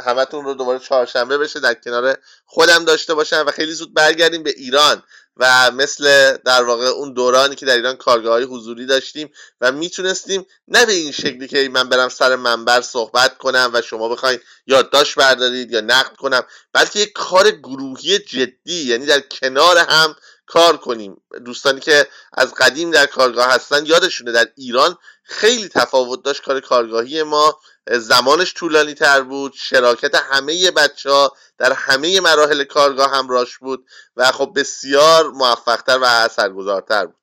همتون 0.00 0.44
رو 0.44 0.54
دوباره 0.54 0.78
چهارشنبه 0.78 1.38
بشه 1.38 1.60
در 1.60 1.74
کنار 1.74 2.16
خودم 2.50 2.84
داشته 2.84 3.14
باشم 3.14 3.44
و 3.46 3.50
خیلی 3.50 3.72
زود 3.72 3.94
برگردیم 3.94 4.42
به 4.42 4.50
ایران 4.50 5.02
و 5.36 5.70
مثل 5.70 6.36
در 6.36 6.62
واقع 6.62 6.86
اون 6.86 7.12
دورانی 7.12 7.54
که 7.54 7.66
در 7.66 7.76
ایران 7.76 7.96
کارگاه 7.96 8.32
های 8.32 8.44
حضوری 8.44 8.86
داشتیم 8.86 9.32
و 9.60 9.72
می‌تونستیم 9.72 10.46
نه 10.68 10.86
به 10.86 10.92
این 10.92 11.12
شکلی 11.12 11.48
که 11.48 11.68
من 11.72 11.88
برم 11.88 12.08
سر 12.08 12.36
منبر 12.36 12.80
صحبت 12.80 13.38
کنم 13.38 13.70
و 13.74 13.82
شما 13.82 14.08
بخواید 14.08 14.42
یادداشت 14.66 15.14
بردارید 15.14 15.72
یا 15.72 15.80
نقد 15.80 16.16
کنم 16.16 16.42
بلکه 16.72 16.98
یک 16.98 17.12
کار 17.12 17.50
گروهی 17.50 18.18
جدی 18.18 18.84
یعنی 18.84 19.06
در 19.06 19.20
کنار 19.20 19.78
هم 19.78 20.16
کار 20.46 20.76
کنیم. 20.76 21.22
دوستانی 21.44 21.80
که 21.80 22.06
از 22.32 22.54
قدیم 22.54 22.90
در 22.90 23.06
کارگاه 23.06 23.46
هستن 23.46 23.86
یادشونه 23.86 24.32
در 24.32 24.48
ایران 24.56 24.98
خیلی 25.22 25.68
تفاوت 25.68 26.22
داشت 26.24 26.42
کار 26.42 26.60
کارگاهی 26.60 27.22
ما 27.22 27.60
زمانش 27.90 28.54
طولانی 28.54 28.94
تر 28.94 29.20
بود 29.22 29.52
شراکت 29.56 30.14
همه 30.14 30.70
بچه 30.70 31.10
ها 31.10 31.36
در 31.58 31.72
همه 31.72 32.20
مراحل 32.20 32.64
کارگاه 32.64 33.10
همراش 33.10 33.58
بود 33.58 33.86
و 34.16 34.32
خب 34.32 34.52
بسیار 34.56 35.30
موفقتر 35.30 35.98
و 35.98 36.04
اثرگذارتر 36.04 37.06
بود. 37.06 37.14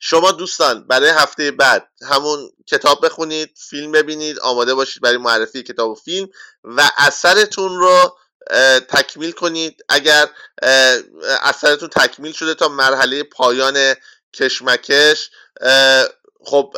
شما 0.00 0.32
دوستان 0.32 0.86
برای 0.86 1.08
هفته 1.08 1.50
بعد 1.50 1.88
همون 2.08 2.50
کتاب 2.66 3.06
بخونید 3.06 3.50
فیلم 3.70 3.92
ببینید 3.92 4.38
آماده 4.38 4.74
باشید 4.74 5.02
برای 5.02 5.16
معرفی 5.16 5.62
کتاب 5.62 5.90
و 5.90 5.94
فیلم 5.94 6.28
و 6.64 6.90
اثرتون 6.96 7.78
رو 7.78 8.16
تکمیل 8.88 9.32
کنید. 9.32 9.84
اگر 9.88 10.28
اثرتون 11.42 11.88
تکمیل 11.88 12.32
شده 12.32 12.54
تا 12.54 12.68
مرحله 12.68 13.22
پایان 13.22 13.94
کشمکش 14.32 15.30
خب 16.46 16.76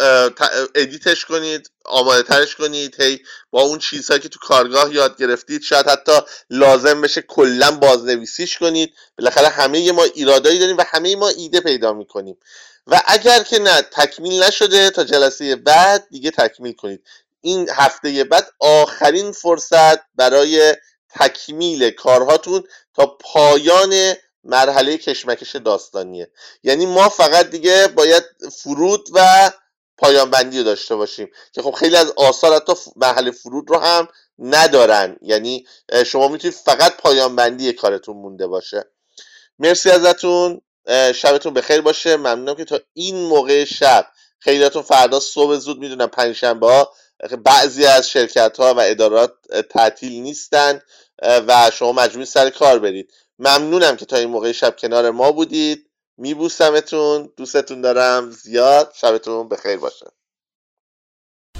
ادیتش 0.75 1.25
کنید 1.25 1.71
آماده 1.85 2.23
ترش 2.23 2.57
کنید 2.57 3.01
هی 3.01 3.21
با 3.51 3.63
اون 3.63 3.79
چیزهایی 3.79 4.23
که 4.23 4.29
تو 4.29 4.39
کارگاه 4.39 4.95
یاد 4.95 5.17
گرفتید 5.19 5.63
شاید 5.63 5.87
حتی 5.87 6.13
لازم 6.51 7.01
بشه 7.01 7.23
کلا 7.23 7.71
بازنویسیش 7.71 8.59
کنید. 8.59 8.95
بالاخره 9.19 9.49
همه 9.49 9.93
ما 9.93 10.03
ایرادایی 10.03 10.59
داریم 10.59 10.77
و 10.77 10.85
همه 10.87 11.17
ما 11.17 11.29
ایده 11.29 11.61
پیدا 11.61 11.93
می‌کنیم. 11.93 12.39
و 12.87 13.03
اگر 13.07 13.43
که 13.43 13.59
نه 13.59 13.83
تکمیل 13.83 14.43
نشده 14.43 14.91
تا 14.91 15.05
جلسه 15.05 15.57
بعد 15.57 16.07
دیگه 16.11 16.31
تکمیل 16.31 16.73
کنید. 16.73 17.05
این 17.41 17.69
هفته 17.75 18.25
بعد 18.25 18.47
آخرین 18.61 19.33
فرصت 19.33 19.99
برای 20.15 20.75
تکمیل 21.11 21.91
کارهاتون 21.91 22.65
تا 22.95 23.07
پایان 23.07 24.15
مرحله 24.47 24.99
کشمکش 24.99 25.57
داستانیه. 25.57 26.31
یعنی 26.63 26.87
ما 26.87 27.09
فقط 27.09 27.51
دیگه 27.51 27.89
باید 27.89 28.25
فرود 28.63 29.09
و 29.13 29.51
پایان 29.99 30.31
بندی 30.31 30.59
رو 30.59 30.65
داشته 30.65 30.97
باشیم 30.97 31.31
که 31.53 31.63
خب 31.63 31.71
خیلی 31.71 31.97
از 31.97 32.13
آثار 32.17 32.55
حتی 32.55 32.73
مرحله 32.97 33.31
فرود 33.31 33.71
رو 33.71 33.79
هم 33.79 34.09
ندارن. 34.39 35.17
یعنی 35.23 35.67
شما 36.07 36.29
می‌تونید 36.29 36.57
فقط 36.57 36.97
پایان 36.97 37.37
بندی 37.37 37.73
کارتون 37.73 38.17
مونده 38.17 38.47
باشه. 38.47 38.85
مرسی 39.59 39.91
ازتون. 39.91 40.61
شبتون 41.15 41.55
بخیر 41.55 41.81
باشه. 41.81 42.17
ممنونم 42.17 42.55
که 42.55 42.65
تا 42.65 42.81
این 42.93 43.17
موقع 43.17 43.65
شب. 43.65 44.07
خیلیاتون 44.39 44.83
فردا 44.83 45.21
صبح 45.21 45.57
زود 45.57 45.79
می‌دونم 45.79 46.07
پنجشنبه 46.07 46.67
ها. 46.67 46.93
بعضی 47.45 47.87
از 47.87 48.11
شرکت 48.11 48.57
ها 48.61 48.75
و 48.75 48.81
ادارات 48.81 49.33
تعطیل 49.71 50.13
نیستن 50.23 50.81
و 51.23 51.71
شما 51.75 51.93
مجموعی 51.93 52.27
سر 52.27 52.51
کار 52.51 52.79
برید. 52.79 53.13
ممنونم 53.39 53.97
که 53.97 54.07
تا 54.07 54.17
این 54.17 54.31
موقع 54.31 54.53
شب 54.53 54.77
کنار 54.77 55.11
ما 55.11 55.33
بودید. 55.33 55.91
میبوسمتون. 56.19 57.31
دوستتون 57.37 57.81
دارم. 57.81 58.31
زیاد 58.31 58.93
شبتون 58.95 59.49
بخیر 59.49 59.77
باشه. 59.77 60.07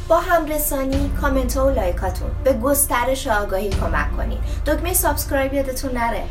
با 0.09 0.21
همرسانی 0.21 1.13
کامنت 1.21 1.57
ها 1.57 1.67
و 1.67 1.71
like 1.71 2.01
اتون. 2.01 2.31
به 2.45 2.53
گسترش 2.53 3.27
آگاهی 3.27 3.71
کمک 3.71 4.17
کنید. 4.17 4.39
دکمه 4.67 4.95
subscribe 4.95 5.55
یادتون 5.55 5.93
نره. 5.93 6.29